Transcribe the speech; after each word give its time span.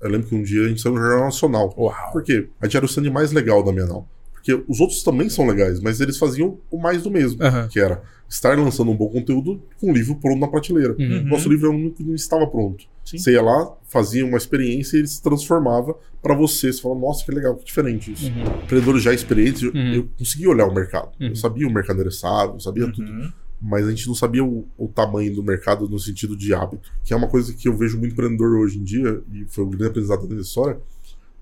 Eu 0.00 0.10
lembro 0.10 0.28
que 0.28 0.34
um 0.34 0.42
dia 0.42 0.64
a 0.64 0.68
gente 0.68 0.80
saiu 0.80 0.94
no 0.94 1.00
Jornal 1.00 1.24
Nacional. 1.24 1.74
Uau. 1.76 2.12
Por 2.12 2.22
quê? 2.22 2.48
A 2.60 2.66
gente 2.66 2.76
era 2.76 2.86
o 2.86 2.88
stand 2.88 3.10
mais 3.10 3.32
legal 3.32 3.64
da 3.64 3.72
Bienal. 3.72 4.08
Porque 4.32 4.54
os 4.68 4.78
outros 4.78 5.02
também 5.02 5.28
são 5.28 5.44
legais, 5.46 5.80
mas 5.80 6.00
eles 6.00 6.16
faziam 6.16 6.58
o 6.70 6.78
mais 6.78 7.02
do 7.02 7.10
mesmo. 7.10 7.42
Aham. 7.42 7.66
Que 7.68 7.80
era 7.80 8.00
estar 8.28 8.56
lançando 8.56 8.92
um 8.92 8.96
bom 8.96 9.08
conteúdo 9.08 9.60
com 9.80 9.90
o 9.90 9.92
livro 9.92 10.14
pronto 10.14 10.38
na 10.38 10.46
prateleira. 10.46 10.94
Uhum. 10.96 11.24
Nosso 11.24 11.48
livro 11.48 11.66
era 11.66 11.74
o 11.76 11.78
único 11.78 11.96
que 11.96 12.04
não 12.04 12.14
estava 12.14 12.46
pronto. 12.46 12.84
Sim. 13.04 13.18
Você 13.18 13.32
ia 13.32 13.42
lá, 13.42 13.74
fazia 13.88 14.24
uma 14.24 14.36
experiência 14.38 14.96
e 14.96 15.00
ele 15.00 15.08
se 15.08 15.20
transformava 15.20 15.96
pra 16.22 16.32
você. 16.34 16.72
Você 16.72 16.80
fala, 16.80 16.94
nossa, 16.94 17.24
que 17.24 17.32
legal, 17.32 17.56
que 17.56 17.64
diferente 17.64 18.12
isso. 18.12 18.26
Uhum. 18.30 18.42
Empreendedores 18.62 19.02
já 19.02 19.12
experientes, 19.12 19.62
eu, 19.62 19.72
Uhum. 19.74 19.94
eu 19.94 20.08
conseguia 20.16 20.48
olhar 20.48 20.66
o 20.68 20.72
mercado. 20.74 21.08
Uhum. 21.20 21.26
Eu 21.28 21.34
sabia 21.36 21.66
o 21.66 21.72
mercado 21.72 21.96
endereçável, 21.96 22.54
eu 22.54 22.60
sabia 22.60 22.84
tudo. 22.92 23.32
Mas 23.60 23.86
a 23.86 23.90
gente 23.90 24.06
não 24.06 24.14
sabia 24.14 24.44
o, 24.44 24.66
o 24.76 24.88
tamanho 24.88 25.34
do 25.34 25.42
mercado 25.42 25.88
no 25.88 25.98
sentido 25.98 26.36
de 26.36 26.54
hábito. 26.54 26.90
Que 27.04 27.12
é 27.12 27.16
uma 27.16 27.28
coisa 27.28 27.52
que 27.52 27.68
eu 27.68 27.76
vejo 27.76 27.98
muito 27.98 28.12
empreendedor 28.12 28.58
hoje 28.58 28.78
em 28.78 28.84
dia, 28.84 29.22
e 29.32 29.44
foi 29.46 29.64
o 29.64 29.68
grande 29.68 29.86
aprendizado 29.86 30.26
da 30.26 30.36
história, 30.36 30.80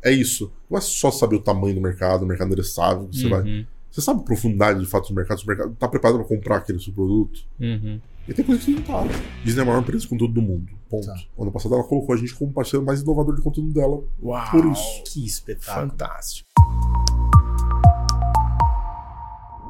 é 0.02 0.10
isso. 0.10 0.52
Não 0.70 0.78
é 0.78 0.80
só 0.80 1.10
saber 1.10 1.36
o 1.36 1.40
tamanho 1.40 1.74
do 1.74 1.80
mercado, 1.80 2.22
o 2.22 2.26
mercado 2.26 2.48
endereçável, 2.48 3.08
você 3.12 3.28
vai. 3.28 3.42
Uhum. 3.42 3.66
Você 3.90 4.00
sabe 4.00 4.20
a 4.20 4.24
profundidade 4.24 4.78
de 4.78 4.86
fato 4.86 5.08
do 5.08 5.14
mercado, 5.14 5.38
se 5.38 5.44
o 5.44 5.48
mercado 5.48 5.74
tá 5.78 5.88
preparado 5.88 6.18
para 6.18 6.28
comprar 6.28 6.56
aquele 6.58 6.78
seu 6.78 6.92
produto. 6.92 7.40
Uhum. 7.58 8.00
E 8.28 8.34
tem 8.34 8.44
coisa 8.44 8.60
que 8.60 8.72
não 8.72 8.82
tá. 8.82 9.04
Disney 9.44 9.60
é 9.60 9.62
a 9.62 9.66
maior 9.66 9.80
empresa 9.80 10.02
de 10.02 10.08
conteúdo 10.08 10.34
do 10.34 10.42
mundo. 10.42 10.72
Ponto. 10.90 11.06
Tá. 11.06 11.14
Ano 11.38 11.50
passado 11.50 11.74
ela 11.74 11.84
colocou 11.84 12.14
a 12.14 12.18
gente 12.18 12.34
como 12.34 12.52
parceiro 12.52 12.84
mais 12.84 13.00
inovador 13.00 13.34
de 13.34 13.42
conteúdo 13.42 13.72
dela. 13.72 14.02
Uau. 14.22 14.50
Por 14.50 14.66
isso. 14.66 15.02
Que 15.04 15.24
espetáculo. 15.24 15.90
Fantástico. 15.90 16.48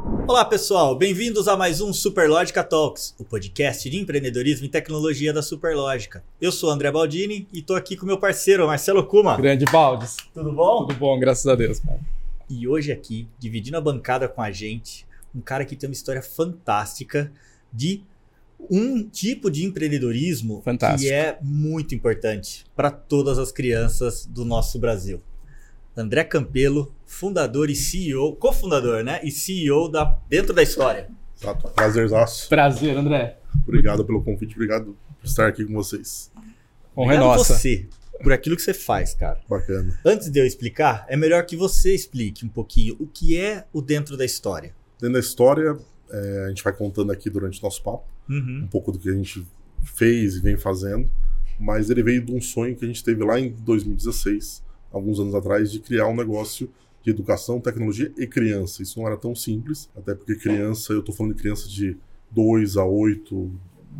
Olá, 0.07 0.45
pessoal. 0.45 0.97
Bem-vindos 0.97 1.49
a 1.49 1.57
mais 1.57 1.81
um 1.81 1.93
Superlógica 1.93 2.63
Talks, 2.63 3.15
o 3.19 3.25
podcast 3.25 3.91
de 3.91 3.97
empreendedorismo 3.97 4.67
e 4.67 4.69
tecnologia 4.69 5.33
da 5.33 5.43
Superlógica. 5.43 6.23
Eu 6.41 6.53
sou 6.53 6.71
o 6.71 6.73
André 6.73 6.91
Baldini 6.93 7.49
e 7.53 7.61
tô 7.61 7.75
aqui 7.75 7.97
com 7.97 8.07
meu 8.07 8.19
parceiro, 8.19 8.67
Marcelo 8.67 9.05
Kuma. 9.05 9.37
Grande 9.37 9.65
Valdes. 9.65 10.17
Tudo 10.33 10.53
bom? 10.53 10.87
Tudo 10.87 10.99
bom, 10.99 11.19
graças 11.19 11.47
a 11.47 11.55
Deus, 11.55 11.81
cara. 11.81 12.01
E 12.49 12.69
hoje 12.69 12.93
aqui, 12.93 13.29
dividindo 13.39 13.77
a 13.77 13.81
bancada 13.81 14.29
com 14.29 14.41
a 14.41 14.53
gente, 14.53 15.07
um 15.35 15.41
cara 15.41 15.65
que 15.65 15.75
tem 15.75 15.89
uma 15.89 15.95
história 15.95 16.23
fantástica 16.23 17.33
de 17.73 18.03
um 18.71 19.03
tipo 19.09 19.51
de 19.51 19.65
empreendedorismo 19.65 20.63
Fantástico. 20.63 21.03
que 21.03 21.13
é 21.13 21.39
muito 21.43 21.95
importante 21.95 22.65
para 22.75 22.91
todas 22.91 23.39
as 23.39 23.53
crianças 23.53 24.25
do 24.25 24.45
nosso 24.45 24.79
Brasil. 24.79 25.21
André 25.97 26.25
Campelo, 26.25 26.95
fundador 27.07 27.71
e 27.71 27.75
CEO, 27.75 28.37
cofundador, 28.37 29.03
né? 29.03 29.21
E 29.25 29.31
CEO 29.31 29.89
da 29.89 30.19
Dentro 30.29 30.53
da 30.53 30.63
História. 30.63 31.09
Exato. 31.41 31.69
Prazerzaço. 31.71 32.49
Prazer, 32.49 32.97
André. 32.97 33.39
Obrigado 33.67 34.05
pelo 34.05 34.23
convite, 34.23 34.55
obrigado 34.55 34.97
por 35.21 35.27
estar 35.27 35.47
aqui 35.49 35.65
com 35.65 35.73
vocês. 35.73 36.31
Honra 36.97 37.15
é 37.15 37.19
nossa. 37.19 37.55
você 37.55 37.89
por 38.23 38.33
aquilo 38.33 38.57
que 38.57 38.63
você 38.63 38.73
faz, 38.75 39.15
cara. 39.15 39.41
Bacana. 39.49 39.99
Antes 40.05 40.31
de 40.31 40.39
eu 40.41 40.47
explicar, 40.47 41.05
é 41.09 41.17
melhor 41.17 41.45
que 41.45 41.57
você 41.57 41.95
explique 41.95 42.45
um 42.45 42.49
pouquinho 42.49 42.97
o 42.99 43.07
que 43.07 43.39
é 43.39 43.67
o 43.73 43.83
Dentro 43.83 44.17
da 44.17 44.25
História. 44.25 44.75
Dentro 44.99 45.15
da 45.15 45.21
história, 45.21 45.77
é, 46.11 46.45
a 46.47 46.49
gente 46.49 46.63
vai 46.65 46.73
contando 46.73 47.13
aqui 47.13 47.29
durante 47.29 47.61
o 47.61 47.63
nosso 47.63 47.83
papo 47.83 48.05
Uhum. 48.29 48.63
um 48.65 48.67
pouco 48.67 48.91
do 48.91 48.99
que 48.99 49.09
a 49.09 49.13
gente 49.13 49.47
fez 49.85 50.35
e 50.35 50.41
vem 50.41 50.57
fazendo, 50.57 51.09
mas 51.61 51.91
ele 51.91 52.03
veio 52.03 52.25
de 52.25 52.33
um 52.33 52.41
sonho 52.41 52.75
que 52.75 52.85
a 52.85 52.89
gente 52.89 53.05
teve 53.05 53.23
lá 53.23 53.39
em 53.39 53.51
2016, 53.51 54.65
alguns 54.93 55.19
anos 55.21 55.35
atrás, 55.35 55.71
de 55.71 55.81
criar 55.81 56.07
um 56.09 56.17
negócio 56.17 56.71
de 57.03 57.11
educação, 57.11 57.61
tecnologia 57.61 58.13
e 58.19 58.27
criança. 58.27 58.83
Isso 58.83 58.99
não 58.99 59.07
era 59.07 59.17
tão 59.17 59.35
simples, 59.35 59.89
até 59.97 60.15
porque 60.15 60.35
criança, 60.37 60.93
eu 60.93 61.03
tô 61.03 61.13
falando 61.13 61.35
de 61.35 61.41
criança 61.41 61.69
de 61.69 61.97
2 62.31 62.77
a 62.77 62.85
8, 62.85 63.51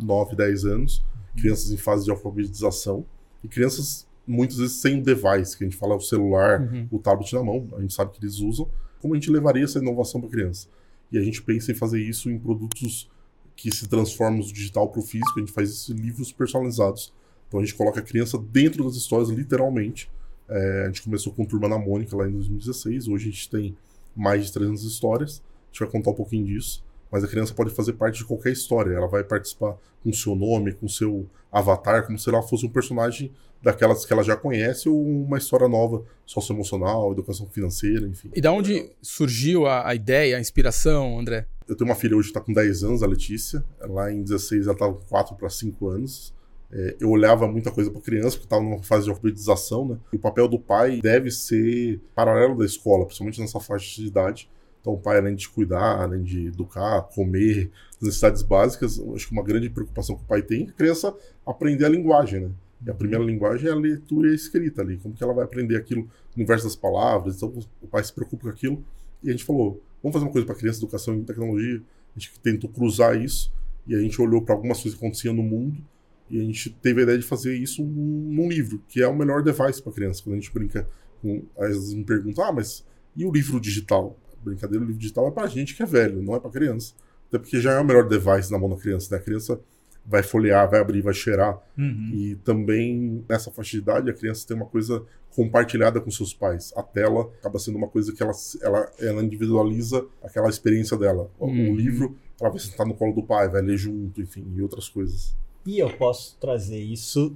9, 0.01 0.35
10 0.35 0.65
anos, 0.65 1.03
crianças 1.35 1.71
em 1.71 1.77
fase 1.77 2.03
de 2.05 2.11
alfabetização 2.11 3.05
e 3.43 3.47
crianças 3.47 4.05
muitas 4.27 4.57
vezes 4.57 4.75
sem 4.81 4.99
o 4.99 5.03
device, 5.03 5.57
que 5.57 5.63
a 5.63 5.67
gente 5.67 5.77
fala 5.77 5.95
o 5.95 6.01
celular, 6.01 6.61
Uhum. 6.61 6.87
o 6.91 6.99
tablet 6.99 7.31
na 7.33 7.41
mão, 7.43 7.65
a 7.77 7.81
gente 7.81 7.93
sabe 7.93 8.11
que 8.11 8.19
eles 8.23 8.39
usam. 8.39 8.67
Como 8.99 9.13
a 9.13 9.17
gente 9.17 9.31
levaria 9.31 9.63
essa 9.63 9.79
inovação 9.79 10.19
para 10.19 10.29
criança? 10.29 10.67
E 11.11 11.17
a 11.17 11.21
gente 11.21 11.41
pensa 11.41 11.71
em 11.71 11.75
fazer 11.75 12.01
isso 12.01 12.29
em 12.29 12.37
produtos 12.37 13.09
que 13.55 13.73
se 13.73 13.87
transformam 13.87 14.41
do 14.41 14.45
digital 14.51 14.89
para 14.89 14.99
o 14.99 15.03
físico, 15.03 15.31
a 15.37 15.39
gente 15.39 15.51
faz 15.53 15.69
isso 15.69 15.93
em 15.93 15.95
livros 15.95 16.33
personalizados. 16.33 17.13
Então 17.47 17.61
a 17.61 17.63
gente 17.63 17.75
coloca 17.75 18.01
a 18.01 18.03
criança 18.03 18.37
dentro 18.37 18.83
das 18.83 18.95
histórias, 18.95 19.29
literalmente. 19.29 20.11
É, 20.49 20.83
a 20.83 20.85
gente 20.87 21.01
começou 21.01 21.33
com 21.33 21.45
Turma 21.45 21.67
na 21.67 21.77
Mônica 21.77 22.15
lá 22.15 22.27
em 22.27 22.31
2016, 22.31 23.07
hoje 23.07 23.27
a 23.27 23.31
gente 23.31 23.49
tem 23.49 23.77
mais 24.15 24.45
de 24.45 24.53
300 24.53 24.83
histórias, 24.83 25.41
a 25.41 25.67
gente 25.71 25.79
vai 25.79 25.89
contar 25.89 26.11
um 26.11 26.15
pouquinho 26.15 26.45
disso. 26.45 26.85
Mas 27.11 27.23
a 27.23 27.27
criança 27.27 27.53
pode 27.53 27.71
fazer 27.71 27.93
parte 27.93 28.17
de 28.17 28.25
qualquer 28.25 28.51
história, 28.51 28.93
ela 28.93 29.07
vai 29.07 29.23
participar 29.23 29.77
com 30.03 30.11
seu 30.11 30.35
nome, 30.35 30.73
com 30.73 30.87
seu 30.87 31.25
avatar, 31.51 32.05
como 32.05 32.19
se 32.19 32.29
ela 32.29 32.41
fosse 32.41 32.65
um 32.65 32.69
personagem 32.69 33.31
daquelas 33.61 34.05
que 34.05 34.13
ela 34.13 34.23
já 34.23 34.35
conhece 34.35 34.87
ou 34.89 35.01
uma 35.01 35.37
história 35.37 35.67
nova, 35.67 36.03
socioemocional, 36.25 37.11
educação 37.11 37.47
financeira, 37.47 38.05
enfim. 38.05 38.29
E 38.35 38.41
da 38.41 38.51
onde 38.51 38.91
surgiu 39.01 39.65
a, 39.65 39.87
a 39.87 39.95
ideia, 39.95 40.37
a 40.37 40.39
inspiração, 40.39 41.19
André? 41.19 41.47
Eu 41.67 41.75
tenho 41.75 41.89
uma 41.89 41.95
filha 41.95 42.15
hoje 42.15 42.31
que 42.31 42.37
está 42.37 42.41
com 42.41 42.53
10 42.53 42.83
anos, 42.83 43.03
a 43.03 43.07
Letícia. 43.07 43.63
Lá 43.81 44.11
em 44.11 44.21
16 44.21 44.63
ela 44.63 44.73
estava 44.73 44.93
com 44.93 45.05
4 45.05 45.35
para 45.35 45.49
5 45.49 45.87
anos. 45.89 46.33
É, 46.71 46.97
eu 46.99 47.09
olhava 47.09 47.47
muita 47.47 47.71
coisa 47.71 47.89
para 47.89 48.01
criança, 48.01 48.31
porque 48.31 48.45
estava 48.45 48.61
numa 48.61 48.83
fase 48.83 49.05
de 49.05 49.09
alfabetização, 49.09 49.87
né? 49.87 49.97
E 50.11 50.17
o 50.17 50.19
papel 50.19 50.47
do 50.47 50.59
pai 50.59 50.99
deve 51.01 51.31
ser 51.31 52.01
paralelo 52.13 52.57
da 52.57 52.65
escola, 52.65 53.05
principalmente 53.05 53.39
nessa 53.39 53.59
faixa 53.59 54.01
de 54.01 54.07
idade. 54.07 54.49
Então, 54.81 54.93
o 54.93 54.97
pai, 54.97 55.17
além 55.17 55.35
de 55.35 55.47
cuidar, 55.49 56.01
além 56.01 56.23
de 56.23 56.47
educar, 56.47 57.01
comer, 57.13 57.71
as 57.95 58.01
necessidades 58.01 58.41
básicas, 58.41 58.99
acho 59.15 59.27
que 59.27 59.33
uma 59.33 59.43
grande 59.43 59.69
preocupação 59.69 60.15
que 60.15 60.23
o 60.23 60.25
pai 60.25 60.41
tem 60.41 60.65
é 60.65 60.69
a 60.69 60.73
criança 60.73 61.15
aprender 61.45 61.85
a 61.85 61.89
linguagem, 61.89 62.41
né? 62.41 62.51
E 62.85 62.91
a 62.91 62.93
primeira 62.93 63.23
linguagem 63.23 63.69
é 63.69 63.71
a 63.71 63.75
leitura 63.75 64.29
e 64.29 64.31
a 64.31 64.35
escrita 64.35 64.81
ali. 64.81 64.97
Como 64.97 65.15
que 65.15 65.23
ela 65.23 65.33
vai 65.33 65.45
aprender 65.45 65.75
aquilo 65.77 66.01
no 66.01 66.09
universo 66.35 66.65
das 66.65 66.75
palavras? 66.75 67.37
Então, 67.37 67.51
o 67.81 67.87
pai 67.87 68.03
se 68.03 68.13
preocupa 68.13 68.43
com 68.43 68.49
aquilo. 68.49 68.85
E 69.23 69.29
a 69.29 69.31
gente 69.31 69.43
falou, 69.43 69.81
vamos 70.03 70.13
fazer 70.13 70.25
uma 70.25 70.31
coisa 70.31 70.45
para 70.45 70.55
criança, 70.55 70.79
educação 70.79 71.17
e 71.17 71.23
tecnologia. 71.23 71.81
A 72.15 72.19
gente 72.19 72.39
tentou 72.39 72.69
cruzar 72.69 73.19
isso 73.19 73.51
e 73.87 73.95
a 73.95 73.99
gente 73.99 74.21
olhou 74.21 74.41
para 74.41 74.53
algumas 74.53 74.79
coisas 74.79 74.97
que 74.97 75.03
aconteciam 75.03 75.33
no 75.33 75.41
mundo 75.41 75.81
e 76.29 76.39
a 76.39 76.43
gente 76.43 76.69
teve 76.69 77.01
a 77.01 77.03
ideia 77.03 77.17
de 77.17 77.25
fazer 77.25 77.55
isso 77.55 77.83
num, 77.83 78.49
livro, 78.49 78.83
que 78.87 79.01
é 79.01 79.07
o 79.07 79.15
melhor 79.15 79.41
device 79.41 79.81
para 79.81 79.91
criança. 79.93 80.21
Quando 80.23 80.33
a 80.33 80.39
gente 80.39 80.53
brinca 80.53 80.87
com. 81.21 81.43
Às 81.57 81.69
vezes 81.69 81.93
me 81.93 82.03
perguntam, 82.03 82.43
ah, 82.43 82.51
mas 82.51 82.85
e 83.15 83.25
o 83.25 83.31
livro 83.31 83.59
digital? 83.59 84.19
Brincadeira, 84.43 84.83
o 84.83 84.87
livro 84.87 84.99
digital 84.99 85.27
é 85.27 85.31
para 85.31 85.47
gente 85.47 85.75
que 85.75 85.83
é 85.83 85.85
velho, 85.85 86.21
não 86.21 86.35
é 86.35 86.39
para 86.39 86.51
criança. 86.51 86.93
Até 87.27 87.39
porque 87.39 87.59
já 87.59 87.73
é 87.73 87.79
o 87.79 87.85
melhor 87.85 88.07
device 88.07 88.51
na 88.51 88.59
mão 88.59 88.69
da 88.69 88.77
criança, 88.77 89.13
né? 89.13 89.21
A 89.21 89.23
criança 89.23 89.59
vai 90.05 90.23
folhear, 90.23 90.69
vai 90.69 90.79
abrir, 90.79 91.01
vai 91.01 91.13
cheirar. 91.13 91.59
Uhum. 91.77 92.11
E 92.13 92.35
também 92.37 93.25
nessa 93.27 93.51
faixa 93.51 93.71
de 93.71 93.77
idade 93.79 94.09
a 94.09 94.13
criança 94.13 94.47
tem 94.47 94.55
uma 94.55 94.65
coisa 94.65 95.03
compartilhada 95.35 95.99
com 95.99 96.09
seus 96.09 96.33
pais. 96.33 96.73
A 96.75 96.81
tela 96.81 97.29
acaba 97.39 97.59
sendo 97.59 97.77
uma 97.77 97.87
coisa 97.87 98.13
que 98.13 98.23
ela, 98.23 98.31
ela, 98.61 98.91
ela 98.99 99.23
individualiza 99.23 100.05
aquela 100.23 100.49
experiência 100.49 100.97
dela. 100.97 101.29
Uhum. 101.39 101.73
O 101.73 101.75
livro, 101.75 102.15
ela 102.39 102.49
vai 102.49 102.59
sentar 102.59 102.87
no 102.87 102.95
colo 102.95 103.13
do 103.13 103.23
pai, 103.23 103.49
vai 103.49 103.61
ler 103.61 103.77
junto, 103.77 104.21
enfim, 104.21 104.45
e 104.55 104.61
outras 104.61 104.87
coisas. 104.87 105.35
E 105.67 105.79
eu 105.79 105.89
posso 105.89 106.37
trazer 106.39 106.79
isso, 106.79 107.35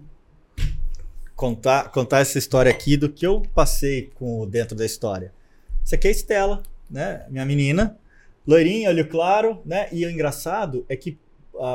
contar, 1.36 1.92
contar 1.92 2.19
essa 2.19 2.38
história 2.38 2.72
aqui 2.72 2.96
do 2.96 3.09
que 3.09 3.28
eu 3.28 3.42
passei 3.53 4.09
com 4.16 4.47
dentro 4.47 4.75
da 4.75 4.86
história. 4.86 5.34
Isso 5.84 5.94
aqui 5.94 6.08
é 6.08 6.12
a 6.12 6.14
Estela, 6.14 6.64
né? 6.90 7.25
Minha 7.30 7.46
menina, 7.46 7.97
loirinha, 8.47 8.90
olho 8.90 9.06
claro, 9.08 9.62
né? 9.66 9.90
E 9.92 10.06
o 10.06 10.09
engraçado 10.09 10.86
é 10.88 10.96
que 10.96 11.18
a- 11.59 11.66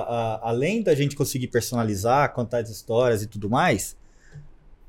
a- 0.45 0.49
além 0.49 0.83
da 0.83 0.95
gente 0.95 1.15
conseguir 1.15 1.49
personalizar, 1.49 2.33
contar 2.33 2.59
as 2.59 2.71
histórias 2.71 3.23
e 3.23 3.27
tudo 3.27 3.51
mais, 3.51 3.95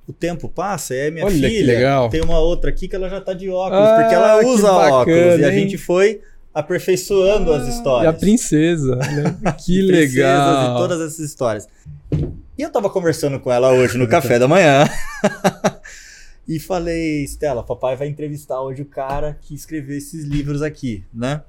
o 0.07 0.13
tempo 0.13 0.47
passa 0.47 0.95
e 0.95 1.01
aí 1.01 1.11
minha 1.11 1.25
Olha 1.25 1.35
filha 1.35 2.09
tem 2.09 2.21
uma 2.21 2.39
outra 2.39 2.69
aqui 2.69 2.87
que 2.87 2.95
ela 2.95 3.09
já 3.09 3.19
tá 3.19 3.33
de 3.33 3.49
óculos, 3.49 3.89
Ah, 3.89 3.95
porque 3.95 4.15
ela 4.15 4.45
usa 4.45 4.71
óculos 4.71 5.17
bacana, 5.17 5.41
e 5.41 5.43
a 5.43 5.51
hein? 5.53 5.59
gente 5.59 5.77
foi 5.77 6.21
aperfeiçoando 6.59 7.53
as 7.53 7.67
E 7.67 7.69
histórias 7.69 8.13
a 8.15 8.17
princesa. 8.17 8.95
né? 8.95 9.37
Que 9.63 9.81
legal. 9.81 10.75
E 10.75 10.77
todas 10.79 10.99
essas 11.01 11.19
histórias. 11.19 11.67
E 12.57 12.61
eu 12.61 12.71
tava 12.71 12.89
conversando 12.89 13.39
com 13.39 13.51
ela 13.51 13.71
hoje 13.71 13.97
no 13.97 14.07
café 14.07 14.39
da 14.39 14.47
manhã. 14.47 14.89
e 16.47 16.59
falei, 16.59 17.23
Estela, 17.23 17.63
papai 17.63 17.95
vai 17.95 18.07
entrevistar 18.07 18.59
hoje 18.61 18.81
o 18.81 18.85
cara 18.85 19.37
que 19.41 19.53
escreveu 19.53 19.95
esses 19.97 20.25
livros 20.25 20.61
aqui, 20.61 21.03
né? 21.13 21.43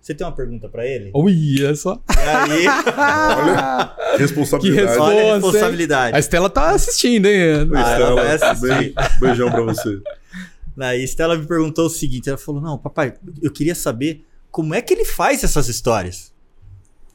Você 0.00 0.14
tem 0.14 0.26
uma 0.26 0.32
pergunta 0.32 0.66
pra 0.70 0.86
ele? 0.86 1.10
Olha 1.12 1.74
só. 1.76 2.00
E 2.08 2.52
aí, 2.52 2.64
Olha, 2.96 3.94
responsabilidade. 4.16 4.86
resposta. 4.88 5.02
olha 5.02 5.32
a 5.32 5.34
responsabilidade. 5.34 6.16
A 6.16 6.18
Estela 6.18 6.48
tá 6.48 6.70
assistindo, 6.70 7.26
hein? 7.26 7.68
Ah, 7.74 7.92
ela 7.92 8.14
vai 8.14 8.34
Estela, 8.34 8.52
assistir. 8.52 8.94
beijão 9.20 9.50
pra 9.50 9.60
você. 9.60 10.00
Aí 10.78 11.04
Estela 11.04 11.36
me 11.36 11.44
perguntou 11.46 11.84
o 11.86 11.90
seguinte: 11.90 12.28
ela 12.30 12.38
falou, 12.38 12.62
não, 12.62 12.78
papai, 12.78 13.12
eu 13.42 13.50
queria 13.52 13.74
saber 13.74 14.24
como 14.50 14.74
é 14.74 14.82
que 14.82 14.92
ele 14.94 15.04
faz 15.04 15.42
essas 15.44 15.68
histórias. 15.68 16.32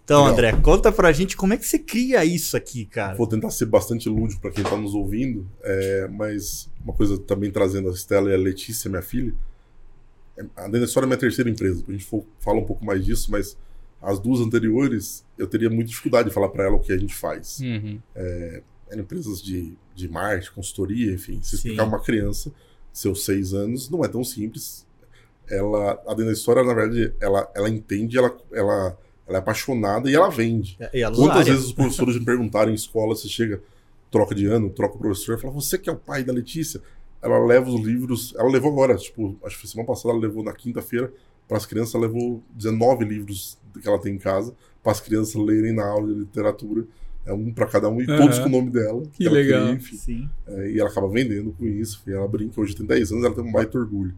Então, 0.03 0.19
Legal. 0.25 0.33
André, 0.33 0.51
conta 0.61 0.91
pra 0.91 1.11
gente 1.13 1.37
como 1.37 1.53
é 1.53 1.57
que 1.57 1.65
você 1.65 1.79
cria 1.79 2.25
isso 2.25 2.57
aqui, 2.57 2.85
cara. 2.85 3.15
Vou 3.15 3.25
tentar 3.25 3.49
ser 3.51 3.65
bastante 3.67 4.09
lúdico 4.09 4.41
para 4.41 4.51
quem 4.51 4.63
está 4.63 4.75
nos 4.75 4.93
ouvindo, 4.93 5.47
é, 5.63 6.07
mas 6.09 6.69
uma 6.83 6.93
coisa 6.93 7.17
também 7.17 7.49
trazendo 7.51 7.87
a 7.87 7.91
Estela 7.93 8.29
e 8.29 8.33
a 8.33 8.37
Letícia, 8.37 8.89
minha 8.89 9.01
filha. 9.01 9.33
é- 10.37 10.45
A 10.57 10.67
História 10.79 11.05
é 11.05 11.07
minha 11.07 11.17
terceira 11.17 11.49
empresa, 11.49 11.83
a 11.87 11.91
gente 11.91 12.03
for, 12.03 12.25
fala 12.39 12.59
um 12.59 12.65
pouco 12.65 12.83
mais 12.83 13.05
disso, 13.05 13.31
mas 13.31 13.55
as 14.01 14.19
duas 14.19 14.41
anteriores 14.41 15.23
eu 15.37 15.47
teria 15.47 15.69
muita 15.69 15.85
dificuldade 15.89 16.27
de 16.27 16.33
falar 16.35 16.49
para 16.49 16.65
ela 16.65 16.75
o 16.75 16.79
que 16.79 16.91
a 16.91 16.97
gente 16.97 17.15
faz. 17.15 17.59
Uhum. 17.61 17.99
eram 18.89 19.01
empresas 19.03 19.41
de, 19.41 19.73
de 19.95 20.07
marketing, 20.09 20.51
consultoria, 20.53 21.13
enfim. 21.13 21.39
Se 21.41 21.51
Sim. 21.51 21.55
explicar 21.55 21.85
uma 21.85 21.99
criança, 22.01 22.51
seus 22.91 23.23
seis 23.23 23.53
anos, 23.53 23.89
não 23.89 24.03
é 24.03 24.07
tão 24.09 24.23
simples. 24.23 24.85
Ela, 25.49 26.01
a 26.05 26.09
dentro 26.09 26.25
da 26.25 26.31
história, 26.31 26.63
na 26.63 26.73
verdade, 26.73 27.13
ela, 27.19 27.49
ela 27.55 27.69
entende, 27.69 28.17
ela, 28.17 28.35
ela, 28.51 28.97
ela 29.27 29.37
é 29.37 29.39
apaixonada 29.39 30.09
e 30.09 30.15
ela 30.15 30.29
vende. 30.29 30.77
E 30.93 31.03
a 31.03 31.11
Quantas 31.11 31.47
vezes 31.47 31.65
os 31.65 31.73
professores 31.73 32.17
me 32.17 32.25
perguntaram 32.25 32.71
em 32.71 32.75
escola, 32.75 33.15
você 33.15 33.27
chega, 33.27 33.61
troca 34.09 34.33
de 34.33 34.45
ano, 34.45 34.69
troca 34.69 34.95
o 34.95 34.99
professor, 34.99 35.39
fala, 35.39 35.53
você 35.53 35.77
que 35.77 35.89
é 35.89 35.93
o 35.93 35.97
pai 35.97 36.23
da 36.23 36.31
Letícia? 36.31 36.81
Ela 37.21 37.39
leva 37.39 37.69
os 37.69 37.81
livros, 37.81 38.33
ela 38.37 38.49
levou 38.49 38.71
agora, 38.71 38.95
tipo, 38.95 39.37
acho 39.43 39.55
que 39.55 39.61
foi 39.61 39.69
semana 39.69 39.87
passada, 39.87 40.13
ela 40.13 40.21
levou 40.21 40.43
na 40.43 40.53
quinta-feira, 40.53 41.11
para 41.47 41.57
as 41.57 41.65
crianças, 41.65 41.95
ela 41.95 42.05
levou 42.05 42.41
19 42.55 43.05
livros 43.05 43.57
que 43.81 43.87
ela 43.87 43.99
tem 43.99 44.15
em 44.15 44.17
casa, 44.17 44.53
para 44.81 44.91
as 44.91 44.99
crianças 44.99 45.35
lerem 45.35 45.73
na 45.73 45.85
aula 45.85 46.07
de 46.07 46.19
literatura. 46.19 46.85
É 47.25 47.31
um 47.31 47.53
para 47.53 47.65
cada 47.67 47.87
um 47.89 48.01
e 48.01 48.05
Aham. 48.05 48.17
todos 48.17 48.39
com 48.39 48.47
o 48.47 48.49
nome 48.49 48.69
dela. 48.69 49.03
Que 49.13 49.25
ela 49.25 49.35
legal. 49.35 49.61
queria, 49.61 49.75
enfim. 49.75 49.95
Sim. 49.95 50.29
É, 50.45 50.71
e 50.71 50.79
ela 50.79 50.89
acaba 50.89 51.07
vendendo 51.07 51.53
com 51.57 51.65
isso. 51.65 52.03
E 52.05 52.11
ela 52.11 52.27
brinca, 52.27 52.59
hoje 52.59 52.75
tem 52.75 52.85
10 52.85 53.13
anos, 53.13 53.23
ela 53.23 53.33
tem 53.33 53.43
um 53.43 53.51
baita 53.51 53.77
orgulho. 53.77 54.13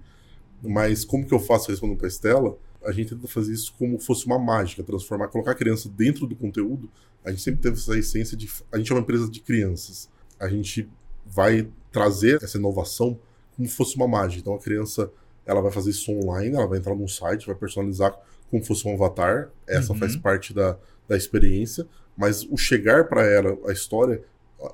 Mas 0.68 1.04
como 1.06 1.26
que 1.26 1.34
eu 1.34 1.40
faço 1.40 1.70
respondendo 1.70 1.98
para 1.98 2.08
Estela? 2.08 2.58
A 2.84 2.92
gente 2.92 3.16
tenta 3.16 3.28
fazer 3.28 3.54
isso 3.54 3.74
como 3.80 3.98
fosse 4.00 4.26
uma 4.26 4.38
mágica, 4.38 4.84
transformar, 4.84 5.28
colocar 5.30 5.52
a 5.52 5.56
criança 5.56 5.90
dentro 5.90 6.28
do 6.28 6.36
conteúdo. 6.36 6.90
A 7.24 7.32
gente 7.32 7.42
sempre 7.42 7.62
teve 7.62 7.78
essa 7.78 7.98
essência 7.98 8.38
de. 8.38 8.50
A 8.72 8.78
gente 8.78 8.92
é 8.92 8.96
uma 8.96 9.02
empresa 9.02 9.30
de 9.30 9.40
crianças. 9.40 10.10
A 10.40 10.48
gente 10.48 10.88
vai 11.26 11.68
trazer 11.92 12.44
essa 12.44 12.58
inovação 12.58 13.18
como 13.56 13.68
fosse 13.68 13.96
uma 13.96 14.08
mágica. 14.08 14.42
Então 14.42 14.54
a 14.54 14.60
criança 14.60 15.12
ela 15.46 15.62
vai 15.62 15.72
fazer 15.72 15.92
isso 15.92 16.12
online, 16.12 16.56
ela 16.56 16.68
vai 16.68 16.78
entrar 16.78 16.96
num 16.96 17.08
site, 17.08 17.48
vai 17.48 17.56
personalizar 17.56 18.16
como 18.52 18.64
fosse 18.64 18.88
um 18.88 18.94
avatar. 18.94 19.50
Essa 19.68 19.94
Uhum. 19.94 20.00
faz 20.00 20.16
parte 20.16 20.54
da, 20.54 20.78
da 21.08 21.18
experiência. 21.18 21.88
Mas 22.16 22.44
o 22.44 22.56
chegar 22.58 23.08
para 23.10 23.24
ela, 23.26 23.58
a 23.68 23.72
história, 23.72 24.22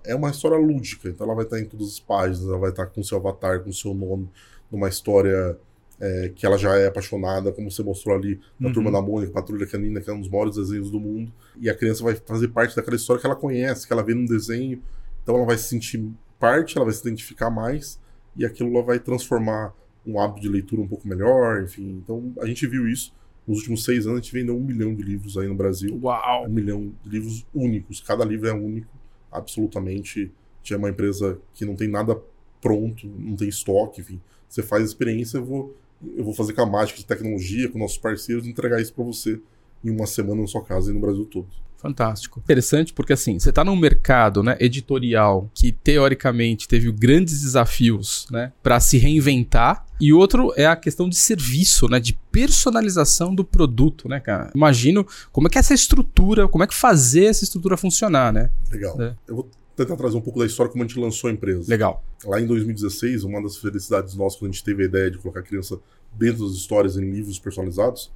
é 0.03 0.13
uma 0.13 0.29
história 0.29 0.57
lúdica. 0.57 1.07
Então 1.09 1.25
ela 1.25 1.35
vai 1.35 1.45
estar 1.45 1.59
em 1.59 1.65
todas 1.65 1.87
as 1.87 1.99
páginas, 1.99 2.47
ela 2.47 2.57
vai 2.57 2.69
estar 2.71 2.87
com 2.87 3.01
seu 3.03 3.17
avatar, 3.17 3.61
com 3.63 3.71
seu 3.71 3.93
nome, 3.93 4.29
numa 4.69 4.89
história 4.89 5.57
é, 6.01 6.31
que 6.35 6.45
ela 6.47 6.57
já 6.57 6.75
é 6.75 6.87
apaixonada, 6.87 7.51
como 7.51 7.69
você 7.69 7.83
mostrou 7.83 8.15
ali 8.15 8.39
na 8.59 8.67
Uhum. 8.69 8.73
Turma 8.73 8.91
da 8.91 8.99
Mônica, 8.99 9.31
Patrulha 9.31 9.67
Canina, 9.67 10.01
que 10.01 10.09
é 10.09 10.13
um 10.13 10.19
dos 10.19 10.29
maiores 10.29 10.55
desenhos 10.55 10.89
do 10.89 10.99
mundo. 10.99 11.31
E 11.59 11.69
a 11.69 11.75
criança 11.75 12.03
vai 12.03 12.15
fazer 12.15 12.47
parte 12.47 12.75
daquela 12.75 12.95
história 12.95 13.21
que 13.21 13.27
ela 13.27 13.35
conhece, 13.35 13.85
que 13.85 13.93
ela 13.93 14.03
vê 14.03 14.15
num 14.15 14.25
desenho. 14.25 14.81
Então 15.21 15.35
ela 15.35 15.45
vai 15.45 15.57
se 15.57 15.65
sentir 15.65 16.03
parte, 16.39 16.75
ela 16.75 16.85
vai 16.85 16.93
se 16.93 17.01
identificar 17.01 17.51
mais, 17.51 17.99
e 18.35 18.43
aquilo 18.43 18.83
vai 18.83 18.99
transformar 18.99 19.75
um 20.03 20.19
hábito 20.19 20.41
de 20.41 20.49
leitura 20.49 20.81
um 20.81 20.87
pouco 20.87 21.07
melhor, 21.07 21.61
enfim. 21.61 22.01
Então 22.03 22.33
a 22.41 22.47
gente 22.47 22.65
viu 22.65 22.87
isso. 22.87 23.13
Nos 23.47 23.59
últimos 23.59 23.83
seis 23.83 24.07
anos 24.07 24.19
a 24.19 24.21
gente 24.23 24.33
vendeu 24.33 24.57
um 24.57 24.63
milhão 24.63 24.95
de 24.95 25.03
livros 25.03 25.37
aí 25.37 25.47
no 25.47 25.55
Brasil. 25.55 25.99
Uau! 26.01 26.47
Um 26.47 26.49
milhão 26.49 26.91
de 27.03 27.09
livros 27.09 27.45
únicos. 27.53 28.01
Cada 28.01 28.25
livro 28.25 28.47
é 28.47 28.53
único, 28.53 28.89
absolutamente. 29.31 30.31
A 30.31 30.57
gente 30.63 30.73
é 30.73 30.77
uma 30.77 30.89
empresa 30.89 31.39
que 31.53 31.63
não 31.63 31.75
tem 31.75 31.87
nada 31.87 32.19
pronto, 32.59 33.07
não 33.07 33.35
tem 33.35 33.49
estoque, 33.49 34.01
enfim. 34.01 34.19
Você 34.47 34.61
faz 34.61 34.83
experiência, 34.83 35.37
eu 35.37 35.45
vou, 35.45 35.75
eu 36.15 36.23
vou 36.23 36.33
fazer 36.33 36.53
com 36.53 36.61
a 36.61 36.65
mágica 36.65 36.99
de 36.99 37.05
tecnologia, 37.05 37.69
com 37.69 37.79
nossos 37.79 37.97
parceiros, 37.97 38.47
entregar 38.47 38.81
isso 38.81 38.93
para 38.93 39.03
você 39.03 39.39
em 39.83 39.89
uma 39.89 40.05
semana 40.05 40.41
na 40.41 40.47
sua 40.47 40.63
casa 40.63 40.91
e 40.91 40.93
no 40.93 40.99
Brasil 40.99 41.25
todo. 41.25 41.47
Fantástico. 41.77 42.39
Interessante 42.39 42.93
porque 42.93 43.13
assim, 43.13 43.39
você 43.39 43.49
está 43.49 43.63
num 43.63 43.75
mercado, 43.75 44.43
né, 44.43 44.55
editorial 44.59 45.49
que 45.51 45.71
teoricamente 45.71 46.67
teve 46.67 46.91
grandes 46.91 47.41
desafios, 47.41 48.27
né, 48.29 48.53
para 48.61 48.79
se 48.79 48.99
reinventar, 48.99 49.83
e 49.99 50.13
outro 50.13 50.53
é 50.55 50.67
a 50.67 50.75
questão 50.75 51.09
de 51.09 51.15
serviço, 51.15 51.87
né, 51.87 51.99
de 51.99 52.13
personalização 52.31 53.33
do 53.33 53.43
produto, 53.43 54.07
né, 54.07 54.19
cara. 54.19 54.51
Imagino 54.53 55.05
como 55.31 55.47
é 55.47 55.49
que 55.49 55.57
é 55.57 55.59
essa 55.59 55.73
estrutura, 55.73 56.47
como 56.47 56.63
é 56.63 56.67
que 56.67 56.75
fazer 56.75 57.25
essa 57.25 57.43
estrutura 57.43 57.75
funcionar, 57.75 58.31
né? 58.31 58.51
Legal. 58.71 59.01
É. 59.01 59.15
Eu 59.27 59.35
vou 59.37 59.49
tentar 59.85 59.97
trazer 59.97 60.17
um 60.17 60.21
pouco 60.21 60.39
da 60.39 60.45
história 60.45 60.71
como 60.71 60.83
a 60.83 60.87
gente 60.87 60.99
lançou 60.99 61.29
a 61.29 61.33
empresa. 61.33 61.69
Legal. 61.69 62.03
Lá 62.25 62.39
em 62.39 62.45
2016, 62.45 63.23
uma 63.23 63.41
das 63.41 63.57
felicidades 63.57 64.15
nossas 64.15 64.39
quando 64.39 64.51
a 64.51 64.53
gente 64.53 64.63
teve 64.63 64.83
a 64.83 64.85
ideia 64.85 65.11
de 65.11 65.17
colocar 65.17 65.39
a 65.41 65.43
criança 65.43 65.79
dentro 66.13 66.45
das 66.45 66.55
histórias 66.55 66.97
em 66.97 67.09
livros 67.09 67.39
personalizados 67.39 68.11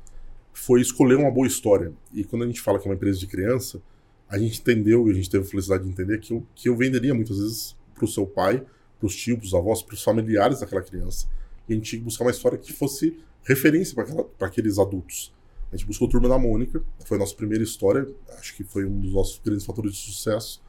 foi 0.53 0.81
escolher 0.81 1.15
uma 1.15 1.29
boa 1.29 1.47
história. 1.47 1.91
E 2.13 2.23
quando 2.23 2.43
a 2.43 2.47
gente 2.47 2.61
fala 2.61 2.79
que 2.79 2.87
é 2.87 2.89
uma 2.89 2.95
empresa 2.95 3.19
de 3.19 3.27
criança, 3.27 3.81
a 4.29 4.37
gente 4.37 4.59
entendeu 4.59 5.07
e 5.07 5.11
a 5.11 5.13
gente 5.13 5.29
teve 5.29 5.43
a 5.43 5.47
felicidade 5.47 5.83
de 5.83 5.89
entender 5.89 6.19
que 6.19 6.33
eu, 6.33 6.45
que 6.55 6.69
eu 6.69 6.75
venderia 6.75 7.13
muitas 7.13 7.37
vezes 7.37 7.75
para 7.93 8.05
o 8.05 8.07
seu 8.07 8.25
pai, 8.25 8.63
para 8.99 9.07
os 9.07 9.15
tios, 9.15 9.37
para 9.37 9.45
os 9.45 9.53
avós, 9.53 9.81
para 9.81 9.93
os 9.93 10.03
familiares 10.03 10.61
daquela 10.61 10.81
criança. 10.81 11.27
E 11.67 11.73
a 11.73 11.75
gente 11.75 11.89
tinha 11.89 11.99
que 11.99 12.05
buscar 12.05 12.23
uma 12.23 12.31
história 12.31 12.57
que 12.57 12.73
fosse 12.73 13.17
referência 13.43 13.95
para 14.37 14.47
aqueles 14.47 14.79
adultos. 14.79 15.33
A 15.71 15.75
gente 15.75 15.87
buscou 15.87 16.07
Turma 16.07 16.29
da 16.29 16.37
Mônica, 16.37 16.83
foi 17.05 17.17
a 17.17 17.19
nossa 17.19 17.35
primeira 17.35 17.63
história, 17.63 18.07
acho 18.39 18.55
que 18.55 18.63
foi 18.63 18.85
um 18.85 18.99
dos 18.99 19.13
nossos 19.13 19.39
grandes 19.43 19.65
fatores 19.65 19.93
de 19.93 19.99
sucesso. 19.99 20.63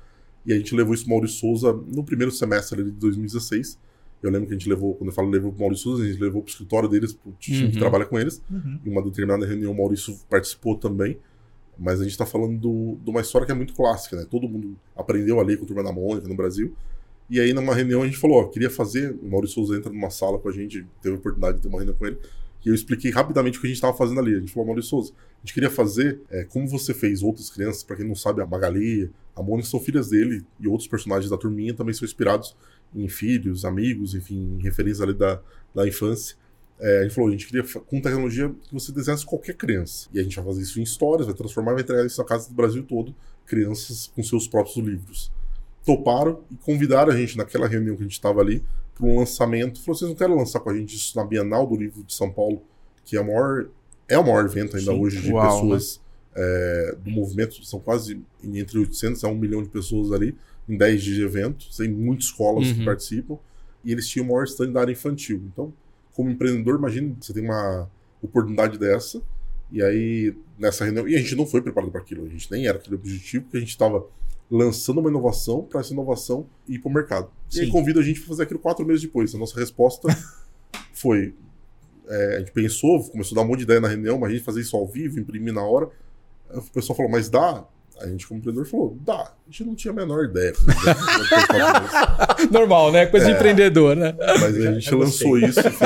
E 0.47 0.53
a 0.53 0.57
gente 0.57 0.75
levou 0.75 0.95
isso 0.95 1.05
para 1.05 1.13
Maurício 1.15 1.39
Souza 1.41 1.73
no 1.73 2.05
primeiro 2.05 2.31
semestre 2.33 2.85
de 2.85 2.91
2016. 2.93 3.79
Eu 4.23 4.31
lembro 4.31 4.47
que 4.49 4.55
a 4.55 4.59
gente 4.59 4.69
levou, 4.69 4.95
quando 4.95 5.11
eu 5.11 5.15
falo 5.15 5.29
levou 5.29 5.51
para 5.53 5.61
Maurício 5.61 5.85
Souza, 5.85 6.05
a 6.05 6.07
gente 6.07 6.21
levou 6.21 6.41
para 6.43 6.49
o 6.49 6.51
escritório 6.51 6.89
deles, 6.89 7.13
para 7.13 7.31
o 7.31 7.35
time 7.39 7.69
que 7.69 7.75
Uhum. 7.75 7.81
trabalha 7.81 8.05
com 8.07 8.19
eles. 8.19 8.41
Uhum. 8.51 8.79
Em 8.85 8.91
uma 8.91 9.03
determinada 9.03 9.45
reunião, 9.47 9.73
o 9.73 9.77
Maurício 9.77 10.17
participou 10.31 10.77
também. 10.77 11.19
Mas 11.79 12.01
a 12.01 12.05
gente 12.05 12.13
está 12.13 12.25
falando 12.25 12.59
do- 12.59 12.97
de 13.05 13.11
uma 13.11 13.21
história 13.21 13.45
que 13.45 13.53
é 13.53 13.55
muito 13.55 13.75
clássica, 13.75 14.17
né? 14.17 14.27
Todo 14.31 14.49
mundo 14.49 14.77
aprendeu 14.97 15.39
a 15.39 15.43
ler 15.43 15.59
com 15.59 15.65
a 15.65 15.67
Turma 15.67 15.83
da 15.83 15.93
Mônica 15.93 16.27
no 16.27 16.35
Brasil. 16.35 16.75
E 17.29 17.39
aí, 17.39 17.53
numa 17.53 17.75
reunião, 17.75 18.03
a 18.03 18.07
gente 18.07 18.17
falou: 18.17 18.39
ó, 18.39 18.45
queria 18.45 18.71
fazer. 18.71 19.15
O 19.23 19.29
Maurício 19.29 19.57
Souza 19.57 19.77
entra 19.77 19.93
numa 19.93 20.09
sala 20.09 20.39
com 20.39 20.49
a 20.49 20.53
gente, 20.53 20.87
teve 21.03 21.15
a 21.15 21.19
oportunidade 21.19 21.57
de 21.59 21.63
ter 21.65 21.69
uma 21.69 21.77
reunião 21.79 21.95
com 21.99 22.07
ele. 22.07 22.17
E 22.65 22.69
eu 22.71 22.75
expliquei 22.75 23.11
rapidamente 23.11 23.59
o 23.59 23.61
que 23.61 23.67
a 23.67 23.69
gente 23.69 23.77
estava 23.77 23.95
fazendo 23.97 24.21
ali. 24.21 24.37
A 24.37 24.39
gente 24.41 24.53
falou: 24.53 24.67
Maurício 24.69 24.89
Souza, 24.91 25.13
a 25.13 25.41
gente 25.47 25.53
queria 25.53 25.69
fazer 25.69 26.23
é, 26.31 26.45
como 26.45 26.67
você 26.67 26.95
fez 26.95 27.23
outras 27.23 27.51
crianças, 27.51 27.83
para 27.83 27.97
quem 27.97 28.07
não 28.07 28.15
sabe, 28.15 28.41
a 28.41 28.47
Magali, 28.47 29.11
a 29.37 29.43
Mônica 29.43 29.69
são 29.69 29.79
filhas 29.79 30.09
dele, 30.09 30.45
e 30.59 30.67
outros 30.67 30.89
personagens 30.89 31.31
da 31.31 31.37
turminha 31.37 31.75
também 31.75 31.93
são 31.93 32.07
inspirados 32.07 32.57
em 32.95 33.07
filhos, 33.07 33.67
amigos, 33.67 34.15
enfim, 34.15 34.57
em 34.59 34.63
referência 34.63 35.05
ali 35.05 35.13
da, 35.13 35.41
da 35.75 35.87
infância. 35.87 36.37
É, 36.81 37.01
a 37.01 37.03
gente 37.03 37.15
falou, 37.15 37.29
a 37.29 37.33
gente 37.33 37.47
queria, 37.47 37.63
com 37.63 38.01
tecnologia, 38.01 38.49
que 38.49 38.73
você 38.73 38.93
desenhasse 38.93 39.27
qualquer 39.27 39.55
criança. 39.55 40.09
E 40.13 40.19
a 40.19 40.23
gente 40.23 40.35
vai 40.37 40.45
fazer 40.45 40.63
isso 40.63 40.81
em 40.81 40.83
histórias, 40.83 41.27
vai 41.27 41.37
transformar 41.37 41.73
e 41.73 41.75
vai 41.75 41.83
entregar 41.83 42.07
isso 42.07 42.21
na 42.21 42.27
casa 42.27 42.49
do 42.49 42.55
Brasil 42.55 42.83
todo, 42.83 43.15
crianças 43.45 44.11
com 44.15 44.23
seus 44.23 44.49
próprios 44.49 44.77
livros. 44.79 45.31
Toparam 45.85 46.41
e 46.51 46.57
convidaram 46.57 47.13
a 47.13 47.17
gente 47.17 47.37
naquela 47.37 47.69
reunião 47.69 47.95
que 47.95 48.03
a 48.03 48.07
gente 48.07 48.15
estava 48.15 48.41
ali 48.41 48.65
para 48.95 49.07
um 49.07 49.19
lançamento. 49.19 49.81
Falou, 49.81 49.99
vocês 49.99 50.09
não 50.09 50.17
querem 50.17 50.35
lançar 50.35 50.61
com 50.61 50.71
a 50.71 50.75
gente 50.75 50.97
isso 50.97 51.17
na 51.17 51.25
Bienal 51.25 51.67
do 51.67 51.77
Livro 51.77 52.03
de 52.03 52.15
São 52.15 52.33
Paulo, 52.33 52.63
que 53.05 53.17
é, 53.17 53.21
a 53.21 53.23
maior, 53.23 53.69
é 54.09 54.19
o 54.19 54.23
maior 54.23 54.45
evento 54.47 54.77
ainda 54.77 54.93
Sim. 54.93 55.01
hoje 55.01 55.21
de 55.21 55.33
Uau, 55.33 55.61
pessoas 55.61 56.01
é, 56.37 56.97
do 57.03 57.11
movimento. 57.11 57.65
São 57.65 57.81
quase 57.81 58.21
entre 58.45 58.79
800 58.79 59.25
a 59.25 59.29
1 59.29 59.35
milhão 59.35 59.63
de 59.63 59.69
pessoas 59.71 60.13
ali, 60.13 60.37
em 60.69 60.77
10 60.77 61.03
dias 61.03 61.17
de 61.17 61.23
evento. 61.25 61.67
Tem 61.77 61.91
muitas 61.91 62.27
escolas 62.27 62.71
que 62.71 62.79
Uhum. 62.81 62.85
participam. 62.85 63.39
E 63.85 63.91
eles 63.93 64.07
tinham 64.09 64.27
o 64.27 64.31
maior 64.31 64.45
stand 64.45 64.73
da 64.73 64.81
área 64.81 64.93
infantil. 64.93 65.43
Então, 65.53 65.73
como 66.13 66.29
empreendedor, 66.31 66.79
imagina, 66.79 67.15
você 67.21 67.33
tem 67.33 67.43
uma 67.45 67.89
oportunidade 68.23 68.79
dessa, 68.79 69.23
e 69.71 69.83
aí 69.83 70.35
nessa 70.59 70.85
reunião. 70.85 71.07
E 71.09 71.15
a 71.15 71.19
gente 71.19 71.35
não 71.37 71.47
foi 71.47 71.61
preparado 71.63 71.91
para 71.91 72.01
aquilo, 72.01 72.25
a 72.27 72.29
gente 72.29 72.51
nem 72.51 72.67
era 72.67 72.79
aquele 72.79 72.97
objetivo, 72.97 73.45
porque 73.45 73.57
a 73.59 73.61
gente 73.61 73.71
estava 73.71 74.05
lançando 74.51 75.01
uma 75.01 75.09
inovação 75.11 75.63
para 75.63 75.81
essa 75.81 75.93
inovação 75.93 76.47
ir 76.69 76.79
para 76.79 76.89
o 76.91 76.95
mercado. 76.95 77.31
E 77.55 77.61
aí 77.61 77.67
Sim. 77.67 77.73
convida 77.73 78.01
a 78.01 78.03
gente 78.03 78.21
para 78.21 78.29
fazer 78.29 78.43
aquilo 78.45 78.59
quatro 78.61 78.85
meses 78.87 79.03
depois. 79.03 79.35
A 79.35 79.39
nossa 79.39 79.59
resposta 79.59 80.09
foi. 80.93 81.35
é, 82.09 82.37
a 82.37 82.39
gente 82.41 82.53
pensou, 82.53 83.03
começou 83.11 83.37
a 83.37 83.41
dar 83.41 83.45
um 83.47 83.49
monte 83.51 83.59
de 83.59 83.65
ideia 83.65 83.81
na 83.81 83.89
reunião, 83.89 84.19
mas 84.19 84.31
a 84.31 84.33
gente 84.35 84.45
fazer 84.45 84.61
isso 84.61 84.77
ao 84.77 84.87
vivo, 84.87 85.19
imprimir 85.21 85.53
na 85.53 85.63
hora. 85.63 85.89
O 86.55 86.63
pessoal 86.73 86.97
falou, 86.97 87.11
mas 87.11 87.29
dá? 87.29 87.65
A 88.01 88.07
gente, 88.09 88.27
como 88.29 88.39
empreendedor, 88.39 88.67
falou, 88.67 88.97
dá. 89.01 89.21
A 89.21 89.51
gente 89.51 89.65
não 89.65 89.75
tinha 89.75 89.91
a 89.91 89.95
menor 89.95 90.25
ideia. 90.25 90.53
Normal, 92.53 92.93
né? 92.93 93.07
Coisa 93.07 93.27
de 93.27 93.33
empreendedor, 93.33 93.97
né? 93.97 94.15
Mas 94.19 94.55
a 94.57 94.73
gente 94.73 94.93
lançou 94.95 95.31
gostei. 95.31 95.49
isso 95.49 95.61
enfim, 95.61 95.85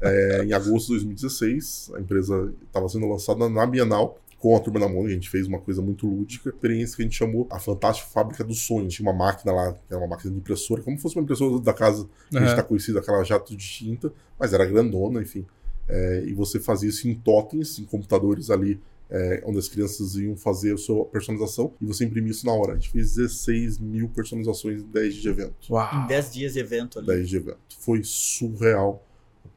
é, 0.00 0.44
em 0.44 0.52
agosto 0.52 0.86
de 0.88 1.04
2016. 1.04 1.92
A 1.96 2.00
empresa 2.00 2.52
estava 2.64 2.88
sendo 2.88 3.08
lançada 3.08 3.48
na 3.48 3.66
Bienal 3.66 4.18
com 4.38 4.56
a 4.56 4.60
Turma 4.60 4.78
da 4.78 4.88
Mônica. 4.88 5.10
A 5.10 5.14
gente 5.14 5.30
fez 5.30 5.48
uma 5.48 5.58
coisa 5.58 5.82
muito 5.82 6.06
lúdica. 6.06 6.50
Experiência 6.50 6.96
que 6.96 7.02
a 7.02 7.04
gente 7.04 7.16
chamou 7.16 7.48
a 7.50 7.58
Fantástica 7.58 8.08
Fábrica 8.08 8.44
dos 8.44 8.62
Sonhos. 8.62 8.94
Tinha 8.94 9.08
uma 9.10 9.16
máquina 9.16 9.52
lá, 9.52 9.72
que 9.72 9.80
era 9.90 9.98
uma 9.98 10.08
máquina 10.08 10.30
de 10.30 10.38
impressora, 10.38 10.80
como 10.80 10.96
se 10.96 11.02
fosse 11.02 11.16
uma 11.16 11.22
impressora 11.22 11.60
da 11.60 11.72
casa 11.74 12.08
que 12.30 12.36
a 12.36 12.40
gente 12.40 12.50
está 12.50 12.62
conhecido, 12.62 13.00
aquela 13.00 13.22
jato 13.24 13.56
de 13.56 13.64
tinta, 13.64 14.12
mas 14.38 14.52
era 14.52 14.64
grandona, 14.64 15.20
enfim. 15.20 15.44
É, 15.88 16.24
e 16.26 16.32
você 16.32 16.60
fazia 16.60 16.88
isso 16.88 17.08
em 17.08 17.14
totens, 17.14 17.80
em 17.80 17.84
computadores 17.84 18.48
ali, 18.48 18.80
é, 19.12 19.42
onde 19.44 19.58
as 19.58 19.68
crianças 19.68 20.14
iam 20.16 20.34
fazer 20.34 20.72
a 20.72 20.78
sua 20.78 21.04
personalização, 21.04 21.74
e 21.78 21.84
você 21.84 22.04
imprimia 22.04 22.30
isso 22.30 22.46
na 22.46 22.52
hora. 22.52 22.72
A 22.72 22.74
gente 22.76 22.88
fez 22.88 23.14
16 23.14 23.78
mil 23.78 24.08
personalizações 24.08 24.82
em 24.82 24.86
10 24.86 25.12
dias 25.12 25.22
de 25.22 25.28
evento. 25.28 25.54
Em 25.68 25.72
Uau. 25.72 26.06
10 26.06 26.32
dias 26.32 26.52
de 26.54 26.58
evento 26.58 26.98
ali. 26.98 27.08
10 27.08 27.28
de 27.28 27.36
evento. 27.36 27.58
Foi 27.78 28.00
surreal 28.02 29.06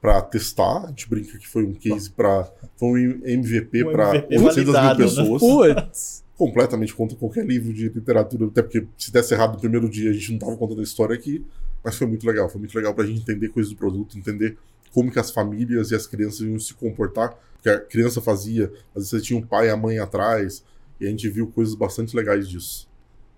para 0.01 0.21
testar. 0.21 0.83
A 0.83 0.88
gente 0.89 1.09
brinca 1.09 1.38
que 1.38 1.47
foi 1.47 1.63
um 1.63 1.74
case 1.74 2.09
para. 2.09 2.51
Foi 2.75 3.07
um 3.07 3.21
MVP 3.25 3.85
Um 3.85 3.91
para 3.93 4.17
MVP 4.17 4.38
800 4.39 4.55
mil 4.57 4.74
validado, 4.74 5.00
né? 5.00 5.05
pessoas. 5.05 5.41
Putz. 5.41 6.25
Completamente 6.38 6.93
contra 6.93 7.17
qualquer 7.17 7.45
livro 7.45 7.74
de 7.74 7.88
literatura. 7.88 8.47
Até 8.47 8.62
porque 8.62 8.85
se 8.97 9.09
desse 9.09 9.33
errado 9.33 9.53
no 9.53 9.59
primeiro 9.62 9.89
dia, 9.89 10.09
a 10.09 10.13
gente 10.13 10.33
não 10.33 10.39
tava 10.39 10.57
contando 10.57 10.81
a 10.81 10.83
história 10.83 11.15
aqui. 11.15 11.45
Mas 11.81 11.95
foi 11.95 12.07
muito 12.07 12.27
legal. 12.27 12.50
Foi 12.50 12.59
muito 12.59 12.75
legal 12.75 12.93
pra 12.93 13.05
gente 13.05 13.21
entender 13.21 13.47
coisas 13.50 13.71
do 13.71 13.77
produto, 13.77 14.17
entender 14.17 14.57
como 14.96 15.12
que 15.12 15.20
as 15.20 15.30
famílias 15.30 15.92
e 15.92 15.96
as 15.96 16.08
crianças 16.08 16.40
iam 16.40 16.58
se 16.58 16.74
comportar. 16.74 17.38
Porque 17.56 17.68
a 17.68 17.82
criança 17.82 18.22
fazia, 18.22 18.72
às 18.96 19.04
vezes 19.04 19.10
você 19.10 19.20
tinha 19.20 19.38
um 19.38 19.46
pai 19.46 19.68
e 19.68 19.70
a 19.70 19.75
mãe 19.75 20.00
atrás. 20.00 20.64
E 21.02 21.06
a 21.06 21.10
gente 21.10 21.28
viu 21.28 21.48
coisas 21.48 21.75
bastante 21.75 22.16
legais 22.16 22.48
disso. 22.48 22.88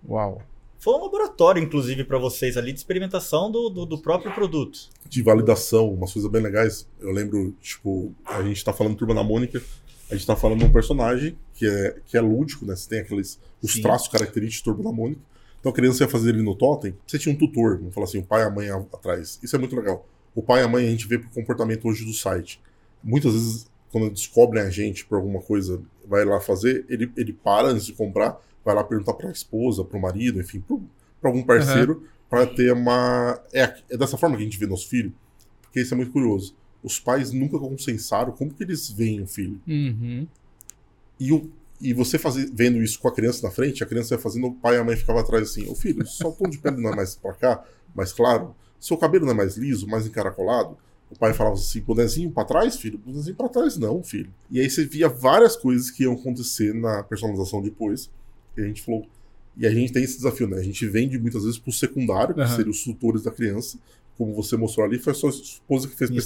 Uau. 0.08 0.40
Foi 0.78 0.94
um 0.94 1.02
laboratório, 1.02 1.60
inclusive, 1.60 2.04
para 2.04 2.16
vocês 2.16 2.56
ali 2.56 2.72
de 2.72 2.78
experimentação 2.78 3.50
do, 3.50 3.68
do, 3.68 3.84
do, 3.84 3.98
próprio 3.98 4.32
produto. 4.32 4.88
De 5.08 5.20
validação, 5.20 5.92
umas 5.92 6.12
coisas 6.12 6.30
bem 6.30 6.40
legais. 6.40 6.88
Eu 7.00 7.10
lembro, 7.10 7.52
tipo, 7.60 8.14
a 8.24 8.40
gente 8.44 8.64
tá 8.64 8.72
falando 8.72 8.94
Turma 8.94 9.12
da 9.12 9.24
Mônica, 9.24 9.60
a 10.08 10.14
gente 10.14 10.24
tá 10.24 10.36
falando 10.36 10.60
de 10.60 10.64
um 10.66 10.70
personagem 10.70 11.36
que 11.54 11.66
é, 11.66 11.96
que 12.06 12.16
é 12.16 12.20
lúdico, 12.20 12.64
né? 12.64 12.76
Você 12.76 12.88
tem 12.88 13.00
aqueles 13.00 13.40
os 13.60 13.72
Sim. 13.72 13.82
traços 13.82 14.06
característicos 14.06 14.62
do 14.62 14.76
Turma 14.76 14.92
da 14.92 14.96
Mônica. 14.96 15.20
Então 15.58 15.72
a 15.72 15.74
criança 15.74 16.04
ia 16.04 16.08
fazer 16.08 16.28
ele 16.28 16.42
no 16.42 16.54
totem, 16.54 16.94
você 17.04 17.18
tinha 17.18 17.34
um 17.34 17.36
tutor, 17.36 17.78
vamos 17.78 17.92
falar 17.92 18.04
assim, 18.04 18.18
o 18.18 18.24
pai 18.24 18.42
e 18.42 18.44
a 18.44 18.50
mãe 18.50 18.70
atrás. 18.70 19.40
Isso 19.42 19.56
é 19.56 19.58
muito 19.58 19.74
legal. 19.74 20.06
O 20.34 20.42
pai 20.42 20.60
e 20.62 20.64
a 20.64 20.68
mãe 20.68 20.86
a 20.86 20.90
gente 20.90 21.06
vê 21.06 21.18
pro 21.18 21.30
comportamento 21.30 21.86
hoje 21.88 22.04
do 22.04 22.12
site. 22.12 22.60
Muitas 23.02 23.32
vezes, 23.32 23.70
quando 23.90 24.10
descobrem 24.10 24.62
a 24.62 24.70
gente 24.70 25.04
por 25.04 25.16
alguma 25.16 25.40
coisa, 25.40 25.80
vai 26.06 26.24
lá 26.24 26.40
fazer, 26.40 26.84
ele, 26.88 27.10
ele 27.16 27.32
para 27.32 27.68
antes 27.68 27.86
de 27.86 27.92
comprar, 27.92 28.40
vai 28.64 28.74
lá 28.74 28.84
perguntar 28.84 29.14
para 29.14 29.28
a 29.28 29.32
esposa, 29.32 29.84
para 29.84 29.98
o 29.98 30.00
marido, 30.00 30.40
enfim, 30.40 30.62
para 31.20 31.30
algum 31.30 31.42
parceiro, 31.42 31.94
uhum. 31.94 32.06
para 32.28 32.46
ter 32.46 32.72
uma. 32.72 33.40
É, 33.52 33.74
é, 33.90 33.96
dessa 33.96 34.16
forma 34.16 34.36
que 34.36 34.42
a 34.42 34.44
gente 34.44 34.58
vê 34.58 34.66
nosso 34.66 34.88
filho, 34.88 35.12
porque 35.62 35.80
isso 35.80 35.94
é 35.94 35.96
muito 35.96 36.12
curioso. 36.12 36.54
Os 36.82 37.00
pais 37.00 37.32
nunca 37.32 37.58
consensaram 37.58 38.32
como 38.32 38.52
que 38.52 38.62
eles 38.62 38.90
veem 38.90 39.22
o 39.22 39.26
filho. 39.26 39.60
Uhum. 39.66 40.26
E, 41.18 41.32
o, 41.32 41.50
e 41.80 41.92
você 41.92 42.18
fazer, 42.18 42.50
vendo 42.52 42.82
isso 42.82 42.98
com 43.00 43.08
a 43.08 43.12
criança 43.12 43.46
na 43.46 43.52
frente, 43.52 43.82
a 43.82 43.86
criança 43.86 44.14
ia 44.14 44.18
fazendo, 44.18 44.46
o 44.46 44.54
pai 44.54 44.76
e 44.76 44.78
a 44.78 44.84
mãe 44.84 44.96
ficavam 44.96 45.20
atrás 45.20 45.50
assim: 45.50 45.68
Ô 45.68 45.74
filho, 45.74 46.06
só 46.06 46.28
o 46.28 46.32
tom 46.32 46.48
de 46.48 46.58
pele 46.58 46.80
não 46.80 46.92
é 46.92 46.96
mais 46.96 47.16
para 47.16 47.34
cá, 47.34 47.64
mais 47.94 48.12
claro, 48.12 48.54
seu 48.80 48.96
cabelo 48.96 49.24
não 49.24 49.32
é 49.32 49.36
mais 49.36 49.56
liso, 49.56 49.86
mais 49.86 50.06
encaracolado. 50.06 50.76
O 51.10 51.18
pai 51.18 51.32
falava 51.32 51.56
assim, 51.56 51.80
bonezinho 51.80 52.30
para 52.30 52.44
trás, 52.44 52.76
filho? 52.76 52.98
Bonezinho 52.98 53.34
para 53.34 53.48
trás 53.48 53.78
não, 53.78 54.02
filho. 54.02 54.32
E 54.50 54.60
aí 54.60 54.68
você 54.68 54.84
via 54.84 55.08
várias 55.08 55.56
coisas 55.56 55.90
que 55.90 56.02
iam 56.02 56.12
acontecer 56.12 56.74
na 56.74 57.02
personalização 57.02 57.62
depois. 57.62 58.10
E 58.56 58.60
a 58.60 58.64
gente 58.64 58.82
falou. 58.82 59.06
E 59.56 59.66
a 59.66 59.70
gente 59.70 59.92
tem 59.92 60.04
esse 60.04 60.16
desafio, 60.16 60.46
né? 60.46 60.58
A 60.58 60.62
gente 60.62 60.86
vende 60.86 61.18
muitas 61.18 61.44
vezes 61.44 61.58
pro 61.58 61.72
secundário, 61.72 62.34
que 62.34 62.40
uhum. 62.40 62.48
seriam 62.48 62.70
os 62.70 62.84
tutores 62.84 63.22
da 63.22 63.30
criança. 63.30 63.78
Como 64.16 64.34
você 64.34 64.56
mostrou 64.56 64.86
ali, 64.86 64.98
foi 64.98 65.12
a 65.12 65.16
sua 65.16 65.30
esposa 65.30 65.88
que 65.88 65.96
fez 65.96 66.10
Minha 66.10 66.22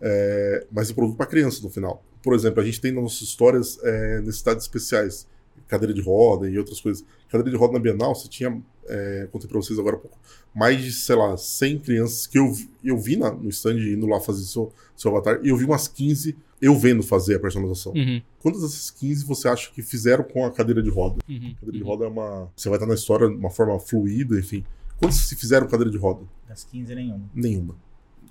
É, 0.00 0.66
mas 0.70 0.90
o 0.90 0.94
produto 0.94 1.16
para 1.16 1.26
criança 1.26 1.62
no 1.62 1.70
final. 1.70 2.04
Por 2.22 2.34
exemplo, 2.34 2.60
a 2.60 2.64
gente 2.64 2.80
tem 2.80 2.92
nas 2.92 3.02
nossas 3.02 3.22
histórias 3.22 3.78
é, 3.82 4.20
necessidades 4.20 4.64
especiais 4.64 5.26
cadeira 5.68 5.92
de 5.92 6.00
roda 6.00 6.48
e 6.48 6.58
outras 6.58 6.80
coisas. 6.80 7.04
Cadeira 7.28 7.50
de 7.50 7.56
roda 7.56 7.74
na 7.74 7.78
Bienal, 7.78 8.14
você 8.14 8.28
tinha, 8.28 8.60
é, 8.88 9.28
contei 9.30 9.48
para 9.48 9.58
vocês 9.58 9.78
agora 9.78 9.96
há 9.96 9.98
pouco, 9.98 10.18
mais 10.54 10.82
de, 10.82 10.92
sei 10.92 11.16
lá, 11.16 11.36
100 11.36 11.78
crianças 11.80 12.26
que 12.26 12.38
eu, 12.38 12.52
eu 12.84 12.98
vi 12.98 13.16
na, 13.16 13.30
no 13.30 13.48
stand 13.50 13.78
indo 13.78 14.06
lá 14.06 14.20
fazer 14.20 14.44
seu, 14.44 14.72
seu 14.96 15.10
avatar, 15.10 15.40
e 15.42 15.48
eu 15.48 15.56
vi 15.56 15.64
umas 15.64 15.88
15 15.88 16.36
eu 16.60 16.74
vendo 16.78 17.02
fazer 17.02 17.36
a 17.36 17.40
personalização. 17.40 17.92
Uhum. 17.92 18.22
Quantas 18.40 18.62
dessas 18.62 18.90
15 18.90 19.24
você 19.24 19.48
acha 19.48 19.70
que 19.70 19.82
fizeram 19.82 20.24
com 20.24 20.44
a 20.44 20.50
cadeira 20.50 20.82
de 20.82 20.90
roda? 20.90 21.18
Uhum. 21.28 21.54
A 21.56 21.60
cadeira 21.60 21.78
de 21.78 21.82
roda 21.82 22.04
é 22.04 22.08
uma. 22.08 22.50
Você 22.56 22.68
vai 22.68 22.76
estar 22.76 22.86
na 22.86 22.94
história 22.94 23.28
de 23.28 23.34
uma 23.34 23.50
forma 23.50 23.78
fluida, 23.78 24.38
enfim. 24.38 24.64
Quantas 24.98 25.16
se 25.16 25.36
fizeram 25.36 25.66
cadeira 25.68 25.90
de 25.90 25.98
roda? 25.98 26.24
Das 26.48 26.64
15, 26.64 26.94
nenhuma. 26.94 27.30
Nenhuma. 27.34 27.76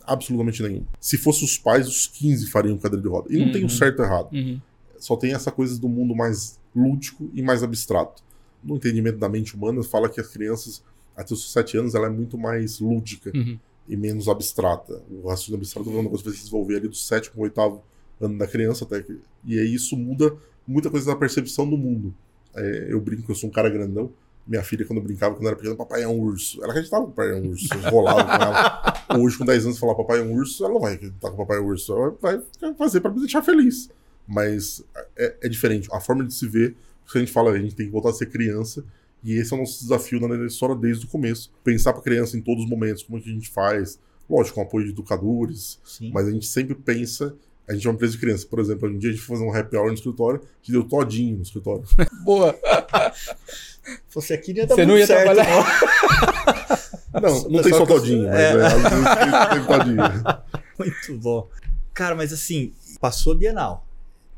Absolutamente 0.03 0.61
nenhuma. 0.63 0.87
Se 0.99 1.17
fosse 1.17 1.43
os 1.43 1.57
pais, 1.57 1.87
os 1.87 2.07
15 2.07 2.49
fariam 2.49 2.77
cadeira 2.77 3.01
de 3.01 3.07
roda. 3.07 3.27
E 3.31 3.37
não 3.37 3.47
uhum. 3.47 3.51
tem 3.51 3.63
o 3.63 3.65
um 3.67 3.69
certo 3.69 4.01
e 4.01 4.05
errado. 4.05 4.33
Uhum. 4.33 4.59
Só 4.97 5.15
tem 5.15 5.33
essa 5.33 5.51
coisa 5.51 5.79
do 5.79 5.87
mundo 5.87 6.15
mais 6.15 6.59
lúdico 6.75 7.29
e 7.33 7.41
mais 7.41 7.61
abstrato. 7.61 8.23
No 8.65 8.75
entendimento 8.75 9.17
da 9.17 9.29
mente 9.29 9.55
humana, 9.55 9.83
fala 9.83 10.09
que 10.09 10.19
as 10.19 10.27
crianças, 10.27 10.83
até 11.15 11.33
os 11.33 11.51
7 11.53 11.77
anos, 11.77 11.95
ela 11.95 12.07
é 12.07 12.09
muito 12.09 12.37
mais 12.37 12.79
lúdica 12.79 13.31
uhum. 13.33 13.59
e 13.87 13.95
menos 13.95 14.27
abstrata. 14.27 15.01
O 15.09 15.29
raciocínio 15.29 15.59
abstrato 15.59 15.89
é 15.89 15.93
uma 15.93 16.09
coisa 16.09 16.23
que 16.23 16.29
vai 16.29 16.37
se 16.37 16.43
desenvolver 16.43 16.77
ali 16.77 16.87
do 16.87 16.95
sétimo 16.95 17.35
ao 17.37 17.43
oitavo 17.43 17.83
ano 18.19 18.37
da 18.37 18.47
criança 18.47 18.85
até 18.85 19.01
que, 19.01 19.19
e 19.43 19.59
aí 19.59 19.73
isso 19.73 19.95
muda 19.97 20.35
muita 20.67 20.89
coisa 20.89 21.05
da 21.05 21.15
percepção 21.15 21.69
do 21.69 21.77
mundo. 21.77 22.13
É, 22.55 22.87
eu 22.89 22.99
brinco, 22.99 23.31
eu 23.31 23.35
sou 23.35 23.49
um 23.49 23.53
cara 23.53 23.69
grandão. 23.69 24.11
Minha 24.47 24.63
filha, 24.63 24.85
quando 24.85 24.99
eu 24.99 25.03
brincava, 25.03 25.35
quando 25.35 25.47
era 25.47 25.55
pequena, 25.55 25.75
papai 25.75 26.03
é 26.03 26.07
um 26.07 26.19
urso. 26.19 26.63
Ela 26.63 26.71
acreditava 26.71 27.05
que 27.05 27.11
papai 27.11 27.31
é 27.31 27.35
um 27.35 27.49
urso. 27.49 27.67
Eu 27.73 27.89
rolava 27.89 28.23
com 28.23 28.31
ela. 28.31 29.23
Hoje, 29.23 29.37
com 29.37 29.45
10 29.45 29.65
anos, 29.65 29.79
falar 29.79 29.95
papai 29.95 30.19
é 30.19 30.21
um 30.21 30.33
urso, 30.33 30.63
ela 30.63 30.73
não 30.73 30.81
vai 30.81 30.93
acreditar 30.93 31.31
que 31.31 31.37
papai 31.37 31.57
é 31.57 31.61
um 31.61 31.65
urso. 31.65 31.93
Ela 31.93 32.15
vai 32.21 32.41
fazer 32.77 33.01
para 33.01 33.11
me 33.11 33.19
deixar 33.19 33.41
feliz. 33.41 33.89
Mas 34.27 34.83
é, 35.17 35.35
é, 35.43 35.49
diferente. 35.49 35.89
A 35.91 35.99
forma 35.99 36.23
de 36.23 36.33
se 36.33 36.47
ver, 36.47 36.75
a 37.13 37.19
gente 37.19 37.31
fala, 37.31 37.51
a 37.51 37.59
gente 37.59 37.75
tem 37.75 37.85
que 37.85 37.91
voltar 37.91 38.09
a 38.09 38.13
ser 38.13 38.27
criança. 38.27 38.83
E 39.23 39.33
esse 39.33 39.53
é 39.53 39.55
o 39.55 39.59
nosso 39.59 39.81
desafio 39.81 40.19
na 40.19 40.45
história 40.45 40.75
desde 40.75 41.05
o 41.05 41.07
começo. 41.07 41.51
Pensar 41.63 41.93
para 41.93 42.01
criança 42.01 42.37
em 42.37 42.41
todos 42.41 42.63
os 42.63 42.69
momentos, 42.69 43.03
como 43.03 43.17
é 43.17 43.21
que 43.21 43.29
a 43.29 43.33
gente 43.33 43.49
faz. 43.49 43.99
Lógico, 44.29 44.55
com 44.55 44.61
apoio 44.61 44.85
de 44.85 44.91
educadores. 44.91 45.79
Sim. 45.83 46.11
Mas 46.13 46.27
a 46.27 46.31
gente 46.31 46.45
sempre 46.45 46.75
pensa 46.75 47.35
a 47.67 47.73
gente 47.73 47.87
é 47.87 47.89
uma 47.89 47.95
empresa 47.95 48.13
de 48.13 48.19
criança. 48.19 48.45
Por 48.47 48.59
exemplo, 48.59 48.87
um 48.87 48.97
dia 48.97 49.09
a 49.09 49.13
gente 49.13 49.23
foi 49.23 49.37
fazer 49.37 49.49
um 49.49 49.53
happy 49.53 49.75
hour 49.75 49.87
no 49.87 49.93
escritório, 49.93 50.39
a 50.39 50.57
gente 50.61 50.71
deu 50.71 50.83
todinho 50.83 51.37
no 51.37 51.41
escritório. 51.41 51.83
Boa! 52.23 52.55
Fosse 54.09 54.33
aqui 54.33 54.51
ia 54.51 54.65
dar 54.65 54.75
Você 54.75 54.85
não 54.85 54.97
ia 54.97 55.05
certo, 55.05 55.33
trabalhar. 55.33 55.81
Não, 57.13 57.21
não, 57.21 57.49
não 57.49 57.61
tem 57.61 57.73
só 57.73 57.85
todinho, 57.85 58.27
mas 58.27 58.39
é. 58.39 58.53
É, 58.53 59.45
tem 59.53 59.65
todinho. 59.65 60.03
Muito 60.79 61.21
bom. 61.21 61.49
Cara, 61.93 62.15
mas 62.15 62.33
assim, 62.33 62.73
passou 62.99 63.33
a 63.33 63.35
Bienal. 63.35 63.87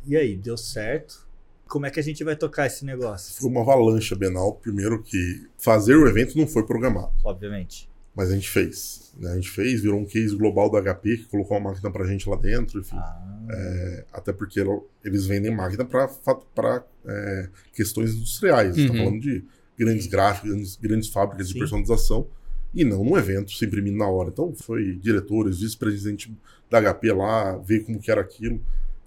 E 0.06 0.16
aí, 0.16 0.36
deu 0.36 0.58
certo? 0.58 1.27
Como 1.68 1.86
é 1.86 1.92
que 1.92 2.00
a 2.00 2.04
gente 2.04 2.24
vai 2.24 2.36
tocar 2.36 2.66
esse 2.66 2.86
negócio? 2.86 3.34
Foi 3.40 3.50
uma 3.50 3.62
avalanche 3.62 4.16
Bienal. 4.16 4.54
Primeiro 4.56 5.02
que 5.02 5.48
fazer 5.58 5.96
o 5.96 6.08
evento 6.08 6.38
não 6.38 6.48
foi 6.48 6.66
programado. 6.66 7.12
Obviamente. 7.24 7.90
Mas 8.16 8.32
a 8.32 8.36
gente 8.36 8.50
fez. 8.50 9.14
Né? 9.20 9.32
A 9.32 9.36
gente 9.36 9.50
fez, 9.50 9.82
virou 9.82 10.00
um 10.00 10.06
case 10.06 10.36
global 10.36 10.72
da 10.72 10.82
HP 10.82 11.18
que 11.18 11.26
colocou 11.26 11.58
uma 11.58 11.70
máquina 11.70 11.92
pra 11.92 12.06
gente 12.06 12.28
lá 12.28 12.36
dentro, 12.36 12.80
enfim. 12.80 12.98
Ah. 12.98 13.46
É, 13.50 14.06
até 14.12 14.34
porque 14.34 14.60
eles 15.04 15.26
vendem 15.26 15.56
máquina 15.56 15.86
para 15.86 16.84
é, 17.06 17.50
questões 17.74 18.16
industriais. 18.16 18.76
Tá 18.76 18.82
uhum. 18.82 18.88
Tá 18.88 18.94
falando 18.94 19.20
de 19.20 19.46
grandes 19.78 20.08
gráficos, 20.08 20.50
grandes, 20.50 20.76
grandes 20.78 21.10
fábricas 21.10 21.48
Sim. 21.48 21.54
de 21.54 21.60
personalização. 21.60 22.28
E 22.74 22.84
não 22.84 23.04
num 23.04 23.18
evento 23.18 23.52
se 23.52 23.66
imprimindo 23.66 23.98
na 23.98 24.08
hora. 24.08 24.30
Então 24.30 24.54
foi 24.56 24.96
diretores, 24.96 25.60
vice-presidente 25.60 26.36
da 26.70 26.82
HP 26.82 27.14
lá, 27.14 27.58
ver 27.58 27.82
como 27.86 28.00
que 28.00 28.10
era 28.10 28.22
aquilo. 28.22 28.60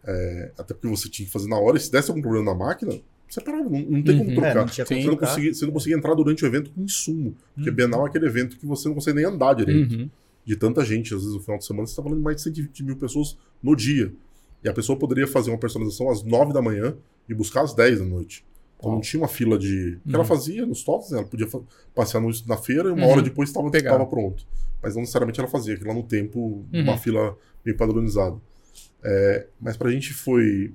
É, 0.05 0.53
até 0.59 0.75
porque 0.75 0.89
você 0.89 1.09
tinha 1.09 1.27
que 1.27 1.33
fazer 1.33 1.49
na 1.49 1.59
hora. 1.59 1.77
E 1.77 1.81
se 1.81 1.91
desse 1.91 2.11
algum 2.11 2.23
problema 2.23 2.53
na 2.53 2.59
máquina, 2.59 2.93
você 3.29 3.41
parava, 3.41 3.69
não, 3.69 3.81
não 3.81 4.03
tem 4.03 4.19
uhum. 4.19 4.25
como 4.25 4.35
trocar. 4.35 4.51
É, 4.51 4.55
não 4.55 4.67
você, 4.69 5.05
não 5.05 5.17
conseguia, 5.17 5.55
você 5.55 5.67
não 5.67 5.73
conseguia 5.73 5.97
entrar 5.97 6.15
durante 6.15 6.45
o 6.45 6.47
evento 6.47 6.71
com 6.71 6.83
insumo. 6.83 7.37
Porque 7.55 7.71
uhum. 7.71 7.77
Bienal 7.77 8.07
é 8.07 8.09
aquele 8.09 8.27
evento 8.27 8.57
que 8.57 8.67
você 8.67 8.89
não 8.89 8.95
consegue 8.95 9.17
nem 9.17 9.27
andar 9.27 9.55
direito. 9.55 9.95
Uhum. 9.95 10.11
De 10.45 10.57
tanta 10.57 10.85
gente, 10.85 11.15
às 11.15 11.21
vezes 11.21 11.37
no 11.37 11.41
final 11.41 11.59
de 11.59 11.65
semana 11.65 11.87
você 11.87 11.93
está 11.93 12.03
falando 12.03 12.19
de 12.19 12.25
mais 12.25 12.37
de 12.37 12.43
120 12.43 12.83
mil 12.83 12.97
pessoas 12.97 13.37
no 13.63 13.77
dia. 13.77 14.13
E 14.65 14.69
a 14.69 14.73
pessoa 14.73 14.99
poderia 14.99 15.27
fazer 15.27 15.51
uma 15.51 15.59
personalização 15.59 16.11
às 16.11 16.23
9 16.23 16.53
da 16.53 16.61
manhã 16.61 16.97
e 17.29 17.35
buscar 17.35 17.63
às 17.63 17.73
10 17.73 18.01
da 18.01 18.05
noite. 18.05 18.45
Então 18.79 18.93
não 18.93 19.01
tinha 19.01 19.23
uma 19.23 19.29
fila 19.29 19.59
de. 19.59 19.99
O 20.05 20.09
que 20.09 20.15
ela 20.15 20.21
uhum. 20.21 20.25
fazia 20.25 20.67
nos 20.67 20.83
toques, 20.83 21.11
né? 21.11 21.19
ela 21.19 21.27
podia 21.27 21.47
passear 21.95 22.23
na 22.47 22.57
feira 22.57 22.89
e 22.89 22.93
uma 22.93 23.07
hora 23.07 23.19
uhum. 23.19 23.23
depois 23.23 23.51
estava 23.51 24.07
pronto. 24.07 24.47
Mas 24.83 24.95
não 24.95 25.03
necessariamente 25.03 25.39
ela 25.39 25.49
fazia 25.49 25.75
aquilo 25.75 25.91
lá 25.91 25.95
no 25.95 26.03
tempo, 26.03 26.65
uma 26.73 26.97
fila 26.97 27.37
bem 27.63 27.77
padronizada. 27.77 28.37
É, 29.03 29.47
mas 29.61 29.77
pra 29.77 29.91
gente 29.91 30.13
foi 30.13 30.73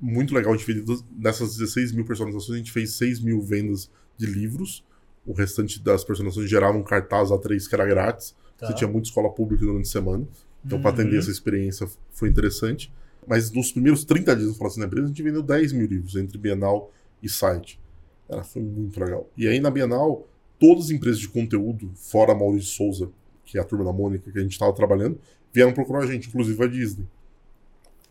muito 0.00 0.34
legal. 0.34 0.52
A 0.52 0.56
gente 0.56 0.66
fez 0.66 1.02
dessas 1.10 1.56
16 1.56 1.92
mil 1.92 2.04
personalizações, 2.04 2.56
a 2.56 2.58
gente 2.58 2.72
fez 2.72 2.92
6 2.92 3.20
mil 3.20 3.40
vendas 3.40 3.90
de 4.16 4.26
livros. 4.26 4.84
O 5.26 5.32
restante 5.32 5.82
das 5.82 6.04
personalizações 6.04 6.50
geravam 6.50 6.80
um 6.80 6.84
cartaz 6.84 7.30
A3 7.30 7.66
que 7.68 7.74
era 7.74 7.86
grátis. 7.86 8.34
Tá. 8.58 8.66
Você 8.66 8.74
tinha 8.74 8.88
muita 8.88 9.08
escola 9.08 9.30
pública 9.30 9.64
durante 9.64 9.86
a 9.86 9.90
semana. 9.90 10.26
Então, 10.64 10.78
uhum. 10.78 10.82
para 10.82 10.92
atender 10.92 11.18
essa 11.18 11.30
experiência, 11.30 11.88
foi 12.12 12.28
interessante. 12.28 12.92
Mas 13.26 13.50
nos 13.50 13.72
primeiros 13.72 14.04
30 14.04 14.36
dias, 14.36 14.56
falo 14.56 14.68
assim, 14.68 14.80
na 14.80 14.86
empresa, 14.86 15.06
a 15.06 15.08
gente 15.08 15.22
vendeu 15.22 15.42
10 15.42 15.72
mil 15.72 15.86
livros 15.86 16.16
entre 16.16 16.36
Bienal 16.36 16.92
e 17.22 17.28
site. 17.28 17.80
Ela 18.28 18.44
foi 18.44 18.62
muito 18.62 18.98
legal. 19.00 19.28
E 19.36 19.48
aí, 19.48 19.60
na 19.60 19.70
Bienal, 19.70 20.26
todas 20.58 20.84
as 20.84 20.90
empresas 20.90 21.18
de 21.18 21.28
conteúdo, 21.28 21.90
fora 21.94 22.32
a 22.32 22.34
Maurício 22.34 22.70
Souza, 22.74 23.10
que 23.44 23.58
é 23.58 23.60
a 23.60 23.64
turma 23.64 23.84
da 23.84 23.92
Mônica 23.92 24.30
que 24.30 24.38
a 24.38 24.42
gente 24.42 24.52
estava 24.52 24.72
trabalhando, 24.72 25.18
vieram 25.52 25.72
procurar 25.72 26.00
a 26.00 26.06
gente, 26.06 26.28
inclusive 26.28 26.62
a 26.62 26.66
Disney. 26.66 27.06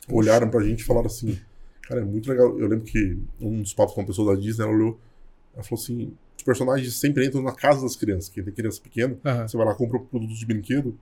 Olharam 0.09 0.49
pra 0.49 0.63
gente 0.63 0.81
e 0.81 0.83
falaram 0.83 1.07
assim: 1.07 1.37
Cara, 1.83 2.01
é 2.01 2.03
muito 2.03 2.29
legal. 2.29 2.57
Eu 2.57 2.67
lembro 2.67 2.85
que 2.85 3.17
um 3.39 3.61
dos 3.61 3.73
papos 3.73 3.93
com 3.93 4.01
uma 4.01 4.07
pessoa 4.07 4.33
da 4.33 4.41
Disney, 4.41 4.63
ela 4.63 4.73
olhou, 4.73 4.99
ela 5.53 5.63
falou 5.63 5.81
assim: 5.81 6.13
os 6.37 6.43
personagens 6.43 6.93
sempre 6.95 7.25
entram 7.25 7.41
na 7.41 7.51
casa 7.51 7.81
das 7.81 7.95
crianças. 7.95 8.29
Quem 8.29 8.43
tem 8.43 8.53
criança 8.53 8.81
pequena, 8.81 9.17
uhum. 9.23 9.47
você 9.47 9.57
vai 9.57 9.65
lá 9.65 9.75
compra 9.75 9.97
um 9.97 10.05
produto 10.05 10.33
de 10.33 10.45
brinquedo, 10.45 10.97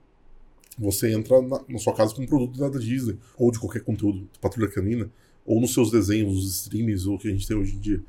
você 0.78 1.12
entra 1.12 1.40
na, 1.42 1.60
na, 1.68 1.78
sua 1.78 1.94
casa 1.94 2.14
com 2.14 2.22
um 2.22 2.26
produto 2.26 2.58
da 2.58 2.68
Disney, 2.78 3.18
ou 3.36 3.50
de 3.50 3.58
qualquer 3.58 3.82
conteúdo, 3.82 4.28
Patrulha 4.40 4.68
Canina, 4.68 5.10
ou 5.46 5.60
nos 5.60 5.72
seus 5.72 5.90
desenhos, 5.90 6.36
os 6.36 6.62
streams, 6.62 7.08
ou 7.08 7.14
o 7.14 7.18
que 7.18 7.28
a 7.28 7.30
gente 7.30 7.46
tem 7.46 7.56
hoje 7.56 7.74
em 7.76 7.80
dia. 7.80 8.00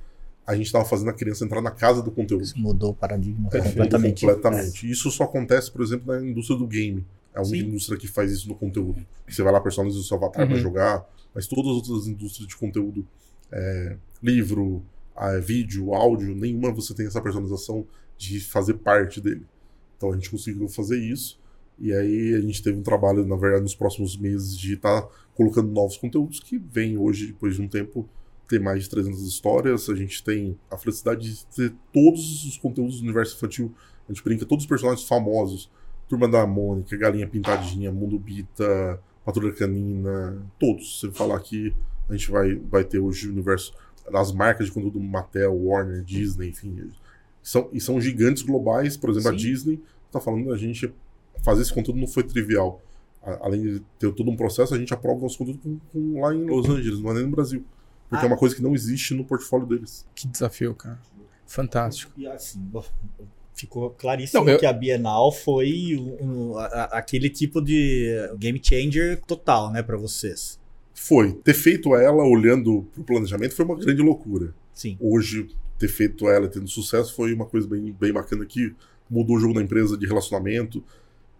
A 0.46 0.56
gente 0.56 0.66
estava 0.66 0.84
fazendo 0.84 1.10
a 1.10 1.14
criança 1.14 1.46
entrar 1.46 1.62
na 1.62 1.72
casa 1.72 2.02
do 2.02 2.12
conteúdo. 2.12 2.44
Isso 2.44 2.60
mudou 2.60 2.92
o 2.92 2.94
paradigma 2.94 3.50
é, 3.54 3.62
completamente. 3.62 4.26
completamente. 4.26 4.92
Isso 4.92 5.10
só 5.10 5.24
acontece, 5.24 5.72
por 5.72 5.82
exemplo, 5.82 6.14
na 6.14 6.22
indústria 6.22 6.58
do 6.58 6.68
game. 6.68 7.06
É 7.34 7.40
a 7.40 7.42
única 7.42 7.58
Sim. 7.58 7.68
indústria 7.68 7.98
que 7.98 8.08
faz 8.08 8.32
isso 8.32 8.48
no 8.48 8.56
conteúdo. 8.56 9.06
Você 9.28 9.42
vai 9.42 9.52
lá, 9.52 9.60
personaliza 9.60 10.00
o 10.00 10.04
seu 10.04 10.18
avatar 10.18 10.44
uhum. 10.44 10.50
para 10.50 10.58
jogar, 10.58 11.10
mas 11.34 11.48
todas 11.48 11.72
as 11.72 11.78
outras 11.78 12.08
indústrias 12.08 12.48
de 12.48 12.56
conteúdo, 12.56 13.06
é, 13.52 13.98
livro, 14.22 14.84
é, 15.18 15.40
vídeo, 15.40 15.94
áudio, 15.94 16.36
nenhuma 16.36 16.72
você 16.72 16.94
tem 16.94 17.08
essa 17.08 17.22
personalização 17.22 17.86
de 18.18 18.40
fazer 18.40 18.76
parte 18.76 19.20
dele. 19.20 19.46
Então 19.98 20.12
a 20.12 20.16
gente 20.16 20.30
conseguiu 20.30 20.68
fazer 20.68 21.00
isso. 21.00 21.40
E 21.80 21.92
aí 21.92 22.36
a 22.36 22.42
gente 22.42 22.62
teve 22.62 22.78
um 22.78 22.84
trabalho, 22.84 23.26
na 23.26 23.36
verdade, 23.36 23.64
nos 23.64 23.76
próximos 23.76 24.16
meses 24.16 24.58
de 24.58 24.76
estar 24.76 25.02
tá 25.02 25.10
colocando 25.36 25.72
novos 25.72 25.98
conteúdos 25.98 26.40
que 26.40 26.58
vem 26.58 26.98
hoje, 26.98 27.28
depois 27.28 27.56
de 27.56 27.62
um 27.62 27.68
tempo, 27.68 28.08
ter 28.48 28.60
mais 28.60 28.84
de 28.84 28.90
300 28.90 29.28
histórias, 29.28 29.90
a 29.90 29.96
gente 29.96 30.24
tem 30.24 30.58
a 30.70 30.78
felicidade 30.78 31.34
de 31.34 31.46
ter 31.48 31.74
todos 31.92 32.46
os 32.46 32.58
conteúdos 32.58 32.98
do 32.98 33.04
universo 33.04 33.36
infantil. 33.36 33.74
A 34.08 34.14
gente 34.14 34.24
brinca, 34.24 34.46
todos 34.46 34.66
os 34.66 34.70
personagens 34.70 35.08
famosos. 35.08 35.72
Turma 36.08 36.28
da 36.28 36.46
Mônica, 36.46 36.96
Galinha 36.98 37.28
Pintadinha, 37.28 37.92
Mundo 37.92 38.20
Bita, 38.20 39.00
Patrulha 39.26 39.54
Canina, 39.54 40.38
todos. 40.60 41.00
Se 41.00 41.12
falar 41.12 41.38
aqui, 41.38 41.76
a 42.10 42.14
gente 42.14 42.30
vai, 42.30 42.56
vai 42.56 42.84
ter 42.84 43.00
hoje 43.00 43.28
o 43.28 43.32
universo 43.32 43.74
das 44.12 44.32
marcas 44.32 44.68
de 44.68 44.72
conteúdo 44.72 45.00
Mattel, 45.00 45.56
Warner, 45.56 46.04
Disney, 46.04 46.50
enfim. 46.50 46.92
São, 47.42 47.70
e 47.72 47.80
são 47.80 48.00
gigantes 48.00 48.44
globais, 48.44 48.98
por 48.98 49.10
exemplo, 49.10 49.30
Sim. 49.30 49.36
a 49.36 49.38
Disney 49.38 49.84
está 50.08 50.20
falando 50.20 50.50
da 50.50 50.58
gente 50.58 50.94
fazer 51.44 51.62
esse 51.62 51.74
conteúdo 51.74 52.00
não 52.00 52.08
foi 52.08 52.24
trivial. 52.24 52.82
além 53.42 53.62
de 53.62 53.80
ter 53.98 54.14
todo 54.14 54.30
um 54.30 54.36
processo, 54.36 54.74
a 54.74 54.78
gente 54.78 54.94
aprova 54.94 55.20
o 55.20 55.22
nosso 55.24 55.38
conteúdo 55.38 55.60
com, 55.60 55.80
com, 55.92 56.22
lá 56.22 56.34
em 56.34 56.46
Los 56.46 56.70
Angeles, 56.70 57.00
não 57.00 57.12
é 57.12 57.14
nem 57.16 57.24
no 57.24 57.32
Brasil. 57.32 57.66
Porque 58.10 58.26
ah. 58.26 58.28
é 58.28 58.32
uma 58.32 58.38
coisa 58.38 58.56
que 58.56 58.62
não 58.62 58.76
existe 58.76 59.14
no 59.14 59.26
portfólio 59.26 59.66
deles. 59.66 60.06
Que 60.14 60.28
desafio, 60.28 60.76
cara. 60.76 61.00
Fantástico. 61.46 62.12
E 62.18 62.28
assim, 62.28 62.60
ficou 63.54 63.90
claríssimo 63.92 64.44
não, 64.44 64.54
eu... 64.54 64.60
que 64.60 64.66
a 64.66 64.74
Bienal 64.74 65.32
foi 65.32 65.96
um, 65.98 66.52
um, 66.52 66.58
a, 66.58 66.86
aquele 66.86 67.30
tipo 67.30 67.62
de 67.62 68.12
game 68.38 68.60
changer 68.62 69.22
total, 69.22 69.72
né, 69.72 69.82
para 69.82 69.98
vocês. 69.98 70.60
Foi. 70.94 71.34
Ter 71.44 71.54
feito 71.54 71.96
ela 71.96 72.24
olhando 72.24 72.88
para 72.94 73.02
o 73.02 73.04
planejamento 73.04 73.56
foi 73.56 73.66
uma 73.66 73.76
grande 73.76 74.02
loucura. 74.02 74.54
Sim. 74.74 74.98
Hoje, 75.00 75.50
ter 75.78 75.88
feito 75.88 76.28
ela 76.30 76.48
tendo 76.48 76.68
sucesso 76.68 77.14
foi 77.16 77.34
uma 77.34 77.46
coisa 77.46 77.68
bem, 77.68 77.96
bem 78.00 78.12
bacana 78.12 78.46
que 78.46 78.74
mudou 79.10 79.36
o 79.36 79.40
jogo 79.40 79.54
da 79.54 79.62
empresa 79.62 79.98
de 79.98 80.06
relacionamento, 80.06 80.84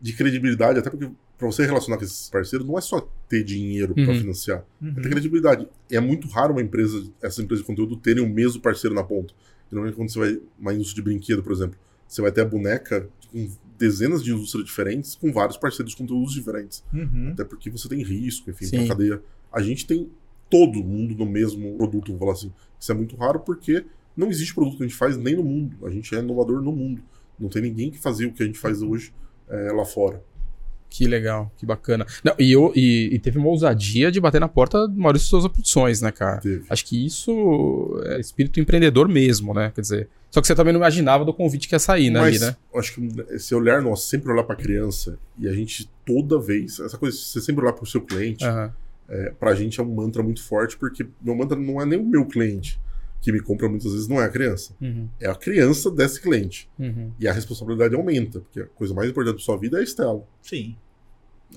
de 0.02 0.14
credibilidade, 0.14 0.80
até 0.80 0.90
porque 0.90 1.10
para 1.38 1.48
você 1.48 1.66
relacionar 1.66 1.98
com 1.98 2.04
esses 2.04 2.30
parceiros 2.30 2.68
não 2.68 2.78
é 2.78 2.82
só 2.82 3.08
ter 3.28 3.44
dinheiro 3.44 3.94
uhum. 3.98 4.06
para 4.06 4.16
financiar, 4.16 4.66
uhum. 4.82 4.94
é 4.98 5.02
ter 5.02 5.10
credibilidade. 5.10 5.68
É 5.90 6.00
muito 6.00 6.28
raro 6.28 6.52
uma 6.52 6.62
empresa, 6.62 7.04
essa 7.22 7.42
empresa 7.42 7.62
de 7.62 7.68
conteúdo 7.68 7.96
terem 7.98 8.24
o 8.24 8.30
mesmo 8.30 8.62
parceiro 8.62 8.96
na 8.96 9.04
ponta. 9.04 9.34
Normalmente 9.72 9.96
quando 9.96 10.12
você 10.12 10.20
vai 10.20 10.42
uma 10.60 10.74
indústria 10.74 10.96
de 10.96 11.10
brinquedo, 11.10 11.42
por 11.42 11.52
exemplo, 11.52 11.80
você 12.08 12.22
vai 12.22 12.32
ter 12.32 12.42
a 12.42 12.46
boneca 12.46 13.08
com 13.32 13.50
dezenas 13.78 14.24
de 14.24 14.32
indústrias 14.32 14.66
diferentes, 14.66 15.16
com 15.16 15.32
vários 15.32 15.58
parceiros 15.58 15.92
de 15.92 15.98
conteúdos 15.98 16.34
diferentes. 16.34 16.84
Uhum. 16.94 17.32
Até 17.34 17.44
porque 17.44 17.70
você 17.70 17.90
tem 17.90 18.04
risco, 18.04 18.50
enfim, 18.50 18.66
Sim. 18.66 18.88
cadeia. 18.88 19.22
A 19.52 19.62
gente 19.62 19.86
tem 19.86 20.10
todo 20.50 20.84
mundo 20.84 21.16
no 21.16 21.26
mesmo 21.26 21.76
produto, 21.78 22.08
vamos 22.08 22.20
falar 22.20 22.34
assim. 22.34 22.54
Isso 22.80 22.92
é 22.92 22.96
muito 22.96 23.16
raro 23.16 23.40
porque 23.40 23.86
não 24.16 24.30
existe 24.30 24.54
produto 24.54 24.78
que 24.78 24.84
a 24.84 24.88
gente 24.88 24.98
faz 24.98 25.18
nem 25.18 25.36
no 25.36 25.44
mundo. 25.44 25.86
A 25.86 25.90
gente 25.90 26.16
é 26.16 26.20
inovador 26.20 26.62
no 26.62 26.72
mundo. 26.72 27.02
Não 27.40 27.50
tem 27.50 27.62
ninguém 27.62 27.90
que 27.90 27.98
fazia 27.98 28.28
o 28.28 28.32
que 28.32 28.44
a 28.44 28.46
gente 28.46 28.60
faz 28.60 28.82
hoje 28.82 29.14
é, 29.50 29.72
lá 29.72 29.86
fora. 29.86 30.24
Que 30.94 31.08
legal, 31.08 31.52
que 31.58 31.66
bacana. 31.66 32.06
Não, 32.24 32.36
e, 32.38 32.52
eu, 32.52 32.72
e, 32.76 33.10
e, 33.12 33.18
teve 33.18 33.40
uma 33.40 33.48
ousadia 33.48 34.12
de 34.12 34.22
bater 34.22 34.40
na 34.40 34.48
porta 34.48 34.88
do 34.88 34.96
Maurício 34.96 35.28
Souza 35.28 35.50
Produções, 35.50 36.02
né, 36.02 36.12
cara? 36.12 36.38
Teve. 36.38 36.66
Acho 36.70 36.86
que 36.86 37.04
isso 37.04 38.00
é 38.06 38.20
espírito 38.20 38.60
empreendedor 38.60 39.10
mesmo, 39.10 39.56
né? 39.56 39.72
Quer 39.74 39.82
dizer, 39.82 40.10
só 40.30 40.40
que 40.40 40.46
você 40.46 40.54
também 40.54 40.72
não 40.72 40.80
imaginava 40.80 41.26
do 41.26 41.34
convite 41.34 41.68
que 41.68 41.74
ia 41.74 41.80
sair, 41.80 42.12
né? 42.12 42.20
Mas, 42.20 42.44
ali, 42.44 42.52
né? 42.52 42.58
acho 42.76 42.94
que 42.94 43.26
esse 43.32 43.56
olhar 43.56 43.82
nosso, 43.82 44.08
sempre 44.08 44.32
olhar 44.32 44.44
para 44.44 44.54
a 44.54 44.58
criança, 44.58 45.18
e 45.40 45.48
a 45.48 45.54
gente 45.54 45.90
toda 46.06 46.40
vez, 46.40 46.80
essa 46.80 46.96
coisa, 46.96 47.18
você 47.18 47.42
sempre 47.42 47.64
olhar 47.64 47.74
para 47.74 47.86
o 47.86 47.88
seu 47.88 48.02
cliente, 48.02 48.46
uhum. 48.46 48.70
é, 49.10 49.32
para 49.32 49.50
a 49.50 49.56
gente 49.56 49.80
é 49.80 49.84
um 49.84 49.92
mantra 49.92 50.22
muito 50.22 50.44
forte, 50.44 50.78
porque 50.78 51.08
meu 51.20 51.34
mantra 51.34 51.58
não 51.58 51.82
é 51.82 51.88
nem 51.88 52.00
o 52.00 52.06
meu 52.06 52.24
cliente 52.28 52.80
que 53.24 53.32
me 53.32 53.40
compra 53.40 53.70
muitas 53.70 53.90
vezes 53.94 54.08
não 54.08 54.22
é 54.22 54.26
a 54.26 54.30
criança. 54.30 54.76
Uhum. 54.82 55.08
É 55.18 55.30
a 55.30 55.34
criança 55.34 55.90
desse 55.90 56.22
cliente. 56.22 56.70
Uhum. 56.78 57.10
E 57.18 57.26
a 57.26 57.32
responsabilidade 57.32 57.96
aumenta, 57.96 58.42
porque 58.42 58.60
a 58.60 58.66
coisa 58.66 58.94
mais 58.94 59.10
importante 59.10 59.36
da 59.36 59.42
sua 59.42 59.58
vida 59.58 59.78
é 59.78 59.80
a 59.80 59.84
Estela. 59.84 60.28
Sim. 60.42 60.76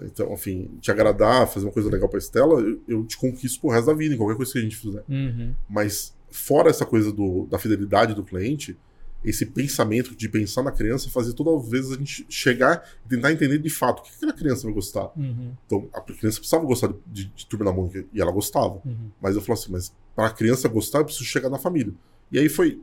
Então, 0.05 0.33
enfim, 0.33 0.71
te 0.81 0.91
agradar, 0.91 1.47
fazer 1.49 1.67
uma 1.67 1.73
coisa 1.73 1.91
legal 1.91 2.09
pra 2.09 2.19
Estela, 2.19 2.61
eu, 2.61 2.81
eu 2.87 3.05
te 3.05 3.17
conquisto 3.17 3.61
pro 3.61 3.71
resto 3.71 3.87
da 3.87 3.95
vida, 3.95 4.15
em 4.15 4.19
qualquer 4.19 4.37
coisa 4.37 4.53
que 4.53 4.59
a 4.59 4.62
gente 4.62 4.76
fizer. 4.76 5.05
Uhum. 5.09 5.55
Mas, 5.69 6.15
fora 6.31 6.71
essa 6.71 6.85
coisa 6.85 7.12
do, 7.12 7.47
da 7.47 7.59
fidelidade 7.59 8.15
do 8.15 8.25
cliente, 8.25 8.76
esse 9.25 9.45
pensamento 9.47 10.15
de 10.15 10.29
pensar 10.29 10.62
na 10.62 10.71
criança 10.71 11.11
fazia 11.11 11.33
todas 11.33 11.65
as 11.65 11.69
vezes 11.69 11.93
a 11.93 11.97
gente 11.97 12.25
chegar 12.29 12.88
e 13.05 13.09
tentar 13.09 13.33
entender 13.33 13.59
de 13.59 13.71
fato 13.71 14.00
o 14.00 14.03
que 14.03 14.11
aquela 14.17 14.33
criança 14.33 14.65
vai 14.65 14.73
gostar. 14.73 15.11
Uhum. 15.17 15.53
Então, 15.67 15.88
a 15.93 16.00
criança 16.00 16.38
precisava 16.38 16.65
gostar 16.65 16.88
de, 16.88 16.95
de, 17.07 17.25
de 17.35 17.47
Turma 17.47 17.65
da 17.65 17.73
Mônica 17.73 18.04
e 18.13 18.21
ela 18.21 18.30
gostava. 18.30 18.80
Uhum. 18.85 19.11
Mas 19.21 19.35
eu 19.35 19.43
falo 19.43 19.59
assim, 19.59 19.73
mas 19.73 19.93
para 20.15 20.28
a 20.28 20.30
criança 20.30 20.69
gostar, 20.69 21.00
eu 21.00 21.04
preciso 21.04 21.25
chegar 21.25 21.50
na 21.50 21.59
família. 21.59 21.93
E 22.30 22.39
aí 22.39 22.49
foi. 22.49 22.80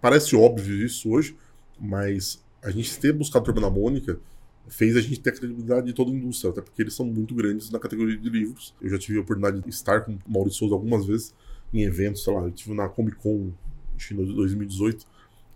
Parece 0.00 0.36
óbvio 0.36 0.84
isso 0.84 1.10
hoje, 1.10 1.36
mas 1.78 2.42
a 2.62 2.70
gente 2.70 2.98
ter 2.98 3.12
buscado 3.12 3.44
Turma 3.44 3.60
da 3.62 3.70
Mônica 3.70 4.18
fez 4.68 4.96
a 4.96 5.00
gente 5.00 5.20
ter 5.20 5.30
a 5.30 5.32
credibilidade 5.32 5.86
de 5.86 5.92
toda 5.92 6.10
a 6.10 6.14
indústria, 6.14 6.50
até 6.50 6.60
porque 6.60 6.82
eles 6.82 6.94
são 6.94 7.06
muito 7.06 7.34
grandes 7.34 7.70
na 7.70 7.78
categoria 7.78 8.16
de 8.16 8.28
livros. 8.28 8.74
Eu 8.80 8.88
já 8.88 8.98
tive 8.98 9.18
a 9.18 9.22
oportunidade 9.22 9.62
de 9.62 9.68
estar 9.68 10.02
com 10.02 10.12
o 10.12 10.18
Maurício 10.26 10.58
Souza 10.60 10.74
algumas 10.74 11.06
vezes 11.06 11.34
em 11.72 11.82
eventos, 11.82 12.24
sei 12.24 12.32
lá, 12.32 12.42
eu 12.42 12.50
tive 12.50 12.74
na 12.74 12.88
Comic 12.88 13.16
Con 13.16 13.52
em 14.10 14.14
2018 14.14 15.06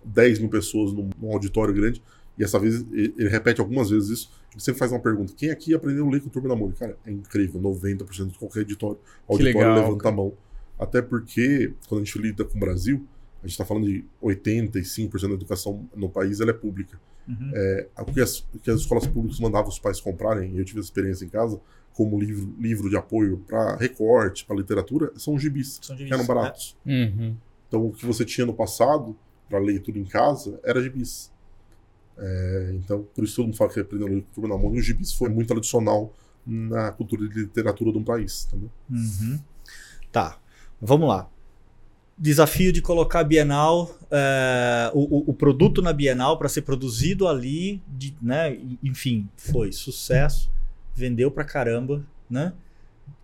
10 0.05 0.39
mil 0.41 0.49
pessoas 0.51 0.93
num, 0.93 1.11
num 1.21 1.33
auditório 1.33 1.73
grande, 1.73 2.03
e 2.39 2.45
essa 2.45 2.59
vez 2.59 2.85
ele, 2.93 3.29
repete 3.29 3.61
algumas 3.61 3.91
vezes 3.91 4.11
isso. 4.11 4.31
Ele 4.53 4.61
sempre 4.61 4.79
faz 4.79 4.93
uma 4.93 5.01
pergunta: 5.01 5.33
quem 5.37 5.51
aqui 5.51 5.75
aprendeu 5.75 6.07
a 6.07 6.11
ler 6.11 6.21
com 6.21 6.29
o 6.29 6.31
Turma 6.31 6.49
da 6.49 6.57
Mônica? 6.57 6.79
Cara, 6.79 6.99
é 7.07 7.11
incrível, 7.11 7.61
90% 7.61 8.33
de 8.33 8.39
qualquer 8.39 8.61
editório, 8.61 8.99
auditório 9.29 9.59
legal, 9.59 9.75
levanta 9.77 10.03
cara. 10.03 10.15
a 10.15 10.17
mão. 10.17 10.33
Até 10.79 11.01
porque, 11.01 11.73
quando 11.89 12.03
a 12.03 12.05
gente 12.05 12.19
lida 12.19 12.45
com 12.45 12.57
o 12.57 12.61
Brasil, 12.61 13.07
a 13.45 13.47
gente 13.47 13.53
está 13.53 13.65
falando 13.65 13.87
de 13.87 14.03
85% 14.23 15.29
da 15.29 15.35
educação 15.35 15.87
no 15.95 16.09
país 16.09 16.41
ela 16.41 16.51
é 16.51 16.55
pública. 16.55 16.99
Uhum. 17.29 17.53
É, 17.55 17.89
o, 17.99 18.05
que 18.07 18.21
as, 18.21 18.39
o 18.39 18.59
que 18.59 18.71
as 18.71 18.81
escolas 18.81 19.07
públicas 19.07 19.39
mandavam 19.39 19.69
os 19.69 19.79
pais 19.79 20.01
comprarem, 20.01 20.55
e 20.55 20.59
eu 20.59 20.65
tive 20.65 20.81
essa 20.81 20.89
experiência 20.89 21.27
em 21.27 21.29
casa, 21.29 21.61
como 21.93 22.19
livro, 22.19 22.55
livro 22.59 22.89
de 22.89 22.97
apoio 22.97 23.45
para 23.47 23.77
recorte, 23.77 24.47
para 24.47 24.57
literatura, 24.57 25.13
são 25.17 25.39
gibis, 25.39 25.79
são 25.83 25.95
gibis 25.95 26.09
que 26.09 26.15
eram 26.15 26.27
baratos. 26.27 26.75
É. 26.87 27.05
Uhum. 27.05 27.37
Então, 27.69 27.87
o 27.87 27.93
que 27.93 28.07
você 28.07 28.25
tinha 28.25 28.47
no 28.47 28.55
passado, 28.55 29.15
para 29.49 29.59
leitura 29.59 29.99
em 29.99 30.05
casa 30.07 30.59
era 30.65 30.83
gibis. 30.83 31.31
É, 32.17 32.73
então, 32.77 33.07
por 33.15 33.25
isso 33.25 33.37
todo 33.37 33.47
mundo 33.47 33.57
fala 33.57 33.71
que 33.71 33.81
aprendeu 33.81 34.07
a 34.07 34.11
ler 34.11 34.23
cultura 34.23 34.49
na 34.49 34.57
mão, 34.57 34.75
e 34.75 34.79
o 34.79 34.83
gibis 34.83 35.13
foi 35.13 35.29
muito 35.29 35.49
tradicional 35.49 36.15
na 36.47 36.93
cultura 36.93 37.29
de 37.29 37.41
literatura 37.41 37.93
de 37.93 37.99
um 37.99 38.05
país. 38.05 38.47
Entendeu? 38.49 38.71
Uhum. 38.89 39.39
Tá, 40.11 40.39
vamos 40.81 41.07
lá. 41.07 41.29
Desafio 42.17 42.73
de 42.73 42.81
colocar 42.81 43.21
a 43.21 43.25
Bienal, 43.25 43.99
é, 44.11 44.91
o, 44.95 45.31
o, 45.31 45.35
produto 45.35 45.83
na 45.83 45.93
Bienal 45.93 46.39
para 46.39 46.49
ser 46.49 46.63
produzido 46.63 47.27
ali, 47.27 47.83
de, 47.89 48.17
né? 48.23 48.57
enfim, 48.83 49.29
foi 49.37 49.73
sucesso, 49.73 50.51
vendeu 50.95 51.31
pra 51.31 51.45
caramba, 51.45 52.05
né? 52.31 52.53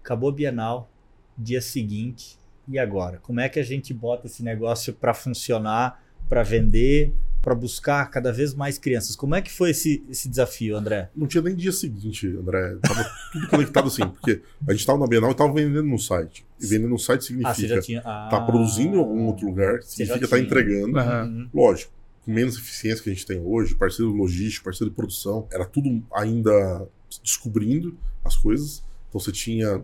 Acabou 0.02 0.30
a 0.30 0.32
Bienal, 0.32 0.90
dia 1.38 1.60
seguinte, 1.60 2.36
e 2.66 2.78
agora? 2.78 3.18
Como 3.18 3.38
é 3.38 3.48
que 3.48 3.60
a 3.60 3.64
gente 3.64 3.94
bota 3.94 4.26
esse 4.26 4.42
negócio 4.42 4.92
para 4.92 5.14
funcionar? 5.14 6.02
para 6.30 6.44
vender, 6.44 7.12
para 7.42 7.54
buscar 7.54 8.08
cada 8.10 8.32
vez 8.32 8.54
mais 8.54 8.78
crianças. 8.78 9.16
Como 9.16 9.34
é 9.34 9.40
que 9.40 9.50
foi 9.50 9.70
esse, 9.70 10.04
esse 10.08 10.28
desafio, 10.28 10.76
André? 10.76 11.10
Não 11.16 11.26
tinha 11.26 11.42
nem 11.42 11.54
dia 11.54 11.72
seguinte, 11.72 12.26
André. 12.26 12.76
Tava 12.82 13.10
tudo 13.32 13.48
conectado 13.48 13.88
assim, 13.88 14.06
porque 14.08 14.42
a 14.66 14.72
gente 14.72 14.80
estava 14.80 14.98
na 14.98 15.06
Bienal 15.06 15.30
e 15.30 15.32
estava 15.32 15.52
vendendo 15.52 15.82
no 15.82 15.98
site. 15.98 16.44
E 16.60 16.66
vendendo 16.66 16.90
no 16.90 16.98
site 16.98 17.24
significa 17.24 17.78
ah, 17.78 17.80
tinha... 17.80 18.00
ah, 18.04 18.28
tá 18.30 18.40
produzindo 18.40 18.96
em 18.96 18.98
algum 18.98 19.26
outro 19.26 19.46
lugar, 19.46 19.82
significa 19.82 20.24
estar 20.24 20.36
tá 20.36 20.42
entregando. 20.42 20.98
Uhum. 20.98 21.48
Lógico, 21.54 21.92
com 22.24 22.32
menos 22.32 22.56
eficiência 22.56 23.02
que 23.02 23.10
a 23.10 23.12
gente 23.12 23.26
tem 23.26 23.40
hoje, 23.40 23.74
parceiro 23.74 24.12
logístico, 24.12 24.64
parceiro 24.64 24.90
de 24.90 24.96
produção, 24.96 25.46
era 25.50 25.64
tudo 25.64 26.02
ainda 26.12 26.86
descobrindo 27.22 27.96
as 28.24 28.36
coisas. 28.36 28.82
Então 29.08 29.20
você 29.20 29.32
tinha. 29.32 29.82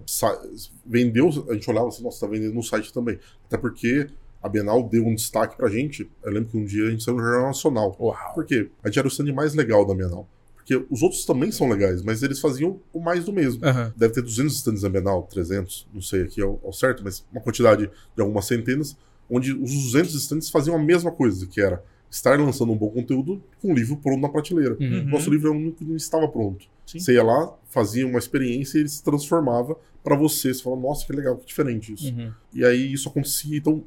Vendeu, 0.85 1.29
a 1.49 1.55
gente 1.55 1.69
olhava 1.69 1.89
assim, 1.89 2.03
nossa, 2.03 2.25
tá 2.25 2.31
vendendo 2.31 2.55
no 2.55 2.63
site 2.63 2.93
também. 2.93 3.19
Até 3.47 3.57
porque 3.57 4.09
a 4.43 4.49
Bienal 4.49 4.89
deu 4.89 5.05
um 5.05 5.15
destaque 5.15 5.57
pra 5.57 5.69
gente. 5.69 6.11
Eu 6.23 6.33
lembro 6.33 6.51
que 6.51 6.57
um 6.57 6.65
dia 6.65 6.87
a 6.87 6.91
gente 6.91 7.03
saiu 7.03 7.17
no 7.17 7.23
Jornal 7.23 7.47
Nacional. 7.47 7.97
Uau. 7.99 8.17
Por 8.35 8.45
quê? 8.45 8.69
A 8.83 8.89
gente 8.89 8.99
era 8.99 9.09
o 9.09 9.11
stand 9.11 9.33
mais 9.33 9.55
legal 9.55 9.85
da 9.87 9.95
Bienal. 9.95 10.29
Porque 10.55 10.85
os 10.91 11.01
outros 11.01 11.25
também 11.25 11.53
são 11.53 11.69
legais, 11.69 12.03
mas 12.03 12.25
eles 12.25 12.41
faziam 12.41 12.81
o 12.93 13.01
mais 13.01 13.25
do 13.25 13.33
mesmo. 13.33 13.65
Uhum. 13.65 13.93
Deve 13.97 14.15
ter 14.15 14.23
200 14.23 14.53
stands 14.57 14.83
na 14.83 14.89
Bienal, 14.89 15.23
300, 15.23 15.87
não 15.95 16.03
sei 16.03 16.23
aqui 16.23 16.43
ao, 16.43 16.61
ao, 16.65 16.73
certo, 16.73 17.05
mas 17.05 17.25
uma 17.31 17.41
quantidade 17.41 17.89
de 18.17 18.23
algumas 18.23 18.47
centenas, 18.47 18.97
onde 19.31 19.53
os 19.53 19.73
200 19.93 20.13
stands 20.15 20.51
faziam 20.51 20.75
a 20.75 20.79
mesma 20.79 21.13
coisa, 21.13 21.47
que 21.47 21.61
era 21.61 21.85
estar 22.11 22.39
lançando 22.41 22.73
um 22.73 22.77
bom 22.77 22.91
conteúdo 22.91 23.43
com 23.61 23.73
o 23.73 23.75
livro 23.75 23.97
pronto 23.97 24.21
na 24.21 24.29
prateleira. 24.29 24.77
Uhum. 24.81 25.05
Nosso 25.05 25.31
livro 25.31 25.53
é 25.53 25.85
não 25.85 25.97
estava 25.97 26.27
pronto. 26.27 26.67
Sim. 26.85 26.99
Você 26.99 27.13
ia 27.13 27.23
lá, 27.23 27.53
fazia 27.69 28.07
uma 28.07 28.19
experiência 28.19 28.79
e 28.79 28.83
ele 28.83 28.89
se 28.89 29.03
transformava 29.03 29.77
para 30.03 30.17
você. 30.17 30.55
Você 30.55 30.63
falava, 30.63 30.83
nossa, 30.83 31.07
que 31.07 31.13
legal, 31.13 31.37
que 31.37 31.47
diferente 31.47 31.93
isso. 31.93 32.13
Uhum. 32.13 32.33
E 32.53 32.65
aí 32.65 32.93
isso 32.93 33.09
acontecia. 33.09 33.57
Então, 33.57 33.85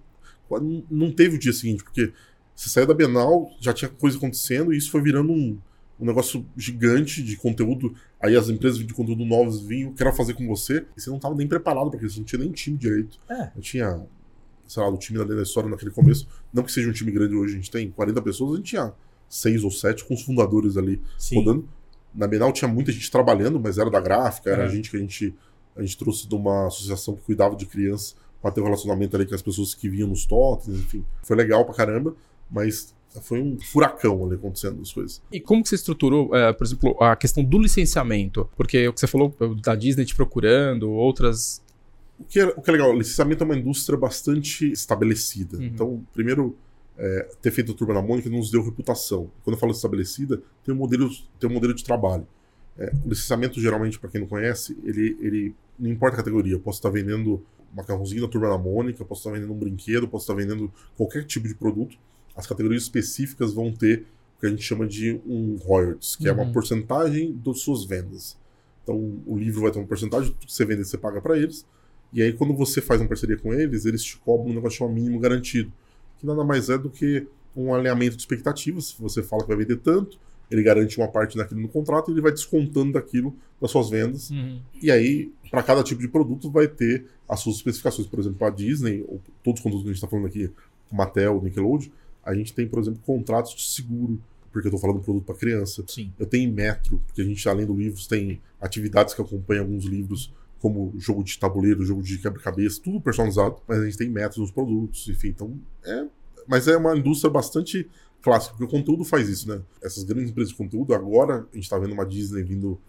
não 0.89 1.11
teve 1.11 1.35
o 1.35 1.39
dia 1.39 1.53
seguinte, 1.53 1.83
porque 1.83 2.11
você 2.55 2.67
saiu 2.67 2.85
da 2.85 2.93
Bienal, 2.93 3.49
já 3.61 3.71
tinha 3.71 3.87
coisa 3.87 4.17
acontecendo, 4.17 4.73
e 4.73 4.77
isso 4.77 4.91
foi 4.91 5.01
virando 5.01 5.31
um, 5.31 5.57
um 5.97 6.05
negócio 6.05 6.45
gigante 6.57 7.23
de 7.23 7.37
conteúdo. 7.37 7.95
Aí 8.19 8.35
as 8.35 8.49
empresas 8.49 8.79
de 8.79 8.93
conteúdo 8.93 9.23
novas 9.23 9.61
vinham, 9.61 9.93
querem 9.93 10.13
fazer 10.13 10.33
com 10.33 10.45
você, 10.45 10.85
e 10.97 11.01
você 11.01 11.09
não 11.09 11.17
estava 11.17 11.35
nem 11.35 11.47
preparado 11.47 11.89
para 11.89 12.05
isso, 12.05 12.19
não 12.19 12.25
tinha 12.25 12.41
nem 12.41 12.51
time 12.51 12.77
direito. 12.77 13.17
É. 13.29 13.51
Eu 13.55 13.61
tinha, 13.61 14.05
sei 14.67 14.83
lá, 14.83 14.89
o 14.89 14.97
time 14.97 15.23
da 15.23 15.41
história 15.41 15.69
naquele 15.69 15.91
começo, 15.91 16.27
não 16.53 16.63
que 16.63 16.71
seja 16.71 16.89
um 16.89 16.91
time 16.91 17.11
grande 17.11 17.35
hoje, 17.35 17.53
a 17.53 17.55
gente 17.55 17.71
tem 17.71 17.89
40 17.91 18.21
pessoas, 18.21 18.53
a 18.53 18.55
gente 18.57 18.69
tinha 18.71 18.93
seis 19.29 19.63
ou 19.63 19.71
sete 19.71 20.03
com 20.03 20.13
os 20.13 20.21
fundadores 20.21 20.75
ali 20.75 21.01
Sim. 21.17 21.35
rodando. 21.35 21.69
Na 22.13 22.27
Bienal 22.27 22.51
tinha 22.51 22.67
muita 22.67 22.91
gente 22.91 23.09
trabalhando, 23.09 23.59
mas 23.59 23.77
era 23.77 23.89
da 23.89 24.01
gráfica, 24.01 24.49
era 24.49 24.65
é. 24.65 24.67
gente 24.69 24.89
que 24.89 24.97
a 24.97 24.99
gente, 24.99 25.33
a 25.77 25.81
gente 25.81 25.97
trouxe 25.97 26.27
de 26.27 26.35
uma 26.35 26.67
associação 26.67 27.15
que 27.15 27.21
cuidava 27.21 27.55
de 27.55 27.65
crianças 27.65 28.17
para 28.41 28.51
ter 28.51 28.61
um 28.61 28.65
relacionamento 28.65 29.15
ali 29.15 29.25
com 29.25 29.35
as 29.35 29.41
pessoas 29.41 29.73
que 29.73 29.89
vinham 29.89 30.07
nos 30.07 30.25
totens, 30.25 30.77
enfim. 30.79 31.05
Foi 31.23 31.35
legal 31.35 31.65
pra 31.65 31.73
caramba, 31.73 32.15
mas 32.49 32.93
foi 33.21 33.41
um 33.41 33.59
furacão 33.59 34.25
ali 34.25 34.35
acontecendo 34.35 34.81
as 34.81 34.91
coisas. 34.91 35.21
E 35.31 35.39
como 35.39 35.63
que 35.63 35.69
você 35.69 35.75
estruturou, 35.75 36.35
é, 36.35 36.53
por 36.53 36.63
exemplo, 36.63 36.95
a 37.01 37.15
questão 37.15 37.43
do 37.43 37.57
licenciamento? 37.57 38.49
Porque 38.55 38.87
o 38.87 38.93
que 38.93 38.99
você 38.99 39.07
falou 39.07 39.35
da 39.61 39.75
Disney 39.75 40.05
te 40.05 40.15
procurando, 40.15 40.89
outras. 40.91 41.61
O 42.19 42.23
que 42.23 42.39
é, 42.39 42.45
o 42.45 42.61
que 42.61 42.69
é 42.69 42.73
legal, 42.73 42.91
o 42.91 42.97
licenciamento 42.97 43.43
é 43.43 43.45
uma 43.45 43.57
indústria 43.57 43.97
bastante 43.97 44.71
estabelecida. 44.71 45.57
Uhum. 45.57 45.63
Então, 45.63 46.07
primeiro, 46.13 46.55
é, 46.97 47.29
ter 47.41 47.51
feito 47.51 47.71
a 47.71 47.75
Turma 47.75 47.93
da 47.93 48.01
Mônica 48.01 48.29
nos 48.29 48.51
deu 48.51 48.63
reputação. 48.63 49.31
Quando 49.43 49.55
eu 49.55 49.59
falo 49.59 49.71
estabelecida, 49.71 50.41
tem 50.63 50.73
um 50.73 50.77
modelo, 50.77 51.09
tem 51.39 51.49
um 51.49 51.53
modelo 51.53 51.73
de 51.73 51.83
trabalho. 51.83 52.27
É, 52.77 52.91
o 53.05 53.09
licenciamento, 53.09 53.59
geralmente, 53.59 53.97
para 53.97 54.09
quem 54.09 54.21
não 54.21 54.27
conhece, 54.27 54.77
ele, 54.83 55.17
ele 55.19 55.55
não 55.77 55.89
importa 55.89 56.15
a 56.15 56.17
categoria. 56.17 56.53
Eu 56.53 56.59
posso 56.59 56.79
estar 56.79 56.89
vendendo 56.89 57.43
macarrãozinho 57.73 58.21
da 58.21 58.27
Turma 58.27 58.49
da 58.49 58.57
Mônica, 58.57 59.03
posso 59.05 59.21
estar 59.21 59.31
vendendo 59.31 59.53
um 59.53 59.57
brinquedo, 59.57 60.07
posso 60.07 60.23
estar 60.23 60.33
vendendo 60.33 60.71
qualquer 60.97 61.25
tipo 61.25 61.47
de 61.47 61.55
produto. 61.55 61.97
As 62.35 62.47
categorias 62.47 62.83
específicas 62.83 63.53
vão 63.53 63.71
ter 63.71 64.05
o 64.37 64.39
que 64.39 64.45
a 64.47 64.49
gente 64.49 64.61
chama 64.63 64.87
de 64.87 65.19
um 65.25 65.57
royalties, 65.57 66.15
que 66.15 66.27
é 66.27 66.31
uma 66.31 66.43
Uhum. 66.43 66.51
porcentagem 66.53 67.33
das 67.43 67.59
suas 67.59 67.83
vendas. 67.85 68.37
Então, 68.83 68.95
o 69.25 69.37
livro 69.37 69.61
vai 69.61 69.71
ter 69.71 69.79
uma 69.79 69.87
porcentagem, 69.87 70.31
tudo 70.31 70.45
que 70.47 70.53
você 70.53 70.65
vende, 70.65 70.85
você 70.85 70.97
paga 70.97 71.21
para 71.21 71.37
eles. 71.37 71.65
E 72.11 72.21
aí, 72.21 72.33
quando 72.33 72.55
você 72.55 72.81
faz 72.81 72.99
uma 73.01 73.07
parceria 73.07 73.37
com 73.37 73.53
eles, 73.53 73.85
eles 73.85 74.03
te 74.03 74.17
cobram 74.17 74.51
um 74.51 74.55
negócio 74.55 74.79
chamado 74.79 74.95
mínimo 74.95 75.19
garantido, 75.19 75.71
que 76.17 76.25
nada 76.25 76.43
mais 76.43 76.69
é 76.69 76.77
do 76.77 76.89
que 76.89 77.27
um 77.55 77.73
alinhamento 77.73 78.15
de 78.15 78.21
expectativas. 78.21 78.85
Se 78.89 79.01
você 79.01 79.21
fala 79.21 79.43
que 79.43 79.49
vai 79.49 79.57
vender 79.57 79.77
tanto, 79.77 80.17
ele 80.49 80.63
garante 80.63 80.97
uma 80.97 81.07
parte 81.07 81.37
daquilo 81.37 81.61
no 81.61 81.67
contrato 81.67 82.09
e 82.09 82.13
ele 82.13 82.21
vai 82.21 82.31
descontando 82.31 82.93
daquilo 82.93 83.35
das 83.61 83.71
suas 83.71 83.89
vendas. 83.89 84.31
E 84.81 84.89
aí, 84.89 85.31
para 85.51 85.61
cada 85.63 85.83
tipo 85.83 86.01
de 86.01 86.07
produto, 86.07 86.49
vai 86.49 86.67
ter 86.67 87.05
as 87.27 87.39
suas 87.39 87.57
especificações. 87.57 88.07
Por 88.07 88.19
exemplo, 88.19 88.45
a 88.45 88.49
Disney, 88.49 89.03
ou 89.07 89.21
todos 89.43 89.59
os 89.59 89.63
produtos 89.63 89.83
que 89.83 89.89
a 89.89 89.93
gente 89.93 89.97
está 89.97 90.07
falando 90.07 90.27
aqui, 90.27 90.49
Mattel, 90.91 91.41
Nickelodeon, 91.43 91.89
a 92.23 92.33
gente 92.33 92.53
tem, 92.53 92.67
por 92.67 92.79
exemplo, 92.79 92.99
contratos 93.05 93.55
de 93.55 93.61
seguro, 93.61 94.19
porque 94.51 94.67
eu 94.67 94.69
estou 94.69 94.79
falando 94.79 95.03
produto 95.03 95.23
para 95.23 95.35
criança. 95.35 95.83
Sim. 95.87 96.11
Eu 96.17 96.25
tenho 96.25 96.51
metro, 96.51 97.01
porque 97.05 97.21
a 97.21 97.25
gente, 97.25 97.47
além 97.47 97.65
do 97.65 97.75
livros, 97.75 98.07
tem 98.07 98.41
atividades 98.59 99.13
que 99.13 99.21
acompanham 99.21 99.63
alguns 99.63 99.85
livros, 99.85 100.33
como 100.59 100.93
jogo 100.97 101.23
de 101.23 101.37
tabuleiro, 101.37 101.85
jogo 101.85 102.01
de 102.01 102.17
quebra-cabeça, 102.17 102.81
tudo 102.83 102.99
personalizado, 102.99 103.57
mas 103.67 103.79
a 103.79 103.85
gente 103.85 103.97
tem 103.97 104.09
metros 104.09 104.37
nos 104.39 104.51
produtos, 104.51 105.07
enfim, 105.07 105.29
então 105.29 105.57
é. 105.85 106.05
Mas 106.47 106.67
é 106.67 106.75
uma 106.75 106.97
indústria 106.97 107.31
bastante 107.31 107.87
clássica, 108.21 108.55
porque 108.55 108.65
o 108.65 108.79
conteúdo 108.79 109.03
faz 109.03 109.29
isso, 109.29 109.47
né? 109.47 109.61
Essas 109.81 110.03
grandes 110.03 110.31
empresas 110.31 110.51
de 110.51 110.57
conteúdo, 110.57 110.93
agora 110.93 111.47
a 111.51 111.55
gente 111.55 111.63
está 111.63 111.77
vendo 111.77 111.93
uma 111.93 112.05
Disney 112.05 112.43
vindo 112.43 112.79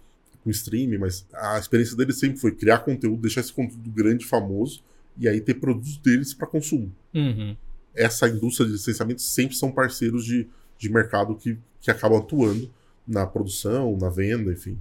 com 0.42 0.50
streaming, 0.50 0.98
mas 0.98 1.26
a 1.32 1.58
experiência 1.58 1.96
deles 1.96 2.18
sempre 2.18 2.38
foi 2.38 2.52
criar 2.52 2.78
conteúdo, 2.78 3.20
deixar 3.20 3.40
esse 3.40 3.52
conteúdo 3.52 3.90
grande, 3.90 4.24
famoso, 4.24 4.82
e 5.18 5.28
aí 5.28 5.40
ter 5.40 5.54
produtos 5.54 5.96
deles 5.98 6.32
para 6.32 6.46
consumo 6.46 6.92
Uhum. 7.12 7.56
essa 7.94 8.28
indústria 8.28 8.66
de 8.66 8.72
licenciamento 8.72 9.20
sempre 9.20 9.56
são 9.56 9.70
parceiros 9.72 10.24
de, 10.24 10.46
de 10.78 10.88
mercado 10.88 11.34
que, 11.34 11.58
que 11.80 11.90
acabam 11.90 12.18
atuando 12.18 12.70
na 13.06 13.26
produção, 13.26 13.96
na 14.00 14.08
venda, 14.08 14.52
enfim. 14.52 14.78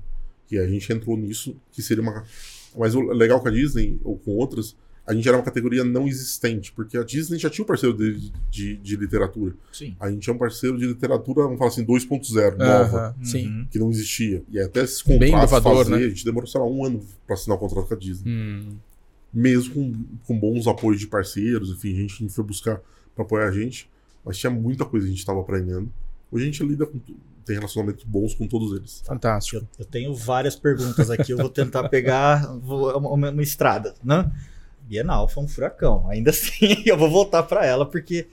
E 0.52 0.58
a 0.58 0.68
gente 0.68 0.92
entrou 0.94 1.18
nisso, 1.18 1.56
que 1.72 1.82
seria 1.82 2.02
uma. 2.02 2.24
Mas 2.78 2.96
o 2.96 3.02
legal 3.02 3.42
com 3.42 3.48
a 3.48 3.52
Disney, 3.52 4.00
ou 4.04 4.18
com 4.18 4.32
outras, 4.32 4.76
a 5.10 5.14
gente 5.16 5.28
era 5.28 5.36
uma 5.36 5.44
categoria 5.44 5.84
não 5.84 6.08
existente, 6.08 6.72
porque 6.72 6.98
a 6.98 7.04
Disney 7.04 7.40
já 7.40 7.50
tinha 7.50 7.64
um 7.64 7.68
parceiro 7.68 7.98
de, 7.98 8.32
de, 8.52 8.78
de 8.78 8.96
literatura. 8.96 9.56
Sim. 9.74 9.96
A 10.00 10.10
gente 10.12 10.30
é 10.30 10.34
um 10.34 10.38
parceiro 10.38 10.78
de 10.78 10.86
literatura, 10.86 11.44
vamos 11.44 11.58
falar 11.58 11.72
assim, 11.72 11.84
2.0, 11.86 12.58
nova, 12.58 12.98
Aham, 13.00 13.16
Sim. 13.24 13.48
Uhum. 13.48 13.68
que 13.72 13.80
não 13.80 13.90
existia. 13.90 14.44
E 14.52 14.60
até 14.60 14.84
esses 14.84 15.02
Bem 15.02 15.18
contratos 15.20 15.52
inovador, 15.52 15.78
fazer, 15.86 15.98
né? 16.00 16.06
a 16.06 16.10
gente 16.10 16.24
demorou, 16.24 16.48
sei 16.48 16.62
lá, 16.62 16.68
um 16.68 16.86
ano 16.86 17.02
para 17.26 17.34
assinar 17.34 17.58
o 17.58 17.60
contrato 17.60 17.88
com 17.88 17.94
a 17.96 17.98
Disney 17.98 18.32
Hum. 18.32 18.76
mesmo 19.34 19.74
com, 19.74 19.94
com 20.28 20.40
bons 20.40 20.68
apoios 20.68 21.00
de 21.00 21.08
parceiros, 21.08 21.70
enfim, 21.72 21.96
gente 21.96 22.18
que 22.18 22.30
foi 22.30 22.44
buscar 22.44 22.80
para 23.16 23.24
apoiar 23.26 23.48
a 23.48 23.52
gente, 23.52 23.90
mas 24.24 24.38
tinha 24.38 24.50
muita 24.52 24.86
coisa 24.86 25.06
que 25.06 25.10
a 25.10 25.12
gente 25.12 25.20
estava 25.20 25.40
aprendendo. 25.42 25.92
Hoje 26.32 26.44
a 26.44 26.46
gente 26.46 26.64
lida 26.64 26.86
com 26.86 27.00
tem 27.46 27.56
relacionamentos 27.56 28.04
bons 28.04 28.36
com 28.36 28.46
todos 28.48 28.78
eles. 28.78 29.02
Fantástico. 29.08 29.58
Eu, 29.58 29.68
eu 29.80 29.86
tenho 29.86 30.14
várias 30.14 30.56
perguntas 30.56 31.10
aqui, 31.10 31.32
eu 31.32 31.38
vou 31.38 31.50
tentar 31.50 31.90
pegar 31.90 32.46
vou- 32.60 32.96
uma, 32.96 33.10
uma- 33.10 33.30
uma 33.32 33.42
estrada, 33.42 33.96
né? 34.04 34.32
Bienal 34.90 35.28
foi 35.28 35.44
um 35.44 35.48
furacão, 35.48 36.08
ainda 36.10 36.32
assim 36.32 36.84
eu 36.86 36.98
vou 36.98 37.10
voltar 37.10 37.44
para 37.44 37.66
ela 37.66 37.86
porque, 37.86 38.28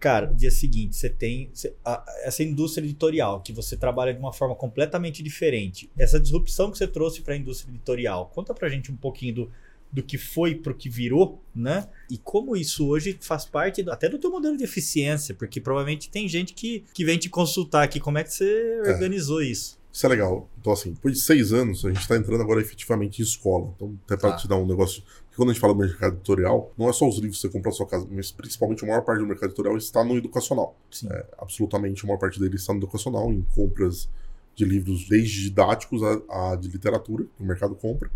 cara, 0.00 0.30
o 0.30 0.34
dia 0.34 0.50
seguinte 0.50 0.96
você 0.96 1.08
tem 1.10 1.50
você- 1.52 1.74
a- 1.84 2.04
essa 2.24 2.42
indústria 2.42 2.84
editorial 2.84 3.40
que 3.40 3.52
você 3.52 3.76
trabalha 3.76 4.12
de 4.14 4.18
uma 4.18 4.32
forma 4.32 4.54
completamente 4.54 5.22
diferente, 5.22 5.90
essa 5.98 6.18
disrupção 6.18 6.70
que 6.70 6.78
você 6.78 6.86
trouxe 6.88 7.20
para 7.22 7.34
a 7.34 7.36
indústria 7.36 7.70
editorial, 7.70 8.30
conta 8.34 8.52
pra 8.54 8.68
gente 8.68 8.90
um 8.90 8.96
pouquinho 8.96 9.34
do, 9.34 9.52
do 9.92 10.02
que 10.02 10.16
foi 10.16 10.54
pro 10.54 10.74
que 10.74 10.88
virou, 10.88 11.38
né? 11.54 11.86
E 12.10 12.16
como 12.16 12.56
isso 12.56 12.88
hoje 12.88 13.18
faz 13.20 13.44
parte 13.44 13.82
do- 13.82 13.92
até 13.92 14.08
do 14.08 14.18
teu 14.18 14.30
modelo 14.30 14.56
de 14.56 14.64
eficiência, 14.64 15.34
porque 15.34 15.60
provavelmente 15.60 16.08
tem 16.08 16.26
gente 16.26 16.54
que, 16.54 16.82
que 16.94 17.04
vem 17.04 17.18
te 17.18 17.28
consultar 17.28 17.82
aqui, 17.82 18.00
como 18.00 18.16
é 18.16 18.24
que 18.24 18.32
você 18.32 18.80
organizou 18.86 19.42
isso? 19.42 19.78
Isso 19.92 20.06
é 20.06 20.08
legal. 20.08 20.48
Então, 20.58 20.72
assim, 20.72 20.92
depois 20.94 21.12
de 21.18 21.20
seis 21.20 21.52
anos, 21.52 21.84
a 21.84 21.88
gente 21.88 22.00
está 22.00 22.16
entrando 22.16 22.40
agora 22.40 22.62
efetivamente 22.62 23.20
em 23.20 23.22
escola. 23.22 23.70
Então, 23.76 23.94
até 24.06 24.16
para 24.16 24.30
Tá. 24.30 24.36
te 24.38 24.48
dar 24.48 24.56
um 24.56 24.64
negócio. 24.66 25.02
Porque 25.32 25.36
quando 25.36 25.48
a 25.48 25.52
gente 25.54 25.62
fala 25.62 25.72
do 25.72 25.78
mercado 25.80 26.14
editorial, 26.16 26.70
não 26.76 26.90
é 26.90 26.92
só 26.92 27.08
os 27.08 27.16
livros 27.16 27.36
que 27.36 27.42
você 27.42 27.48
compra 27.48 27.70
na 27.70 27.74
sua 27.74 27.86
casa, 27.86 28.06
mas 28.10 28.30
principalmente 28.30 28.84
a 28.84 28.86
maior 28.86 29.00
parte 29.00 29.20
do 29.20 29.26
mercado 29.26 29.48
editorial 29.48 29.78
está 29.78 30.04
no 30.04 30.14
educacional. 30.18 30.76
Sim. 30.90 31.08
É, 31.10 31.26
absolutamente 31.38 32.04
a 32.04 32.06
maior 32.06 32.18
parte 32.18 32.38
dele 32.38 32.56
está 32.56 32.74
no 32.74 32.78
educacional, 32.78 33.32
em 33.32 33.40
compras 33.54 34.10
de 34.54 34.66
livros 34.66 35.08
desde 35.08 35.44
didáticos 35.44 36.02
a, 36.02 36.50
a 36.52 36.56
de 36.56 36.68
literatura, 36.68 37.24
que 37.24 37.42
o 37.42 37.46
mercado 37.46 37.74
compra. 37.74 38.10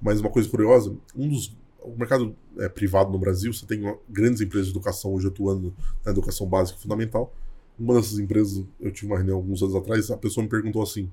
Mas 0.00 0.20
uma 0.20 0.30
coisa 0.30 0.48
curiosa, 0.48 0.94
um 1.16 1.28
dos 1.28 1.52
o 1.82 1.96
mercado 1.98 2.36
é, 2.58 2.68
privado 2.68 3.10
no 3.10 3.18
Brasil, 3.18 3.52
você 3.52 3.66
tem 3.66 3.80
uma- 3.82 3.96
grandes 4.08 4.40
empresas 4.40 4.66
de 4.68 4.72
educação 4.72 5.14
hoje 5.14 5.26
atuando 5.26 5.74
na 6.04 6.12
educação 6.12 6.46
básica 6.46 6.78
e 6.78 6.82
fundamental. 6.82 7.34
Uma 7.78 7.94
dessas 7.94 8.18
empresas, 8.18 8.62
eu 8.78 8.92
tive 8.92 9.06
uma 9.06 9.16
reunião 9.16 9.38
alguns 9.38 9.62
anos 9.62 9.74
atrás, 9.74 10.10
a 10.10 10.16
pessoa 10.16 10.44
me 10.44 10.50
perguntou 10.50 10.82
assim: 10.82 11.10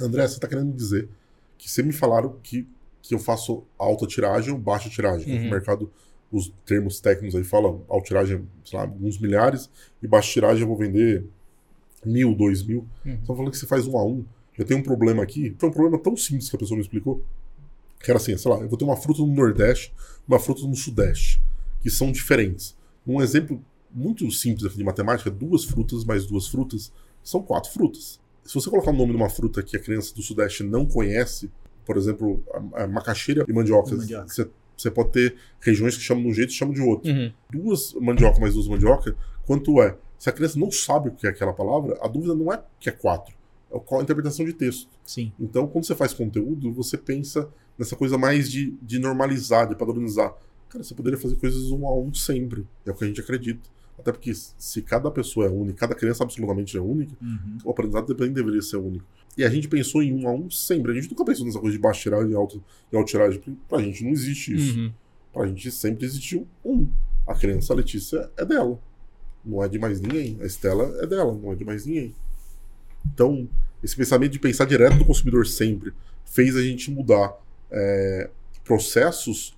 André, 0.00 0.28
você 0.28 0.34
está 0.34 0.46
querendo 0.46 0.66
me 0.66 0.74
dizer 0.74 1.08
que 1.56 1.68
você 1.70 1.82
me 1.82 1.92
falaram 1.92 2.36
que, 2.42 2.68
que 3.02 3.14
eu 3.14 3.18
faço 3.18 3.64
alta 3.78 4.06
tiragem 4.06 4.52
ou 4.52 4.58
baixa 4.58 4.88
tiragem? 4.88 5.32
Uhum. 5.32 5.46
O 5.46 5.50
mercado, 5.50 5.90
os 6.30 6.52
termos 6.64 7.00
técnicos 7.00 7.36
aí 7.36 7.44
falam 7.44 7.82
alta 7.88 8.06
tiragem, 8.06 8.46
sei 8.64 8.78
lá, 8.78 8.84
alguns 8.84 9.18
milhares, 9.18 9.70
e 10.02 10.06
baixa 10.06 10.32
tiragem 10.32 10.62
eu 10.62 10.68
vou 10.68 10.76
vender 10.76 11.24
mil, 12.04 12.34
dois 12.34 12.62
mil. 12.62 12.86
Uhum. 13.04 13.14
Estão 13.14 13.36
falando 13.36 13.50
que 13.50 13.58
você 13.58 13.66
faz 13.66 13.86
um 13.86 13.96
a 13.96 14.04
um. 14.04 14.24
Eu 14.56 14.64
tenho 14.64 14.80
um 14.80 14.82
problema 14.82 15.22
aqui. 15.22 15.54
Foi 15.58 15.68
um 15.68 15.72
problema 15.72 15.98
tão 15.98 16.16
simples 16.16 16.50
que 16.50 16.56
a 16.56 16.58
pessoa 16.58 16.76
me 16.76 16.82
explicou. 16.82 17.22
Que 18.02 18.10
era 18.10 18.18
assim, 18.18 18.36
sei 18.36 18.50
lá, 18.50 18.58
eu 18.58 18.68
vou 18.68 18.78
ter 18.78 18.84
uma 18.84 18.96
fruta 18.96 19.22
no 19.22 19.34
Nordeste 19.34 19.92
uma 20.28 20.38
fruta 20.38 20.66
no 20.66 20.76
Sudeste, 20.76 21.40
que 21.82 21.90
são 21.90 22.12
diferentes. 22.12 22.76
Um 23.06 23.22
exemplo 23.22 23.64
muito 23.90 24.30
simples 24.30 24.74
de 24.74 24.84
matemática, 24.84 25.30
duas 25.30 25.64
frutas 25.64 26.04
mais 26.04 26.26
duas 26.26 26.46
frutas 26.46 26.92
são 27.24 27.42
quatro 27.42 27.70
frutas. 27.72 28.20
Se 28.44 28.54
você 28.54 28.68
colocar 28.68 28.90
o 28.90 28.96
nome 28.96 29.12
de 29.12 29.16
uma 29.16 29.30
fruta 29.30 29.62
que 29.62 29.76
a 29.76 29.80
criança 29.80 30.14
do 30.14 30.22
Sudeste 30.22 30.62
não 30.62 30.84
conhece, 30.84 31.50
por 31.88 31.96
exemplo, 31.96 32.44
a, 32.74 32.84
a 32.84 32.86
macaxeira 32.86 33.46
e 33.48 33.52
mandioca, 33.52 33.96
mandioca. 33.96 34.28
Você, 34.28 34.46
você 34.76 34.90
pode 34.90 35.10
ter 35.10 35.36
regiões 35.58 35.96
que 35.96 36.02
chamam 36.02 36.22
de 36.22 36.28
um 36.28 36.34
jeito 36.34 36.50
e 36.50 36.52
chamam 36.52 36.74
de 36.74 36.82
outro 36.82 37.10
Uhum. 37.10 37.32
duas 37.50 37.94
mandioca 37.94 38.38
mais 38.38 38.52
duas 38.52 38.68
mandioca, 38.68 39.16
quanto 39.46 39.80
é? 39.80 39.96
Se 40.18 40.28
a 40.28 40.32
criança 40.32 40.58
não 40.58 40.70
sabe 40.70 41.08
o 41.08 41.12
que 41.12 41.26
é 41.26 41.30
aquela 41.30 41.54
palavra, 41.54 41.98
a 42.02 42.06
dúvida 42.06 42.34
não 42.34 42.52
é 42.52 42.62
que 42.78 42.90
é 42.90 42.92
quatro, 42.92 43.34
é 43.72 43.78
qual 43.78 44.00
a 44.00 44.04
interpretação 44.04 44.44
de 44.44 44.52
texto. 44.52 44.86
Sim. 45.02 45.32
Então, 45.40 45.66
quando 45.66 45.86
você 45.86 45.94
faz 45.94 46.12
conteúdo, 46.12 46.70
você 46.72 46.98
pensa 46.98 47.48
nessa 47.78 47.96
coisa 47.96 48.18
mais 48.18 48.50
de, 48.50 48.74
de 48.82 48.98
normalizar, 48.98 49.66
de 49.66 49.74
padronizar. 49.74 50.34
Cara, 50.68 50.84
você 50.84 50.94
poderia 50.94 51.18
fazer 51.18 51.36
coisas 51.36 51.70
um 51.70 51.86
a 51.86 51.96
um 51.96 52.12
sempre, 52.12 52.66
é 52.84 52.90
o 52.90 52.94
que 52.94 53.04
a 53.04 53.06
gente 53.06 53.20
acredita. 53.22 53.66
Até 53.98 54.12
porque 54.12 54.32
se 54.34 54.82
cada 54.82 55.10
pessoa 55.10 55.46
é 55.46 55.48
única, 55.50 55.78
cada 55.80 55.94
criança 55.94 56.22
absolutamente 56.22 56.76
é 56.76 56.80
única, 56.80 57.12
Uhum. 57.20 57.58
o 57.64 57.70
aprendizado 57.70 58.14
também 58.14 58.32
deveria 58.32 58.62
ser 58.62 58.76
único. 58.76 59.04
E 59.36 59.44
a 59.44 59.50
gente 59.50 59.68
pensou 59.68 60.02
em 60.02 60.12
um 60.12 60.28
a 60.28 60.32
um 60.32 60.50
sempre. 60.50 60.92
A 60.92 60.94
gente 60.94 61.10
nunca 61.10 61.24
pensou 61.24 61.44
nessa 61.46 61.58
coisa 61.58 61.76
de 61.76 61.80
baixa 61.82 62.00
tiragem 62.02 62.30
e 62.30 62.34
alta, 62.34 62.58
e 62.92 62.96
alta 62.96 63.10
tiragem. 63.10 63.40
Pra 63.68 63.80
gente 63.80 64.02
não 64.04 64.10
existe 64.10 64.54
isso. 64.54 64.78
Uhum. 64.78 64.92
Pra 65.32 65.46
gente 65.46 65.70
sempre 65.70 66.04
existiu 66.06 66.46
um. 66.64 66.88
A 67.26 67.34
criança, 67.34 67.72
a 67.72 67.76
Letícia, 67.76 68.30
é 68.36 68.44
dela. 68.44 68.80
Não 69.44 69.62
é 69.62 69.68
de 69.68 69.78
mais 69.78 70.00
ninguém. 70.00 70.36
A 70.40 70.46
Estela 70.46 70.84
é 71.02 71.06
dela, 71.06 71.32
não 71.34 71.52
é 71.52 71.54
de 71.54 71.64
mais 71.64 71.86
ninguém. 71.86 72.14
Então, 73.12 73.48
esse 73.82 73.94
pensamento 73.96 74.32
de 74.32 74.38
pensar 74.38 74.64
direto 74.64 74.96
no 74.96 75.04
consumidor 75.04 75.46
sempre 75.46 75.92
fez 76.24 76.56
a 76.56 76.62
gente 76.62 76.90
mudar 76.90 77.32
é, 77.70 78.30
processos 78.64 79.56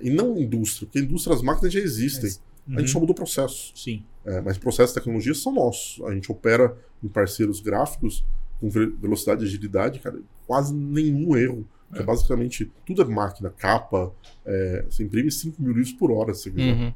e 0.00 0.10
não 0.10 0.36
indústria, 0.38 0.86
porque 0.86 0.98
indústria, 1.00 1.34
as 1.34 1.42
máquinas 1.42 1.72
já 1.72 1.80
existem. 1.80 2.30
A 2.68 2.78
gente 2.80 2.90
só 2.90 2.98
Uhum. 2.98 3.02
mudou 3.02 3.14
processos. 3.14 3.72
Sim. 3.74 4.04
É, 4.24 4.40
mas 4.40 4.56
processos 4.56 4.92
e 4.92 4.94
tecnologias 4.94 5.38
são 5.42 5.52
nossos. 5.52 6.02
A 6.04 6.14
gente 6.14 6.30
opera 6.30 6.76
em 7.02 7.08
parceiros 7.08 7.60
gráficos 7.60 8.24
com 8.60 8.68
ve- 8.70 8.86
velocidade 9.00 9.44
e 9.44 9.48
agilidade, 9.48 9.98
cara, 9.98 10.20
quase 10.46 10.72
nenhum 10.74 11.36
erro. 11.36 11.66
Porque 11.88 12.02
É. 12.02 12.06
basicamente 12.06 12.70
tudo 12.86 13.02
é 13.02 13.04
máquina, 13.04 13.50
capa. 13.50 14.12
é, 14.46 14.84
você 14.88 15.02
imprime 15.04 15.30
5 15.30 15.60
mil 15.62 15.72
livros 15.72 15.92
por 15.92 16.10
hora, 16.10 16.32
se 16.34 16.44
você 16.44 16.50
quiser. 16.50 16.72
Uhum. 16.74 16.92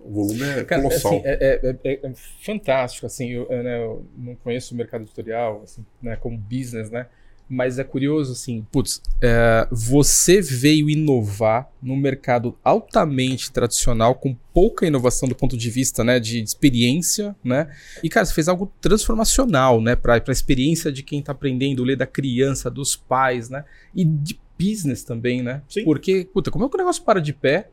O 0.00 0.12
volume 0.12 0.42
é 0.42 0.64
Cara, 0.64 0.82
colossal. 0.82 1.12
assim, 1.14 1.22
é, 1.24 1.60
é- 1.62 1.76
é- 1.84 2.00
é 2.06 2.14
fantástico, 2.44 3.06
assim, 3.06 3.30
eu, 3.30 3.46
eu, 3.50 3.62
né, 3.62 3.82
eu 3.82 4.06
não 4.16 4.34
conheço 4.36 4.74
o 4.74 4.76
mercado 4.76 5.02
editorial, 5.02 5.62
assim, 5.64 5.84
né, 6.02 6.14
como 6.16 6.36
business, 6.38 6.90
né, 6.90 7.06
Mas 7.48 7.78
é 7.78 7.84
curioso, 7.84 8.32
assim, 8.32 8.66
putz, 8.70 9.00
é, 9.22 9.66
você 9.70 10.40
veio 10.42 10.90
inovar 10.90 11.70
num 11.82 11.96
mercado 11.96 12.56
altamente 12.62 13.50
tradicional, 13.50 14.14
com 14.14 14.36
pouca 14.52 14.86
inovação 14.86 15.28
do 15.28 15.34
ponto 15.34 15.56
de 15.56 15.70
vista, 15.70 16.04
né, 16.04 16.20
de 16.20 16.42
experiência, 16.42 17.34
né? 17.42 17.74
E, 18.02 18.08
cara, 18.08 18.26
você 18.26 18.34
fez 18.34 18.48
algo 18.48 18.70
transformacional, 18.80 19.80
né, 19.80 19.96
para 19.96 20.22
a 20.26 20.32
experiência 20.32 20.92
de 20.92 21.02
quem 21.02 21.22
tá 21.22 21.32
aprendendo, 21.32 21.84
ler 21.84 21.96
da 21.96 22.06
criança, 22.06 22.70
dos 22.70 22.94
pais, 22.94 23.48
né? 23.48 23.64
E 23.94 24.04
de 24.04 24.38
business 24.58 25.02
também, 25.02 25.42
né? 25.42 25.62
Sim. 25.68 25.84
Porque, 25.84 26.28
puta, 26.32 26.50
como 26.50 26.64
é 26.64 26.68
que 26.68 26.74
o 26.74 26.78
negócio 26.78 27.02
para 27.02 27.20
de 27.20 27.32
pé, 27.32 27.70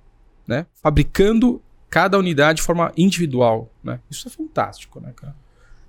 né? 0.48 0.66
Fabricando 0.82 1.62
cada 1.90 2.18
unidade 2.18 2.58
de 2.58 2.64
forma 2.64 2.94
individual, 2.96 3.72
né? 3.84 4.00
Isso 4.10 4.28
é 4.28 4.32
fantástico, 4.32 5.00
né, 5.00 5.12
cara? 5.16 5.36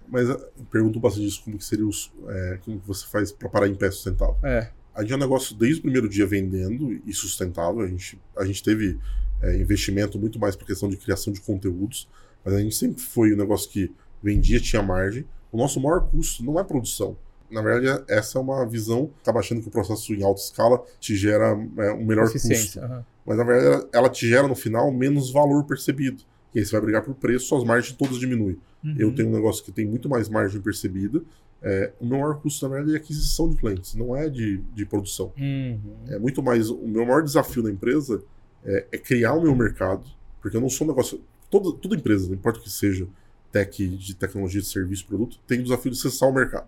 Mas 0.09 0.29
eu 0.29 0.39
pergunto 0.71 1.01
bastante 1.01 1.27
disso, 1.27 1.43
como 1.45 1.59
que 1.59 1.65
seria 1.65 1.87
os, 1.87 2.13
é, 2.29 2.59
como 2.65 2.81
que 2.81 2.87
você 2.87 3.07
faz 3.07 3.33
para 3.33 3.49
parar 3.49 3.69
em 3.69 3.75
pé 3.75 3.91
sustentável. 3.91 4.37
É. 4.43 4.71
A 4.95 5.03
gente 5.03 5.13
é 5.13 5.17
um 5.17 5.21
negócio 5.21 5.55
desde 5.55 5.81
o 5.81 5.83
primeiro 5.83 6.09
dia 6.09 6.27
vendendo 6.27 7.01
e 7.05 7.13
sustentável. 7.13 7.81
A 7.81 7.87
gente, 7.87 8.21
a 8.37 8.45
gente 8.45 8.63
teve 8.63 8.99
é, 9.43 9.57
investimento 9.57 10.19
muito 10.19 10.39
mais 10.39 10.57
para 10.57 10.67
questão 10.67 10.89
de 10.89 10.97
criação 10.97 11.33
de 11.33 11.41
conteúdos, 11.41 12.09
mas 12.45 12.55
a 12.55 12.61
gente 12.61 12.75
sempre 12.75 13.03
foi 13.03 13.35
um 13.35 13.37
negócio 13.37 13.71
que 13.71 13.93
vendia, 14.23 14.61
tinha 14.61 14.83
margem. 14.83 15.27
O 15.53 15.57
nosso 15.57 15.81
maior 15.81 16.09
custo 16.11 16.45
não 16.45 16.59
é 16.59 16.65
produção. 16.65 17.17
Na 17.51 17.63
verdade, 17.63 18.05
essa 18.09 18.39
é 18.39 18.41
uma 18.41 18.67
visão, 18.67 19.11
acaba 19.23 19.41
achando 19.41 19.61
que 19.61 19.69
o 19.69 19.71
processo 19.71 20.13
em 20.13 20.23
alta 20.25 20.41
escala 20.41 20.83
te 20.99 21.15
gera 21.15 21.57
é, 21.79 21.93
um 21.93 22.05
melhor 22.05 22.31
custo. 22.31 22.81
Aham. 22.81 23.05
Mas 23.25 23.37
na 23.37 23.45
verdade, 23.45 23.87
ela 23.93 24.09
te 24.09 24.29
gera 24.29 24.47
no 24.47 24.55
final 24.55 24.91
menos 24.93 25.31
valor 25.33 25.65
percebido. 25.65 26.23
E 26.55 26.61
aí 26.61 26.65
você 26.65 26.73
vai 26.73 26.81
brigar 26.81 27.03
por 27.03 27.15
preço, 27.15 27.47
suas 27.47 27.65
margens 27.65 27.95
todas 27.97 28.19
diminuem. 28.19 28.59
Eu 28.99 29.15
tenho 29.15 29.29
um 29.29 29.33
negócio 29.33 29.65
que 29.65 29.73
tem 29.73 29.87
muito 29.87 30.09
mais 30.09 30.29
margem 30.29 30.61
percebida. 30.61 31.23
É, 31.63 31.93
o 31.99 32.07
meu 32.07 32.19
maior 32.19 32.41
custo, 32.41 32.69
na 32.69 32.75
verdade, 32.75 32.95
é 32.95 32.99
aquisição 32.99 33.49
de 33.49 33.57
clientes, 33.57 33.95
não 33.95 34.15
é 34.15 34.29
de, 34.29 34.59
de 34.75 34.85
produção. 34.85 35.33
Uhum. 35.39 35.79
É 36.09 36.19
muito 36.19 36.43
mais. 36.43 36.69
O 36.71 36.87
meu 36.87 37.05
maior 37.07 37.23
desafio 37.23 37.63
na 37.63 37.71
empresa 37.71 38.23
é, 38.65 38.87
é 38.93 38.99
criar 38.99 39.33
o 39.35 39.43
meu 39.43 39.55
mercado, 39.57 40.05
porque 40.41 40.57
eu 40.57 40.61
não 40.61 40.69
sou 40.69 40.87
um 40.87 40.91
negócio. 40.91 41.21
Toda, 41.51 41.73
toda 41.79 41.95
empresa, 41.97 42.27
não 42.29 42.35
importa 42.35 42.59
o 42.59 42.63
que 42.63 42.71
seja, 42.71 43.07
tech, 43.51 43.89
de 43.89 44.15
tecnologia, 44.15 44.61
de 44.61 44.67
serviço, 44.67 45.07
produto, 45.07 45.39
tem 45.47 45.61
o 45.61 45.63
desafio 45.63 45.91
de 45.91 45.99
acessar 45.99 46.29
o 46.29 46.33
mercado. 46.35 46.67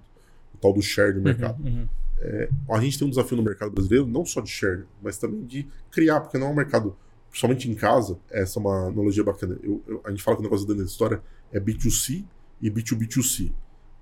O 0.55 0.59
tal 0.59 0.73
do 0.73 0.81
share 0.81 1.13
de 1.13 1.21
mercado. 1.21 1.63
Uhum, 1.63 1.87
uhum. 2.19 2.75
A 2.75 2.81
gente 2.81 2.99
tem 2.99 3.07
um 3.07 3.11
desafio 3.11 3.37
no 3.37 3.43
mercado 3.43 3.71
brasileiro, 3.71 4.07
não 4.07 4.25
só 4.25 4.41
de 4.41 4.51
share, 4.51 4.85
mas 5.03 5.19
também 5.19 5.45
de 5.45 5.67
criar, 5.91 6.21
porque 6.21 6.39
não 6.39 6.49
é 6.49 6.51
um 6.51 6.55
mercado, 6.55 6.97
principalmente 7.31 7.71
em 7.71 7.75
casa, 7.75 8.19
essa 8.31 8.59
é 8.59 8.61
uma 8.61 8.87
analogia 8.89 9.23
bacana. 9.23 9.57
Eu- 9.63 9.83
eu- 9.87 10.01
a 10.05 10.11
gente 10.11 10.23
fala 10.23 10.37
que 10.37 10.41
o 10.41 10.45
negócio 10.45 10.67
da 10.67 10.83
história 10.83 11.21
é 11.53 11.61
B2C 11.61 12.25
e 12.61 12.71
B2B2C, 12.71 13.53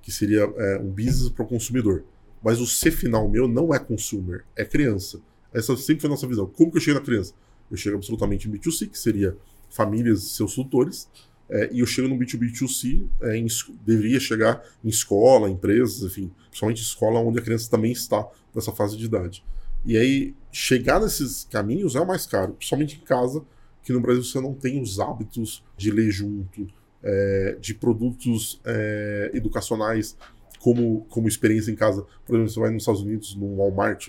que 0.02 0.10
seria 0.10 0.42
é, 0.42 0.78
um 0.78 0.90
business 0.90 1.28
para 1.28 1.44
o 1.44 1.48
consumidor. 1.48 2.04
Mas 2.42 2.60
o 2.60 2.66
C 2.66 2.90
final 2.90 3.28
meu 3.28 3.48
não 3.48 3.74
é 3.74 3.78
consumer, 3.78 4.44
é 4.54 4.64
criança. 4.64 5.20
Essa 5.52 5.76
sempre 5.76 6.02
foi 6.02 6.08
a 6.08 6.12
nossa 6.12 6.26
visão. 6.26 6.46
Como 6.46 6.70
que 6.70 6.76
eu 6.76 6.80
chego 6.80 6.98
na 6.98 7.04
criança? 7.04 7.34
Eu 7.70 7.76
chego 7.76 7.96
absolutamente 7.96 8.48
em 8.48 8.52
B2C, 8.52 8.88
que 8.88 8.98
seria 8.98 9.36
famílias 9.70 10.22
e 10.22 10.28
seus 10.30 10.54
tutores, 10.54 11.08
é, 11.48 11.70
e 11.72 11.80
eu 11.80 11.86
chego 11.86 12.08
no 12.08 12.16
B2B2C, 12.16 13.06
é, 13.22 13.36
em 13.36 13.46
deveria 13.84 14.18
chegar 14.18 14.62
em 14.82 14.88
escola, 14.88 15.48
empresas, 15.48 16.02
enfim, 16.02 16.30
principalmente 16.48 16.82
escola 16.82 17.20
onde 17.20 17.38
a 17.38 17.42
criança 17.42 17.70
também 17.70 17.92
está 17.92 18.26
nessa 18.54 18.72
fase 18.72 18.96
de 18.96 19.04
idade. 19.04 19.44
E 19.84 19.96
aí, 19.96 20.34
chegar 20.50 21.00
nesses 21.00 21.44
caminhos 21.44 21.94
é 21.94 22.00
o 22.00 22.06
mais 22.06 22.26
caro, 22.26 22.54
principalmente 22.54 23.00
em 23.00 23.04
casa, 23.04 23.44
que 23.82 23.92
no 23.92 24.00
Brasil 24.00 24.24
você 24.24 24.40
não 24.40 24.52
tem 24.52 24.82
os 24.82 24.98
hábitos 24.98 25.62
de 25.76 25.92
ler 25.92 26.10
junto, 26.10 26.66
é, 27.02 27.56
de 27.60 27.74
produtos 27.74 28.60
é, 28.64 29.30
educacionais 29.34 30.16
como, 30.60 31.06
como 31.10 31.28
experiência 31.28 31.70
em 31.70 31.76
casa. 31.76 32.04
Por 32.24 32.34
exemplo, 32.34 32.52
você 32.52 32.60
vai 32.60 32.70
nos 32.70 32.82
Estados 32.82 33.02
Unidos, 33.02 33.34
no 33.36 33.56
Walmart, 33.56 34.08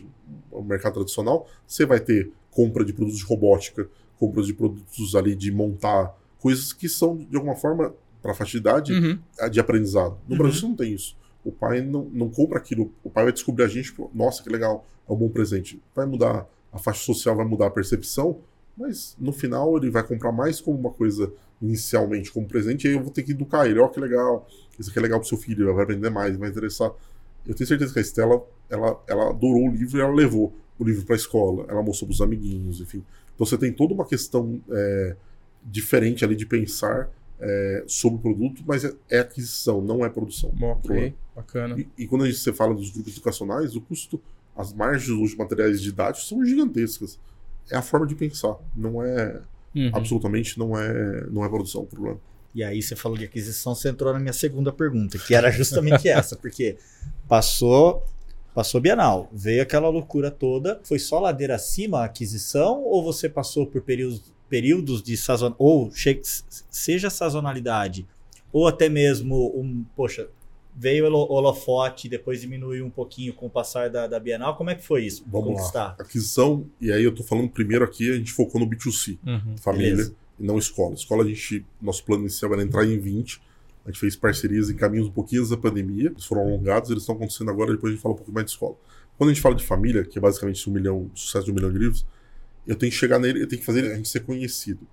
um 0.52 0.63
mercado 0.63 0.93
tradicional, 0.95 1.47
você 1.67 1.86
vai 1.86 2.00
ter 2.00 2.32
compra 2.52 2.84
de 2.84 2.93
produtos 2.93 3.19
de 3.19 3.26
robótica, 3.26 3.88
compras 4.17 4.47
de 4.47 4.54
produtos 4.54 5.13
ali 5.15 5.36
de 5.36 5.52
montar, 5.52 6.17
coisas 6.39 6.73
que 6.73 6.89
são, 6.89 7.17
de 7.17 7.36
alguma 7.36 7.56
forma, 7.56 7.93
para 8.21 8.34
faixa 8.34 8.54
de 8.54 8.58
idade, 8.58 8.93
Uhum. 8.93 9.19
de 9.52 9.60
aprendizado. 9.60 10.17
No 10.28 10.34
Uhum. 10.34 10.38
Brasil 10.39 10.60
você 10.62 10.67
não 10.67 10.76
tem 10.76 10.93
isso. 10.93 11.15
O 11.45 11.52
pai 11.52 11.82
não, 11.82 12.06
não 12.12 12.30
compra 12.30 12.58
aquilo. 12.58 12.91
O 13.04 13.10
pai 13.10 13.23
vai 13.26 13.34
descobrir 13.34 13.63
a 13.63 13.67
gente, 13.67 13.93
nossa, 14.13 14.41
que 14.41 14.50
legal, 14.50 14.86
é 15.08 15.13
um 15.13 15.15
bom 15.15 15.30
presente. 15.30 15.80
Vai 15.95 16.06
mudar 16.08 16.47
a 16.73 16.80
faixa 16.80 17.02
social, 17.06 17.36
vai 17.36 17.45
mudar 17.45 17.67
a 17.67 17.69
percepção, 17.69 18.39
mas 18.77 19.15
no 19.19 19.33
final 19.33 19.75
ele 19.77 19.89
vai 19.89 20.03
comprar 20.03 20.31
mais 20.31 20.61
como 20.61 20.77
uma 20.77 20.91
coisa 20.91 21.31
inicialmente 21.61 22.31
como 22.31 22.47
presente, 22.47 22.85
e 22.85 22.89
aí 22.89 22.93
eu 22.93 23.01
vou 23.01 23.11
ter 23.11 23.23
que 23.23 23.31
educar 23.31 23.67
ele. 23.67 23.79
Ó, 23.79 23.87
que 23.87 23.99
legal, 23.99 24.47
isso 24.79 24.89
aqui 24.89 24.99
é 24.99 25.01
legal 25.01 25.19
pro 25.19 25.27
seu 25.27 25.37
filho, 25.37 25.73
vai 25.73 25.83
aprender 25.83 26.09
mais, 26.09 26.37
vai 26.37 26.49
interessar. 26.49 26.91
Eu 27.45 27.55
tenho 27.55 27.67
certeza 27.67 27.91
que 27.91 27.99
a 27.99 28.01
Estela, 28.01 28.45
ela, 28.69 29.03
ela 29.07 29.29
adorou 29.29 29.67
o 29.67 29.71
livro 29.71 29.97
e 29.97 30.01
ela 30.01 30.13
levou 30.13 30.53
o 30.77 30.83
livro 30.83 31.03
para 31.05 31.15
a 31.15 31.17
escola, 31.17 31.65
ela 31.67 31.81
mostrou 31.81 32.07
pros 32.07 32.21
amiguinhos, 32.21 32.79
enfim. 32.79 33.03
Então 33.33 33.45
você 33.45 33.57
tem 33.57 33.71
toda 33.71 33.93
uma 33.93 34.05
questão 34.05 34.61
é, 34.69 35.15
diferente 35.63 36.23
ali 36.23 36.35
de 36.35 36.45
pensar 36.45 37.09
é, 37.39 37.83
sobre 37.87 38.19
o 38.19 38.21
produto, 38.21 38.63
mas 38.65 38.83
é, 38.83 38.93
é 39.09 39.19
aquisição, 39.19 39.81
não 39.81 40.05
é 40.05 40.09
produção. 40.09 40.53
Ok, 40.61 41.13
bacana. 41.35 41.79
E, 41.79 41.87
e 41.97 42.07
quando 42.07 42.23
a 42.23 42.27
gente, 42.27 42.39
você 42.39 42.53
fala 42.53 42.75
dos 42.75 42.91
grupos 42.91 43.13
educacionais, 43.13 43.75
o 43.75 43.81
custo, 43.81 44.21
as 44.55 44.73
margens 44.73 45.07
dos 45.07 45.35
materiais 45.35 45.81
didáticos 45.81 46.27
são 46.27 46.43
gigantescas. 46.45 47.19
É 47.71 47.77
a 47.77 47.82
forma 47.82 48.06
de 48.08 48.15
pensar, 48.15 48.56
não 48.75 49.03
é 49.03 49.41
Uhum. 49.75 49.91
absolutamente 49.93 50.58
não 50.58 50.75
é 50.77 51.27
não 51.30 51.45
é 51.45 51.49
produção 51.49 51.82
o 51.82 51.86
problema. 51.86 52.19
E 52.56 52.63
aí 52.63 52.82
você 52.82 52.95
falou 52.95 53.15
de 53.17 53.25
aquisição, 53.25 53.75
você 53.75 53.89
entrou 53.89 54.12
na 54.12 54.19
minha 54.19 54.34
segunda 54.34 54.71
pergunta, 54.71 55.19
que 55.19 55.36
era 55.36 55.51
justamente 55.51 56.08
essa, 56.10 56.36
porque 56.36 56.77
passou 57.27 58.03
passou 58.56 58.82
Bienal, 58.82 59.30
veio 59.32 59.62
aquela 59.62 59.88
loucura 59.88 60.32
toda, 60.32 60.80
foi 60.84 60.97
só 60.97 61.19
ladeira 61.19 61.53
acima 61.56 61.99
a 61.99 62.06
aquisição 62.06 62.82
ou 62.84 63.03
você 63.03 63.30
passou 63.30 63.67
por 63.67 63.82
períodos, 63.82 64.34
períodos 64.49 65.03
de 65.03 65.15
sazon 65.15 65.53
ou 65.60 65.91
seja 66.71 67.12
sazonalidade 67.12 68.08
ou 68.51 68.67
até 68.67 68.89
mesmo 68.89 69.53
um, 69.56 69.86
poxa, 69.95 70.27
veio 70.79 71.05
o 71.05 71.07
holo- 71.07 71.31
holofote, 71.33 72.07
depois 72.07 72.39
diminuiu 72.41 72.85
um 72.85 72.89
pouquinho 72.89 73.33
com 73.33 73.47
o 73.47 73.49
passar 73.49 73.89
da, 73.89 74.05
da 74.05 74.19
Bienal, 74.19 74.55
como 74.55 74.69
é 74.69 74.75
que 74.75 74.83
foi 74.85 75.05
isso? 75.05 75.23
Vamos 75.25 75.47
lá. 75.49 75.53
Conquistar. 75.55 75.95
Aquisição, 75.97 76.67
e 76.79 76.91
aí 76.91 77.03
eu 77.03 77.13
tô 77.15 77.23
falando 77.23 77.49
primeiro 77.49 77.83
aqui, 77.83 78.11
a 78.11 78.15
gente 78.15 78.31
focou 78.31 78.61
no 78.61 78.67
B2C, 78.69 79.17
Uhum. 79.25 79.57
família, 79.57 79.89
Beleza. 79.91 80.15
e 80.39 80.45
não 80.45 80.57
escola. 80.59 80.93
Escola 80.93 81.23
a 81.23 81.27
gente, 81.27 81.65
nosso 81.81 82.03
plano 82.05 82.21
inicial 82.23 82.53
era 82.53 82.61
entrar 82.61 82.85
em 82.85 82.99
20. 82.99 83.41
A 83.85 83.89
gente 83.89 83.99
fez 83.99 84.15
parcerias 84.15 84.69
em 84.69 84.75
caminhos 84.75 85.07
um 85.07 85.11
pouquinho 85.11 85.41
antes 85.41 85.49
da 85.49 85.57
pandemia, 85.57 86.09
eles 86.11 86.25
foram 86.25 86.41
alongados, 86.43 86.89
eles 86.91 87.01
estão 87.03 87.15
acontecendo 87.15 87.49
agora, 87.49 87.71
depois 87.71 87.91
a 87.91 87.95
gente 87.95 88.03
fala 88.03 88.13
um 88.13 88.17
pouco 88.17 88.31
mais 88.31 88.45
de 88.45 88.51
escola. 88.51 88.75
Quando 89.17 89.31
a 89.31 89.33
gente 89.33 89.41
fala 89.41 89.55
de 89.55 89.63
família, 89.65 90.03
que 90.03 90.19
é 90.19 90.21
basicamente 90.21 90.69
um 90.69 90.73
milhão, 90.73 91.09
o 91.13 91.17
sucesso 91.17 91.45
de 91.45 91.51
um 91.51 91.55
milhão 91.55 91.71
de 91.71 91.79
livros, 91.79 92.05
eu 92.67 92.75
tenho 92.75 92.91
que 92.91 92.97
chegar 92.97 93.17
nele, 93.17 93.41
eu 93.41 93.47
tenho 93.47 93.59
que 93.61 93.65
fazer 93.65 93.91
a 93.91 93.95
gente 93.95 94.09
ser 94.09 94.19
conhecido. 94.19 94.85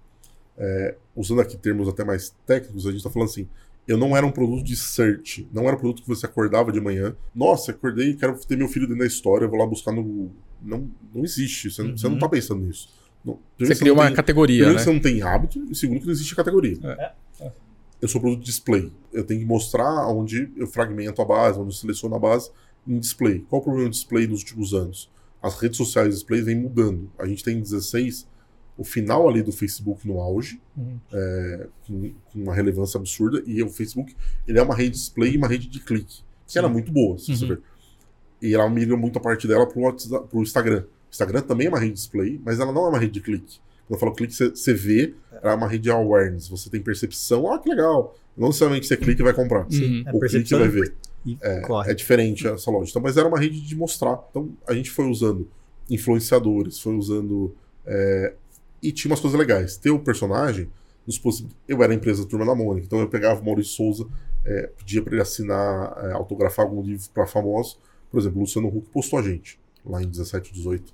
É, 0.56 0.94
usando 1.16 1.40
aqui 1.40 1.56
termos 1.58 1.88
até 1.88 2.04
mais 2.04 2.34
técnicos, 2.46 2.86
a 2.86 2.90
gente 2.90 2.98
está 2.98 3.10
falando 3.10 3.28
assim, 3.28 3.48
eu 3.86 3.96
não 3.98 4.16
era 4.16 4.24
um 4.26 4.30
produto 4.30 4.64
de 4.64 4.76
search, 4.76 5.48
não 5.52 5.64
era 5.64 5.76
um 5.76 5.78
produto 5.78 6.02
que 6.02 6.08
você 6.08 6.26
acordava 6.26 6.72
de 6.72 6.80
manhã, 6.80 7.14
nossa, 7.34 7.70
acordei 7.70 8.10
e 8.10 8.14
quero 8.14 8.38
ter 8.46 8.56
meu 8.56 8.68
filho 8.68 8.86
dentro 8.86 9.00
da 9.00 9.06
história, 9.06 9.46
vou 9.48 9.58
lá 9.58 9.66
buscar 9.66 9.92
no. 9.92 10.30
Não, 10.62 10.90
não 11.14 11.22
existe, 11.24 11.70
você, 11.70 11.82
não- 11.82 11.96
você 11.96 12.04
não 12.04 12.12
Uhum. 12.12 12.16
está 12.18 12.28
pensando 12.28 12.64
nisso. 12.64 12.88
Não, 13.24 13.38
Você 13.58 13.84
não 13.84 13.94
uma 13.94 14.06
tem- 14.06 14.14
categoria, 14.16 14.64
Primeiro 14.64 14.72
né? 14.74 14.78
que 14.78 14.84
você 14.84 14.92
não 14.92 15.00
tem 15.00 15.22
hábito, 15.22 15.64
e 15.70 15.74
segundo 15.74 16.00
que 16.00 16.06
não 16.06 16.12
existe 16.12 16.34
categoria. 16.34 16.76
É. 16.84 17.12
Eu 18.02 18.08
sou 18.08 18.20
produto 18.20 18.44
display. 18.44 18.92
Eu 19.12 19.24
tenho 19.24 19.40
que 19.40 19.46
mostrar 19.46 20.06
onde 20.08 20.50
eu 20.56 20.66
fragmento 20.66 21.22
a 21.22 21.24
base, 21.24 21.58
onde 21.58 21.68
eu 21.68 21.72
seleciono 21.72 22.14
a 22.14 22.18
base 22.18 22.50
em 22.86 22.98
display. 22.98 23.44
Qual 23.48 23.60
o 23.62 23.64
problema 23.64 23.88
do 23.88 23.92
display 23.92 24.26
nos 24.26 24.40
últimos 24.40 24.74
anos? 24.74 25.10
As 25.42 25.58
redes 25.58 25.76
sociais 25.78 26.08
de 26.08 26.14
display 26.14 26.42
vêm 26.42 26.56
mudando. 26.56 27.10
A 27.18 27.26
gente 27.26 27.42
tem 27.42 27.56
em 27.56 27.60
16 27.62 28.26
o 28.76 28.82
final 28.84 29.28
ali 29.28 29.42
do 29.42 29.52
Facebook 29.52 30.06
no 30.06 30.20
auge, 30.20 30.60
Uhum. 30.76 30.98
é, 31.12 31.66
com, 31.86 32.10
com 32.32 32.38
uma 32.42 32.54
relevância 32.54 32.98
absurda, 32.98 33.42
e 33.46 33.62
o 33.62 33.68
Facebook 33.68 34.14
ele 34.48 34.58
é 34.58 34.62
uma 34.62 34.74
rede 34.74 34.90
display 34.90 35.32
e 35.34 35.36
uma 35.36 35.46
rede 35.48 35.68
de 35.68 35.78
clique, 35.80 36.22
que 36.46 36.58
era 36.58 36.66
Sim. 36.66 36.72
muito 36.72 36.90
boa, 36.92 37.18
se 37.18 37.36
você 37.36 37.44
Uhum. 37.44 37.50
ver. 37.50 37.60
E 38.42 38.52
ela 38.54 38.68
migra 38.68 38.96
muito 38.96 39.18
a 39.18 39.22
parte 39.22 39.46
dela 39.48 39.66
pro, 39.66 39.80
WhatsApp, 39.82 40.28
pro 40.28 40.42
Instagram. 40.42 40.80
O 40.82 41.10
Instagram 41.10 41.40
também 41.42 41.66
é 41.68 41.70
uma 41.70 41.78
rede 41.78 41.92
display, 41.94 42.40
mas 42.44 42.58
ela 42.60 42.72
não 42.72 42.86
é 42.86 42.88
uma 42.88 42.98
rede 42.98 43.12
de 43.12 43.20
clique. 43.20 43.58
Quando 43.86 43.96
eu 43.96 44.00
falo 44.00 44.12
clique, 44.14 44.34
você- 44.34 44.50
você 44.50 44.74
vê, 44.74 45.14
ela 45.42 45.52
é 45.52 45.54
uma 45.54 45.68
rede 45.68 45.84
de 45.84 45.90
awareness. 45.90 46.48
Você 46.48 46.68
tem 46.68 46.82
percepção, 46.82 47.52
ah, 47.52 47.58
que 47.58 47.68
legal. 47.68 48.16
Não 48.36 48.48
necessariamente 48.48 48.86
você 48.88 48.96
clica 48.96 49.22
e 49.22 49.24
vai 49.24 49.32
comprar. 49.34 49.60
Uhum. 49.60 49.68
É 49.70 49.76
O 50.00 50.04
clique 50.04 50.18
percepção 50.20 50.58
vai 50.58 50.68
ver. 50.68 50.94
É, 51.40 51.90
é 51.90 51.94
diferente 51.94 52.46
essa 52.46 52.70
lógica. 52.70 52.90
Então, 52.90 53.02
mas 53.02 53.16
era 53.16 53.26
uma 53.28 53.38
rede 53.38 53.60
de 53.60 53.76
mostrar. 53.76 54.22
Então 54.30 54.50
a 54.66 54.74
gente 54.74 54.90
foi 54.90 55.06
usando 55.06 55.48
influenciadores, 55.88 56.78
foi 56.80 56.94
usando. 56.96 57.54
é, 57.86 58.34
e 58.88 58.92
tinha 58.92 59.10
umas 59.10 59.20
coisas 59.20 59.38
legais. 59.38 59.76
Ter 59.76 59.90
o 59.90 59.98
personagem 59.98 60.68
nos 61.06 61.18
possi- 61.18 61.46
Eu 61.68 61.82
era 61.82 61.92
a 61.92 61.96
empresa 61.96 62.24
Turma 62.26 62.46
da 62.46 62.54
Mônica, 62.54 62.86
então 62.86 63.00
eu 63.00 63.08
pegava 63.08 63.40
o 63.40 63.44
Maurício 63.44 63.74
Souza, 63.74 64.06
é, 64.44 64.68
pedia 64.78 65.02
para 65.02 65.12
ele 65.14 65.22
assinar, 65.22 65.92
é, 66.04 66.12
autografar 66.12 66.64
algum 66.66 66.82
livro 66.82 67.08
para 67.12 67.26
famosos. 67.26 67.78
Por 68.10 68.20
exemplo, 68.20 68.38
o 68.38 68.40
Luciano 68.42 68.68
Huck 68.68 68.88
postou 68.90 69.18
a 69.18 69.22
gente, 69.22 69.58
lá 69.84 70.02
em 70.02 70.08
17, 70.08 70.52
18. 70.52 70.92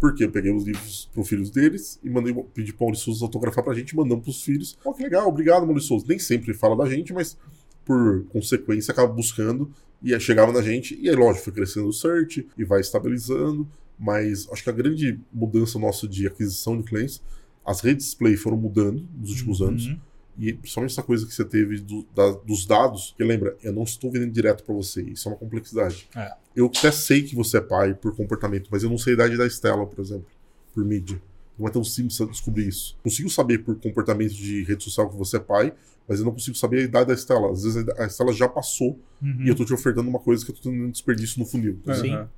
Por 0.00 0.14
quê? 0.14 0.24
Eu 0.24 0.30
peguei 0.32 0.52
os 0.52 0.64
livros 0.64 1.08
pro 1.12 1.22
filhos 1.22 1.50
deles 1.50 2.00
e 2.02 2.10
mandei 2.10 2.34
pedir 2.54 2.72
para 2.72 2.86
Maurício 2.86 3.04
Souza 3.06 3.24
autografar 3.24 3.62
pra 3.62 3.72
gente 3.74 3.90
e 3.90 3.96
mandamos 3.96 4.24
pros 4.24 4.42
filhos. 4.42 4.76
Ó, 4.84 4.92
que 4.92 5.02
legal, 5.02 5.28
obrigado, 5.28 5.64
Maurício 5.64 5.88
Souza. 5.88 6.06
Nem 6.08 6.18
sempre 6.18 6.52
fala 6.54 6.76
da 6.76 6.88
gente, 6.88 7.12
mas 7.12 7.36
por 7.84 8.24
consequência, 8.26 8.90
acaba 8.92 9.12
buscando 9.12 9.70
e 10.02 10.12
aí 10.14 10.20
chegava 10.20 10.50
na 10.52 10.60
gente. 10.62 10.98
E 11.00 11.08
aí, 11.08 11.14
lógico, 11.14 11.44
foi 11.44 11.52
crescendo 11.52 11.86
o 11.88 11.92
search 11.92 12.48
e 12.58 12.64
vai 12.64 12.80
estabilizando. 12.80 13.68
Mas 14.04 14.48
acho 14.50 14.64
que 14.64 14.70
a 14.70 14.72
grande 14.72 15.20
mudança 15.32 15.78
nossa 15.78 16.08
de 16.08 16.26
aquisição 16.26 16.76
de 16.76 16.82
clientes, 16.82 17.22
as 17.64 17.80
redes 17.80 18.06
display 18.06 18.36
foram 18.36 18.56
mudando 18.56 19.06
nos 19.16 19.30
últimos 19.30 19.60
Uhum. 19.60 19.68
anos. 19.68 19.96
E 20.38 20.52
principalmente 20.54 20.92
essa 20.92 21.02
coisa 21.02 21.24
que 21.26 21.32
você 21.32 21.44
teve 21.44 21.78
do- 21.78 22.04
da- 22.14 22.32
dos 22.32 22.64
dados, 22.66 23.14
que 23.16 23.22
lembra, 23.22 23.56
eu 23.62 23.72
não 23.72 23.82
estou 23.84 24.10
vendendo 24.10 24.32
direto 24.32 24.64
para 24.64 24.74
você, 24.74 25.02
isso 25.02 25.28
é 25.28 25.32
uma 25.32 25.38
complexidade. 25.38 26.08
É. 26.16 26.32
Eu 26.56 26.66
até 26.66 26.90
sei 26.90 27.22
que 27.22 27.36
você 27.36 27.58
é 27.58 27.60
pai 27.60 27.94
por 27.94 28.16
comportamento, 28.16 28.68
mas 28.72 28.82
eu 28.82 28.90
não 28.90 28.98
sei 28.98 29.12
a 29.12 29.14
idade 29.14 29.36
da 29.36 29.46
Estela, 29.46 29.86
por 29.86 30.02
exemplo, 30.02 30.26
por 30.74 30.84
mídia. 30.84 31.20
Não 31.58 31.68
é 31.68 31.70
tão 31.70 31.84
simples 31.84 32.18
descobrir 32.30 32.66
isso. 32.66 32.96
Consigo 33.04 33.28
saber 33.30 33.58
por 33.58 33.76
comportamento 33.78 34.32
de 34.34 34.64
rede 34.64 34.82
social 34.82 35.08
que 35.10 35.16
você 35.16 35.36
é 35.36 35.40
pai, 35.40 35.72
mas 36.08 36.18
eu 36.18 36.24
não 36.24 36.32
consigo 36.32 36.56
saber 36.56 36.78
a 36.78 36.82
idade 36.84 37.08
da 37.08 37.14
Estela. 37.14 37.52
Às 37.52 37.62
vezes 37.62 37.86
a 37.98 38.06
Estela 38.06 38.32
já 38.32 38.48
passou 38.48 38.98
Uhum. 39.22 39.44
e 39.44 39.48
eu 39.48 39.54
tô 39.54 39.64
te 39.66 39.72
ofertando 39.74 40.08
uma 40.08 40.18
coisa 40.18 40.44
que 40.44 40.50
eu 40.50 40.56
tô 40.56 40.62
tendo 40.62 40.82
um 40.82 40.90
desperdício 40.90 41.38
no 41.38 41.44
funil. 41.46 41.78
Sim. 41.94 42.10
Aham. 42.14 42.28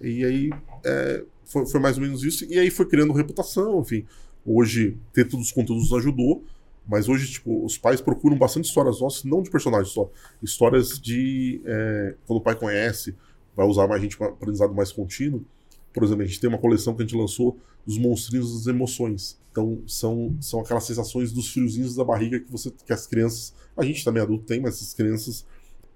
E 0.00 0.24
aí 0.24 0.50
é, 0.84 1.24
foi, 1.44 1.66
foi 1.66 1.80
mais 1.80 1.96
ou 1.96 2.02
menos 2.02 2.22
isso. 2.22 2.44
E 2.44 2.58
aí 2.58 2.70
foi 2.70 2.86
criando 2.86 3.12
reputação, 3.12 3.80
enfim. 3.80 4.04
Hoje, 4.44 4.96
ter 5.12 5.26
todos 5.26 5.46
os 5.46 5.52
conteúdos 5.52 5.92
ajudou. 5.92 6.44
Mas 6.86 7.06
hoje, 7.06 7.30
tipo, 7.30 7.64
os 7.64 7.76
pais 7.76 8.00
procuram 8.00 8.38
bastante 8.38 8.64
histórias 8.64 9.00
nossas, 9.00 9.22
não 9.24 9.42
de 9.42 9.50
personagens 9.50 9.92
só. 9.92 10.10
Histórias 10.42 10.98
de. 10.98 11.60
é, 11.66 12.14
quando 12.26 12.38
o 12.38 12.42
pai 12.42 12.54
conhece, 12.54 13.14
vai 13.54 13.66
usar 13.66 13.86
mais 13.86 14.00
gente 14.00 14.16
para 14.16 14.28
aprendizado 14.28 14.74
mais 14.74 14.90
contínuo. 14.90 15.44
Por 15.92 16.02
exemplo, 16.02 16.22
a 16.22 16.26
gente 16.26 16.40
tem 16.40 16.48
uma 16.48 16.58
coleção 16.58 16.94
que 16.94 17.02
a 17.02 17.04
gente 17.04 17.16
lançou 17.16 17.58
dos 17.86 17.98
monstrinhos 17.98 18.54
das 18.54 18.66
emoções. 18.66 19.38
Então, 19.50 19.82
são, 19.86 20.34
são 20.40 20.60
aquelas 20.60 20.84
sensações 20.84 21.32
dos 21.32 21.52
friozinhos 21.52 21.94
da 21.94 22.04
barriga 22.04 22.40
que 22.40 22.50
você 22.50 22.70
que 22.70 22.92
as 22.92 23.06
crianças. 23.06 23.52
A 23.76 23.84
gente 23.84 24.02
também 24.02 24.22
adulto 24.22 24.44
tem, 24.44 24.60
mas 24.60 24.80
as 24.80 24.94
crianças 24.94 25.44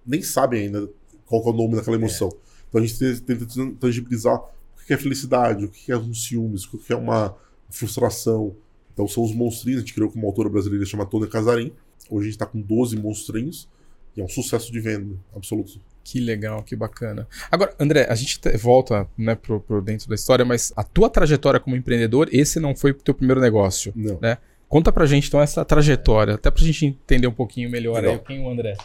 nem 0.07 0.21
sabem 0.21 0.65
ainda 0.65 0.91
qual 1.25 1.43
é 1.43 1.49
o 1.49 1.53
nome 1.53 1.77
daquela 1.77 1.97
emoção. 1.97 2.29
Então 2.73 2.83
a 2.83 2.87
gente 2.87 2.99
te- 2.99 3.21
tenta 3.21 3.47
tangibilizar 3.79 4.35
o 4.37 4.85
que 4.87 4.95
é 4.95 4.97
felicidade, 4.97 5.67
o 5.67 5.69
que 5.69 5.93
é 5.93 5.97
um 5.97 6.15
ciúmes, 6.15 6.65
o 6.73 6.79
que 6.79 6.93
é 6.93 6.97
uma 6.97 7.37
frustração. 7.71 8.55
Então 8.93 9.07
são 9.09 9.23
os 9.25 9.35
monstrinhos, 9.35 9.79
a 9.79 9.85
gente 9.85 9.95
criou 9.95 10.11
com 10.11 10.19
uma 10.19 10.29
autora 10.29 10.49
brasileira 10.49 10.85
chamada 10.87 11.09
Tônia 11.11 11.29
Casarim. 11.29 11.73
Hoje 12.11 12.21
a 12.21 12.25
gente 12.25 12.33
está 12.35 12.47
com 12.47 12.61
12 12.61 12.97
monstrinhos 12.97 13.69
e 14.17 14.21
é 14.21 14.25
um 14.25 14.29
sucesso 14.29 14.71
de 14.73 14.81
venda 14.81 15.15
absoluto. 15.35 15.81
Que 16.05 16.19
legal, 16.21 16.63
que 16.63 16.75
bacana. 16.75 17.29
Agora, 17.51 17.75
André, 17.79 18.07
a 18.11 18.15
gente 18.15 18.41
te- 18.41 18.57
volta 18.57 19.09
né, 19.17 19.35
pro, 19.37 19.61
pro 19.61 19.81
dentro 19.81 20.09
da 20.09 20.15
história, 20.15 20.45
mas 20.45 20.73
a 20.77 20.83
tua 20.83 21.09
trajetória 21.09 21.61
como 21.61 21.77
empreendedor, 21.77 22.29
esse 22.33 22.59
não 22.59 22.75
foi 22.75 22.91
o 22.91 22.95
teu 22.95 23.15
primeiro 23.15 23.41
negócio. 23.41 23.93
Não. 23.95 24.19
Né? 24.21 24.37
Conta 24.69 24.91
pra 24.91 25.07
gente 25.07 25.29
então 25.29 25.41
essa 25.41 25.65
trajetória, 25.65 26.35
até 26.35 26.51
pra 26.51 26.63
gente 26.65 26.87
entender 26.87 27.27
um 27.29 27.33
pouquinho 27.33 27.71
melhor 27.71 27.95
Legal. 28.03 28.15
aí 28.15 28.19
quem 28.21 28.43
é 28.43 28.47
o 28.47 28.51
André. 28.51 28.77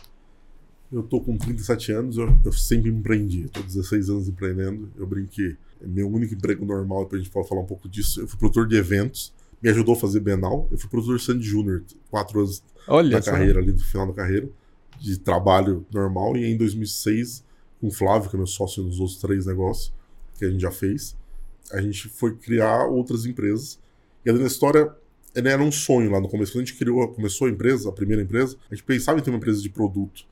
Eu 0.91 1.04
tô 1.04 1.19
com 1.19 1.38
37 1.38 1.91
anos, 1.91 2.17
eu, 2.17 2.38
eu 2.45 2.52
sempre 2.54 2.89
empreendi. 2.89 3.43
Eu 3.43 3.50
tô 3.50 3.62
16 3.62 4.10
anos 4.10 4.30
empreendendo. 4.30 4.89
Eu 4.97 5.06
brinco 5.06 5.30
que 5.30 5.58
é 5.82 5.88
meu 5.88 6.10
único 6.10 6.34
emprego 6.34 6.65
normal, 6.65 7.04
depois 7.04 7.21
a 7.21 7.23
gente 7.23 7.47
falar 7.47 7.62
um 7.62 7.65
pouco 7.65 7.89
disso. 7.89 8.21
Eu 8.21 8.28
fui 8.28 8.38
produtor 8.39 8.67
de 8.67 8.78
eventos, 8.78 9.34
me 9.62 9.69
ajudou 9.69 9.95
a 9.95 9.97
fazer 9.97 10.21
Bienal. 10.21 10.67
Eu 10.71 10.78
fui 10.78 10.89
produtor 10.89 11.19
Sandy 11.19 11.45
Júnior, 11.45 11.84
quatro 12.10 12.39
anos 12.39 12.63
Olha 12.88 13.19
da 13.19 13.21
carreira, 13.21 13.60
ali 13.60 13.71
no 13.71 13.80
final 13.80 14.08
da 14.08 14.13
carreira, 14.13 14.50
de 15.00 15.19
trabalho 15.19 15.86
normal. 15.91 16.38
E 16.38 16.45
em 16.45 16.58
2006, 16.58 17.43
com 17.82 17.88
o 17.88 17.91
Flávio, 17.91 18.30
que 18.30 18.36
é 18.36 18.39
meu 18.39 18.47
sócio 18.47 18.82
nos 18.82 19.00
outros 19.00 19.19
três 19.19 19.45
negócios 19.45 19.93
que 20.38 20.45
a 20.45 20.50
gente 20.50 20.62
já 20.62 20.71
fez, 20.71 21.17
a 21.71 21.82
gente 21.82 22.08
foi 22.08 22.36
criar 22.36 22.86
outras 22.86 23.26
empresas. 23.26 23.78
E 24.26 24.30
ali 24.30 24.39
na 24.39 24.47
história, 24.47 24.89
era 25.36 25.62
um 25.62 25.71
sonho 25.71 26.10
lá 26.10 26.21
no 26.21 26.30
começo. 26.30 26.54
Quando 26.54 26.63
a 26.63 26.65
gente 26.65 26.78
criou, 26.78 27.08
começou 27.10 27.47
a 27.47 27.50
empresa, 27.50 27.89
a 27.89 27.91
primeira 27.91 28.21
empresa, 28.21 28.56
a 28.71 28.76
gente 28.76 28.86
pensava 28.86 29.19
em 29.19 29.21
ter 29.21 29.30
uma 29.30 29.38
empresa 29.38 29.62
de 29.62 29.69
produto, 29.69 30.26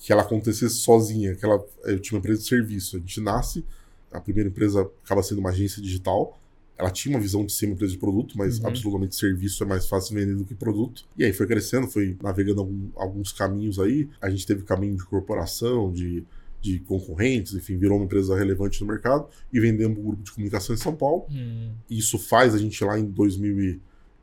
que 0.00 0.12
ela 0.12 0.22
acontecesse 0.22 0.76
sozinha, 0.76 1.36
que 1.36 1.44
ela, 1.44 1.62
eu 1.84 2.00
tinha 2.00 2.16
uma 2.16 2.20
empresa 2.20 2.40
de 2.40 2.48
serviço. 2.48 2.96
A 2.96 2.98
gente 3.00 3.20
nasce, 3.20 3.64
a 4.10 4.18
primeira 4.20 4.48
empresa 4.48 4.90
acaba 5.04 5.22
sendo 5.22 5.38
uma 5.40 5.50
agência 5.50 5.80
digital, 5.80 6.36
ela 6.78 6.90
tinha 6.90 7.14
uma 7.14 7.20
visão 7.20 7.44
de 7.44 7.52
ser 7.52 7.66
uma 7.66 7.74
empresa 7.74 7.92
de 7.92 7.98
produto, 7.98 8.36
mas 8.38 8.58
Uhum. 8.58 8.68
absolutamente 8.68 9.14
serviço 9.14 9.62
é 9.62 9.66
mais 9.66 9.86
fácil 9.86 10.14
vender 10.14 10.34
do 10.34 10.46
que 10.46 10.54
produto. 10.54 11.04
E 11.18 11.22
aí 11.24 11.32
foi 11.34 11.46
crescendo, 11.46 11.86
foi 11.86 12.16
navegando 12.22 12.62
algum- 12.62 12.88
alguns 12.96 13.30
caminhos 13.32 13.78
aí. 13.78 14.08
A 14.22 14.30
gente 14.30 14.46
teve 14.46 14.62
caminho 14.62 14.96
de 14.96 15.04
corporação, 15.04 15.92
de, 15.92 16.24
de 16.62 16.78
concorrentes, 16.80 17.52
enfim, 17.52 17.76
virou 17.76 17.98
uma 17.98 18.06
empresa 18.06 18.34
relevante 18.34 18.80
no 18.80 18.86
mercado 18.86 19.28
e 19.52 19.60
vendemos 19.60 19.98
um 19.98 20.02
grupo 20.02 20.22
de 20.22 20.32
comunicação 20.32 20.74
em 20.74 20.78
São 20.78 20.96
Paulo. 20.96 21.26
Hum, 21.30 21.72
E 21.90 21.98
isso 21.98 22.18
faz 22.18 22.54
a 22.54 22.58
gente 22.58 22.82
lá 22.82 22.98
em 22.98 23.04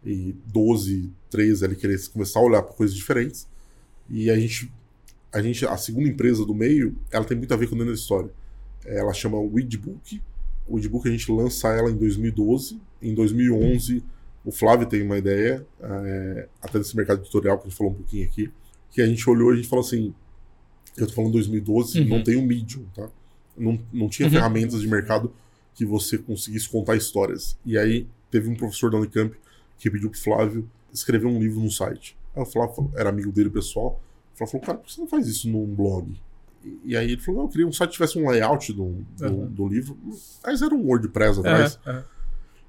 2012, 0.04 1.12
13, 1.30 1.66
ali 1.66 1.76
querer 1.76 2.00
começar 2.10 2.40
a 2.40 2.44
olhar 2.44 2.62
para 2.64 2.74
coisas 2.74 2.96
diferentes. 2.96 3.48
E 4.10 4.30
a 4.32 4.40
gente, 4.40 4.72
a 5.32 5.42
gente, 5.42 5.66
a 5.66 5.78
segunda 5.78 6.08
empresa 6.10 6.46
do 6.46 6.54
meio, 6.56 6.96
ela 7.12 7.26
tem 7.26 7.38
muito 7.38 7.54
a 7.54 7.58
ver 7.58 7.68
com 7.68 7.76
dentro 7.76 7.92
da 7.94 7.98
história. 8.00 8.32
Ela 8.86 9.14
chama 9.14 9.38
Weedbook. 9.40 10.22
O 10.68 10.76
Weedbook 10.76 11.08
a 11.08 11.12
gente 11.12 11.32
lança 11.32 11.70
ela 11.70 11.90
em 11.92 11.96
2012. 11.96 12.80
Em 13.02 13.14
2011, 13.14 14.04
o 14.46 14.52
Flávio 14.52 14.88
tem 14.88 15.02
uma 15.04 15.18
ideia, 15.18 15.66
é, 15.82 16.48
até 16.62 16.80
desse 16.80 16.96
mercado 16.96 17.22
editorial 17.22 17.58
que 17.58 17.68
a 17.68 17.70
gente 17.70 17.78
falou 17.78 17.92
um 17.94 17.96
pouquinho 17.96 18.26
aqui, 18.26 18.52
que 18.92 19.02
a 19.02 19.06
gente 19.06 19.30
olhou 19.30 19.52
e 19.52 19.54
a 19.54 19.56
gente 19.58 19.68
falou 19.68 19.84
assim, 19.86 20.14
eu 20.98 21.06
tô 21.08 21.14
falando 21.14 21.34
2012, 21.34 22.00
Uhum. 22.02 22.08
não 22.08 22.24
tem 22.24 22.38
um 22.38 22.46
Medium, 22.46 22.86
tá? 22.96 23.10
Não, 23.58 23.80
não 23.92 24.08
tinha 24.10 24.28
Uhum. 24.28 24.34
ferramentas 24.34 24.82
de 24.82 24.88
mercado 24.88 25.34
que 25.76 25.86
você 25.86 26.18
conseguisse 26.18 26.68
contar 26.70 26.96
histórias. 26.96 27.58
E 27.66 27.78
aí 27.78 28.08
teve 28.32 28.50
um 28.50 28.56
professor 28.56 28.90
da 28.90 28.98
Unicamp 28.98 29.36
que 29.78 29.92
pediu 29.92 30.10
pro 30.10 30.20
Flávio 30.20 30.68
escrever 30.92 31.28
um 31.28 31.40
livro 31.40 31.60
no 31.60 31.70
site. 31.70 32.18
Aí 32.36 32.42
o 32.42 32.46
Flávio 32.46 32.92
era 32.96 33.10
amigo 33.10 33.32
dele 33.32 33.50
pessoal. 33.50 34.02
Flávio 34.38 34.52
falou, 34.52 34.66
cara, 34.66 34.78
por 34.78 34.86
que 34.88 34.94
você 34.94 35.02
não 35.02 35.08
faz 35.08 35.28
isso 35.28 35.50
num 35.50 35.66
blog? 35.66 36.14
E, 36.64 36.80
e 36.86 36.98
aí 36.98 37.12
ele 37.12 37.22
falou, 37.22 37.42
não, 37.42 37.46
eu 37.48 37.52
queria 37.52 37.68
um 37.68 37.72
site 37.72 37.90
que 37.92 37.94
tivesse 37.96 38.20
um 38.20 38.30
layout 38.30 38.72
do, 38.74 39.06
do, 39.18 39.26
Uhum. 39.26 39.48
do 39.48 39.68
livro. 39.68 39.98
Mas 40.46 40.62
era 40.62 40.74
um 40.74 40.86
WordPress 40.86 41.40
atrás. 41.40 41.80
é, 41.86 41.92
é. 41.92 42.04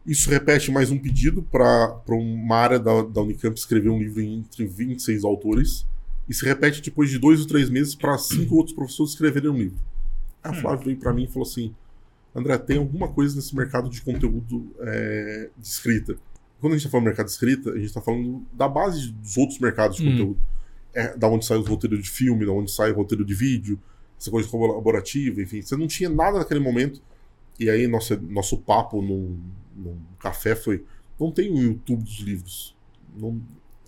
Isso 0.06 0.30
repete 0.30 0.70
mais 0.70 0.90
um 0.90 0.98
pedido 0.98 1.42
para 1.42 2.00
uma 2.08 2.56
área 2.56 2.78
da, 2.78 3.02
da 3.02 3.20
Unicamp 3.20 3.58
escrever 3.58 3.90
um 3.90 3.98
livro 3.98 4.22
entre 4.22 4.64
26 4.66 5.22
autores. 5.24 5.84
E 6.26 6.32
se 6.34 6.44
repete 6.44 6.80
depois 6.82 7.10
de 7.10 7.18
dois 7.18 7.40
ou 7.40 7.46
três 7.46 7.68
meses 7.68 7.94
para 7.94 8.16
cinco 8.16 8.56
outros 8.56 8.74
professores 8.74 9.12
escreverem 9.12 9.50
um 9.50 9.56
livro. 9.56 9.78
Aí 10.42 10.50
o 10.52 10.54
Hum. 10.54 10.60
Flávio 10.60 10.84
veio 10.86 10.96
para 10.98 11.12
mim 11.12 11.24
e 11.24 11.26
falou 11.28 11.46
assim: 11.46 11.74
André, 12.34 12.56
tem 12.58 12.78
alguma 12.78 13.08
coisa 13.08 13.34
nesse 13.36 13.54
mercado 13.56 13.90
de 13.90 14.00
conteúdo 14.00 14.66
é, 14.80 15.50
de 15.58 15.66
escrita. 15.66 16.16
Quando 16.60 16.72
a 16.72 16.76
gente 16.76 16.86
está 16.86 16.90
falando 16.90 17.06
mercado 17.06 17.26
de 17.26 17.32
escrita, 17.32 17.70
a 17.70 17.74
gente 17.76 17.84
está 17.86 18.00
falando 18.00 18.42
da 18.52 18.68
base 18.68 19.10
dos 19.12 19.36
outros 19.36 19.58
mercados 19.58 19.96
de 19.98 20.06
Hum. 20.06 20.10
conteúdo. 20.12 20.40
É, 20.98 21.16
da 21.16 21.28
onde 21.28 21.44
sai 21.46 21.58
os 21.58 21.68
roteiros 21.68 22.02
de 22.02 22.10
filme, 22.10 22.44
da 22.44 22.52
onde 22.52 22.70
sai 22.72 22.90
o 22.90 22.94
roteiro 22.96 23.24
de 23.24 23.34
vídeo, 23.34 23.78
essa 24.18 24.30
coisa 24.30 24.48
colaborativa, 24.48 25.40
enfim. 25.40 25.62
Você 25.62 25.76
não 25.76 25.86
tinha 25.86 26.08
nada 26.10 26.38
naquele 26.38 26.58
momento. 26.60 27.00
E 27.60 27.70
aí 27.70 27.86
nosso, 27.86 28.20
nosso 28.22 28.58
papo 28.58 29.00
num, 29.00 29.38
num 29.76 29.96
café 30.18 30.56
foi: 30.56 30.84
não 31.18 31.30
tem 31.30 31.52
um 31.52 31.62
YouTube 31.62 32.02
dos 32.02 32.18
livros. 32.18 32.76
Não, 33.16 33.40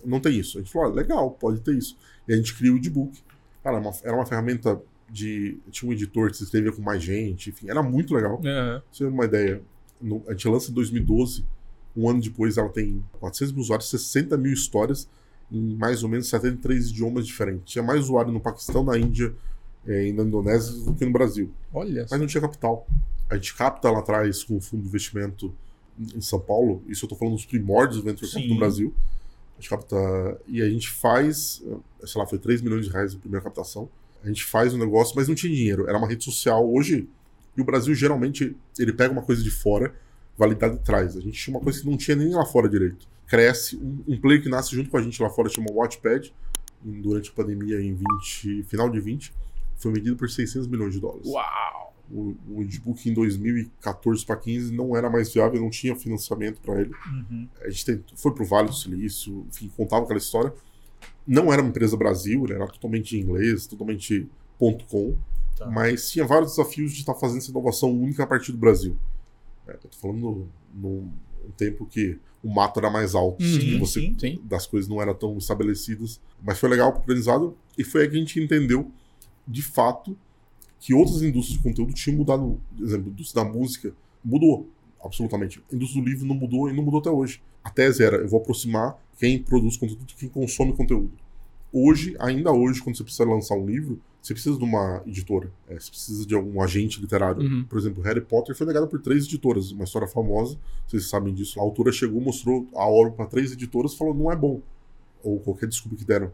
não 0.05 0.19
tem 0.21 0.39
isso. 0.39 0.57
A 0.57 0.61
gente 0.61 0.71
falou: 0.71 0.89
ah, 0.89 0.93
legal, 0.93 1.31
pode 1.31 1.59
ter 1.61 1.75
isso. 1.77 1.97
E 2.27 2.33
a 2.33 2.37
gente 2.37 2.55
cria 2.55 2.71
o 2.73 2.77
e-book. 2.77 3.17
Cara, 3.63 3.77
era 3.77 3.85
uma, 3.87 3.97
era 4.03 4.15
uma 4.15 4.25
ferramenta 4.25 4.81
de. 5.09 5.57
Tinha 5.69 5.89
um 5.89 5.93
editor 5.93 6.29
que 6.31 6.37
se 6.37 6.43
escrevia 6.45 6.71
com 6.71 6.81
mais 6.81 7.03
gente, 7.03 7.49
enfim, 7.49 7.69
era 7.69 7.83
muito 7.83 8.13
legal. 8.15 8.39
Você 8.91 9.03
ter 9.03 9.09
uma 9.09 9.25
ideia, 9.25 9.61
no- 10.01 10.23
a 10.27 10.31
gente 10.31 10.47
lança 10.47 10.71
em 10.71 10.73
2012, 10.73 11.43
um 11.95 12.09
ano 12.09 12.21
depois 12.21 12.57
ela 12.57 12.69
tem 12.69 13.03
400 13.19 13.51
mil 13.53 13.61
usuários, 13.61 13.89
60 13.89 14.37
mil 14.37 14.53
histórias 14.53 15.09
em 15.51 15.75
mais 15.75 16.03
ou 16.03 16.09
menos 16.09 16.29
73 16.29 16.89
idiomas 16.89 17.27
diferentes. 17.27 17.71
Tinha 17.71 17.83
mais 17.83 18.01
usuário 18.01 18.31
no 18.31 18.39
Paquistão, 18.39 18.83
na 18.83 18.97
Índia 18.97 19.33
eh, 19.85 20.07
e 20.07 20.13
na 20.13 20.23
Indonésia 20.23 20.73
do 20.85 20.93
que 20.93 21.05
no 21.05 21.11
Brasil. 21.11 21.51
Olha. 21.73 22.05
Mas 22.09 22.19
não 22.19 22.27
tinha 22.27 22.41
capital. 22.41 22.87
A 23.29 23.35
gente 23.35 23.53
capta 23.55 23.89
lá 23.89 23.99
atrás 23.99 24.43
com 24.43 24.57
o 24.57 24.61
fundo 24.61 24.83
de 24.83 24.87
investimento 24.87 25.53
em 26.15 26.21
São 26.21 26.39
Paulo, 26.39 26.81
isso 26.87 27.05
eu 27.05 27.09
tô 27.09 27.15
falando 27.15 27.35
dos 27.35 27.45
primórdios 27.45 28.01
do 28.01 28.05
Venture 28.05 28.29
Capital 28.29 28.49
no 28.49 28.59
Brasil. 28.59 28.93
A 29.57 29.61
gente 29.61 29.69
capta. 29.69 30.41
E 30.47 30.61
a 30.61 30.69
gente 30.69 30.89
faz, 30.89 31.61
eh, 31.65 32.07
sei 32.07 32.19
lá, 32.21 32.27
foi 32.27 32.39
3 32.39 32.61
milhões 32.61 32.85
de 32.85 32.91
reais 32.91 33.13
a 33.13 33.17
primeira 33.17 33.43
captação. 33.43 33.89
A 34.23 34.27
gente 34.27 34.43
faz 34.45 34.73
o 34.73 34.77
negócio, 34.77 35.15
mas 35.15 35.27
não 35.27 35.35
tinha 35.35 35.53
dinheiro. 35.53 35.87
Era 35.87 35.97
uma 35.97 36.07
rede 36.07 36.23
social. 36.23 36.67
Hoje, 36.71 37.07
e 37.55 37.61
o 37.61 37.65
Brasil 37.65 37.93
geralmente, 37.93 38.55
ele 38.77 38.93
pega 38.93 39.11
uma 39.11 39.21
coisa 39.21 39.43
de 39.43 39.51
fora, 39.51 39.93
validade 40.37 40.79
traz. 40.79 41.15
A 41.15 41.21
gente 41.21 41.37
tinha 41.37 41.55
uma 41.55 41.63
coisa 41.63 41.79
que 41.79 41.85
não 41.89 41.97
tinha 41.97 42.15
nem 42.15 42.33
lá 42.33 42.45
fora 42.45 42.67
direito. 42.69 43.07
Cresce, 43.27 43.77
um, 43.77 44.03
um 44.07 44.19
player 44.19 44.41
que 44.41 44.49
nasce 44.49 44.75
junto 44.75 44.89
com 44.89 44.97
a 44.97 45.01
gente 45.01 45.21
lá 45.21 45.29
fora 45.29 45.49
chama 45.49 45.71
Watchpad, 45.71 46.33
durante 46.83 47.29
a 47.29 47.33
pandemia 47.33 47.79
em 47.79 47.93
20, 47.93 48.63
final 48.63 48.89
de 48.89 48.99
20, 48.99 49.33
foi 49.77 49.91
medido 49.91 50.15
por 50.15 50.29
600 50.29 50.67
milhões 50.67 50.93
de 50.93 50.99
dólares. 50.99 51.27
Uau! 51.27 51.93
O, 52.11 52.35
o 52.49 52.61
Edbook 52.61 53.09
em 53.09 53.13
2014 53.13 54.25
para 54.25 54.35
15 54.35 54.73
não 54.73 54.97
era 54.97 55.09
mais 55.09 55.33
viável, 55.33 55.61
não 55.61 55.69
tinha 55.69 55.95
financiamento 55.95 56.59
para 56.59 56.81
ele. 56.81 56.91
Uhum. 57.07 57.47
A 57.61 57.69
gente 57.69 57.85
tentou, 57.85 58.17
foi 58.17 58.33
pro 58.33 58.43
Vale 58.43 58.67
do 58.67 58.75
Silício, 58.75 59.45
enfim, 59.47 59.71
contava 59.77 60.03
aquela 60.03 60.19
história. 60.19 60.53
Não 61.25 61.53
era 61.53 61.61
uma 61.61 61.69
empresa 61.69 61.95
Brasil, 61.95 62.45
era 62.49 62.67
totalmente 62.67 63.15
em 63.15 63.21
inglês, 63.21 63.65
totalmente 63.65 64.27
ponto 64.59 64.83
.com, 64.85 65.15
Tá. 65.57 65.69
mas 65.69 66.09
tinha 66.09 66.25
vários 66.25 66.51
desafios 66.51 66.91
de 66.91 67.01
estar 67.01 67.13
fazendo 67.13 67.37
essa 67.37 67.51
inovação 67.51 67.91
única 67.91 68.23
a 68.23 68.27
partir 68.27 68.51
do 68.51 68.57
Brasil. 68.57 68.97
É, 69.71 69.75
eu 69.75 69.89
tô 69.89 69.97
falando 69.97 70.19
no- 70.19 70.47
num 70.73 71.11
um 71.47 71.51
tempo 71.57 71.85
que 71.87 72.19
o 72.43 72.53
mato 72.53 72.79
era 72.79 72.89
mais 72.89 73.15
alto, 73.15 73.37
que 73.37 73.77
você 73.79 73.99
sim. 74.01 74.15
Sim. 74.19 74.39
das 74.43 74.67
coisas 74.67 74.87
não 74.87 75.01
eram 75.01 75.13
tão 75.15 75.35
estabelecidas. 75.37 76.19
Mas 76.43 76.59
foi 76.59 76.69
legal, 76.69 76.95
organizado. 76.95 77.55
E 77.77 77.83
foi 77.83 78.03
aí 78.03 78.09
que 78.09 78.15
a 78.15 78.19
gente 78.19 78.39
entendeu, 78.39 78.91
de 79.47 79.61
fato, 79.63 80.15
que 80.79 80.93
outras 80.93 81.21
indústrias 81.23 81.57
de 81.57 81.63
conteúdo 81.67 81.93
tinham 81.93 82.17
mudado. 82.17 82.59
Por 82.77 82.85
exemplo, 82.85 83.07
a 83.09 83.11
indústria 83.11 83.43
da 83.43 83.49
música 83.51 83.93
mudou, 84.23 84.69
absolutamente. 85.03 85.63
A 85.71 85.75
indústria 85.75 86.03
do 86.03 86.07
livro 86.09 86.25
não 86.27 86.35
mudou 86.35 86.69
e 86.69 86.73
não 86.73 86.83
mudou 86.83 86.99
até 86.99 87.09
hoje. 87.09 87.41
A 87.63 87.69
tese 87.71 88.03
era, 88.03 88.17
eu 88.17 88.27
vou 88.27 88.39
aproximar 88.39 88.99
quem 89.17 89.41
produz 89.41 89.77
conteúdo 89.77 90.03
de 90.05 90.15
quem 90.15 90.29
consome 90.29 90.73
conteúdo. 90.73 91.11
Hoje, 91.73 92.15
ainda 92.19 92.51
hoje, 92.51 92.81
quando 92.81 92.97
você 92.97 93.03
precisa 93.03 93.23
lançar 93.27 93.55
um 93.55 93.65
livro, 93.65 93.99
você 94.21 94.33
precisa 94.33 94.57
de 94.57 94.63
uma 94.63 95.01
editora. 95.07 95.51
É, 95.69 95.79
você 95.79 95.89
precisa 95.89 96.25
de 96.27 96.35
algum 96.35 96.61
agente 96.61 96.99
literário. 96.99 97.41
Uhum. 97.41 97.63
Por 97.63 97.79
exemplo, 97.79 98.03
Harry 98.03 98.21
Potter 98.21 98.55
foi 98.55 98.67
negado 98.67 98.87
por 98.87 98.99
três 99.01 99.25
editoras. 99.25 99.71
Uma 99.71 99.85
história 99.85 100.07
famosa, 100.07 100.57
vocês 100.85 101.07
sabem 101.09 101.33
disso. 101.33 101.59
A 101.59 101.63
autora 101.63 101.91
chegou, 101.91 102.19
mostrou 102.19 102.67
a 102.75 102.85
obra 102.85 103.11
para 103.13 103.25
três 103.25 103.51
editoras 103.53 103.95
falou: 103.95 104.13
não 104.13 104.31
é 104.31 104.35
bom. 104.35 104.61
Ou 105.23 105.39
qualquer 105.39 105.67
desculpa 105.69 105.95
que 105.95 106.03
deram. 106.05 106.31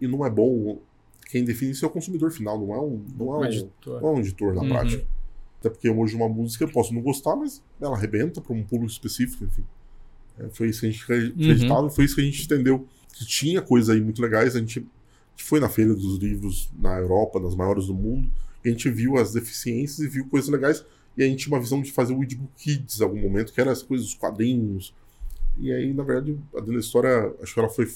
E 0.00 0.08
não 0.08 0.24
é 0.24 0.30
bom. 0.30 0.78
Quem 1.30 1.44
define 1.44 1.72
isso 1.72 1.84
é 1.84 1.88
o 1.88 1.90
consumidor 1.90 2.30
final, 2.30 2.58
não 2.58 2.74
é 2.74 2.80
um, 2.80 3.04
não 3.18 3.34
é 3.34 3.38
um, 3.38 3.44
editor. 3.44 4.00
não 4.00 4.08
é 4.08 4.12
um 4.12 4.18
editor 4.20 4.54
na 4.54 4.62
Uhum. 4.62 4.68
prática. 4.70 5.06
Até 5.60 5.68
porque 5.68 5.90
hoje 5.90 6.16
uma 6.16 6.28
música 6.28 6.64
eu 6.64 6.68
posso 6.70 6.94
não 6.94 7.02
gostar, 7.02 7.36
mas 7.36 7.62
ela 7.80 7.94
arrebenta 7.96 8.40
para 8.40 8.54
um 8.54 8.62
público 8.64 8.90
específico, 8.90 9.44
enfim. 9.44 9.64
É, 10.38 10.48
foi 10.50 10.68
isso 10.68 10.80
que 10.80 10.86
a 10.86 10.90
gente 10.90 11.02
acre- 11.02 11.26
acreditava 11.44 11.86
e 11.88 11.90
foi 11.90 12.04
isso 12.04 12.14
que 12.14 12.20
a 12.22 12.24
gente 12.24 12.42
entendeu. 12.44 12.86
Que 13.18 13.26
tinha 13.26 13.60
coisa 13.60 13.92
aí 13.92 14.00
muito 14.00 14.22
legais. 14.22 14.54
A 14.54 14.60
gente 14.60 14.86
foi 15.36 15.58
na 15.60 15.68
feira 15.68 15.94
dos 15.94 16.18
livros 16.18 16.70
na 16.78 16.98
Europa, 16.98 17.40
nas 17.40 17.54
maiores 17.54 17.86
do 17.86 17.94
mundo, 17.94 18.30
e 18.64 18.68
a 18.68 18.72
gente 18.72 18.88
viu 18.90 19.16
as 19.16 19.32
deficiências 19.32 19.98
e 19.98 20.08
viu 20.08 20.26
coisas 20.28 20.48
legais. 20.48 20.84
E 21.16 21.22
a 21.22 21.26
gente 21.26 21.44
tinha 21.44 21.54
uma 21.56 21.60
visão 21.60 21.82
de 21.82 21.90
fazer 21.90 22.12
o 22.14 22.22
Ebook 22.22 22.50
Kids 22.56 23.00
em 23.00 23.04
algum 23.04 23.20
momento, 23.20 23.52
que 23.52 23.60
era 23.60 23.70
essa 23.72 23.84
coisa 23.84 24.04
dos 24.04 24.14
quadrinhos. 24.14 24.94
E 25.58 25.72
aí, 25.72 25.92
na 25.92 26.04
verdade, 26.04 26.38
a 26.56 26.60
da 26.60 26.72
história, 26.74 27.34
acho 27.42 27.52
que 27.54 27.58
ela 27.60 27.68
foi, 27.68 27.90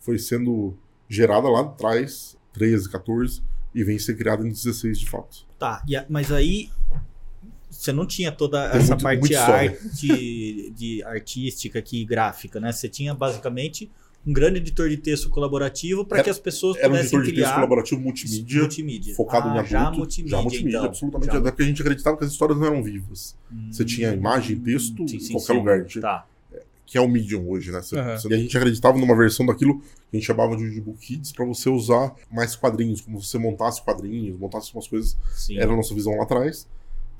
foi 0.00 0.18
sendo 0.18 0.74
gerada 1.08 1.48
lá 1.48 1.60
atrás, 1.60 2.36
13, 2.52 2.90
14, 2.90 3.40
e 3.72 3.84
vem 3.84 3.98
ser 3.98 4.16
criada 4.16 4.44
em 4.46 4.50
16 4.50 4.98
de 4.98 5.08
fato. 5.08 5.46
Tá, 5.58 5.84
e 5.86 5.94
a- 5.96 6.04
mas 6.08 6.32
aí 6.32 6.70
você 7.70 7.92
não 7.92 8.06
tinha 8.06 8.30
toda 8.32 8.68
Tem 8.70 8.80
essa 8.80 8.90
muito- 8.94 9.02
parte 9.02 9.32
história. 9.32 9.70
arte, 9.70 10.72
de 10.76 11.02
artística 11.04 11.78
aqui, 11.78 12.04
gráfica, 12.04 12.58
né? 12.60 12.72
Você 12.72 12.88
tinha 12.88 13.14
basicamente 13.14 13.90
um 14.26 14.32
grande 14.32 14.58
editor 14.58 14.88
de 14.88 14.96
texto 14.96 15.28
colaborativo 15.28 16.04
para 16.04 16.18
Era- 16.18 16.24
que 16.24 16.30
as 16.30 16.38
pessoas 16.38 16.76
Era 16.78 16.88
um 16.88 16.90
pudessem 16.92 17.06
editor 17.18 17.22
de 17.22 17.26
texto 17.32 17.36
criar 17.44 17.54
colaborativo 17.56 18.00
multimídia, 18.00 18.60
multimídia. 18.60 19.14
focado 19.14 19.48
Ah, 19.48 19.50
em 19.50 19.58
adulto. 19.58 19.70
Já 19.70 19.90
multimídia, 19.90 20.30
já 20.36 20.42
multimídia, 20.42 20.76
então. 20.78 20.84
absolutamente. 20.88 21.32
Já 21.32 21.38
Até 21.38 21.50
porque 21.50 21.62
a 21.62 21.66
gente 21.66 21.82
acreditava 21.82 22.16
que 22.16 22.24
as 22.24 22.30
histórias 22.32 22.58
não 22.58 22.66
eram 22.66 22.82
vivas. 22.82 23.36
Você 23.70 23.84
tinha 23.84 24.12
imagem, 24.12 24.58
texto, 24.60 25.02
Hum, 25.02 25.08
sim, 25.08 25.16
em 25.16 25.32
qualquer 25.32 25.40
sim. 25.52 25.58
lugar. 25.58 25.86
Tá. 26.00 26.26
que 26.86 26.98
é 26.98 27.00
o 27.00 27.08
Medium 27.08 27.48
hoje, 27.48 27.72
né? 27.72 27.80
Você- 27.80 27.98
Aham. 27.98 28.16
você- 28.18 28.28
E 28.28 28.34
a 28.34 28.36
gente 28.36 28.56
acreditava 28.56 28.98
numa 28.98 29.16
versão 29.16 29.46
daquilo 29.46 29.80
que 29.80 29.86
a 30.12 30.16
gente 30.16 30.26
chamava 30.26 30.54
de 30.54 30.64
Audiobook 30.64 30.98
Kids 30.98 31.32
para 31.32 31.44
você 31.46 31.70
usar 31.70 32.14
mais 32.30 32.54
quadrinhos, 32.54 33.00
como 33.00 33.20
você 33.22 33.38
montasse 33.38 33.82
quadrinhos, 33.82 34.38
montasse 34.38 34.72
umas 34.74 34.86
coisas. 34.86 35.16
Sim. 35.34 35.56
Era 35.58 35.72
a 35.72 35.76
nossa 35.76 35.94
visão 35.94 36.14
lá 36.18 36.24
atrás. 36.24 36.68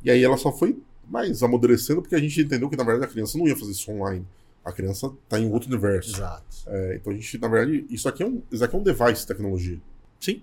E 0.05 0.11
aí 0.11 0.22
ela 0.22 0.36
só 0.36 0.52
foi 0.52 0.78
mais 1.09 1.42
amadurecendo 1.42 2.02
porque 2.02 2.14
a 2.14 2.18
gente 2.20 2.38
entendeu 2.42 2.68
que, 2.68 2.76
na 2.76 2.84
verdade, 2.84 3.07
a 3.07 3.12
criança 3.12 3.38
não 3.38 3.48
ia 3.48 3.57
fazer 3.57 3.72
isso 3.72 3.90
online. 3.90 4.24
A 4.64 4.72
criança 4.72 5.12
tá 5.28 5.38
em 5.38 5.50
outro 5.52 5.68
universo. 5.68 6.16
Exato. 6.16 6.44
É, 6.66 6.96
então 6.96 7.12
a 7.12 7.16
gente, 7.16 7.38
na 7.38 7.48
verdade, 7.48 7.84
isso 7.90 8.08
aqui 8.08 8.22
é 8.22 8.26
um, 8.26 8.42
isso 8.50 8.64
aqui 8.64 8.74
é 8.74 8.78
um 8.78 8.82
device 8.82 9.20
de 9.22 9.26
tecnologia. 9.26 9.80
Sim. 10.20 10.42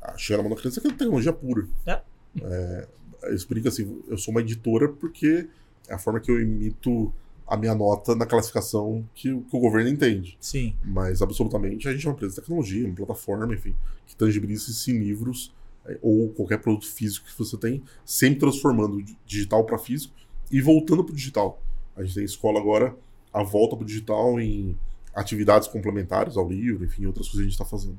Ah, 0.00 0.16
Chega 0.16 0.36
na 0.38 0.42
mão 0.48 0.54
da 0.54 0.60
criança 0.60 0.80
que 0.80 0.86
é 0.86 0.90
tecnologia 0.90 1.32
pura. 1.32 1.66
É. 1.86 2.00
É, 2.42 2.88
assim, 3.68 4.02
eu 4.08 4.18
sou 4.18 4.32
uma 4.32 4.40
editora 4.40 4.88
porque 4.88 5.48
é 5.88 5.94
a 5.94 5.98
forma 5.98 6.20
que 6.20 6.30
eu 6.30 6.40
imito 6.40 7.12
a 7.46 7.56
minha 7.56 7.74
nota 7.74 8.14
na 8.14 8.24
classificação 8.26 9.06
que, 9.14 9.30
o- 9.30 9.42
que 9.42 9.56
o 9.56 9.60
governo 9.60 9.88
entende. 9.90 10.36
Sim. 10.40 10.74
Mas 10.84 11.20
absolutamente 11.20 11.88
a 11.88 11.92
gente 11.92 12.06
é 12.06 12.08
uma 12.08 12.14
empresa 12.14 12.34
de 12.34 12.40
tecnologia, 12.40 12.86
uma 12.86 12.94
plataforma, 12.94 13.52
enfim, 13.54 13.74
que 14.06 14.14
tangibiliza 14.16 14.70
isso 14.70 14.90
em 14.90 14.98
livros 14.98 15.52
é, 15.86 15.98
ou 16.00 16.28
qualquer 16.30 16.58
produto 16.58 16.86
físico 16.86 17.26
que 17.26 17.36
você 17.38 17.56
tem, 17.56 17.82
sempre 18.04 18.40
transformando 18.40 19.02
digital 19.26 19.64
para 19.64 19.78
físico 19.78 20.14
e 20.50 20.60
voltando 20.60 21.04
para 21.04 21.12
o 21.12 21.16
digital. 21.16 21.60
A 21.96 22.02
gente 22.02 22.14
tem 22.14 22.24
escola 22.24 22.58
agora, 22.58 22.94
a 23.32 23.42
volta 23.42 23.76
para 23.76 23.84
o 23.84 23.86
digital 23.86 24.40
em 24.40 24.76
atividades 25.14 25.68
complementares 25.68 26.36
ao 26.36 26.48
livro, 26.48 26.84
enfim, 26.84 27.06
outras 27.06 27.26
coisas 27.26 27.40
que 27.40 27.42
a 27.42 27.50
gente 27.50 27.52
está 27.52 27.64
fazendo. 27.64 27.98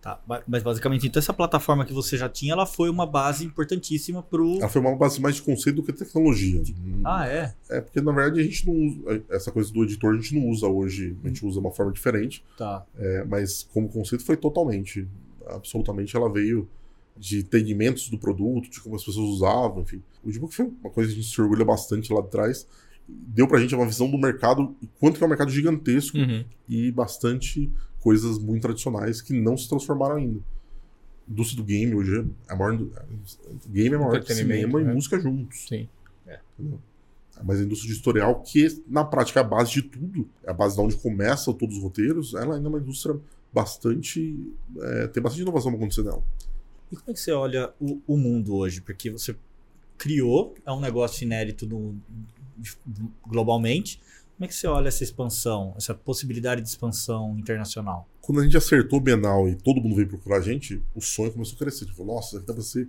Tá. 0.00 0.20
Mas 0.46 0.62
basicamente, 0.62 1.04
então 1.08 1.18
essa 1.18 1.34
plataforma 1.34 1.84
que 1.84 1.92
você 1.92 2.16
já 2.16 2.28
tinha, 2.28 2.52
ela 2.52 2.64
foi 2.64 2.88
uma 2.88 3.04
base 3.04 3.44
importantíssima 3.44 4.22
pro. 4.22 4.58
Ela 4.58 4.68
foi 4.68 4.80
uma 4.80 4.94
base 4.94 5.20
mais 5.20 5.34
de 5.34 5.42
conceito 5.42 5.76
do 5.76 5.82
que 5.82 5.92
tecnologia. 5.92 6.62
Ah, 7.04 7.26
é? 7.26 7.52
É 7.68 7.80
porque, 7.80 8.00
na 8.00 8.12
verdade, 8.12 8.40
a 8.40 8.44
gente 8.44 8.64
não 8.64 8.74
usa. 8.74 9.24
Essa 9.28 9.50
coisa 9.50 9.72
do 9.72 9.82
editor 9.82 10.14
a 10.14 10.16
gente 10.16 10.38
não 10.38 10.48
usa 10.48 10.68
hoje. 10.68 11.16
A 11.24 11.26
gente 11.26 11.44
usa 11.44 11.58
uma 11.58 11.72
forma 11.72 11.90
diferente. 11.90 12.44
Tá. 12.56 12.86
é, 12.96 13.24
mas 13.24 13.68
como 13.72 13.88
conceito 13.88 14.24
foi 14.24 14.36
totalmente. 14.36 15.08
Absolutamente 15.48 16.16
ela 16.16 16.32
veio 16.32 16.68
de 17.16 17.40
entendimentos 17.40 18.08
do 18.08 18.16
produto, 18.16 18.70
de 18.70 18.80
como 18.80 18.94
as 18.94 19.04
pessoas 19.04 19.28
usavam, 19.28 19.82
enfim. 19.82 20.00
O 20.22 20.28
Audiobook 20.28 20.54
foi 20.54 20.66
uma 20.66 20.90
coisa 20.90 21.10
que 21.10 21.18
a 21.18 21.22
gente 21.22 21.34
se 21.34 21.40
orgulha 21.40 21.64
bastante 21.64 22.12
lá 22.12 22.20
atrás. 22.20 22.64
Deu 23.08 23.46
pra 23.46 23.60
gente 23.60 23.74
uma 23.74 23.86
visão 23.86 24.10
do 24.10 24.18
mercado, 24.18 24.74
e 24.82 24.86
quanto 24.98 25.16
que 25.18 25.22
é 25.22 25.26
um 25.26 25.30
mercado 25.30 25.50
gigantesco 25.50 26.16
Uhum. 26.18 26.44
e 26.68 26.90
bastante 26.90 27.70
coisas 28.00 28.38
muito 28.38 28.62
tradicionais 28.62 29.20
que 29.20 29.32
não 29.32 29.56
se 29.56 29.68
transformaram 29.68 30.16
ainda. 30.16 30.40
A 31.28 31.32
indústria 31.32 31.56
do 31.62 31.66
game 31.66 31.94
hoje 31.94 32.20
é 32.48 32.52
a 32.52 32.56
maior. 32.56 32.76
Game 33.68 33.94
é 33.94 33.98
maior 33.98 34.20
que 34.22 34.34
cinema 34.34 34.80
e 34.80 34.84
né? 34.84 34.92
música 34.94 35.18
juntos. 35.20 35.66
Sim. 35.68 35.88
Entendeu? 36.58 36.78
Mas 37.44 37.60
a 37.60 37.64
indústria 37.64 37.92
editorial, 37.92 38.40
que 38.42 38.82
na 38.88 39.04
prática 39.04 39.40
é 39.40 39.42
a 39.42 39.46
base 39.46 39.70
de 39.72 39.82
tudo, 39.82 40.26
é 40.42 40.50
a 40.50 40.54
base 40.54 40.74
de 40.74 40.80
onde 40.80 40.96
começam 40.96 41.52
todos 41.52 41.76
os 41.76 41.82
roteiros, 41.82 42.32
ela 42.34 42.54
ainda 42.56 42.66
é 42.66 42.70
uma 42.70 42.78
indústria 42.78 43.14
bastante. 43.52 44.36
é, 44.80 45.06
tem 45.08 45.22
bastante 45.22 45.42
inovação 45.42 45.70
pra 45.70 45.78
acontecer 45.78 46.02
nela. 46.02 46.22
E 46.90 46.96
como 46.96 47.10
é 47.10 47.12
que 47.12 47.20
você 47.20 47.32
olha 47.32 47.72
o, 47.80 48.00
o 48.06 48.16
mundo 48.16 48.54
hoje? 48.54 48.80
Porque 48.80 49.10
você 49.10 49.36
criou, 49.98 50.54
é 50.64 50.72
um 50.72 50.80
negócio 50.80 51.24
inédito 51.24 51.66
no- 51.66 51.96
globalmente. 53.26 54.00
Como 54.36 54.44
é 54.44 54.48
que 54.48 54.54
você 54.54 54.66
olha 54.66 54.88
essa 54.88 55.02
expansão, 55.02 55.72
essa 55.78 55.94
possibilidade 55.94 56.60
de 56.60 56.68
expansão 56.68 57.38
internacional? 57.38 58.06
Quando 58.20 58.40
a 58.40 58.44
gente 58.44 58.56
acertou 58.56 58.98
o 58.98 59.02
Bienal 59.02 59.48
e 59.48 59.54
todo 59.54 59.80
mundo 59.80 59.94
veio 59.96 60.08
procurar 60.08 60.38
a 60.38 60.40
gente, 60.42 60.82
o 60.94 61.00
sonho 61.00 61.32
começou 61.32 61.54
a 61.56 61.58
crescer. 61.58 61.86
Tipo, 61.86 62.04
nossa, 62.04 62.36
aqui 62.38 62.46
deve 62.46 62.62
ser. 62.62 62.86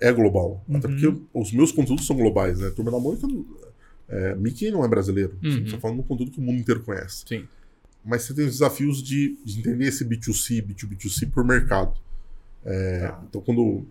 É 0.00 0.12
global. 0.12 0.64
Até 0.72 0.88
Uhum. 0.88 0.94
porque 0.94 1.22
os 1.34 1.52
meus 1.52 1.72
conteúdos 1.72 2.06
são 2.06 2.16
globais, 2.16 2.58
né? 2.58 2.70
Turma 2.70 2.90
da 2.90 2.98
Mônica. 2.98 3.26
É, 4.08 4.34
Mickey 4.36 4.70
não 4.70 4.84
é 4.84 4.88
brasileiro. 4.88 5.36
Você 5.42 5.48
Uhum. 5.58 5.64
está 5.64 5.78
falando 5.78 5.96
de 5.98 6.02
um 6.02 6.06
conteúdo 6.06 6.30
que 6.32 6.38
o 6.38 6.42
mundo 6.42 6.58
inteiro 6.58 6.82
conhece. 6.82 7.24
Sim. 7.28 7.46
Mas 8.04 8.22
você 8.22 8.32
tem 8.34 8.44
os 8.46 8.52
desafios 8.52 9.02
de, 9.02 9.36
de 9.44 9.58
entender 9.60 9.86
esse 9.86 10.04
B2C, 10.04 10.62
B2B2C 10.64 11.30
por 11.30 11.44
mercado. 11.44 11.94
É, 12.64 13.08
Tá. 13.08 13.22
Então, 13.28 13.40
quando 13.40 13.86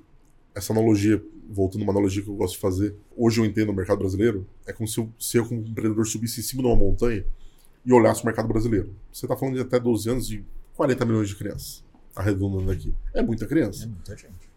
essa 0.57 0.73
analogia, 0.73 1.23
voltando 1.49 1.81
a 1.81 1.83
uma 1.85 1.93
analogia 1.93 2.21
que 2.23 2.29
eu 2.29 2.35
gosto 2.35 2.55
de 2.55 2.59
fazer, 2.59 2.95
hoje 3.15 3.39
eu 3.39 3.45
entendo 3.45 3.69
o 3.69 3.73
mercado 3.73 3.99
brasileiro, 3.99 4.45
é 4.65 4.73
como 4.73 4.87
se 4.87 4.99
eu, 4.99 5.09
se 5.19 5.37
eu 5.37 5.45
como 5.45 5.61
empreendedor, 5.61 6.05
subisse 6.05 6.39
em 6.39 6.43
cima 6.43 6.63
de 6.63 6.67
uma 6.67 6.75
montanha 6.75 7.25
e 7.85 7.93
olhasse 7.93 8.23
o 8.23 8.25
mercado 8.25 8.47
brasileiro. 8.47 8.93
Você 9.13 9.25
está 9.25 9.37
falando 9.37 9.55
de 9.55 9.61
até 9.61 9.79
12 9.79 10.09
anos 10.09 10.27
de 10.27 10.43
40 10.75 11.05
milhões 11.05 11.29
de 11.29 11.35
crianças, 11.35 11.83
arredondando 12.15 12.69
aqui. 12.71 12.93
É 13.13 13.21
muita 13.21 13.45
criança. 13.45 13.83
É 13.83 13.87
muita 13.87 14.17
gente. 14.17 14.49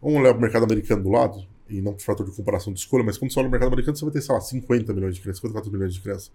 Vamos 0.00 0.18
olhar 0.18 0.34
o 0.34 0.40
mercado 0.40 0.64
americano 0.64 1.02
do 1.02 1.10
lado, 1.10 1.46
e 1.68 1.80
não 1.80 1.92
por 1.92 2.02
fator 2.02 2.28
de 2.28 2.34
comparação 2.34 2.72
de 2.72 2.80
escolha, 2.80 3.04
mas 3.04 3.16
quando 3.16 3.32
você 3.32 3.38
olha 3.38 3.48
o 3.48 3.50
mercado 3.50 3.68
americano, 3.68 3.96
você 3.96 4.04
vai 4.04 4.12
ter, 4.12 4.20
sei 4.20 4.34
lá, 4.34 4.40
50 4.40 4.92
milhões 4.92 5.14
de 5.14 5.20
crianças, 5.20 5.38
54 5.40 5.72
milhões 5.72 5.94
de 5.94 6.00
crianças. 6.00 6.32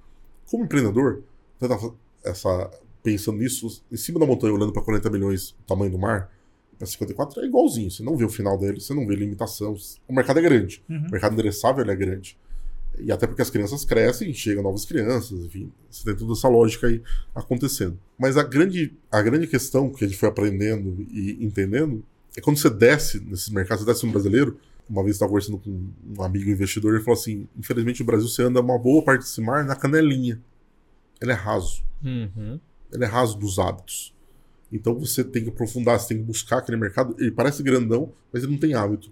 Como 0.49 0.63
empreendedor, 0.63 1.23
você 1.59 1.67
tá 1.67 1.91
essa, 2.23 2.71
pensando 3.03 3.37
nisso, 3.37 3.83
em 3.91 3.97
cima 3.97 4.19
da 4.19 4.25
montanha, 4.25 4.53
olhando 4.53 4.71
para 4.71 4.81
40 4.81 5.09
milhões, 5.09 5.55
tamanho 5.67 5.91
do 5.91 5.97
mar, 5.97 6.31
para 6.77 6.87
54, 6.87 7.41
é 7.41 7.45
igualzinho. 7.45 7.89
Você 7.89 8.03
não 8.03 8.15
vê 8.15 8.25
o 8.25 8.29
final 8.29 8.57
dele, 8.57 8.79
você 8.79 8.93
não 8.93 9.05
vê 9.05 9.15
limitação. 9.15 9.75
O 10.07 10.13
mercado 10.13 10.39
é 10.39 10.41
grande. 10.41 10.83
Uhum. 10.89 11.07
O 11.07 11.11
mercado 11.11 11.33
endereçável 11.33 11.83
é 11.89 11.95
grande. 11.95 12.37
E 12.99 13.11
até 13.11 13.27
porque 13.27 13.41
as 13.41 13.49
crianças 13.49 13.85
crescem, 13.85 14.33
chegam 14.33 14.63
novas 14.63 14.83
crianças, 14.83 15.45
enfim, 15.45 15.71
você 15.89 16.03
tem 16.03 16.15
toda 16.15 16.33
essa 16.33 16.47
lógica 16.47 16.87
aí 16.87 17.01
acontecendo. 17.35 17.99
Mas 18.17 18.37
a 18.37 18.43
grande, 18.43 18.93
a 19.11 19.21
grande 19.21 19.45
questão 19.45 19.89
que 19.89 20.03
a 20.03 20.07
gente 20.07 20.17
foi 20.17 20.29
aprendendo 20.29 21.05
e 21.11 21.37
entendendo 21.39 22.03
é 22.35 22.41
quando 22.41 22.57
você 22.57 22.69
desce 22.69 23.19
nesses 23.19 23.49
mercados, 23.49 23.83
você 23.83 23.91
desce 23.91 24.05
no 24.05 24.11
brasileiro. 24.11 24.59
Uma 24.89 25.03
vez 25.03 25.15
eu 25.15 25.17
estava 25.17 25.29
conversando 25.29 25.57
com 25.59 25.89
um 26.17 26.23
amigo 26.23 26.49
investidor, 26.49 26.95
ele 26.95 27.03
falou 27.03 27.19
assim: 27.19 27.47
infelizmente, 27.57 28.01
o 28.01 28.05
Brasil 28.05 28.27
você 28.27 28.43
anda 28.43 28.61
uma 28.61 28.79
boa 28.79 29.03
parte 29.03 29.21
desse 29.21 29.41
mar 29.41 29.63
na 29.63 29.75
canelinha. 29.75 30.41
Ele 31.21 31.31
é 31.31 31.35
raso. 31.35 31.83
Uhum. 32.03 32.59
Ele 32.91 33.03
é 33.03 33.07
raso 33.07 33.37
dos 33.37 33.59
hábitos. 33.59 34.15
Então 34.71 34.97
você 34.99 35.23
tem 35.23 35.43
que 35.43 35.49
aprofundar, 35.49 35.99
você 35.99 36.09
tem 36.09 36.17
que 36.17 36.23
buscar 36.23 36.57
aquele 36.59 36.77
mercado. 36.77 37.15
Ele 37.19 37.31
parece 37.31 37.63
grandão, 37.63 38.11
mas 38.33 38.43
ele 38.43 38.51
não 38.53 38.59
tem 38.59 38.73
hábito. 38.73 39.11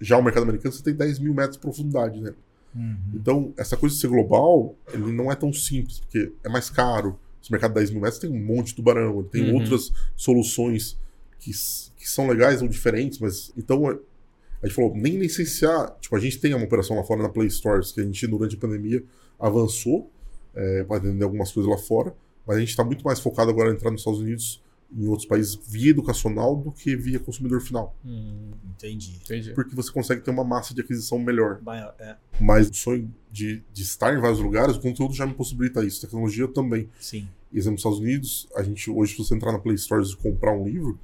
Já 0.00 0.16
o 0.18 0.22
mercado 0.22 0.44
americano, 0.44 0.72
você 0.72 0.82
tem 0.82 0.94
10 0.94 1.18
mil 1.18 1.34
metros 1.34 1.56
de 1.56 1.60
profundidade, 1.60 2.20
né? 2.20 2.32
Uhum. 2.74 2.96
Então, 3.14 3.52
essa 3.56 3.76
coisa 3.76 3.94
de 3.94 4.00
ser 4.00 4.08
global, 4.08 4.74
ele 4.92 5.12
não 5.12 5.30
é 5.30 5.34
tão 5.34 5.52
simples, 5.52 6.00
porque 6.00 6.32
é 6.42 6.48
mais 6.48 6.70
caro. 6.70 7.18
Esse 7.42 7.50
mercado 7.52 7.70
de 7.72 7.80
10 7.80 7.90
mil 7.90 8.00
metros 8.00 8.18
tem 8.20 8.30
um 8.30 8.42
monte 8.44 8.68
de 8.68 8.74
tubarão, 8.76 9.18
ele 9.20 9.28
tem 9.28 9.50
Uhum. 9.50 9.56
outras 9.60 9.92
soluções 10.16 10.96
que, 11.38 11.50
que 11.96 12.08
são 12.08 12.26
legais 12.28 12.62
ou 12.62 12.68
diferentes, 12.68 13.18
mas. 13.18 13.52
Então, 13.56 13.90
é- 13.90 13.98
a 14.62 14.66
gente 14.66 14.76
falou, 14.76 14.94
nem 14.96 15.18
licenciar. 15.18 15.96
Tipo, 16.00 16.14
a 16.16 16.20
gente 16.20 16.38
tem 16.38 16.54
uma 16.54 16.64
operação 16.64 16.96
lá 16.96 17.02
fora 17.02 17.20
na 17.22 17.28
Play 17.28 17.50
Stores, 17.50 17.90
que 17.92 18.00
a 18.00 18.04
gente, 18.04 18.26
durante 18.28 18.54
a 18.56 18.58
pandemia, 18.58 19.02
avançou 19.38 20.08
é, 20.54 20.84
para 20.84 20.98
atender 20.98 21.24
algumas 21.24 21.50
coisas 21.50 21.70
lá 21.70 21.78
fora, 21.78 22.14
mas 22.46 22.56
a 22.56 22.60
gente 22.60 22.68
está 22.68 22.84
muito 22.84 23.02
mais 23.04 23.18
focado 23.18 23.50
agora 23.50 23.70
em 23.70 23.74
entrar 23.74 23.90
nos 23.90 24.02
Estados 24.02 24.20
Unidos 24.20 24.62
em 24.94 25.06
outros 25.06 25.26
países 25.26 25.54
via 25.66 25.90
educacional 25.90 26.54
do 26.56 26.70
que 26.70 26.94
via 26.96 27.18
consumidor 27.18 27.60
final. 27.60 27.96
Hum, 28.04 28.50
entendi. 28.70 29.18
Entendi. 29.24 29.52
Porque 29.52 29.74
você 29.74 29.90
consegue 29.90 30.20
ter 30.20 30.30
uma 30.30 30.44
massa 30.44 30.74
de 30.74 30.80
aquisição 30.82 31.18
melhor. 31.18 31.60
Maior- 31.62 31.94
é, 31.98 32.16
Mas 32.40 32.68
o 32.68 32.74
sonho 32.74 33.12
de, 33.30 33.62
de 33.72 33.82
estar 33.82 34.14
em 34.16 34.20
vários 34.20 34.38
lugares, 34.40 34.76
o 34.76 34.80
conteúdo 34.80 35.14
já 35.14 35.26
me 35.26 35.34
possibilita 35.34 35.84
isso. 35.84 36.00
Tecnologia 36.00 36.46
também. 36.48 36.88
sim. 37.00 37.26
Exemplo, 37.54 37.72
nos 37.72 37.80
Estados 37.80 37.98
Unidos, 37.98 38.48
a 38.56 38.62
gente 38.62 38.90
hoje, 38.90 39.12
se 39.12 39.18
você 39.18 39.34
entrar 39.34 39.52
na 39.52 39.58
Play 39.58 39.74
Store 39.74 40.02
e 40.02 40.16
comprar 40.16 40.52
um 40.56 40.64
livro, 40.66 40.98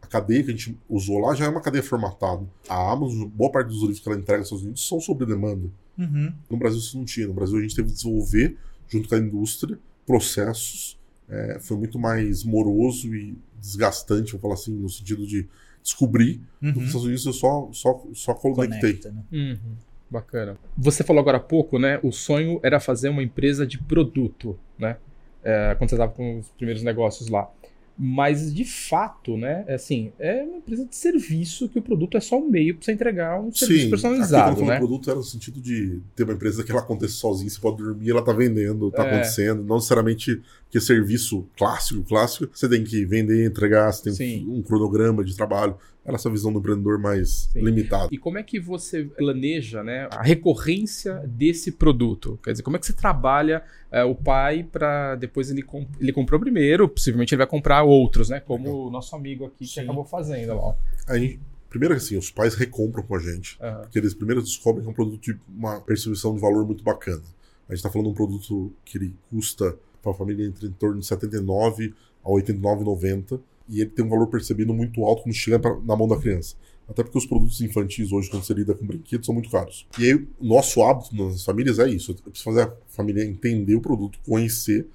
a 0.00 0.06
cadeia 0.06 0.44
que 0.44 0.50
a 0.50 0.54
gente 0.54 0.78
usou 0.88 1.18
lá 1.18 1.34
já 1.34 1.46
é 1.46 1.48
uma 1.48 1.60
cadeia 1.60 1.82
formatada. 1.82 2.46
A 2.68 2.92
Amazon, 2.92 3.26
boa 3.28 3.50
parte 3.50 3.66
dos 3.68 3.80
livros 3.80 3.98
que 3.98 4.08
ela 4.08 4.16
entrega 4.16 4.38
nos 4.38 4.46
Estados 4.46 4.62
Unidos 4.64 4.86
são 4.86 5.00
sobre 5.00 5.26
demanda. 5.26 5.68
Uhum. 5.98 6.32
No 6.48 6.56
Brasil 6.56 6.78
isso 6.78 6.96
não 6.96 7.04
tinha. 7.04 7.26
No 7.26 7.34
Brasil 7.34 7.58
a 7.58 7.62
gente 7.62 7.74
teve 7.74 7.88
que 7.88 7.94
desenvolver, 7.94 8.56
junto 8.88 9.08
com 9.08 9.14
a 9.16 9.18
indústria, 9.18 9.76
processos. 10.06 10.97
É, 11.28 11.58
foi 11.60 11.76
muito 11.76 11.98
mais 11.98 12.42
moroso 12.44 13.14
e 13.14 13.36
desgastante, 13.60 14.32
vou 14.32 14.40
falar 14.40 14.54
assim, 14.54 14.72
no 14.72 14.88
sentido 14.88 15.26
de 15.26 15.46
descobrir. 15.82 16.40
Uhum. 16.62 16.72
Nos 16.72 16.84
Estados 16.84 17.04
Unidos 17.04 17.26
eu 17.26 17.32
só, 17.32 17.68
só, 17.72 18.02
só 18.14 18.34
conectei. 18.34 18.94
Conecta, 18.94 19.10
né? 19.10 19.22
Uhum. 19.32 19.76
Bacana. 20.10 20.56
Você 20.76 21.04
falou 21.04 21.20
agora 21.20 21.36
há 21.36 21.40
pouco, 21.40 21.78
né? 21.78 22.00
O 22.02 22.10
sonho 22.10 22.58
era 22.62 22.80
fazer 22.80 23.10
uma 23.10 23.22
empresa 23.22 23.66
de 23.66 23.78
produto, 23.78 24.58
né? 24.78 24.96
É, 25.44 25.74
quando 25.76 25.90
você 25.90 25.96
estava 25.96 26.12
com 26.12 26.38
os 26.38 26.48
primeiros 26.50 26.82
negócios 26.82 27.28
lá. 27.28 27.50
Mas, 27.98 28.54
de 28.54 28.64
fato, 28.64 29.36
né? 29.36 29.64
é 29.66 29.74
Assim, 29.74 30.12
é 30.20 30.42
uma 30.44 30.58
empresa 30.58 30.84
de 30.86 30.94
serviço 30.94 31.68
que 31.68 31.78
o 31.78 31.82
produto 31.82 32.16
é 32.16 32.20
só 32.20 32.38
um 32.38 32.48
meio 32.48 32.74
para 32.76 32.84
você 32.84 32.92
entregar 32.92 33.40
um 33.40 33.52
serviço 33.52 33.84
Sim, 33.84 33.90
personalizado, 33.90 34.52
aqui, 34.52 34.60
né? 34.62 34.76
falo 34.76 34.86
produto 34.86 35.10
era 35.10 35.18
no 35.18 35.24
sentido 35.24 35.60
de 35.60 36.00
ter 36.14 36.22
uma 36.22 36.34
empresa 36.34 36.62
que 36.62 36.70
ela 36.70 36.80
acontece 36.80 37.14
sozinha, 37.14 37.50
você 37.50 37.58
pode 37.60 37.78
dormir, 37.78 38.10
ela 38.10 38.22
tá 38.22 38.32
vendendo, 38.32 38.90
tá 38.92 39.02
É. 39.04 39.06
acontecendo. 39.08 39.64
Não 39.64 39.76
necessariamente 39.76 40.40
que 40.70 40.78
é 40.78 40.80
serviço 40.80 41.44
clássico, 41.56 42.02
clássico, 42.04 42.48
você 42.56 42.68
tem 42.68 42.84
que 42.84 43.04
vender, 43.04 43.44
entregar, 43.46 43.92
você 43.92 44.04
tem 44.04 44.12
Sim. 44.14 44.46
um 44.48 44.62
cronograma 44.62 45.24
de 45.24 45.34
trabalho. 45.34 45.74
Era 46.08 46.16
essa 46.16 46.30
visão 46.30 46.52
do 46.52 46.58
empreendedor 46.58 46.98
mais 46.98 47.48
Sim. 47.52 47.60
limitada. 47.60 48.08
E 48.10 48.16
como 48.18 48.38
é 48.38 48.42
que 48.42 48.58
você 48.58 49.04
planeja 49.04 49.84
né, 49.84 50.08
a 50.10 50.22
recorrência 50.22 51.14
desse 51.26 51.70
produto? 51.72 52.38
Quer 52.42 52.52
dizer, 52.52 52.62
como 52.62 52.76
é 52.76 52.80
que 52.80 52.86
você 52.86 52.92
trabalha 52.92 53.62
é, 53.92 54.02
o 54.04 54.14
pai 54.14 54.62
para 54.62 55.14
depois 55.16 55.50
ele, 55.50 55.62
comp- 55.62 55.88
ele 56.00 56.12
comprou 56.12 56.40
primeiro, 56.40 56.88
possivelmente 56.88 57.34
ele 57.34 57.38
vai 57.38 57.46
comprar 57.46 57.82
outros, 57.82 58.28
né? 58.30 58.40
Como 58.40 58.86
o 58.86 58.90
nosso 58.90 59.14
amigo 59.14 59.44
aqui 59.44 59.66
que 59.66 59.74
Sim. 59.74 59.80
acabou 59.80 60.04
fazendo 60.04 60.48
lá. 60.54 60.60
ó. 60.60 60.74
A 61.06 61.18
gente, 61.18 61.38
primeiro 61.68 61.94
assim, 61.94 62.16
os 62.16 62.30
pais 62.30 62.54
recompram 62.54 63.02
com 63.02 63.14
a 63.14 63.18
gente. 63.18 63.56
Aham. 63.60 63.82
Porque 63.82 63.98
eles 63.98 64.14
primeiro 64.14 64.42
descobrem 64.42 64.82
que 64.82 64.88
é 64.88 64.90
um 64.90 64.94
produto 64.94 65.20
de 65.22 65.38
uma 65.48 65.80
percepção 65.80 66.34
de 66.34 66.40
valor 66.40 66.66
muito 66.66 66.82
bacana. 66.82 67.22
A 67.68 67.72
gente 67.74 67.80
está 67.80 67.90
falando 67.90 68.06
de 68.06 68.12
um 68.12 68.16
produto 68.16 68.72
que 68.84 68.96
ele 68.96 69.14
custa 69.30 69.76
para 70.02 70.12
a 70.12 70.14
família 70.14 70.46
entre 70.46 70.66
em 70.68 70.72
torno 70.72 71.00
de 71.00 71.06
79 71.06 71.92
a 72.24 72.28
89,90 72.30 73.38
e 73.68 73.80
ele 73.80 73.90
tem 73.90 74.04
um 74.04 74.08
valor 74.08 74.26
percebido 74.28 74.72
muito 74.74 75.02
alto 75.04 75.22
quando 75.22 75.34
chega 75.34 75.58
pra- 75.58 75.78
na 75.84 75.94
mão 75.96 76.08
da 76.08 76.16
criança. 76.16 76.56
Até 76.88 77.02
porque 77.02 77.18
os 77.18 77.26
produtos 77.26 77.60
infantis 77.60 78.10
hoje, 78.12 78.30
quando 78.30 78.42
você 78.44 78.54
lida 78.54 78.74
com 78.74 78.86
brinquedos, 78.86 79.26
são 79.26 79.34
muito 79.34 79.50
caros. 79.50 79.86
E 79.98 80.04
aí, 80.04 80.14
o 80.14 80.46
nosso 80.46 80.82
hábito 80.82 81.14
nas 81.14 81.44
famílias 81.44 81.78
é 81.78 81.86
isso. 81.88 82.12
Eu 82.12 82.30
preciso 82.30 82.44
fazer 82.44 82.62
a 82.62 82.72
família 82.88 83.22
entender 83.24 83.74
o 83.74 83.80
produto, 83.80 84.18
conhecer. 84.24 84.86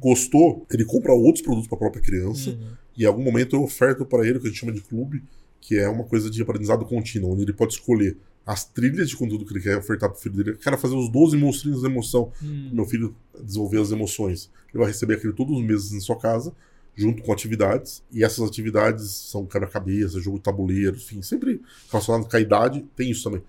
Gostou, 0.00 0.66
ele 0.72 0.84
compra 0.84 1.12
outros 1.12 1.42
produtos 1.44 1.68
para 1.68 1.76
a 1.76 1.78
própria 1.78 2.02
criança. 2.02 2.50
Uhum. 2.50 2.70
E 2.96 3.02
em 3.04 3.06
algum 3.06 3.22
momento 3.22 3.54
eu 3.54 3.62
oferto 3.62 4.04
para 4.04 4.26
ele 4.26 4.38
o 4.38 4.40
que 4.40 4.46
a 4.46 4.50
gente 4.50 4.58
chama 4.58 4.72
de 4.72 4.80
clube, 4.80 5.22
que 5.60 5.76
é 5.78 5.88
uma 5.88 6.04
coisa 6.04 6.30
de 6.30 6.40
aprendizado 6.42 6.84
contínuo, 6.86 7.32
onde 7.32 7.42
ele 7.42 7.52
pode 7.52 7.74
escolher 7.74 8.16
as 8.46 8.64
trilhas 8.64 9.08
de 9.10 9.16
conteúdo 9.16 9.44
que 9.44 9.52
ele 9.52 9.60
quer 9.62 9.76
ofertar 9.76 10.08
para 10.08 10.18
o 10.18 10.20
filho 10.20 10.34
dele. 10.36 10.50
Eu 10.50 10.56
quero 10.58 10.78
fazer 10.78 10.96
os 10.96 11.10
12 11.10 11.36
monstrinhos 11.36 11.82
da 11.82 11.88
emoção. 11.88 12.32
Hum. 12.42 12.70
Meu 12.72 12.86
filho 12.86 13.14
desenvolver 13.44 13.80
as 13.80 13.92
emoções. 13.92 14.50
Ele 14.72 14.78
vai 14.82 14.88
receber 14.88 15.14
aquilo 15.14 15.34
todos 15.34 15.56
os 15.56 15.62
meses 15.64 15.92
na 15.92 16.00
sua 16.00 16.16
casa, 16.16 16.52
junto 16.94 17.22
com 17.22 17.32
atividades. 17.32 18.02
E 18.12 18.24
essas 18.24 18.46
atividades 18.48 19.10
são 19.10 19.46
quebra-cabeça, 19.46 20.20
jogo 20.20 20.38
de 20.38 20.44
tabuleiro, 20.44 20.96
enfim, 20.96 21.22
sempre 21.22 21.60
relacionado 21.90 22.28
com 22.28 22.36
a 22.36 22.40
idade. 22.40 22.84
Tem 22.96 23.10
isso 23.10 23.24
também. 23.24 23.42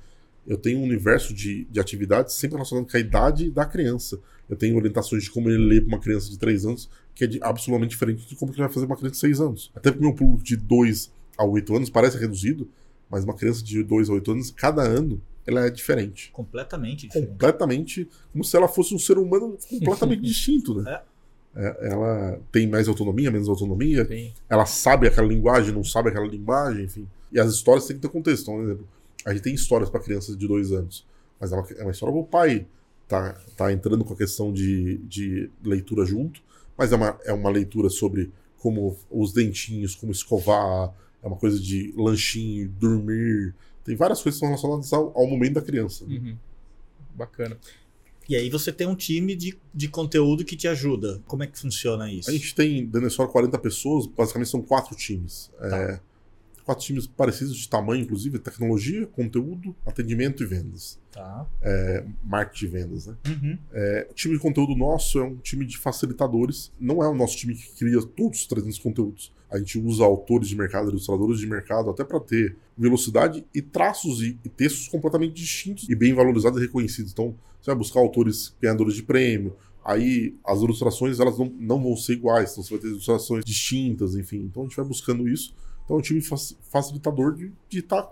Eu 0.47 0.57
tenho 0.57 0.79
um 0.79 0.83
universo 0.83 1.33
de, 1.33 1.65
de 1.65 1.79
atividades 1.79 2.33
sempre 2.33 2.55
relacionado 2.55 2.89
com 2.89 2.97
a 2.97 2.99
idade 2.99 3.49
da 3.51 3.65
criança. 3.65 4.19
Eu 4.49 4.55
tenho 4.55 4.75
orientações 4.75 5.23
de 5.23 5.31
como 5.31 5.49
ele 5.49 5.63
lê 5.63 5.81
para 5.81 5.87
uma 5.87 5.99
criança 5.99 6.29
de 6.29 6.37
3 6.37 6.65
anos, 6.65 6.89
que 7.13 7.23
é 7.23 7.27
de, 7.27 7.39
absolutamente 7.41 7.91
diferente 7.91 8.27
de 8.27 8.35
como 8.35 8.51
ele 8.51 8.59
vai 8.59 8.69
fazer 8.69 8.85
uma 8.85 8.97
criança 8.97 9.13
de 9.13 9.19
6 9.19 9.41
anos. 9.41 9.71
Até 9.75 9.91
porque 9.91 10.03
o 10.03 10.09
meu 10.09 10.15
público 10.15 10.43
de 10.43 10.57
2 10.57 11.11
a 11.37 11.45
8 11.45 11.75
anos 11.75 11.89
parece 11.89 12.17
reduzido, 12.17 12.67
mas 13.09 13.23
uma 13.23 13.35
criança 13.35 13.63
de 13.63 13.83
2 13.83 14.09
a 14.09 14.13
8 14.13 14.31
anos, 14.31 14.51
cada 14.51 14.81
ano, 14.81 15.21
ela 15.45 15.65
é 15.65 15.69
diferente. 15.69 16.31
Completamente 16.31 17.07
diferente. 17.07 17.29
Completamente, 17.29 18.09
como 18.31 18.43
se 18.43 18.55
ela 18.55 18.67
fosse 18.67 18.93
um 18.93 18.99
ser 18.99 19.17
humano 19.17 19.57
completamente 19.69 20.21
distinto, 20.23 20.81
né? 20.81 20.91
É, 20.91 21.01
ela 21.53 22.39
tem 22.51 22.67
mais 22.67 22.87
autonomia, 22.87 23.29
menos 23.29 23.49
autonomia, 23.49 24.05
Sim. 24.05 24.33
ela 24.49 24.65
sabe 24.65 25.07
aquela 25.07 25.27
linguagem, 25.27 25.73
não 25.73 25.83
sabe 25.83 26.09
aquela 26.09 26.27
linguagem, 26.27 26.85
enfim. 26.85 27.07
E 27.31 27.39
as 27.39 27.51
histórias 27.53 27.85
têm 27.85 27.95
que 27.97 28.01
ter 28.01 28.09
contexto. 28.09 28.43
Então, 28.43 28.55
por 28.55 28.63
exemplo, 28.63 28.87
a 29.25 29.33
gente 29.33 29.43
tem 29.43 29.53
histórias 29.53 29.89
para 29.89 29.99
crianças 29.99 30.37
de 30.37 30.47
dois 30.47 30.71
anos, 30.71 31.05
mas 31.39 31.51
é 31.51 31.55
uma, 31.55 31.67
é 31.77 31.81
uma 31.83 31.91
história 31.91 32.13
para 32.13 32.21
o 32.21 32.25
pai 32.25 32.65
tá, 33.11 33.37
tá 33.57 33.73
entrando 33.73 34.05
com 34.05 34.13
a 34.13 34.17
questão 34.17 34.53
de, 34.53 34.97
de 34.99 35.49
leitura 35.63 36.05
junto, 36.05 36.41
mas 36.77 36.93
é 36.93 36.95
uma, 36.95 37.19
é 37.25 37.33
uma 37.33 37.49
leitura 37.49 37.89
sobre 37.89 38.31
como 38.57 38.97
os 39.09 39.33
dentinhos, 39.33 39.95
como 39.95 40.11
escovar, 40.11 40.93
é 41.21 41.27
uma 41.27 41.35
coisa 41.35 41.59
de 41.59 41.93
lanchinho, 41.97 42.69
dormir. 42.69 43.53
Tem 43.83 43.95
várias 43.95 44.21
coisas 44.21 44.39
que 44.39 44.45
são 44.45 44.49
relacionadas 44.49 44.93
ao, 44.93 45.17
ao 45.17 45.27
momento 45.27 45.55
da 45.55 45.61
criança. 45.61 46.05
né? 46.05 46.15
Uhum. 46.15 46.37
Bacana. 47.15 47.57
E 48.31 48.35
aí 48.37 48.49
você 48.49 48.71
tem 48.71 48.87
um 48.87 48.95
time 48.95 49.35
de, 49.35 49.59
de 49.73 49.89
conteúdo 49.89 50.45
que 50.45 50.55
te 50.55 50.65
ajuda. 50.65 51.21
Como 51.27 51.43
é 51.43 51.47
que 51.47 51.59
funciona 51.59 52.09
isso? 52.09 52.29
A 52.29 52.33
gente 52.33 52.55
tem 52.55 52.85
dentro 52.85 53.01
da 53.01 53.07
história 53.07 53.29
40 53.29 53.59
pessoas, 53.59 54.07
basicamente 54.07 54.49
são 54.49 54.61
quatro 54.61 54.95
times. 54.95 55.51
É, 55.59 55.99
quatro 56.63 56.85
times 56.85 57.07
parecidos 57.07 57.57
de 57.57 57.67
tamanho, 57.67 58.03
inclusive, 58.03 58.39
tecnologia, 58.39 59.05
conteúdo, 59.07 59.75
atendimento 59.85 60.43
e 60.43 60.45
vendas. 60.45 60.99
Tá. 61.11 61.45
É, 61.61 62.05
marketing 62.23 62.65
e 62.65 62.67
vendas, 62.67 63.07
né? 63.07 63.15
Uhum. 63.27 63.57
É, 63.73 64.07
o 64.09 64.13
time 64.13 64.35
de 64.35 64.39
conteúdo 64.39 64.75
nosso 64.75 65.19
é 65.19 65.23
um 65.23 65.35
time 65.37 65.65
de 65.65 65.77
facilitadores. 65.77 66.71
Não 66.79 67.03
é 67.03 67.07
o 67.07 67.13
nosso 67.13 67.37
time 67.37 67.53
que 67.53 67.71
cria 67.73 68.01
todos 68.01 68.39
os 68.39 68.47
300 68.47 68.79
conteúdos. 68.79 69.31
A 69.49 69.57
gente 69.57 69.77
usa 69.77 70.03
autores 70.03 70.47
de 70.47 70.55
mercado, 70.55 70.89
ilustradores 70.89 71.39
de 71.39 71.47
mercado, 71.47 71.89
até 71.89 72.03
para 72.03 72.19
ter 72.19 72.55
velocidade 72.77 73.45
e 73.53 73.61
traços 73.61 74.21
e, 74.21 74.39
e 74.45 74.49
textos 74.49 74.87
completamente 74.87 75.33
distintos 75.33 75.89
e 75.89 75.95
bem 75.95 76.13
valorizados 76.13 76.59
e 76.59 76.61
reconhecidos. 76.61 77.11
Então, 77.11 77.35
você 77.61 77.71
vai 77.71 77.75
buscar 77.75 77.99
autores 77.99 78.55
ganhadores 78.59 78.95
de 78.95 79.03
prêmio, 79.03 79.55
aí 79.83 80.35
as 80.45 80.59
ilustrações 80.61 81.19
elas 81.19 81.37
não, 81.37 81.53
não 81.59 81.81
vão 81.81 81.95
ser 81.95 82.13
iguais, 82.13 82.51
então 82.51 82.63
você 82.63 82.71
vai 82.71 82.79
ter 82.79 82.87
ilustrações 82.87 83.43
distintas, 83.43 84.15
enfim. 84.15 84.37
Então 84.49 84.63
a 84.63 84.65
gente 84.65 84.75
vai 84.75 84.85
buscando 84.85 85.27
isso. 85.27 85.53
Então 85.91 85.97
é 85.97 85.99
um 85.99 86.01
time 86.01 86.21
faci- 86.21 86.55
facilitador 86.69 87.35
de 87.35 87.51
estar 87.79 88.09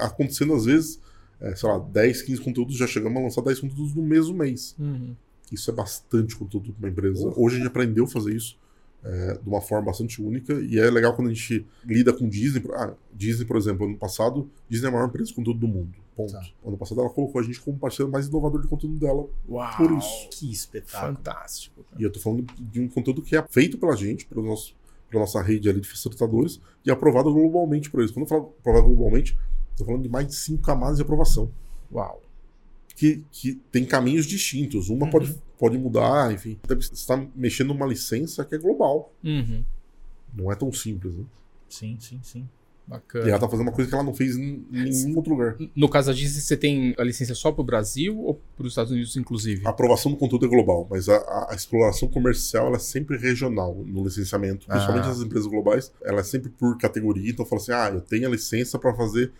acontecendo 0.00 0.54
às 0.54 0.64
vezes, 0.64 0.98
é, 1.38 1.54
sei 1.54 1.68
lá, 1.68 1.78
10, 1.78 2.22
15 2.22 2.40
conteúdos, 2.40 2.76
já 2.76 2.86
chegamos 2.86 3.18
a 3.18 3.22
lançar 3.24 3.42
10 3.42 3.60
conteúdos 3.60 3.94
no 3.94 4.02
mesmo 4.02 4.34
mês. 4.34 4.74
Uhum. 4.78 5.14
Isso 5.52 5.70
é 5.70 5.74
bastante 5.74 6.34
conteúdo 6.34 6.72
para 6.72 6.86
uma 6.86 6.88
empresa. 6.90 7.30
Hoje 7.36 7.56
a 7.56 7.58
gente 7.58 7.66
aprendeu 7.68 8.04
a 8.04 8.08
fazer 8.08 8.34
isso 8.34 8.58
é, 9.04 9.34
de 9.34 9.46
uma 9.46 9.60
forma 9.60 9.84
bastante 9.84 10.22
única 10.22 10.54
e 10.54 10.78
é 10.78 10.90
legal 10.90 11.14
quando 11.14 11.28
a 11.28 11.34
gente 11.34 11.66
lida 11.84 12.10
com 12.12 12.26
Disney. 12.26 12.62
Ah, 12.72 12.94
Disney, 13.12 13.44
por 13.44 13.56
exemplo, 13.58 13.84
ano 13.86 13.98
passado, 13.98 14.48
Disney 14.68 14.86
é 14.86 14.88
a 14.88 14.92
maior 14.92 15.08
empresa 15.08 15.28
de 15.28 15.34
conteúdo 15.34 15.60
do 15.60 15.68
mundo. 15.68 15.92
Ponto. 16.16 16.32
Tá. 16.32 16.40
Ano 16.64 16.78
passado 16.78 17.00
ela 17.02 17.10
colocou 17.10 17.38
a 17.40 17.44
gente 17.44 17.60
como 17.60 17.76
parceiro 17.76 18.10
mais 18.10 18.28
inovador 18.28 18.62
de 18.62 18.68
conteúdo 18.68 18.96
dela 18.98 19.28
Uau. 19.48 19.76
por 19.76 19.92
isso. 19.98 20.28
Que 20.30 20.50
espetáculo. 20.50 21.16
Fantástico. 21.16 21.84
cara. 21.90 22.00
E 22.00 22.04
eu 22.04 22.10
tô 22.10 22.18
falando 22.20 22.46
de 22.58 22.80
um 22.80 22.88
conteúdo 22.88 23.20
que 23.20 23.36
é 23.36 23.42
feito 23.50 23.76
pela 23.76 23.94
gente, 23.96 24.24
pelo 24.24 24.42
nosso, 24.46 24.74
pela 25.10 25.22
nossa 25.22 25.40
rede 25.42 25.68
ali 25.68 25.80
de 25.80 25.88
facilitadores 25.88 26.60
e 26.84 26.90
aprovado 26.90 27.32
globalmente 27.32 27.90
por 27.90 28.00
eles. 28.00 28.10
Quando 28.10 28.24
eu 28.24 28.28
falo 28.28 28.54
aprovado 28.60 28.86
globalmente, 28.86 29.38
tô 29.76 29.84
falando 29.84 30.02
de 30.02 30.08
mais 30.08 30.26
de 30.26 30.34
cinco 30.34 30.62
camadas 30.62 30.96
de 30.96 31.02
aprovação. 31.02 31.50
Uau. 31.92 32.22
Que, 32.96 33.24
que 33.30 33.54
tem 33.72 33.84
caminhos 33.84 34.26
distintos. 34.26 34.88
Uma 34.88 35.06
Uhum. 35.06 35.10
pode, 35.10 35.34
pode 35.58 35.78
mudar, 35.78 36.32
enfim. 36.32 36.58
Você 36.68 36.92
está 36.94 37.16
mexendo 37.34 37.68
numa 37.74 37.86
licença 37.86 38.44
que 38.44 38.54
é 38.54 38.58
global. 38.58 39.12
Uhum. 39.22 39.64
Não 40.32 40.50
é 40.52 40.54
tão 40.54 40.72
simples, 40.72 41.14
né? 41.14 41.24
Sim, 41.68 41.96
sim, 42.00 42.20
sim. 42.22 42.48
E 42.86 42.90
Bacana. 42.90 43.28
ela 43.30 43.38
tá 43.38 43.48
fazendo 43.48 43.66
uma 43.66 43.72
coisa 43.72 43.88
que 43.88 43.94
ela 43.94 44.04
não 44.04 44.12
fez 44.12 44.36
em 44.36 44.62
nenhum 44.70 45.16
outro 45.16 45.32
lugar. 45.32 45.56
No 45.74 45.88
caso 45.88 46.08
da 46.08 46.12
Disney, 46.12 46.40
você 46.42 46.54
tem 46.56 46.94
a 46.98 47.02
licença 47.02 47.34
só 47.34 47.50
para 47.50 47.62
o 47.62 47.64
Brasil 47.64 48.18
ou 48.20 48.34
para 48.56 48.66
os 48.66 48.72
Estados 48.72 48.92
Unidos, 48.92 49.16
inclusive? 49.16 49.66
A 49.66 49.70
aprovação 49.70 50.12
do 50.12 50.18
conteúdo 50.18 50.44
é 50.44 50.48
global, 50.48 50.86
mas 50.90 51.08
a, 51.08 51.16
a- 51.50 51.54
exploração 51.54 52.08
comercial 52.08 52.66
ela 52.66 52.76
é 52.76 52.80
sempre 52.80 53.16
regional 53.16 53.74
no 53.86 54.04
licenciamento. 54.04 54.66
Principalmente 54.66 55.06
Ah. 55.06 55.10
as 55.12 55.20
empresas 55.20 55.46
globais, 55.46 55.90
ela 56.02 56.20
é 56.20 56.22
sempre 56.24 56.50
por 56.50 56.76
categoria. 56.76 57.30
Então 57.30 57.46
fala 57.46 57.60
assim: 57.62 57.72
ah, 57.72 57.90
eu 57.94 58.00
tenho 58.02 58.26
a 58.28 58.30
licença 58.30 58.78
para 58.78 58.92
fazer 58.94 59.32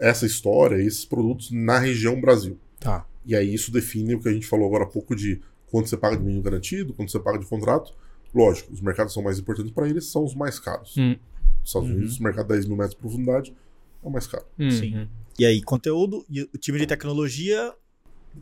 essa 0.00 0.24
história, 0.26 0.76
esses 0.82 1.04
produtos 1.04 1.50
na 1.50 1.78
região 1.78 2.18
Brasil. 2.20 2.58
Tá. 2.80 3.06
E 3.26 3.36
aí 3.36 3.52
isso 3.52 3.70
define 3.70 4.14
o 4.14 4.20
que 4.20 4.28
a 4.28 4.32
gente 4.32 4.46
falou 4.46 4.66
agora 4.66 4.84
há 4.84 4.88
pouco 4.88 5.14
de 5.14 5.40
quanto 5.70 5.88
você 5.90 5.96
paga 5.96 6.16
de 6.16 6.22
mínimo 6.22 6.42
garantido, 6.42 6.94
quanto 6.94 7.12
você 7.12 7.20
paga 7.20 7.38
de 7.38 7.44
contrato. 7.46 7.92
Lógico, 8.34 8.72
os 8.72 8.80
mercados 8.80 9.12
são 9.12 9.22
mais 9.22 9.38
importantes 9.38 9.72
para 9.72 9.88
eles, 9.88 10.06
são 10.06 10.24
os 10.24 10.34
mais 10.34 10.58
caros. 10.58 10.94
Hum. 10.98 11.16
Nos 11.60 11.68
Estados 11.70 11.88
Uhum. 11.88 11.96
Unidos, 11.96 12.18
mercado 12.18 12.46
de 12.46 12.54
10 12.54 12.66
mil 12.66 12.76
metros 12.76 12.94
de 12.94 13.00
profundidade 13.00 13.54
é 14.02 14.06
o 14.06 14.10
mais 14.10 14.26
caro. 14.26 14.44
Sim. 14.70 14.96
Uhum. 14.96 15.08
E 15.38 15.44
aí, 15.46 15.62
conteúdo 15.62 16.24
e 16.28 16.42
o 16.42 16.58
time 16.58 16.78
de 16.78 16.86
tecnologia 16.86 17.72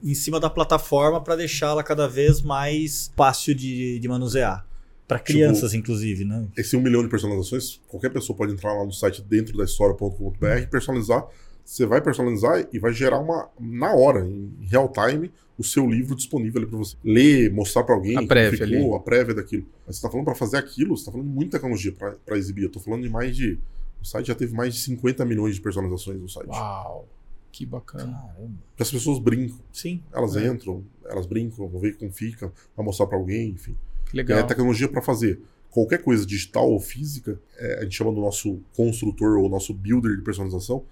em 0.02 0.14
cima 0.14 0.38
da 0.40 0.50
plataforma 0.50 1.20
para 1.22 1.36
deixá-la 1.36 1.82
cada 1.82 2.08
vez 2.08 2.42
mais 2.42 3.12
fácil 3.16 3.54
de, 3.54 3.98
de 3.98 4.08
manusear. 4.08 4.66
Para 5.06 5.20
crianças, 5.20 5.70
tipo, 5.70 5.82
inclusive, 5.82 6.24
né? 6.24 6.48
Esse 6.56 6.76
um 6.76 6.80
milhão 6.80 7.00
de 7.02 7.08
personalizações, 7.08 7.80
qualquer 7.86 8.10
pessoa 8.10 8.36
pode 8.36 8.52
entrar 8.52 8.72
lá 8.72 8.84
no 8.84 8.92
site 8.92 9.22
dentro 9.22 9.56
da 9.56 9.64
história.com.br 9.64 10.46
e 10.62 10.66
personalizar. 10.66 11.24
Você 11.64 11.86
vai 11.86 12.00
personalizar 12.00 12.66
e 12.72 12.78
vai 12.78 12.92
gerar 12.92 13.20
uma, 13.20 13.48
na 13.60 13.94
hora, 13.94 14.26
em 14.26 14.52
real 14.62 14.90
time, 14.92 15.30
o 15.59 15.64
seu 15.64 15.88
livro 15.88 16.14
disponível 16.14 16.61
ali 16.61 16.70
para 16.70 16.78
você 16.78 16.96
ler, 17.02 17.52
mostrar 17.52 17.82
para 17.82 17.94
alguém 17.94 18.16
a 18.16 18.26
prévia, 18.26 18.66
ficou, 18.66 18.94
a 18.94 19.00
prévia 19.00 19.34
daquilo. 19.34 19.66
Mas 19.86 19.96
você 19.96 19.98
está 19.98 20.11
falando 20.11 20.24
para 20.26 20.34
fazer 20.34 20.57
aquilo, 20.59 20.96
você 20.96 21.02
está 21.02 21.12
falando 21.12 21.28
muita 21.28 21.59
tecnologia 21.59 21.92
para 21.92 22.36
exibir. 22.36 22.62
Eu 22.62 22.66
estou 22.68 22.82
falando 22.82 23.02
de 23.02 23.09
mais 23.09 23.36
de. 23.36 23.59
O 24.00 24.04
site 24.04 24.26
já 24.26 24.34
teve 24.34 24.54
mais 24.54 24.74
de 24.74 24.80
50 24.80 25.24
milhões 25.24 25.54
de 25.54 25.61
personalizações 25.61 26.20
no 26.20 26.28
site. 26.28 26.48
Uau! 26.48 27.09
Que 27.50 27.64
bacana. 27.64 28.12
Caramba. 28.12 28.59
As 28.78 28.90
pessoas 28.90 29.18
brincam. 29.18 29.59
Sim. 29.72 30.02
Elas 30.12 30.36
é. 30.36 30.46
entram, 30.46 30.84
elas 31.07 31.24
brincam, 31.24 31.66
vão 31.66 31.80
ver 31.80 31.96
como 31.96 32.12
fica, 32.12 32.52
vai 32.76 32.84
mostrar 32.84 33.07
para 33.07 33.16
alguém, 33.16 33.50
enfim. 33.50 33.74
Que 34.11 34.16
legal. 34.16 34.38
É 34.38 34.42
tecnologia 34.42 34.88
para 34.88 35.00
fazer 35.00 35.40
qualquer 35.76 36.02
coisa 36.02 36.24
digital 36.24 36.70
ou 36.70 36.80
física, 36.80 37.38
é, 37.59 37.80
a 37.80 37.82
gente 37.82 37.94
chama 37.94 38.11
do 38.11 38.18
nosso 38.18 38.61
construtor 38.74 39.38
ou 39.38 39.46
nosso 39.46 39.74
builder 39.74 40.16
de 40.16 40.22
personalização, 40.22 40.82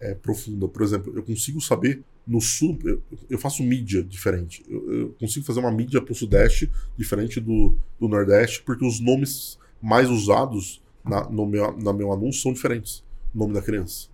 é 0.00 0.14
profunda. 0.14 0.66
Por 0.66 0.80
exemplo, 0.80 1.12
eu 1.14 1.22
consigo 1.22 1.60
saber 1.60 2.02
no 2.26 2.40
sul, 2.40 2.78
eu, 2.84 3.02
eu 3.28 3.38
faço 3.38 3.62
mídia 3.62 4.02
diferente. 4.02 4.64
Eu, 4.68 4.92
eu, 4.92 5.08
consigo 5.18 5.44
fazer 5.44 5.60
uma 5.60 5.72
mídia 5.72 6.00
para 6.00 6.12
o 6.12 6.14
sudeste 6.14 6.70
diferente 6.96 7.40
do, 7.40 7.76
do 7.98 8.08
nordeste, 8.08 8.62
porque 8.62 8.84
os 8.84 9.00
nomes 9.00 9.58
mais 9.82 10.08
usados 10.08 10.82
na, 11.04 11.28
no 11.28 11.46
meu, 11.46 11.76
na 11.78 11.92
meu 11.92 12.12
anúncio 12.12 12.42
são 12.42 12.52
diferentes. 12.52 13.02
O 13.34 13.38
nome 13.38 13.54
da 13.54 13.62
criança. 13.62 14.08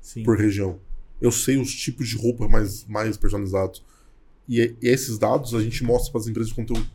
Sim. 0.00 0.22
Por 0.22 0.38
região 0.38 0.78
eu 1.20 1.30
sei 1.30 1.58
os 1.58 1.74
tipos 1.74 2.08
de 2.08 2.16
roupa 2.16 2.48
mais, 2.48 2.84
mais 2.86 3.16
personalizados. 3.16 3.84
E, 4.48 4.74
e 4.80 4.88
esses 4.88 5.18
dados 5.18 5.54
a 5.54 5.60
gente 5.60 5.84
mostra 5.84 6.10
para 6.10 6.20
as 6.20 6.26
empresas 6.26 6.48
de 6.48 6.54
conteúdo 6.54 6.86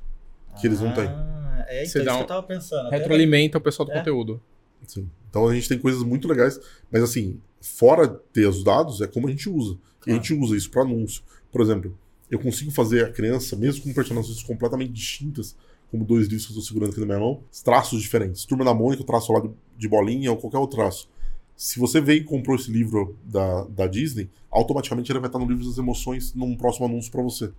que 0.60 0.66
ah, 0.66 0.70
eles 0.70 0.82
não 0.82 0.94
têm. 0.94 1.08
Ah, 1.08 1.66
é 1.68 1.84
isso, 1.84 1.98
é 1.98 2.02
isso 2.02 2.12
um, 2.12 2.18
que 2.18 2.24
eu 2.24 2.28
tava 2.28 2.44
pensando. 2.44 2.90
Retroalimenta 2.90 3.58
o 3.58 3.62
pessoal 3.62 3.86
do 3.86 3.92
é. 3.92 4.00
conteúdo. 4.00 4.42
Sim. 4.88 5.10
Então 5.30 5.48
a 5.48 5.54
gente 5.54 5.70
tem 5.70 5.78
coisas 5.78 6.02
muito 6.02 6.28
legais, 6.28 6.60
mas 6.92 7.04
assim, 7.04 7.40
fora 7.66 8.08
ter 8.08 8.48
os 8.48 8.64
dados, 8.64 9.02
é 9.02 9.08
como 9.08 9.28
a 9.28 9.32
gente 9.32 9.50
usa. 9.50 9.78
Claro. 10.00 10.08
E 10.08 10.12
a 10.12 10.16
gente 10.16 10.34
usa 10.34 10.56
isso 10.56 10.70
para 10.70 10.84
anúncio. 10.84 11.24
Por 11.52 11.62
exemplo, 11.62 11.98
eu 12.30 12.40
consigo 12.40 12.72
fazer 12.72 13.06
a 13.06 13.12
criança, 13.12 13.56
mesmo 13.56 13.84
com 13.84 13.94
personagens 13.94 14.44
completamente 14.44 14.92
distintas, 14.92 15.56
como 15.90 16.04
dois 16.04 16.28
livros 16.28 16.46
que 16.46 16.52
eu 16.52 16.60
estou 16.60 16.68
segurando 16.68 16.92
aqui 16.92 17.00
na 17.00 17.06
minha 17.06 17.20
mão, 17.20 17.42
traços 17.64 18.02
diferentes. 18.02 18.46
Turma 18.46 18.66
da 18.66 18.74
Mônica, 18.74 19.02
eu 19.02 19.06
traço 19.06 19.32
lá 19.32 19.40
de, 19.40 19.50
de 19.78 19.88
bolinha 19.88 20.32
ou 20.32 20.38
qualquer 20.38 20.58
outro 20.58 20.78
traço. 20.78 21.10
Se 21.56 21.80
você 21.80 22.02
veio 22.02 22.22
e 22.22 22.24
comprou 22.24 22.56
esse 22.56 22.70
livro 22.70 23.16
da, 23.24 23.64
da 23.66 23.88
Disney, 23.88 24.30
automaticamente 24.52 25.12
ele 25.12 25.20
vai 25.20 25.30
estar 25.30 25.40
no 25.40 25.48
livro 25.48 25.66
das 25.66 25.78
emoções 25.78 26.34
num 26.34 26.56
próximo 26.56 26.86
anúncio 26.86 27.12
para 27.12 27.22
você. 27.22 27.52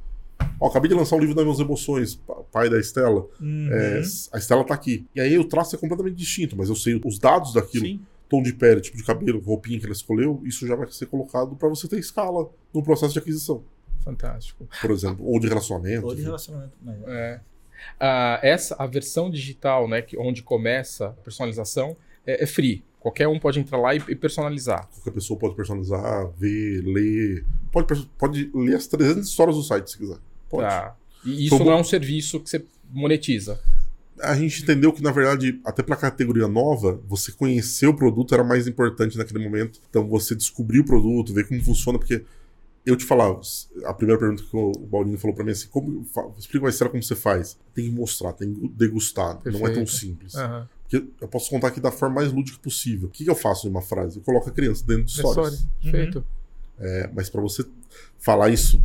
Ó, 0.61 0.69
acabei 0.69 0.89
de 0.89 0.95
lançar 0.95 1.17
o 1.17 1.19
livro 1.19 1.35
das 1.35 1.45
minhas 1.45 1.61
emoções, 1.61 2.21
pai 2.53 2.69
da 2.69 2.79
Estela. 2.79 3.27
Uhum. 3.41 3.69
É, 3.73 4.03
a 4.33 4.39
Estela 4.39 4.65
tá 4.65 4.75
aqui. 4.75 5.07
E 5.15 5.21
aí 5.21 5.39
o 5.39 5.45
traço 5.45 5.75
é 5.75 5.79
completamente 5.79 6.17
distinto, 6.17 6.57
mas 6.57 6.69
eu 6.69 6.77
sei 6.77 7.01
os 7.05 7.19
dados 7.19 7.55
daquilo. 7.55 7.87
Sim. 7.87 8.01
Tom 8.29 8.43
de 8.43 8.53
pele, 8.53 8.81
tipo 8.81 8.97
de 8.97 9.05
cabelo, 9.05 9.41
roupinha 9.41 9.79
que 9.79 9.85
ela 9.85 9.93
escolheu, 9.93 10.41
isso 10.45 10.67
já 10.67 10.75
vai 10.75 10.91
ser 10.91 11.07
colocado 11.07 11.55
para 11.55 11.69
você 11.69 11.87
ter 11.87 11.99
escala 11.99 12.49
no 12.75 12.83
processo 12.83 13.13
de 13.13 13.19
aquisição. 13.19 13.63
Fantástico. 14.01 14.69
Por 14.81 14.91
exemplo, 14.91 15.27
ou 15.27 15.39
de 15.39 15.49
relacionamento. 15.49 16.07
Ou 16.07 16.15
de 16.15 16.23
relacionamento. 16.23 16.73
Mas... 16.83 16.97
É. 17.07 17.41
Ah, 18.01 18.41
essa, 18.43 18.75
a 18.79 18.87
versão 18.87 19.31
digital, 19.31 19.89
né, 19.89 20.03
que, 20.03 20.19
onde 20.19 20.43
começa 20.43 21.07
a 21.07 21.11
personalização, 21.11 21.97
é, 22.27 22.43
é 22.43 22.47
free. 22.47 22.85
Qualquer 23.01 23.29
um 23.29 23.39
pode 23.39 23.61
entrar 23.61 23.79
lá 23.79 23.95
e, 23.95 24.17
personalizar. 24.17 24.89
Qualquer 24.89 25.13
pessoa 25.13 25.39
pode 25.39 25.55
personalizar, 25.55 26.29
ver, 26.37 26.83
ler. 26.85 27.45
Pode, 27.71 28.07
pode 28.19 28.51
ler 28.53 28.75
as 28.75 28.87
300 28.89 29.29
histórias 29.29 29.57
do 29.57 29.63
site 29.63 29.91
se 29.91 29.99
quiser. 29.99 30.19
Pode. 30.49 30.69
Tá. 30.69 30.97
E 31.25 31.47
isso 31.47 31.59
não 31.59 31.71
é 31.71 31.77
um 31.77 31.85
serviço 31.85 32.41
que 32.41 32.51
você 32.51 32.65
monetiza. 32.91 33.61
A 34.21 34.35
gente 34.35 34.63
entendeu 34.63 34.93
que, 34.93 35.03
na 35.03 35.11
verdade, 35.11 35.61
até 35.65 35.83
para 35.83 35.95
a 35.95 35.99
categoria 35.99 36.49
nova, 36.49 37.01
você 37.07 37.31
conhecer 37.33 37.87
o 37.87 37.95
produto 37.95 38.35
era 38.35 38.43
mais 38.43 38.67
importante 38.67 39.19
naquele 39.19 39.45
momento. 39.45 39.81
Então, 39.91 40.09
você 40.09 40.35
descobrir 40.35 40.81
o 40.81 40.85
produto, 40.85 41.35
ver 41.35 41.47
como 41.47 41.63
funciona, 41.63 41.99
porque 41.99 42.25
eu 42.87 42.97
te 42.97 43.05
falava, 43.05 43.41
a 43.85 43.93
primeira 43.93 44.19
pergunta 44.19 44.45
que 44.45 44.57
o 44.57 44.73
Baldinho 44.73 45.19
falou 45.19 45.35
para 45.35 45.45
mim 45.45 45.51
é 45.51 45.53
assim, 45.53 45.67
como, 45.69 46.07
explica 46.39 46.65
uma 46.65 46.71
história 46.71 46.91
como 46.91 47.03
você 47.03 47.17
faz. 47.17 47.59
Tem 47.75 47.87
que 47.87 47.91
mostrar, 47.91 48.33
tem 48.33 48.55
que 48.55 48.69
degustar, 48.69 49.39
Perfeito. 49.39 49.59
não 49.59 49.69
é 49.69 49.75
tão 49.75 49.87
simples. 49.87 50.35
Uhum. 50.35 50.65
Porque 50.83 51.05
eu 51.21 51.27
posso 51.27 51.51
contar 51.51 51.69
aqui 51.69 51.81
da 51.81 51.91
forma 51.91 52.15
mais 52.15 52.33
lúdica 52.33 52.59
possível. 52.63 53.09
O 53.09 53.11
que, 53.11 53.25
que 53.25 53.31
eu 53.31 53.35
faço 53.35 53.67
em 53.67 53.71
uma 53.71 53.83
frase? 53.83 54.19
Eu 54.19 54.23
coloco 54.23 54.49
a 54.49 54.53
criança 54.53 54.85
dentro 54.87 55.05
de 55.05 55.11
histórias. 55.11 55.67
Perfeito. 55.83 56.19
Uhum. 56.19 56.25
É, 56.79 57.11
mas 57.13 57.29
para 57.29 57.41
você 57.41 57.65
falar 58.21 58.51
isso 58.51 58.81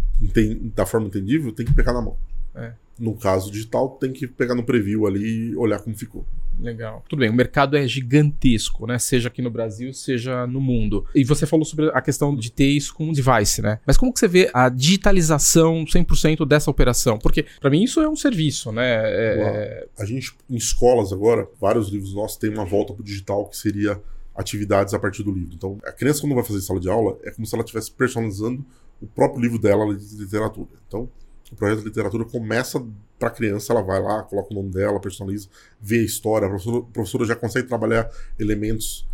da 0.73 0.86
forma 0.86 1.05
entendível, 1.07 1.51
tem 1.51 1.65
que 1.65 1.73
pegar 1.73 1.93
na 1.93 2.01
mão. 2.01 2.17
É. 2.56 2.74
No 2.99 3.16
caso 3.16 3.52
digital, 3.52 3.97
tem 3.99 4.12
que 4.14 4.28
pegar 4.28 4.54
no 4.54 4.64
preview 4.64 5.08
ali 5.08 5.52
e 5.52 5.56
olhar 5.56 5.80
como 5.80 5.95
ficou. 5.95 6.26
Legal. 6.60 7.04
Tudo 7.10 7.20
bem, 7.20 7.30
o 7.30 7.34
mercado 7.34 7.76
é 7.76 7.88
gigantesco, 7.88 8.86
né? 8.86 8.99
Seja 8.99 9.28
aqui 9.28 9.41
no 9.41 9.49
Brasil, 9.49 9.91
seja 9.93 10.45
no 10.45 10.62
mundo. 10.62 11.06
E 11.16 11.24
você 11.24 11.47
falou 11.47 11.66
sobre 11.66 11.89
a 11.89 12.02
questão 12.02 12.36
de 12.36 12.52
ter 12.52 12.68
isso 12.68 12.93
com 12.93 13.06
um 13.06 13.12
device, 13.12 13.62
né? 13.62 13.80
Mas 13.88 13.97
como 13.97 14.14
que 14.14 14.20
você 14.20 14.28
vê 14.28 14.52
a 14.54 14.70
digitalização 14.70 15.84
100% 15.84 16.45
dessa 16.45 16.70
operação? 16.70 17.18
Porque 17.18 17.45
para 17.60 17.70
mim 17.72 17.84
isso 17.84 17.99
é 18.02 18.08
um 18.08 18.16
serviço, 18.16 18.72
né? 18.72 18.84
É... 18.86 19.88
A 19.97 20.06
gente, 20.06 20.36
em 20.47 20.56
escolas 20.56 21.12
agora, 21.12 21.47
vários 21.60 21.89
livros 21.89 22.14
nossos 22.14 22.38
têm 22.38 22.52
uma 22.52 22.66
volta 22.66 22.93
para 22.93 23.02
o 23.02 23.06
digital 23.06 23.47
que 23.47 23.58
seria 23.58 23.99
atividades 24.36 24.93
a 24.93 24.99
partir 24.99 25.24
do 25.24 25.32
livro. 25.32 25.56
Então, 25.56 25.80
a 25.84 25.91
criança 25.91 26.22
quando 26.22 26.36
vai 26.36 26.43
fazer 26.43 26.62
sala 26.62 26.80
de 26.80 26.89
aula, 26.89 27.18
é 27.24 27.32
como 27.32 27.45
se 27.45 27.56
ela 27.56 27.64
estivesse 27.64 27.91
personalizando 27.91 28.64
o 29.02 29.08
próprio 29.08 29.41
livro 29.41 29.58
dela 29.58 29.95
de 29.95 30.16
literatura. 30.16 30.70
Então, 30.88 31.10
o 31.52 31.56
projeto 31.56 31.80
de 31.80 31.86
literatura 31.86 32.26
começa 32.26 32.84
para 33.20 33.28
a 33.28 33.32
criança, 33.32 33.74
ela 33.74 33.82
vai 33.82 34.02
lá, 34.02 34.24
coloca 34.24 34.52
o 34.52 34.56
nome 34.56 34.72
dela, 34.72 34.99
personaliza, 34.99 35.47
vê 35.80 35.99
a 35.99 36.04
história, 36.04 36.47
a 36.47 36.49
professora, 36.49 36.78
a 36.78 36.93
professora 36.93 37.26
já 37.26 37.36
consegue 37.36 37.68
trabalhar 37.68 38.10
elementos, 38.39 39.08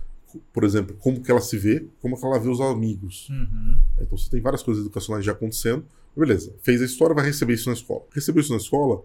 por 0.53 0.63
exemplo, 0.63 0.95
como 0.99 1.21
que 1.21 1.31
ela 1.31 1.41
se 1.41 1.57
vê, 1.57 1.85
como 2.01 2.17
que 2.17 2.25
ela 2.25 2.39
vê 2.39 2.49
os 2.49 2.61
amigos. 2.61 3.27
Uhum. 3.29 3.77
Então 3.99 4.17
você 4.17 4.29
tem 4.29 4.39
várias 4.39 4.63
coisas 4.63 4.83
educacionais 4.83 5.25
já 5.25 5.31
acontecendo. 5.31 5.83
Beleza, 6.15 6.53
fez 6.61 6.81
a 6.81 6.85
história, 6.85 7.13
vai 7.13 7.25
receber 7.25 7.53
isso 7.53 7.69
na 7.69 7.75
escola. 7.75 8.01
Recebeu 8.11 8.41
isso 8.41 8.51
na 8.51 8.57
escola, 8.57 9.03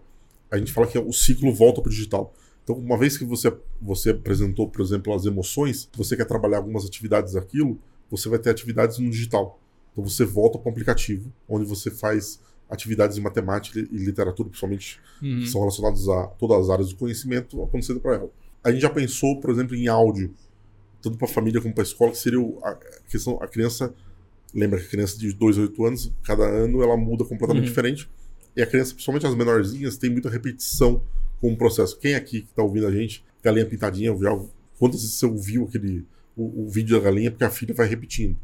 a 0.49 0.57
gente 0.57 0.71
fala 0.71 0.87
que 0.87 0.97
o 0.97 1.11
ciclo 1.11 1.53
volta 1.53 1.81
para 1.81 1.89
o 1.89 1.91
digital. 1.91 2.33
Então, 2.63 2.77
uma 2.77 2.97
vez 2.97 3.17
que 3.17 3.25
você, 3.25 3.53
você 3.81 4.11
apresentou, 4.11 4.69
por 4.69 4.81
exemplo, 4.81 5.13
as 5.13 5.25
emoções, 5.25 5.89
você 5.97 6.15
quer 6.15 6.25
trabalhar 6.25 6.57
algumas 6.57 6.85
atividades 6.85 7.33
daquilo, 7.33 7.77
você 8.09 8.29
vai 8.29 8.39
ter 8.39 8.51
atividades 8.51 8.99
no 8.99 9.09
digital. 9.09 9.59
Então 9.91 10.03
você 10.03 10.25
volta 10.25 10.57
para 10.57 10.69
o 10.69 10.71
aplicativo, 10.71 11.31
onde 11.47 11.65
você 11.65 11.89
faz 11.91 12.39
atividades 12.69 13.15
de 13.15 13.21
matemática 13.21 13.79
e 13.79 13.97
literatura, 13.97 14.49
principalmente, 14.49 14.99
uhum. 15.21 15.39
que 15.39 15.47
são 15.47 15.61
relacionadas 15.61 16.07
a 16.07 16.27
todas 16.27 16.63
as 16.63 16.69
áreas 16.69 16.89
do 16.89 16.95
conhecimento, 16.95 17.61
acontecendo 17.61 17.99
para 17.99 18.15
ela. 18.15 18.29
A 18.63 18.71
gente 18.71 18.81
já 18.81 18.89
pensou, 18.89 19.39
por 19.39 19.51
exemplo, 19.51 19.75
em 19.75 19.87
áudio, 19.87 20.33
tanto 21.01 21.17
para 21.17 21.27
a 21.27 21.31
família 21.31 21.61
como 21.61 21.73
para 21.73 21.83
a 21.83 21.85
escola, 21.85 22.11
que 22.11 22.17
seria 22.17 22.39
a 22.63 22.75
questão, 23.09 23.37
a 23.41 23.47
criança, 23.47 23.93
lembra 24.53 24.79
que 24.79 24.85
a 24.85 24.89
criança 24.89 25.17
de 25.17 25.33
2 25.33 25.57
a 25.57 25.61
8 25.61 25.85
anos, 25.85 26.11
cada 26.23 26.43
ano 26.45 26.81
ela 26.81 26.95
muda 26.95 27.25
completamente 27.25 27.65
uhum. 27.65 27.69
diferente, 27.69 28.09
e 28.55 28.61
a 28.61 28.65
criança, 28.65 28.93
principalmente 28.93 29.25
as 29.25 29.35
menorzinhas, 29.35 29.97
tem 29.97 30.09
muita 30.09 30.29
repetição 30.29 31.03
com 31.41 31.51
o 31.51 31.57
processo. 31.57 31.97
Quem 31.99 32.15
aqui 32.15 32.41
que 32.41 32.49
está 32.49 32.63
ouvindo 32.63 32.87
a 32.87 32.91
gente, 32.91 33.23
galinha 33.43 33.65
pintadinha, 33.65 34.15
já, 34.17 34.39
quantas 34.79 35.01
vezes 35.01 35.17
você 35.17 35.25
ouviu 35.25 35.65
aquele, 35.65 36.05
o, 36.35 36.63
o 36.63 36.69
vídeo 36.69 36.97
da 36.97 37.03
galinha, 37.03 37.31
porque 37.31 37.43
a 37.43 37.49
filha 37.49 37.73
vai 37.73 37.87
repetindo. 37.87 38.37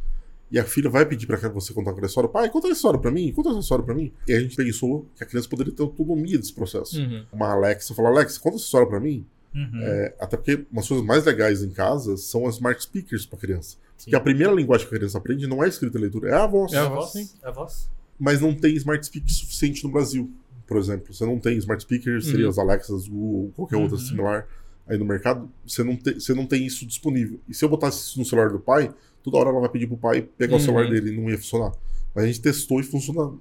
E 0.52 0.58
a 0.58 0.64
filha 0.64 0.90
vai 0.90 1.06
pedir 1.06 1.28
para 1.28 1.38
você 1.50 1.74
contar 1.74 1.92
aquela 1.92 2.08
história. 2.08 2.30
Pai, 2.30 2.50
conta 2.50 2.68
essa 2.68 2.78
história 2.78 3.00
para 3.00 3.12
mim, 3.12 3.32
conta 3.32 3.50
essa 3.50 3.60
história 3.60 3.86
para 3.86 3.94
mim. 3.94 4.12
E 4.28 4.34
a 4.34 4.40
gente 4.40 4.56
pensou 4.56 5.06
que 5.16 5.24
a 5.24 5.28
criança 5.28 5.48
poderia 5.48 5.72
ter 5.72 5.84
autonomia 5.84 6.38
desse 6.38 6.54
processo. 6.54 7.00
Uhum. 7.00 7.26
Uma 7.32 7.52
Alexa 7.52 7.94
fala, 7.94 8.10
Alexa, 8.10 8.40
conta 8.40 8.56
essa 8.56 8.66
história 8.66 8.88
para 8.88 9.00
mim. 9.00 9.26
Uhum. 9.54 9.82
É, 9.82 10.16
até 10.20 10.38
porque 10.38 10.66
umas 10.72 10.88
coisas 10.88 11.06
mais 11.06 11.26
legais 11.26 11.64
em 11.64 11.72
casa 11.72 12.18
são 12.18 12.48
as 12.48 12.56
smart 12.56 12.82
speakers 12.82 13.26
para 13.26 13.40
criança. 13.40 13.78
Sim. 13.98 14.06
Porque 14.06 14.16
a 14.16 14.22
primeira 14.22 14.54
linguagem 14.54 14.88
que 14.88 14.96
a 14.96 14.98
criança 14.98 15.18
aprende 15.18 15.46
não 15.48 15.64
é 15.64 15.68
escrita 15.68 15.98
e 15.98 16.02
leitura, 16.02 16.30
é 16.30 16.34
a 16.34 16.48
voz. 16.48 16.74
É 16.74 16.78
a 16.78 16.88
voz, 16.88 17.12
sim. 17.12 17.30
É 17.44 17.48
a 17.48 17.52
voz. 17.52 17.90
Mas 18.20 18.42
não 18.42 18.54
tem 18.54 18.76
smart 18.76 19.06
speaker 19.06 19.32
suficiente 19.32 19.84
no 19.84 19.92
Brasil, 19.92 20.32
por 20.66 20.78
exemplo. 20.78 21.14
Você 21.14 21.26
não 21.26 21.40
tem 21.40 21.58
smart 21.58 21.84
speakers, 21.84 22.26
seria 22.26 22.46
uhum. 22.46 22.52
as 22.52 22.58
Alexas, 22.58 23.08
Google, 23.08 23.52
qualquer 23.56 23.78
outra 23.78 23.98
uhum. 23.98 24.04
similar 24.04 24.48
aí 24.88 24.98
no 24.98 25.06
mercado. 25.06 25.50
Você 25.66 25.84
não, 25.84 25.96
te, 25.96 26.16
você 26.16 26.34
não 26.34 26.46
tem 26.46 26.66
isso 26.66 26.86
disponível. 26.86 27.40
E 27.48 27.54
se 27.54 27.64
eu 27.64 27.70
botasse 27.70 28.00
isso 28.00 28.20
no 28.20 28.26
celular 28.26 28.50
do 28.50 28.60
pai, 28.60 28.94
toda 29.24 29.38
hora 29.38 29.50
ela 29.50 29.60
vai 29.60 29.70
pedir 29.70 29.88
pro 29.88 29.98
pai 29.98 30.22
pegar 30.22 30.54
uhum. 30.54 30.60
o 30.60 30.64
celular 30.64 30.90
dele 30.90 31.14
e 31.14 31.18
não 31.18 31.30
ia 31.30 31.38
funcionar. 31.38 31.72
Mas 32.14 32.24
a 32.24 32.28
gente 32.28 32.42
testou 32.42 32.80
e 32.80 32.84
funciona 32.84 33.32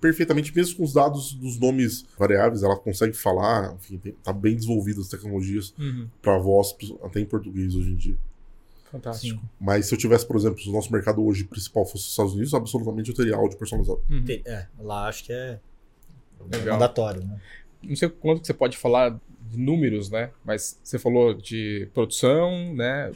perfeitamente, 0.00 0.54
mesmo 0.54 0.76
com 0.76 0.84
os 0.84 0.92
dados 0.92 1.34
dos 1.34 1.58
nomes 1.58 2.04
variáveis, 2.18 2.62
ela 2.62 2.76
consegue 2.76 3.12
falar, 3.12 3.74
enfim, 3.74 3.98
tem, 3.98 4.12
tá 4.12 4.32
bem 4.32 4.54
desenvolvidas 4.54 5.04
as 5.04 5.10
tecnologias 5.10 5.74
uhum. 5.78 6.08
para 6.20 6.38
voz, 6.38 6.74
até 7.02 7.20
em 7.20 7.24
português 7.24 7.74
hoje 7.74 7.90
em 7.90 7.96
dia. 7.96 8.16
Fantástico. 8.90 9.40
Sim. 9.40 9.48
Mas 9.60 9.86
se 9.86 9.94
eu 9.94 9.98
tivesse, 9.98 10.26
por 10.26 10.36
exemplo, 10.36 10.60
se 10.60 10.68
o 10.68 10.72
nosso 10.72 10.92
mercado 10.92 11.24
hoje 11.24 11.44
principal 11.44 11.84
fosse 11.84 12.04
os 12.04 12.10
Estados 12.10 12.32
Unidos, 12.32 12.54
absolutamente 12.54 13.10
eu 13.10 13.16
teria 13.16 13.36
áudio 13.36 13.58
personalizado. 13.58 14.00
Uhum. 14.08 14.24
É, 14.28 14.66
lá 14.78 15.08
acho 15.08 15.24
que 15.24 15.32
é 15.32 15.58
Legal. 16.50 16.74
mandatório, 16.74 17.24
né? 17.24 17.40
Não 17.82 17.96
sei 17.96 18.08
quanto 18.08 18.40
que 18.40 18.46
você 18.46 18.54
pode 18.54 18.76
falar 18.76 19.18
números, 19.52 20.10
né? 20.10 20.30
Mas 20.44 20.78
você 20.82 20.98
falou 20.98 21.34
de 21.34 21.88
produção, 21.92 22.74
né? 22.74 23.12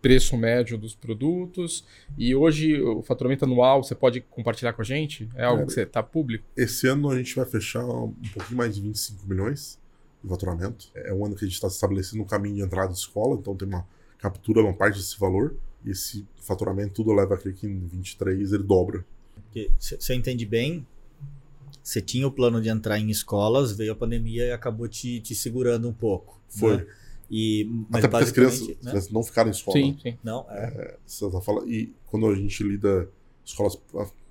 Preço 0.00 0.36
médio 0.36 0.78
dos 0.78 0.94
produtos. 0.94 1.84
E 2.16 2.34
hoje 2.34 2.80
o 2.80 3.02
faturamento 3.02 3.44
anual 3.44 3.82
você 3.82 3.94
pode 3.94 4.20
compartilhar 4.20 4.72
com 4.72 4.82
a 4.82 4.84
gente? 4.84 5.28
É 5.34 5.44
algo 5.44 5.62
é, 5.62 5.66
que 5.66 5.72
você 5.72 5.82
está 5.82 6.02
público? 6.02 6.44
Esse 6.56 6.86
ano 6.86 7.10
a 7.10 7.16
gente 7.16 7.34
vai 7.34 7.44
fechar 7.44 7.84
um 7.84 8.14
pouquinho 8.34 8.56
mais 8.56 8.74
de 8.74 8.80
25 8.80 9.26
milhões. 9.26 9.78
de 10.22 10.28
faturamento. 10.28 10.90
É 10.94 11.12
um 11.12 11.24
ano 11.24 11.36
que 11.36 11.44
a 11.44 11.48
gente 11.48 11.54
está 11.54 11.68
estabelecendo 11.68 12.22
um 12.22 12.26
caminho 12.26 12.56
de 12.56 12.62
entrada 12.62 12.92
de 12.92 12.98
escola, 12.98 13.36
então 13.38 13.54
tem 13.54 13.68
uma 13.68 13.86
captura 14.18 14.62
uma 14.62 14.74
parte 14.74 14.98
desse 14.98 15.18
valor. 15.18 15.54
E 15.84 15.90
esse 15.90 16.26
faturamento 16.36 16.94
tudo 16.94 17.12
leva 17.12 17.34
a 17.34 17.38
crer 17.38 17.54
que 17.54 17.66
em 17.66 17.86
23 17.86 18.52
ele 18.52 18.62
dobra. 18.62 19.04
Eu 19.54 20.16
entendi 20.16 20.44
bem, 20.44 20.86
você 21.86 22.00
tinha 22.02 22.26
o 22.26 22.32
plano 22.32 22.60
de 22.60 22.68
entrar 22.68 22.98
em 22.98 23.08
escolas, 23.10 23.70
veio 23.70 23.92
a 23.92 23.94
pandemia 23.94 24.44
e 24.46 24.50
acabou 24.50 24.88
te, 24.88 25.20
te 25.20 25.36
segurando 25.36 25.88
um 25.88 25.92
pouco. 25.92 26.40
Foi. 26.48 26.78
né? 26.78 26.86
E, 27.30 27.64
mas 27.88 28.04
Até 28.04 28.08
porque 28.08 28.24
as 28.24 28.32
crianças, 28.32 28.68
né? 28.68 28.74
crianças 28.80 29.10
não 29.10 29.22
ficaram 29.22 29.48
em 29.48 29.52
escola. 29.52 29.78
Sim, 29.78 29.96
sim. 30.02 30.18
Não, 30.22 30.44
é. 30.50 30.96
Você 31.06 31.30
tá 31.30 31.40
falando- 31.40 31.70
E 31.70 31.92
quando 32.06 32.26
a 32.26 32.34
gente 32.34 32.62
lida 32.64 33.08
escolas, 33.44 33.78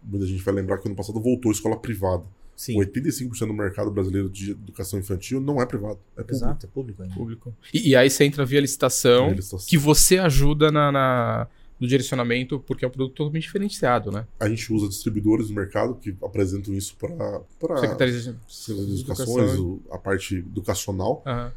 muita 0.04 0.26
gente 0.26 0.44
vai 0.44 0.54
lembrar 0.54 0.80
que 0.80 0.88
ano 0.90 0.96
passado 0.98 1.18
voltou 1.22 1.50
a 1.50 1.54
escola 1.54 1.78
privada. 1.78 2.26
Sim. 2.58 2.78
85% 2.78 3.48
do 3.48 3.54
mercado 3.54 3.90
brasileiro 3.92 4.30
de 4.30 4.52
educação 4.52 5.00
infantil 5.00 5.40
não 5.42 5.62
é 5.62 5.66
privado, 5.66 6.00
é 6.18 6.22
público. 6.24 6.36
Exato, 6.36 6.66
é 6.66 6.70
público 6.70 7.04
ainda. 7.04 7.16
Público. 7.16 7.54
E, 7.74 7.90
e 7.90 7.96
aí 7.96 8.10
você 8.10 8.24
entra 8.26 8.46
via 8.46 8.60
licitação, 8.62 9.34
estão- 9.34 9.60
que 9.60 9.78
você 9.78 10.18
ajuda 10.18 10.72
na, 10.72 10.92
na- 10.92 11.48
no 11.80 11.88
direcionamento, 11.88 12.60
porque 12.60 12.86
é 12.86 12.88
um 12.88 12.92
produto 12.92 13.14
totalmente 13.16 13.44
diferenciado, 13.44 14.12
né? 14.12 14.26
A 14.40 14.48
gente 14.48 14.72
usa 14.72 14.88
distribuidores 14.88 15.50
no 15.50 15.56
mercado 15.56 15.96
que 15.96 16.16
apresentam 16.24 16.74
isso 16.74 16.96
para 16.98 17.42
Secretaria 17.80 18.14
de 18.14 18.30
as 18.30 18.70
educações, 18.70 19.52
Educação. 19.52 19.66
o- 19.66 19.82
a 19.92 19.98
parte 19.98 20.36
educacional. 20.38 21.22
Aham. 21.26 21.52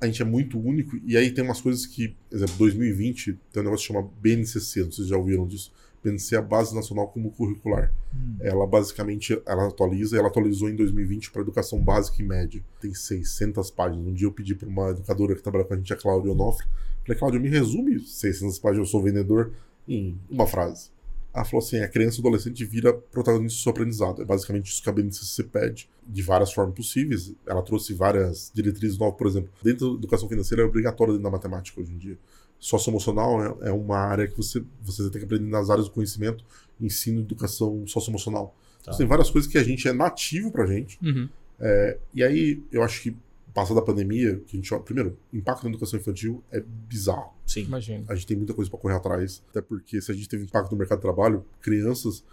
A 0.00 0.06
gente 0.06 0.20
é 0.20 0.24
muito 0.24 0.58
único 0.58 0.96
e 1.06 1.16
aí 1.16 1.30
tem 1.30 1.44
umas 1.44 1.60
coisas 1.60 1.86
que, 1.86 2.08
por 2.28 2.34
exemplo, 2.36 2.54
2020 2.58 3.38
tem 3.52 3.62
um 3.62 3.66
negócio 3.66 3.86
que 3.86 3.92
chama 3.92 4.08
BNCC, 4.20 4.80
não 4.80 4.86
sei 4.86 4.90
se 4.90 4.96
vocês 4.96 5.08
já 5.08 5.16
ouviram 5.16 5.46
disso. 5.46 5.72
BNCC 6.02 6.34
é 6.34 6.38
a 6.38 6.42
Base 6.42 6.74
Nacional 6.74 7.06
Comum 7.06 7.30
Curricular. 7.30 7.92
Hum. 8.12 8.34
Ela 8.40 8.66
basicamente 8.66 9.40
ela 9.46 9.68
atualiza, 9.68 10.18
ela 10.18 10.26
atualizou 10.26 10.68
em 10.68 10.74
2020 10.74 11.30
para 11.30 11.42
educação 11.42 11.78
básica 11.78 12.20
e 12.20 12.24
média. 12.26 12.60
Tem 12.80 12.92
600 12.92 13.70
páginas. 13.70 14.04
Um 14.04 14.12
dia 14.12 14.26
eu 14.26 14.32
pedi 14.32 14.56
para 14.56 14.68
uma 14.68 14.90
educadora 14.90 15.36
que 15.36 15.42
trabalha 15.42 15.64
com 15.64 15.74
a 15.74 15.76
gente, 15.76 15.92
a 15.92 15.96
Cláudia 15.96 16.32
Onofre, 16.32 16.66
falei, 17.04 17.18
Cláudia, 17.18 17.40
me 17.40 17.48
resume 17.48 17.98
600 18.00 18.58
páginas, 18.58 18.86
eu 18.86 18.90
sou 18.90 19.02
vendedor, 19.02 19.52
em 19.88 20.18
uma 20.30 20.46
frase. 20.46 20.90
Ela 21.34 21.44
falou 21.44 21.64
assim: 21.64 21.80
a 21.80 21.88
criança 21.88 22.18
e 22.18 22.18
o 22.18 22.26
adolescente 22.26 22.64
vira 22.64 22.92
protagonista 22.92 23.58
do 23.58 23.62
seu 23.62 23.70
aprendizado. 23.70 24.20
É 24.20 24.24
basicamente 24.24 24.70
isso 24.70 24.82
que 24.82 24.88
a 24.88 24.92
BNCC 24.92 25.44
pede, 25.44 25.88
de 26.06 26.22
várias 26.22 26.52
formas 26.52 26.74
possíveis. 26.74 27.32
Ela 27.46 27.62
trouxe 27.62 27.94
várias 27.94 28.52
diretrizes 28.54 28.98
novas, 28.98 29.16
por 29.16 29.26
exemplo. 29.26 29.50
Dentro 29.62 29.92
da 29.92 29.98
educação 29.98 30.28
financeira 30.28 30.62
é 30.62 30.66
obrigatório 30.66 31.14
dentro 31.14 31.24
da 31.24 31.30
matemática 31.30 31.80
hoje 31.80 31.92
em 31.92 31.98
dia. 31.98 32.18
Socioemocional 32.58 33.62
é, 33.62 33.70
é 33.70 33.72
uma 33.72 33.96
área 33.96 34.28
que 34.28 34.36
você, 34.36 34.62
você 34.82 35.02
tem 35.04 35.20
que 35.20 35.24
aprender 35.24 35.48
nas 35.48 35.70
áreas 35.70 35.88
do 35.88 35.92
conhecimento, 35.92 36.44
ensino 36.80 37.20
e 37.20 37.22
educação 37.22 37.84
socioemocional. 37.86 38.54
Tá. 38.84 38.90
Então, 38.92 38.98
tem 38.98 39.06
várias 39.06 39.30
coisas 39.30 39.50
que 39.50 39.56
a 39.58 39.64
gente 39.64 39.88
é 39.88 39.92
nativo 39.92 40.52
pra 40.52 40.66
gente. 40.66 40.98
Uhum. 41.02 41.28
E 42.14 42.22
aí, 42.22 42.62
eu 42.70 42.82
acho 42.82 43.02
que, 43.02 43.16
passada 43.54 43.80
a 43.80 43.82
pandemia, 43.82 44.40
que 44.46 44.56
a 44.56 44.60
gente, 44.60 44.78
primeiro, 44.84 45.16
o 45.32 45.36
impacto 45.36 45.64
na 45.64 45.70
educação 45.70 45.98
infantil 45.98 46.42
é 46.50 46.60
bizarro 46.60 47.32
Sim. 47.46 47.64
Imagina. 47.64 48.04
a 48.08 48.14
gente 48.14 48.26
tem 48.26 48.36
muita 48.36 48.54
coisa 48.54 48.70
para 48.70 48.80
correr 48.80 48.94
atrás. 48.94 49.42
Até 49.50 49.60
porque 49.60 50.00
se 50.00 50.10
a 50.10 50.14
gente 50.14 50.28
teve 50.28 50.44
impacto 50.44 50.72
no 50.72 50.78
mercado 50.78 50.98
de 50.98 51.02
trabalho, 51.02 51.44
crianças 51.60 52.24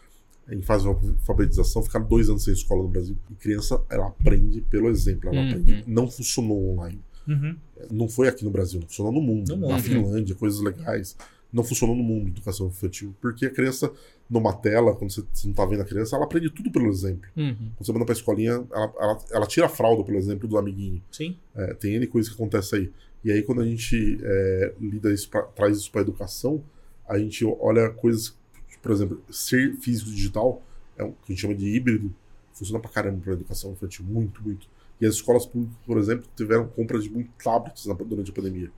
em 0.51 0.61
fase 0.61 0.83
de 0.83 0.89
alfabetização 0.89 1.83
ficaram 1.83 2.07
dois 2.07 2.29
anos 2.29 2.43
sem 2.43 2.53
escola 2.53 2.81
no 2.83 2.89
Brasil. 2.89 3.15
E 3.29 3.35
criança, 3.35 3.79
ela 3.89 4.07
aprende 4.07 4.61
pelo 4.61 4.89
exemplo, 4.89 5.29
ela 5.29 5.39
Uhum. 5.41 5.49
aprende. 5.49 5.83
Não 5.85 6.09
funcionou 6.09 6.71
online. 6.73 7.01
Uhum. 7.27 7.55
Não 7.91 8.07
foi 8.09 8.27
aqui 8.27 8.43
no 8.43 8.49
Brasil, 8.49 8.79
não 8.79 8.87
funcionou 8.87 9.11
no 9.13 9.21
mundo. 9.21 9.55
No 9.55 9.67
Na 9.67 9.75
mundo. 9.75 9.83
Finlândia, 9.83 10.33
coisas 10.35 10.59
legais. 10.61 11.15
Não 11.51 11.63
funcionou 11.63 11.95
no 11.95 12.03
mundo, 12.03 12.27
educação 12.29 12.67
infantil. 12.67 13.15
Porque 13.19 13.45
a 13.45 13.49
criança, 13.49 13.91
numa 14.29 14.53
tela, 14.53 14.95
quando 14.95 15.11
você 15.11 15.23
você 15.33 15.47
não 15.47 15.53
tá 15.55 15.65
vendo 15.65 15.81
a 15.81 15.85
criança, 15.85 16.15
ela 16.15 16.25
aprende 16.25 16.49
tudo 16.49 16.71
pelo 16.71 16.87
exemplo. 16.87 17.29
Uhum. 17.35 17.55
Quando 17.55 17.85
você 17.85 17.91
manda 17.91 18.05
pra 18.05 18.13
escolinha, 18.13 18.63
ela, 18.71 18.93
ela, 18.99 19.19
ela 19.31 19.47
tira 19.47 19.65
a 19.65 19.69
fralda 19.69 20.03
pelo 20.03 20.17
exemplo 20.17 20.47
do 20.47 20.57
amiguinho. 20.57 21.01
Sim. 21.11 21.37
É, 21.55 21.73
tem 21.73 21.95
N 21.95 22.05
coisas 22.07 22.29
que 22.31 22.35
acontece 22.35 22.75
aí. 22.75 22.91
E 23.23 23.31
aí, 23.31 23.43
quando 23.43 23.61
a 23.61 23.65
gente 23.65 24.19
é, 24.23 24.73
lida 24.79 25.11
isso 25.11 25.29
pra, 25.29 25.41
traz 25.41 25.77
isso 25.77 25.91
para 25.91 26.01
educação, 26.01 26.63
a 27.07 27.17
gente 27.17 27.43
olha 27.43 27.89
coisas, 27.89 28.37
por 28.81 28.91
exemplo, 28.91 29.21
ser 29.29 29.75
físico 29.77 30.11
digital, 30.11 30.61
é 30.97 31.03
o 31.03 31.11
que 31.11 31.31
a 31.31 31.35
gente 31.35 31.41
chama 31.41 31.55
de 31.55 31.65
híbrido, 31.65 32.13
funciona 32.53 32.79
pra 32.79 32.91
caramba 32.91 33.21
para 33.23 33.33
educação 33.33 33.71
infantil, 33.71 34.05
muito, 34.05 34.41
muito. 34.43 34.67
E 35.01 35.05
as 35.05 35.15
escolas 35.15 35.45
públicas, 35.45 35.77
por 35.85 35.97
exemplo, 35.97 36.29
tiveram 36.35 36.67
compras 36.67 37.03
de 37.03 37.09
muitos 37.09 37.33
tablets 37.43 37.85
durante 37.85 38.31
a 38.31 38.33
pandemia. 38.33 38.71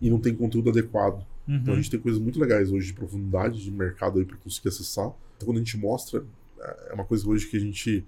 E 0.00 0.08
não 0.08 0.20
tem 0.20 0.34
conteúdo 0.34 0.70
adequado. 0.70 1.26
Então 1.48 1.72
a 1.72 1.76
Uhum. 1.76 1.82
gente 1.82 1.90
tem 1.90 2.00
coisas 2.00 2.20
muito 2.20 2.40
legais 2.40 2.72
hoje 2.72 2.88
de 2.88 2.92
profundidade 2.94 3.62
de 3.62 3.70
mercado 3.70 4.18
aí 4.18 4.24
para 4.24 4.36
conseguir 4.38 4.68
acessar. 4.68 5.06
Então 5.36 5.46
quando 5.46 5.56
a 5.56 5.60
gente 5.60 5.76
mostra, 5.76 6.24
é 6.88 6.94
uma 6.94 7.04
coisa 7.04 7.28
hoje 7.28 7.46
que 7.46 7.56
a 7.56 7.60
gente 7.60 8.04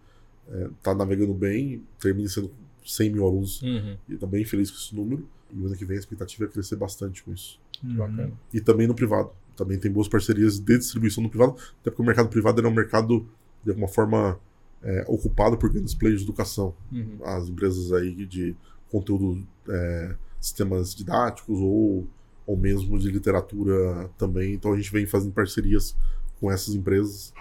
é, 0.51 0.69
tá 0.83 0.95
navegando 0.95 1.35
bem, 1.35 1.83
termina 2.01 2.29
sendo 2.29 2.51
100 2.85 3.11
mil 3.11 3.27
alunos 3.27 3.61
Uhum. 3.63 3.97
e 4.09 4.17
tá 4.17 4.27
bem 4.27 4.45
feliz 4.45 4.71
com 4.71 4.77
esse 4.79 4.95
número. 4.95 5.29
E 5.53 5.59
o 5.59 5.67
ano 5.67 5.77
que 5.77 5.85
vem 5.85 5.97
a 5.97 6.01
expectativa 6.01 6.45
é 6.45 6.49
crescer 6.49 6.77
bastante 6.77 7.23
com 7.23 7.33
isso. 7.33 7.61
Uhum. 7.85 7.97
Bacana. 7.97 8.33
E 8.53 8.61
também 8.61 8.87
no 8.87 8.95
privado. 8.95 9.31
Também 9.57 9.79
tem 9.79 9.91
boas 9.91 10.09
parcerias 10.09 10.59
de 10.59 10.79
distribuição 10.79 11.23
no 11.23 11.29
privado, 11.29 11.53
até 11.81 11.91
porque 11.91 12.01
o 12.03 12.05
mercado 12.05 12.29
privado 12.29 12.61
ele 12.61 12.67
é 12.69 12.71
um 12.71 12.75
mercado, 12.75 13.29
de 13.65 13.71
alguma 13.71 13.89
forma, 13.89 14.39
é, 14.83 15.05
ocupado 15.09 15.57
por 15.59 15.69
grandes 15.71 15.95
players 15.95 16.21
de 16.21 16.27
educação. 16.27 16.75
Uhum. 16.93 17.19
As 17.25 17.49
empresas 17.49 17.93
aí 17.93 18.25
de 18.27 18.55
conteúdo, 18.91 19.45
é, 19.69 20.15
sistemas 20.41 20.95
didáticos 20.95 21.59
ou, 21.61 22.07
ou 22.49 22.57
mesmo 22.57 22.99
de 22.99 23.11
literatura 23.11 24.09
também. 24.17 24.55
Então 24.55 24.73
a 24.73 24.77
gente 24.77 24.91
vem 24.91 25.05
fazendo 25.07 25.33
parcerias 25.33 25.95
com 26.41 26.51
essas 26.51 26.75
empresas 26.75 27.33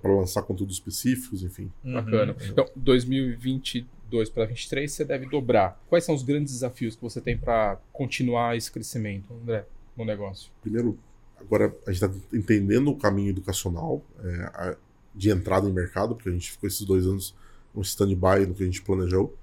para 0.00 0.14
lançar 0.14 0.42
conteúdos 0.42 0.76
específicos, 0.76 1.42
enfim. 1.42 1.70
Uhum. 1.84 1.94
Bacana. 1.94 2.36
Então, 2.48 2.64
2022 2.76 4.30
para 4.30 4.44
2023 4.44 4.92
você 4.92 5.04
deve 5.04 5.26
dobrar. 5.26 5.82
Quais 5.88 6.04
são 6.04 6.14
os 6.14 6.22
grandes 6.22 6.52
desafios 6.54 6.94
que 6.94 7.02
você 7.02 7.20
tem 7.20 7.36
para 7.36 7.78
continuar 7.92 8.56
esse 8.56 8.70
crescimento, 8.70 9.34
André, 9.42 9.66
no 9.96 10.04
negócio? 10.04 10.50
primeiro, 10.62 10.96
agora 11.38 11.74
a 11.86 11.92
gente 11.92 12.04
está 12.04 12.10
entendendo 12.32 12.88
o 12.90 12.96
caminho 12.96 13.30
educacional 13.30 14.02
é, 14.22 14.34
a- 14.54 14.76
de 15.14 15.30
entrada 15.30 15.68
em 15.68 15.72
mercado, 15.72 16.14
porque 16.14 16.28
a 16.28 16.32
gente 16.32 16.52
ficou 16.52 16.66
esses 16.68 16.82
dois 16.82 17.04
anos 17.06 17.34
no 17.74 17.82
stand-by 17.82 18.46
no 18.46 18.54
que 18.54 18.62
a 18.62 18.66
gente 18.66 18.82
planejou, 18.82 19.36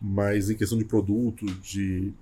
mas 0.00 0.50
em 0.50 0.56
questão 0.56 0.76
de 0.76 0.84
produto, 0.84 1.46
de 1.62 2.12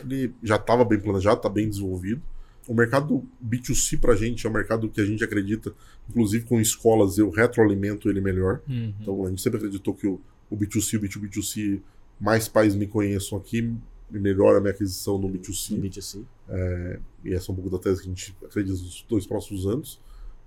ele 0.00 0.34
já 0.42 0.56
estava 0.56 0.84
bem 0.84 0.98
planejado, 1.00 1.36
está 1.36 1.48
bem 1.48 1.68
desenvolvido. 1.68 2.22
O 2.66 2.72
mercado 2.74 3.22
B2C 3.46 4.00
para 4.00 4.14
a 4.14 4.16
gente 4.16 4.46
é 4.46 4.50
um 4.50 4.52
mercado 4.52 4.88
que 4.88 5.00
a 5.00 5.04
gente 5.04 5.22
acredita, 5.22 5.72
inclusive 6.08 6.44
com 6.46 6.58
escolas, 6.60 7.18
eu 7.18 7.28
retroalimento 7.30 8.08
ele 8.08 8.20
melhor. 8.20 8.60
Então 9.00 9.24
a 9.26 9.28
gente 9.28 9.42
sempre 9.42 9.58
acreditou 9.58 9.94
que 9.94 10.06
o, 10.06 10.20
o 10.50 10.56
B2C 10.56 10.94
e 10.94 10.96
o 10.96 11.00
B2B2C, 11.00 11.80
mais 12.20 12.48
pais 12.48 12.74
me 12.74 12.86
conheçam 12.86 13.36
aqui, 13.36 13.74
melhora 14.10 14.58
a 14.58 14.60
minha 14.60 14.70
aquisição 14.72 15.18
no 15.18 15.28
B2C. 15.28 15.70
No 15.76 15.82
B2C. 15.82 16.24
E 17.24 17.34
essa 17.34 17.50
é 17.50 17.52
um 17.52 17.54
pouco 17.54 17.70
da 17.70 17.78
tese 17.78 18.00
que 18.02 18.06
a 18.06 18.10
gente 18.10 18.34
acredita 18.44 18.72
nos 18.78 19.04
dois 19.08 19.26
próximos 19.26 19.66
anos, 19.66 20.00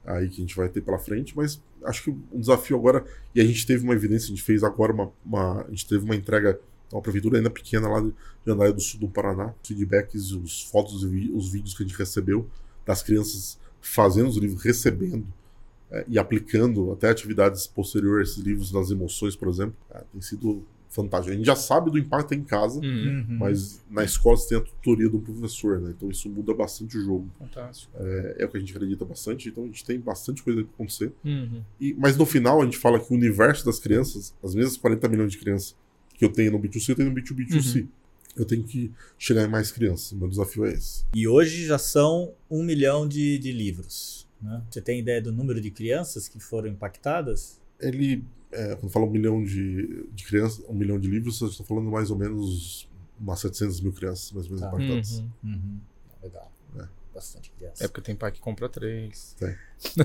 aí 0.06 0.28
que 0.30 0.38
a 0.38 0.40
gente 0.42 0.56
vai 0.56 0.70
ter 0.70 0.82
pela 0.82 0.98
frente, 0.98 1.36
mas 1.36 1.62
acho 1.84 2.04
que 2.06 2.10
um 2.32 2.40
desafio 2.40 2.78
agora, 2.78 3.04
e 3.36 3.42
a 3.42 3.46
gente 3.46 3.66
teve 3.68 3.84
uma 3.84 3.94
evidência, 3.94 4.26
a 4.26 4.30
gente 4.30 4.42
fez 4.44 4.64
agora 4.64 4.92
uma, 4.94 5.12
uma- 5.26 5.62
a 5.66 5.70
gente 5.70 5.88
teve 5.88 6.04
uma 6.06 6.16
entrega 6.16 6.60
uma 6.92 7.02
prefeitura 7.02 7.38
ainda 7.38 7.50
pequena 7.50 7.88
lá 7.88 8.02
de 8.02 8.14
de 8.48 8.54
Andaia 8.54 8.72
do 8.72 8.80
Sul 8.80 9.02
do 9.02 9.10
Paraná, 9.10 9.54
feedbacks, 9.62 10.32
os 10.32 10.64
fotos 10.64 11.04
e 11.04 11.30
os 11.34 11.52
vídeos 11.52 11.76
que 11.76 11.84
a 11.84 11.86
gente 11.86 11.98
recebeu 11.98 12.48
das 12.86 13.04
crianças 13.04 13.60
fazendo 13.82 14.30
os 14.30 14.38
livros, 14.38 14.64
recebendo 14.64 15.28
eh, 15.92 16.06
e 16.08 16.18
aplicando 16.18 16.94
até 16.94 17.10
atividades 17.10 17.68
posteriores 17.68 18.30
a 18.30 18.32
esses 18.32 18.44
livros 18.44 18.72
nas 18.72 18.90
emoções, 18.90 19.36
por 19.36 19.50
exemplo, 19.50 19.76
ah, 19.92 20.02
tem 20.14 20.22
sido 20.22 20.64
fantástico. 20.90 21.34
A 21.34 21.36
gente 21.36 21.46
já 21.46 21.58
sabe 21.58 21.92
do 21.92 21.98
impacto 22.00 22.34
em 22.34 22.42
casa, 22.42 22.80
Uhum. 22.80 23.26
Uhum. 23.30 23.38
mas 23.38 23.84
na 23.90 24.06
escola 24.06 24.38
você 24.38 24.48
tem 24.48 24.58
a 24.60 24.62
tutoria 24.62 25.10
do 25.10 25.20
professor, 25.20 25.82
né? 25.82 25.94
Então 25.96 26.10
isso 26.10 26.30
muda 26.30 26.54
bastante 26.54 26.98
o 26.98 27.02
jogo. 27.02 27.30
Fantástico. 27.38 27.92
É, 28.00 28.38
é 28.40 28.46
o 28.46 28.50
que 28.50 28.56
a 28.56 28.60
gente 28.62 28.74
acredita 28.74 29.04
bastante, 29.04 29.50
então 29.50 29.64
a 29.64 29.68
gente 29.68 29.84
tem 29.84 30.00
bastante 30.00 30.42
coisa 30.42 30.64
que 30.64 30.70
acontecer. 30.74 31.12
Uhum. 31.26 31.62
E, 31.82 31.94
mas 31.96 32.16
no 32.16 32.26
final 32.26 32.62
a 32.62 32.64
gente 32.66 32.78
fala 32.78 32.98
que 32.98 33.12
o 33.12 33.16
universo 33.18 33.66
das 33.66 33.78
crianças, 33.78 34.34
as 34.42 34.56
mesmas 34.56 34.78
40 34.78 35.10
milhões 35.10 35.34
de 35.34 35.38
crianças 35.38 35.76
que 36.18 36.26
eu 36.26 36.30
tenho 36.32 36.52
no 36.52 36.60
B2C, 36.60 36.90
eu 36.90 36.96
tenho 36.96 37.10
no 37.10 37.16
B2B2C. 37.16 37.88
Eu 38.36 38.46
tenho 38.46 38.64
que 38.64 38.92
chegar 39.18 39.44
em 39.44 39.48
mais 39.50 39.72
crianças. 39.72 40.12
Meu 40.14 40.28
desafio 40.28 40.66
é 40.66 40.74
esse. 40.74 41.06
E 41.16 41.28
hoje 41.28 41.66
já 41.66 41.78
são 41.80 42.34
um 42.50 42.62
milhão 42.64 43.08
de, 43.08 43.40
de 43.40 43.52
livros. 43.52 44.28
né? 44.42 44.62
Você 44.70 44.80
tem 44.82 45.00
ideia 45.00 45.20
do 45.22 45.32
número 45.32 45.60
de 45.60 45.72
crianças 45.72 46.28
que 46.28 46.40
foram 46.40 46.68
impactadas? 46.68 47.60
Ele, 47.80 48.24
é, 48.52 48.76
quando 48.76 48.92
fala 48.92 49.06
um 49.06 49.10
milhão 49.10 49.44
de, 49.44 50.06
de 50.14 50.24
crianças, 50.24 50.64
um 50.70 50.74
milhão 50.76 51.00
de 51.00 51.08
livros, 51.08 51.42
eu 51.42 51.48
estou 51.48 51.66
falando 51.66 51.90
mais 51.90 52.12
ou 52.12 52.18
menos 52.18 52.88
umas 53.20 53.40
700 53.40 53.82
mil 53.82 53.92
crianças, 53.94 54.32
mais 54.32 54.46
ou 54.46 54.54
menos 54.56 54.62
Tá. 54.62 54.76
impactadas. 54.76 55.20
Uhum. 55.20 55.30
Uhum. 55.44 55.80
Legal. 56.22 56.52
É. 56.78 56.88
Bastante 57.18 57.50
criança. 57.50 57.84
É 57.84 57.88
porque 57.88 58.02
tem 58.02 58.16
pai 58.16 58.32
que 58.32 58.40
compra 58.40 58.70
três. 58.70 59.36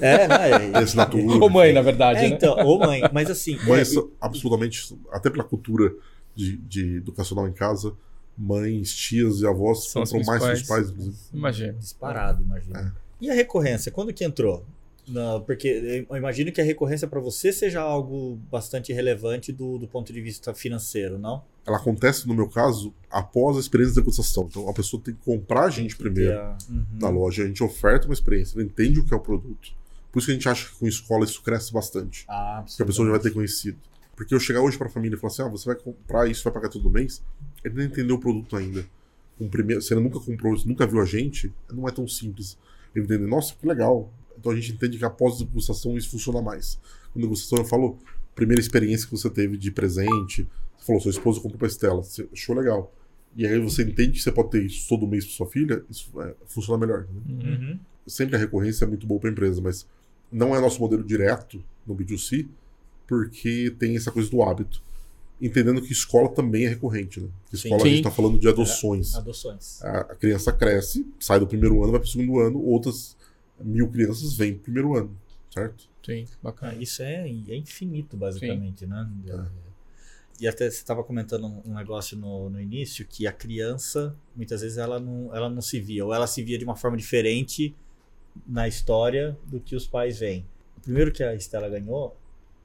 É, 0.01 0.27
né? 0.27 0.59
Tem 0.71 0.77
assinatura. 0.83 1.23
Ou 1.45 1.51
mãe, 1.51 1.71
na 1.71 1.83
verdade, 1.83 2.21
É, 2.21 2.23
né? 2.23 2.29
então, 2.35 2.55
ô 2.67 2.79
mãe, 2.79 3.03
mas 3.13 3.31
assim. 3.31 3.59
Mães 3.67 3.91
é, 3.91 3.95
são 3.97 4.11
absolutamente, 4.19 4.99
até 5.11 5.29
pela 5.29 5.45
cultura 5.45 5.95
de, 6.35 6.57
de 6.57 6.97
educacional 6.97 7.47
em 7.47 7.53
casa, 7.53 7.93
mães, 8.37 8.95
tias 8.95 9.43
e 9.43 9.47
avós 9.47 9.91
São 9.91 10.05
compram 10.05 10.25
mais 10.25 10.43
que 10.43 10.53
os 10.53 10.63
pais. 10.63 10.89
inclusive. 10.89 11.17
Imagina. 11.35 11.73
Disparado, 11.75 12.43
imagina. 12.43 12.95
É. 12.99 13.03
E 13.21 13.31
a 13.31 13.35
recorrência, 13.35 13.93
quando 13.93 14.11
que 14.15 14.25
entrou? 14.25 14.65
Não, 15.09 15.41
porque 15.41 16.07
eu 16.09 16.17
imagino 16.17 16.53
que 16.53 16.61
a 16.61 16.65
recorrência 16.65 17.09
para 17.09 17.19
você 17.19 17.53
seja 17.53 17.81
algo 17.81 18.37
bastante 18.51 18.93
relevante 18.93 19.53
do, 19.53 19.77
do 19.79 19.89
ponto 19.89 20.13
de 20.13 20.21
vista 20.21 20.55
financeiro, 20.55 21.19
não? 21.19 21.43
Ela 21.67 21.77
acontece, 21.77 22.27
no 22.29 22.35
meu 22.35 22.49
caso, 22.49 22.95
após 23.11 23.57
a 23.57 23.61
experiência 23.61 23.95
de 23.95 24.01
degustação. 24.01 24.47
Então 24.49 24.69
a 24.69 24.73
pessoa 24.73 25.03
tem 25.03 25.15
que 25.15 25.21
comprar 25.25 25.65
a 25.65 25.71
gente 25.71 25.97
primeiro 25.97 26.33
Uhum. 26.69 26.85
na 27.01 27.09
loja, 27.09 27.43
a 27.43 27.47
gente 27.47 27.63
oferta 27.63 28.07
uma 28.07 28.15
experiência, 28.15 28.57
ela 28.57 28.65
entende 28.65 29.01
o 29.01 29.05
que 29.05 29.13
é 29.13 29.17
o 29.17 29.21
produto. 29.21 29.73
Por 30.13 30.19
isso 30.19 30.27
que 30.27 30.33
a 30.33 30.35
gente 30.35 30.49
acha 30.49 30.69
que 30.69 30.79
com 30.79 30.87
escola 30.87 31.25
isso 31.25 31.43
cresce 31.43 31.73
bastante. 31.73 32.25
Ah, 32.29 32.63
Porque 32.67 32.83
a 32.83 32.87
pessoa 32.87 33.07
já 33.07 33.13
vai 33.13 33.21
ter 33.21 33.31
conhecido. 33.31 33.79
Porque 34.15 34.35
eu 34.35 34.39
chegar 34.39 34.61
hoje 34.61 34.77
pra 34.79 34.89
família 34.89 35.17
e 35.17 35.19
falar 35.19 35.33
assim: 35.33 35.43
ah, 35.43 35.49
você 35.49 35.65
vai 35.67 35.75
comprar 35.75 36.29
isso, 36.31 36.45
vai 36.45 36.53
pagar 36.53 36.69
todo 36.69 36.89
mês, 36.91 37.23
ele 37.65 37.75
não 37.75 37.83
entendeu 37.83 38.17
o 38.17 38.21
produto 38.21 38.55
ainda. 38.57 38.85
Um 39.41 39.49
primeiro, 39.49 39.81
se 39.83 39.93
ele 39.95 40.03
nunca 40.03 40.21
comprou 40.21 40.55
isso, 40.55 40.69
nunca 40.69 40.87
viu 40.87 41.01
a 41.01 41.05
gente, 41.07 41.53
não 41.73 41.89
é 41.89 41.91
tão 41.91 42.07
simples. 42.07 42.59
Ele 42.95 43.05
entende, 43.07 43.27
nossa, 43.27 43.55
que 43.55 43.67
legal. 43.67 44.13
Então 44.43 44.51
a 44.51 44.57
gente 44.57 44.73
entende 44.73 44.99
que 44.99 45.05
após 45.05 45.41
a 45.41 45.45
degustação 45.45 45.97
isso 45.97 46.11
funciona 46.11 46.43
mais. 46.43 46.81
Quando 47.13 47.25
a 47.25 47.29
degustação 47.29 47.59
eu 47.59 47.65
falo, 47.65 47.97
primeira 48.35 48.61
experiência 48.61 49.07
que 49.07 49.17
você 49.17 49.31
teve 49.31 49.57
de 49.57 49.71
presente, 49.71 50.49
você 50.77 50.85
falou, 50.85 51.01
sua 51.01 51.13
esposa 51.13 51.41
comprou 51.41 51.61
pra 51.61 51.69
Estela, 51.69 52.03
você 52.03 52.29
achou 52.33 52.57
legal. 52.57 52.93
E 53.37 53.47
aí 53.47 53.57
você 53.61 53.85
entende 53.85 54.13
que 54.19 54.21
você 54.21 54.33
pode 54.33 54.51
ter 54.51 54.65
isso 54.67 54.89
todo 54.89 55.07
mês 55.07 55.25
pra 55.25 55.35
sua 55.35 55.47
filha, 55.47 55.85
isso 55.89 56.11
é, 56.21 56.35
funciona 56.47 56.85
melhor. 56.85 57.07
né? 57.09 57.57
Uhum. 57.57 57.79
sempre 58.05 58.35
a 58.35 58.39
recorrência 58.39 58.85
é 58.85 58.89
muito 58.89 59.07
boa 59.07 59.21
para 59.21 59.31
a 59.31 59.33
empresa, 59.33 59.61
mas 59.63 59.87
não 60.31 60.57
é 60.57 60.61
nosso 60.61 60.81
modelo 60.81 61.05
direto 61.05 61.63
no 61.87 61.95
B2C, 61.95 62.49
porque 63.07 63.73
tem 63.79 63.95
essa 63.97 64.11
coisa 64.11 64.29
do 64.29 64.43
hábito. 64.43 64.83
Entendendo 65.41 65.81
que 65.81 65.93
escola 65.93 66.29
também 66.29 66.67
é 66.67 66.69
recorrente, 66.69 67.21
né? 67.21 67.29
Sim. 67.53 67.69
Escola 67.69 67.83
a 67.83 67.87
gente 67.87 67.95
Sim. 67.95 68.01
está 68.01 68.11
falando 68.11 68.39
de 68.39 68.49
adoções. 68.49 69.15
Adoções. 69.15 69.83
A, 69.83 70.01
a 70.01 70.15
criança 70.17 70.53
cresce, 70.53 71.07
sai 71.21 71.39
do 71.39 71.47
primeiro 71.47 71.81
ano, 71.83 71.93
vai 71.93 72.01
para 72.01 72.09
o 72.09 72.11
segundo 72.11 72.39
ano, 72.41 72.61
outras 72.61 73.17
mil 73.65 73.89
crianças 73.89 74.35
vêm 74.37 74.55
pro 74.55 74.65
primeiro 74.65 74.97
ano, 74.97 75.17
certo? 75.51 75.89
Sim, 76.05 76.25
Ah, 76.33 76.37
bacana. 76.43 76.75
isso 76.75 77.03
é, 77.03 77.29
é 77.29 77.57
infinito, 77.57 78.17
basicamente, 78.17 78.87
né? 78.87 79.09
E 80.41 80.49
até 80.49 80.69
você 80.69 80.77
estava 80.79 81.05
comentando 81.05 81.47
um- 81.47 81.75
negócio 81.75 82.17
no, 82.17 82.51
no 82.51 82.61
início 82.61 83.07
que 83.07 83.27
a 83.27 83.33
criança, 83.33 84.17
muitas 84.35 84.61
vezes, 84.63 84.77
ela 84.79 84.99
não, 84.99 85.35
ela 85.35 85.49
não 85.49 85.63
se 85.63 85.79
via, 85.81 86.05
ou 86.05 86.13
ela 86.13 86.27
se 86.27 86.43
via 86.43 86.59
de 86.59 86.65
uma 86.65 86.75
forma 86.75 86.97
diferente 86.97 87.75
na 88.47 88.67
história 88.67 89.39
do 89.47 89.61
que 89.61 89.77
os 89.77 89.87
pais 89.87 90.19
veem. 90.19 90.45
O 90.77 90.81
primeiro 90.81 91.13
que 91.13 91.23
a 91.23 91.35
Estela 91.35 91.69
ganhou, 91.69 92.17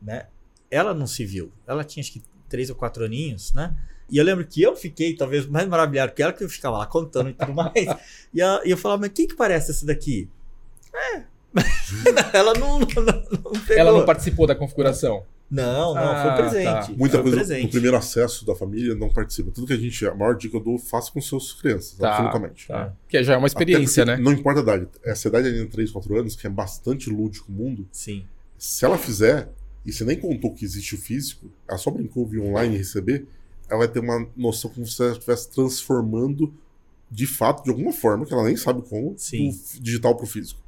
né? 0.02 0.28
Ela 0.72 0.94
não 0.94 1.06
se 1.06 1.24
viu. 1.26 1.52
Ela 1.68 1.84
tinha 1.84 2.02
acho 2.02 2.14
que 2.14 2.22
três 2.50 2.70
ou 2.70 2.76
quatro 2.76 3.04
aninhos, 3.06 3.54
né? 3.54 3.76
E 4.10 4.18
eu 4.18 4.24
lembro 4.24 4.48
que 4.48 4.62
eu 4.62 4.76
fiquei 4.76 5.16
talvez 5.16 5.46
mais 5.46 5.68
maravilhado 5.68 6.14
que 6.14 6.24
ela, 6.24 6.34
que 6.34 6.44
eu 6.44 6.50
ficava 6.50 6.78
lá 6.78 6.86
contando 6.88 7.30
e 7.30 7.34
tudo 7.34 7.54
mais. 7.54 7.76
e, 8.34 8.42
a- 8.42 8.62
e 8.66 8.72
eu 8.72 8.78
falava, 8.78 9.02
mas 9.02 9.12
quem 9.12 9.28
que 9.28 9.36
parece 9.36 9.70
esse 9.72 9.86
daqui? 9.86 10.30
É. 10.98 11.24
ela 12.38 12.54
não, 12.54 12.80
não, 12.80 12.86
não 12.86 13.52
pegou. 13.66 13.78
Ela 13.78 13.92
não 13.92 14.06
participou 14.06 14.46
da 14.46 14.56
configuração. 14.56 15.24
Não, 15.50 15.94
não, 15.96 16.02
Ah, 16.04 16.22
foi 16.24 16.32
tá. 16.32 16.36
presente. 16.50 17.00
Muita 17.00 17.16
foi 17.18 17.24
coisa 17.24 17.38
presente. 17.38 17.64
no 17.64 17.70
primeiro 17.72 17.96
acesso 17.96 18.46
da 18.46 18.54
família 18.54 18.94
não 18.96 19.08
participa. 19.10 19.50
Tudo 19.50 19.66
que 19.66 19.74
a 19.74 19.78
gente, 19.78 20.06
a 20.06 20.14
maior 20.14 20.36
dica 20.36 20.52
que 20.52 20.58
eu 20.58 20.62
dou, 20.64 20.78
faça 20.78 21.10
com 21.12 21.22
suas 21.22 21.54
crianças, 21.54 21.94
Tá, 21.98 22.10
absolutamente. 22.10 22.68
Tá. 22.68 22.94
Que 23.08 23.24
já 23.24 23.34
é 23.34 23.38
uma 23.38 23.48
experiência, 23.48 24.04
né? 24.04 24.18
Não 24.18 24.34
importa 24.34 24.60
a 24.60 24.64
idade. 24.64 24.88
Essa 25.06 25.30
idade 25.30 25.48
ali 25.48 25.60
de 25.60 25.68
3, 25.68 25.90
4 25.92 26.20
anos, 26.20 26.36
que 26.36 26.46
é 26.46 26.50
bastante 26.50 27.10
lúdico 27.10 27.50
o 27.50 27.56
mundo, 27.56 27.88
Sim. 27.94 28.26
se 28.58 28.84
ela 28.84 28.98
fizer, 28.98 29.50
e 29.86 29.94
você 29.94 30.04
nem 30.04 30.20
contou 30.20 30.54
que 30.54 30.66
existe 30.66 30.96
o 30.96 30.98
físico, 30.98 31.50
ela 31.68 31.78
só 31.78 31.90
brincou, 31.90 32.26
viu 32.28 32.44
online 32.46 32.76
e 32.76 32.78
receber, 32.80 33.26
ela 33.70 33.80
vai 33.80 33.88
ter 33.88 34.00
uma 34.00 34.28
noção 34.36 34.70
como 34.70 34.86
se 34.86 35.02
ela 35.02 35.14
estivesse 35.14 35.50
transformando 35.50 36.54
de 37.10 37.26
fato, 37.26 37.64
de 37.64 37.70
alguma 37.70 37.94
forma, 37.94 38.26
que 38.26 38.34
ela 38.34 38.44
nem 38.44 38.58
sabe 38.58 38.82
como, 38.82 39.14
Sim. 39.18 39.50
do 39.52 39.82
digital 39.82 40.14
pro 40.18 40.28
físico. 40.28 40.60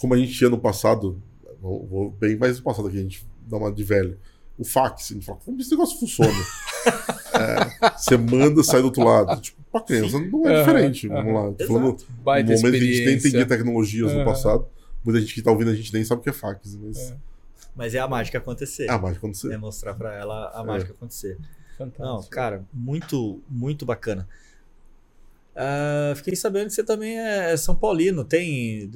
Como 0.00 0.14
a 0.14 0.16
gente 0.18 0.32
tinha 0.32 0.50
no 0.50 0.58
passado, 0.58 1.20
vou, 1.60 1.86
vou 1.86 2.10
bem 2.10 2.36
mais 2.36 2.58
no 2.58 2.64
passado 2.64 2.88
aqui, 2.88 2.98
a 2.98 3.02
gente 3.02 3.26
dá 3.46 3.56
uma 3.56 3.70
de 3.72 3.84
velho. 3.84 4.18
O 4.58 4.64
fax, 4.64 5.10
a 5.10 5.14
gente 5.14 5.24
fala, 5.26 5.38
como 5.44 5.60
esse 5.60 5.70
negócio 5.70 5.98
funciona? 5.98 6.32
É, 7.34 7.96
você 7.96 8.14
manda, 8.18 8.62
sai 8.62 8.80
do 8.82 8.86
outro 8.86 9.02
lado. 9.02 9.40
Tipo, 9.40 9.62
pra 9.72 9.80
criança 9.80 10.18
não 10.20 10.46
é 10.46 10.52
Aham, 10.52 10.58
diferente. 10.60 11.06
aham. 11.10 11.16
Vamos 11.24 11.34
lá. 11.34 11.52
Tô 11.54 11.66
falando 11.66 11.86
Exato. 11.96 12.06
no 12.18 12.22
Baita 12.22 12.52
momento 12.52 12.70
que 12.72 12.76
a 12.76 12.80
gente 12.80 13.04
nem 13.06 13.14
entendia 13.16 13.46
tecnologias 13.46 14.12
no 14.12 14.18
Aham. 14.18 14.24
passado. 14.26 14.66
Muita 15.02 15.18
gente 15.20 15.32
que 15.34 15.40
tá 15.42 15.50
ouvindo 15.50 15.70
a 15.70 15.74
gente 15.74 15.92
nem 15.94 16.04
sabe 16.04 16.20
o 16.20 16.22
que 16.24 16.28
é 16.28 16.32
fax, 16.32 16.76
mas 16.76 16.98
É. 17.10 17.16
Mas 17.74 17.94
é 17.94 18.00
a 18.00 18.06
mágica 18.06 18.36
acontecer. 18.36 18.84
é 18.84 18.90
a 18.90 18.98
mágica 18.98 19.26
você. 19.26 19.54
É 19.54 19.56
mostrar 19.56 19.94
pra 19.94 20.12
ela 20.14 20.52
a 20.54 20.60
É. 20.60 20.64
mágica 20.66 20.92
acontecer. 20.92 21.38
Fantástico. 21.78 22.02
Não, 22.04 22.22
cara, 22.24 22.64
muito, 22.72 23.40
muito 23.48 23.86
bacana. 23.86 24.28
Ah, 25.54 26.14
fiquei 26.16 26.34
sabendo 26.34 26.66
que 26.68 26.72
você 26.72 26.82
também 26.82 27.18
é 27.18 27.54
São 27.58 27.74
Paulino. 27.74 28.24
Tem. 28.24 28.90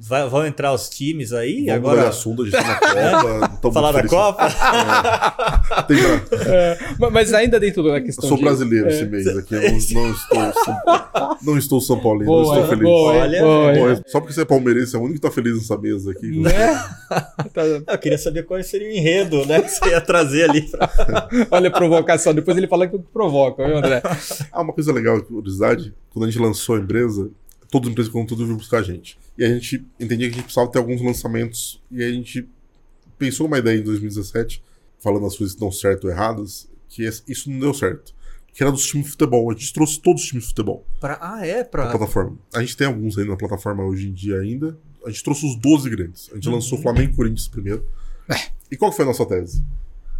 vai- 0.00 0.28
vão 0.28 0.44
entrar 0.44 0.72
os 0.72 0.88
times 0.88 1.32
aí? 1.32 1.52
Vamos 1.52 1.64
de 1.66 1.70
agora. 1.70 2.08
assunto, 2.08 2.42
a 2.42 2.44
gente 2.46 2.54
tá 2.56 2.64
na 2.64 2.74
Copa. 2.80 3.38
não 3.48 3.56
tô 3.58 3.72
Falar 3.72 3.92
da. 3.92 4.06
Copa? 4.08 4.48
Tem 5.86 5.96
pra- 5.98 6.38
É, 6.52 6.78
mas- 7.12 7.32
ainda 7.32 7.60
dentro 7.60 7.82
da 7.84 7.98
Eu 7.98 8.04
questão 8.04 8.28
sou 8.28 8.36
de- 8.38 8.44
brasileiro 8.44 8.88
É. 8.88 8.90
esse 8.92 9.04
mês 9.04 9.26
aqui. 9.28 9.54
Eu 9.54 9.62
não, 9.62 9.70
não 9.70 9.78
estou, 9.78 10.52
São- 10.64 11.36
não 11.42 11.58
estou 11.58 11.80
São 11.80 12.00
Paulino, 12.00 12.26
Boa, 12.26 12.56
eu 12.56 12.62
estou 12.62 12.68
feliz. 12.70 12.82
boa, 12.84 13.12
Olha, 13.12 13.40
boa, 13.42 13.92
é. 13.92 14.02
Só 14.06 14.20
porque 14.20 14.32
você 14.34 14.42
é 14.42 14.44
palmeirense, 14.44 14.96
é 14.96 14.98
o 14.98 15.02
único 15.02 15.20
que 15.20 15.26
tá 15.26 15.30
feliz 15.30 15.56
nessa 15.56 15.76
mesa 15.78 16.10
aqui. 16.10 16.40
Né? 16.40 16.50
Tá- 17.54 17.62
Eu 17.92 17.98
queria 17.98 18.18
saber 18.18 18.44
qual 18.44 18.62
seria 18.62 18.88
o 18.88 18.92
enredo, 18.92 19.44
né? 19.46 19.60
Que 19.62 19.68
você 19.68 19.90
ia 19.90 20.00
trazer 20.00 20.48
ali. 20.48 20.62
Pra... 20.70 20.88
olha 21.50 21.68
a 21.68 21.72
provocação. 21.72 22.32
Depois 22.34 22.56
ele 22.56 22.66
fala 22.68 22.86
que 22.86 22.94
eu 22.94 23.00
provoca, 23.00 23.64
viu, 23.66 23.76
André? 23.78 24.00
Ah, 24.52 24.60
uma 24.62 24.72
coisa 24.72 24.92
legal, 24.92 25.20
curiosidade, 25.22 25.92
quando 26.10 26.26
a 26.26 26.30
gente 26.30 26.40
lançou 26.40 26.76
a 26.76 26.78
empresa, 26.80 27.30
todas 27.70 27.88
as 27.88 27.92
empresas 27.92 28.12
de 28.12 28.18
conteúdo 28.18 28.44
vinham 28.44 28.56
buscar 28.58 28.78
a 28.78 28.82
gente. 28.82 29.18
E 29.38 29.44
a 29.44 29.48
gente 29.48 29.84
entendia 29.98 30.28
que 30.28 30.34
a 30.34 30.36
gente 30.36 30.44
precisava 30.44 30.70
ter 30.70 30.78
alguns 30.78 31.00
lançamentos, 31.00 31.80
e 31.90 32.02
a 32.02 32.10
gente 32.10 32.46
pensou 33.18 33.46
numa 33.46 33.58
ideia 33.58 33.78
em 33.78 33.82
2017, 33.82 34.62
falando 34.98 35.26
as 35.26 35.36
coisas 35.36 35.54
que 35.54 35.60
dão 35.60 35.70
certo 35.72 36.04
ou 36.04 36.10
erradas, 36.10 36.68
que 36.88 37.02
isso 37.28 37.50
não 37.50 37.58
deu 37.58 37.72
certo. 37.74 38.14
Que 38.52 38.62
era 38.64 38.72
dos 38.72 38.84
times 38.86 39.06
de 39.06 39.12
futebol. 39.12 39.48
A 39.50 39.54
gente 39.54 39.72
trouxe 39.72 40.00
todos 40.00 40.22
os 40.22 40.28
times 40.28 40.42
de 40.44 40.48
futebol 40.50 40.84
Pra... 40.98 41.16
Ah, 41.22 41.46
é? 41.46 41.58
na 41.58 41.64
Pra... 41.64 41.90
plataforma. 41.90 42.36
A 42.52 42.60
gente 42.60 42.76
tem 42.76 42.86
alguns 42.86 43.16
aí 43.16 43.24
na 43.24 43.36
plataforma 43.36 43.84
hoje 43.84 44.08
em 44.08 44.12
dia 44.12 44.38
ainda. 44.40 44.76
A 45.06 45.08
gente 45.10 45.22
trouxe 45.22 45.46
os 45.46 45.54
12 45.56 45.88
grandes. 45.88 46.28
A 46.32 46.34
gente 46.34 46.48
Uhum. 46.48 46.54
lançou 46.56 46.76
Flamengo 46.78 47.12
e 47.12 47.16
Corinthians 47.16 47.46
primeiro. 47.46 47.86
E 48.70 48.76
qual 48.76 48.90
foi 48.92 49.04
a 49.04 49.08
nossa 49.08 49.24
tese? 49.24 49.62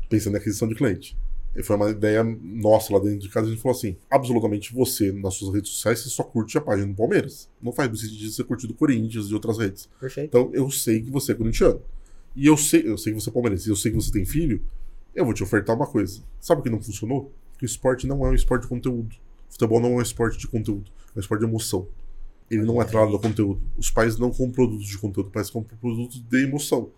Pensando 0.08 0.34
em 0.34 0.38
aquisição 0.38 0.68
de 0.68 0.74
cliente. 0.76 1.16
Foi 1.64 1.74
uma 1.74 1.90
ideia 1.90 2.22
nossa 2.22 2.92
lá 2.92 3.00
dentro 3.00 3.18
de 3.18 3.28
casa. 3.28 3.48
A 3.48 3.50
gente 3.50 3.60
falou 3.60 3.76
assim: 3.76 3.96
absolutamente 4.08 4.72
você, 4.72 5.10
nas 5.10 5.34
suas 5.34 5.52
redes 5.52 5.70
sociais, 5.72 6.00
você 6.00 6.08
só 6.08 6.22
curte 6.22 6.56
a 6.56 6.60
página 6.60 6.86
do 6.86 6.94
Palmeiras. 6.94 7.48
Não 7.60 7.72
faz 7.72 7.88
sentido 8.00 8.18
de 8.18 8.32
você 8.32 8.44
curtir 8.44 8.66
do 8.66 8.74
Corinthians 8.74 9.26
e 9.26 9.28
de 9.28 9.34
outras 9.34 9.58
redes. 9.58 9.88
Perfeito. 9.98 10.28
Então 10.28 10.50
eu 10.52 10.70
sei 10.70 11.02
que 11.02 11.10
você 11.10 11.32
é 11.32 11.34
corintiano. 11.34 11.80
E 12.36 12.46
eu 12.46 12.56
sei, 12.56 12.86
eu 12.86 12.96
sei 12.96 13.12
que 13.12 13.20
você 13.20 13.28
é 13.28 13.32
palmeirense. 13.32 13.68
E 13.68 13.72
eu 13.72 13.76
sei 13.76 13.90
que 13.90 13.96
você 13.96 14.12
tem 14.12 14.24
filho. 14.24 14.62
Eu 15.14 15.24
vou 15.24 15.34
te 15.34 15.42
ofertar 15.42 15.74
uma 15.74 15.86
coisa. 15.86 16.22
Sabe 16.40 16.60
o 16.60 16.64
que 16.64 16.70
não 16.70 16.80
funcionou? 16.80 17.32
Que 17.58 17.64
o 17.64 17.66
esporte 17.66 18.06
não 18.06 18.24
é 18.24 18.30
um 18.30 18.34
esporte 18.34 18.62
de 18.62 18.68
conteúdo. 18.68 19.16
Futebol 19.48 19.80
não 19.80 19.94
é 19.94 19.96
um 19.96 20.02
esporte 20.02 20.38
de 20.38 20.46
conteúdo. 20.46 20.88
É 21.14 21.18
um 21.18 21.20
esporte 21.20 21.40
de 21.40 21.46
emoção. 21.46 21.88
Ele 22.48 22.62
não 22.62 22.80
é 22.80 22.84
atrelado 22.84 23.12
ao 23.12 23.20
conteúdo. 23.20 23.60
Os 23.76 23.90
pais 23.90 24.18
não 24.18 24.30
compram 24.30 24.52
produtos 24.52 24.86
de 24.86 24.98
conteúdo, 24.98 25.26
os 25.26 25.32
pais 25.32 25.50
compram 25.50 25.76
produtos 25.78 26.20
de 26.20 26.44
emoção. 26.44 26.90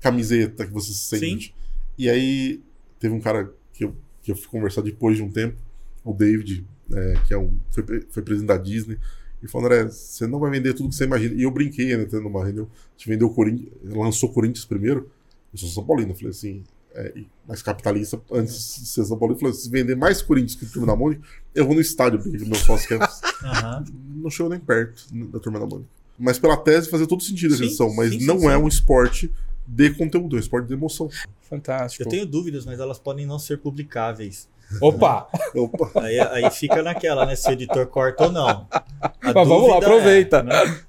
Camiseta 0.00 0.66
que 0.66 0.72
você 0.72 0.92
se 0.92 1.18
sente. 1.18 1.54
E 1.96 2.10
aí 2.10 2.60
teve 2.98 3.14
um 3.14 3.20
cara 3.20 3.52
que 3.72 3.84
eu, 3.84 3.94
que 4.22 4.32
eu 4.32 4.36
fui 4.36 4.48
conversar 4.48 4.82
depois 4.82 5.16
de 5.16 5.22
um 5.22 5.30
tempo, 5.30 5.56
o 6.04 6.12
David, 6.12 6.66
é, 6.92 7.14
que 7.26 7.34
é 7.34 7.38
um, 7.38 7.52
foi, 7.70 7.84
foi 8.08 8.22
presidente 8.22 8.48
da 8.48 8.56
Disney, 8.56 8.98
e 9.42 9.48
falou, 9.48 9.66
André, 9.66 9.84
você 9.84 10.26
não 10.26 10.38
vai 10.38 10.50
vender 10.50 10.74
tudo 10.74 10.90
que 10.90 10.94
você 10.94 11.04
imagina. 11.04 11.34
E 11.34 11.42
eu 11.42 11.50
brinquei 11.50 11.92
ainda 11.92 12.06
tendo 12.06 12.28
uma 12.28 12.44
reunião. 12.44 12.66
A 12.66 12.98
gente 12.98 13.08
vendeu 13.08 13.28
o 13.28 13.34
Corinthians, 13.34 13.72
lançou 13.84 14.28
o 14.28 14.32
Corinthians 14.32 14.64
primeiro. 14.66 15.10
Eu 15.52 15.58
sou 15.58 15.68
São 15.68 15.84
Paulino, 15.84 16.10
eu 16.12 16.14
falei 16.14 16.30
assim, 16.30 16.62
é, 16.94 17.12
e 17.16 17.26
mais 17.48 17.62
capitalista, 17.62 18.20
antes 18.30 18.80
de 18.80 18.86
ser 18.86 19.04
São 19.04 19.18
Paulino, 19.18 19.36
eu 19.36 19.40
falei, 19.40 19.54
se 19.54 19.70
vender 19.70 19.96
mais 19.96 20.20
Corinthians 20.20 20.56
que 20.56 20.64
o 20.66 20.68
Turma 20.70 20.88
da 20.88 20.96
Mônica, 20.96 21.22
eu 21.54 21.64
vou 21.64 21.74
no 21.74 21.80
estádio, 21.80 22.20
porque 22.20 22.44
meu 22.44 22.54
sócio 22.54 22.86
quer. 22.88 23.00
Aham. 23.42 23.84
não 24.16 24.28
chegou 24.30 24.50
nem 24.50 24.60
perto 24.60 25.06
da 25.10 25.40
Turma 25.40 25.58
da 25.58 25.66
Mônica. 25.66 25.88
Mas 26.18 26.38
pela 26.38 26.56
tese 26.58 26.90
fazia 26.90 27.06
todo 27.06 27.22
sentido 27.22 27.54
a 27.54 27.56
Sim, 27.56 27.62
aquisição, 27.64 27.94
mas 27.94 28.12
sim, 28.12 28.20
sim, 28.20 28.26
não 28.26 28.40
sim. 28.40 28.48
é 28.48 28.58
um 28.58 28.68
esporte 28.68 29.32
de 29.72 29.90
conteúdo, 29.94 30.34
é 30.36 30.38
um 30.38 30.40
esporte 30.40 30.66
de 30.66 30.74
emoção. 30.74 31.08
Fantástico. 31.42 32.02
Eu 32.02 32.08
tenho 32.08 32.26
dúvidas, 32.26 32.64
mas 32.66 32.80
elas 32.80 32.98
podem 32.98 33.24
não 33.26 33.38
ser 33.38 33.58
publicáveis. 33.58 34.48
Opa! 34.80 35.28
Opa, 35.54 35.90
Aí, 36.02 36.18
aí 36.20 36.50
fica 36.50 36.82
naquela, 36.82 37.24
né? 37.26 37.36
Se 37.36 37.48
o 37.48 37.52
editor 37.52 37.86
corta 37.86 38.24
ou 38.24 38.32
não. 38.32 38.66
A 38.70 38.82
Mas 39.22 39.32
vamos 39.34 39.68
lá, 39.68 39.74
dúvida 39.74 39.86
aproveita. 39.86 40.36
é, 40.38 40.42
né? 40.42 40.80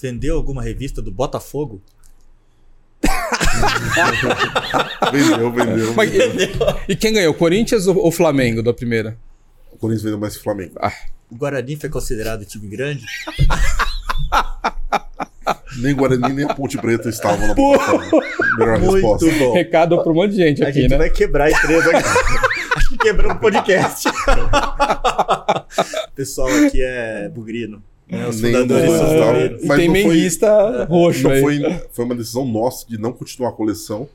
Vendeu 0.00 0.36
alguma 0.36 0.62
revista 0.62 1.00
do 1.02 1.10
Botafogo? 1.10 1.80
vendeu, 5.12 5.52
vendeu. 5.52 5.94
Mas- 5.94 6.10
e 6.88 6.96
quem 6.96 7.12
ganhou? 7.12 7.34
Corinthians 7.34 7.86
ou, 7.86 7.96
ou 7.96 8.10
Flamengo 8.12 8.62
da 8.62 8.72
primeira? 8.74 9.16
O 9.72 9.78
Corinthians 9.78 10.02
vendeu 10.04 10.18
mais 10.18 10.34
que 10.34 10.40
o 10.40 10.44
Flamengo. 10.44 10.74
O 11.30 11.36
Guarani 11.36 11.76
foi 11.76 11.88
considerado 11.88 12.44
time 12.44 12.68
grande? 12.68 13.04
Nem 15.78 15.94
Guarani, 15.94 16.32
nem 16.32 16.44
a 16.44 16.54
Ponte 16.54 16.76
Preta 16.78 17.08
estavam 17.08 17.46
na. 17.48 17.54
Melhor 17.54 18.80
Muito 18.80 18.92
resposta. 18.94 19.26
bom. 19.38 19.52
Recado 19.52 20.02
pra 20.02 20.12
um 20.12 20.14
monte 20.14 20.30
de 20.32 20.36
gente 20.38 20.64
A 20.64 20.68
aqui, 20.68 20.82
gente 20.82 20.90
né? 20.90 20.98
vai 20.98 21.10
quebrar 21.10 21.44
a 21.46 21.50
empresa. 21.50 21.90
Acho 22.76 22.88
que 22.90 22.98
quebrou 22.98 23.32
o 23.32 23.38
podcast. 23.38 24.08
O 24.08 24.12
pessoal 26.14 26.48
aqui 26.48 26.82
é 26.82 27.28
bugrino. 27.28 27.82
né? 28.08 28.26
Os 28.28 28.40
Nem 28.40 28.52
fundadores 28.52 28.90
do- 28.90 28.98
sofreram. 28.98 29.58
Mas 29.64 29.78
tem 29.78 29.88
menguista 29.88 30.84
roxo 30.84 31.22
Não 31.24 31.30
aí. 31.30 31.40
foi, 31.40 31.60
foi 31.92 32.04
uma 32.04 32.14
decisão 32.14 32.44
nossa 32.46 32.86
de 32.88 32.98
não 32.98 33.12
continuar 33.12 33.50
a 33.50 33.52
coleção. 33.52 34.08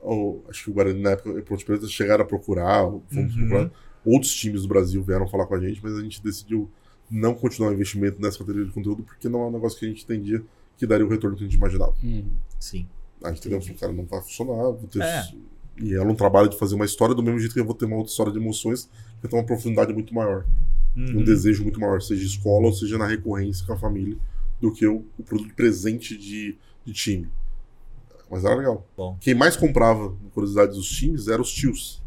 Ou, 0.00 0.44
acho 0.48 0.64
que 0.64 0.70
o 0.70 0.74
Guarani, 0.74 1.00
na 1.00 1.10
época, 1.12 1.38
e 1.38 1.42
Ponte 1.42 1.64
Preta 1.64 1.86
chegaram 1.86 2.24
a 2.24 2.26
procurar, 2.26 2.82
fomos 2.82 3.02
Uhum. 3.36 3.48
procurar. 3.48 3.70
Outros 4.04 4.34
times 4.34 4.62
do 4.62 4.68
Brasil 4.68 5.00
vieram 5.02 5.28
falar 5.28 5.46
com 5.46 5.54
a 5.54 5.60
gente, 5.60 5.80
mas 5.82 5.96
a 5.96 6.00
gente 6.00 6.20
decidiu 6.22 6.68
não 7.08 7.34
continuar 7.34 7.70
o 7.70 7.72
investimento 7.72 8.20
nessa 8.20 8.38
categoria 8.38 8.66
de 8.66 8.72
conteúdo, 8.72 9.04
porque 9.04 9.28
não 9.28 9.42
é 9.42 9.46
um 9.46 9.50
negócio 9.52 9.78
que 9.78 9.86
a 9.86 9.88
gente 9.88 10.02
entendia 10.02 10.42
que 10.76 10.86
daria 10.86 11.04
o 11.06 11.08
retorno 11.08 11.36
que 11.36 11.44
a 11.44 11.46
gente 11.46 11.56
imaginava. 11.56 11.94
Hum. 12.02 12.24
Sim. 12.58 12.88
A 13.22 13.28
gente 13.28 13.40
entendeu 13.40 13.60
que 13.60 13.74
cara 13.74 13.92
não 13.92 14.04
vai 14.04 14.20
funcionar. 14.20 14.74
É. 15.00 15.24
E 15.80 15.94
ela 15.94 16.10
um 16.10 16.14
trabalho 16.14 16.48
de 16.48 16.58
fazer 16.58 16.74
uma 16.74 16.84
história 16.84 17.14
do 17.14 17.22
mesmo 17.22 17.38
jeito 17.38 17.52
que 17.54 17.60
eu 17.60 17.64
vou 17.64 17.74
ter 17.74 17.86
uma 17.86 17.96
outra 17.96 18.10
história 18.10 18.32
de 18.32 18.38
emoções, 18.38 18.88
que 19.20 19.28
tem 19.28 19.38
uma 19.38 19.46
profundidade 19.46 19.92
muito 19.92 20.14
maior, 20.14 20.44
Uhum. 20.94 21.20
um 21.20 21.24
desejo 21.24 21.62
muito 21.62 21.80
maior, 21.80 22.02
seja 22.02 22.22
escola 22.22 22.66
ou 22.66 22.72
seja 22.72 22.98
na 22.98 23.06
recorrência 23.06 23.64
com 23.66 23.72
a 23.72 23.78
família, 23.78 24.16
do 24.60 24.70
que 24.70 24.86
o, 24.86 25.04
o 25.18 25.22
produto 25.22 25.54
presente 25.54 26.16
de, 26.16 26.58
de 26.84 26.92
time. 26.92 27.28
Mas 28.30 28.44
era 28.44 28.54
legal. 28.54 28.86
Bom. 28.96 29.16
Quem 29.20 29.34
mais 29.34 29.56
comprava, 29.56 30.14
na 30.22 30.30
curiosidade 30.30 30.72
dos 30.72 30.88
times, 30.88 31.28
eram 31.28 31.42
os 31.42 31.52
tios. 31.52 32.02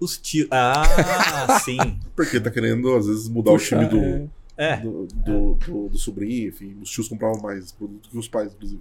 Os 0.00 0.16
tios. 0.16 0.48
Ah, 0.50 1.60
sim. 1.64 1.76
Porque 2.16 2.40
tá 2.40 2.50
querendo, 2.50 2.94
às 2.96 3.06
vezes, 3.06 3.28
mudar 3.28 3.52
Puxa, 3.52 3.76
o 3.76 3.78
time 3.78 3.90
do, 3.90 4.06
é. 4.06 4.28
É. 4.62 4.76
do, 4.76 5.06
do, 5.06 5.54
do- 5.54 5.88
do 5.88 5.98
sobrinho, 5.98 6.48
enfim. 6.48 6.76
Os 6.82 6.90
tios 6.90 7.08
compravam 7.08 7.40
mais 7.40 7.72
produto 7.72 8.08
que 8.10 8.18
os 8.18 8.28
pais, 8.28 8.52
inclusive. 8.52 8.80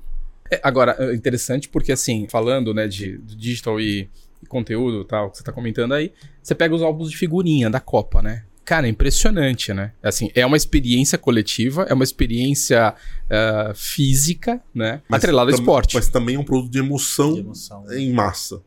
É, 0.52 0.60
agora, 0.64 0.96
é 1.00 1.14
interessante 1.16 1.70
porque, 1.70 1.92
assim, 1.92 2.28
falando, 2.30 2.74
né, 2.74 2.88
de, 2.88 3.18
de 3.20 3.36
digital 3.36 3.80
e, 3.80 4.10
e 4.44 4.46
conteúdo 4.48 5.02
e 5.02 5.06
tal, 5.06 5.30
que 5.32 5.38
você 5.38 5.44
tá 5.44 5.52
comentando 5.52 5.94
aí, 5.94 6.12
você 6.42 6.54
pega 6.56 6.74
os 6.76 6.82
álbuns 6.82 7.10
de 7.10 7.16
figurinha 7.18 7.70
da 7.70 7.80
Copa, 7.80 8.22
né? 8.22 8.44
Cara, 8.66 8.86
é 8.86 8.90
impressionante, 8.90 9.74
né? 9.74 9.94
Assim, 10.04 10.30
é 10.36 10.46
uma 10.46 10.58
experiência 10.58 11.18
coletiva, 11.18 11.84
é 11.90 11.94
uma 11.94 12.04
experiência 12.04 12.94
ah, 13.30 13.72
física, 13.74 14.62
né? 14.76 15.02
Atrelada 15.10 15.50
ao 15.52 15.56
esporte. 15.58 15.96
Mas 15.96 16.08
também 16.10 16.36
é 16.36 16.40
um 16.40 16.44
produto 16.44 16.72
de 16.72 16.78
emoção, 16.80 17.34
De 17.34 17.40
emoção. 17.40 17.84
em 17.92 18.12
massa. 18.14 18.62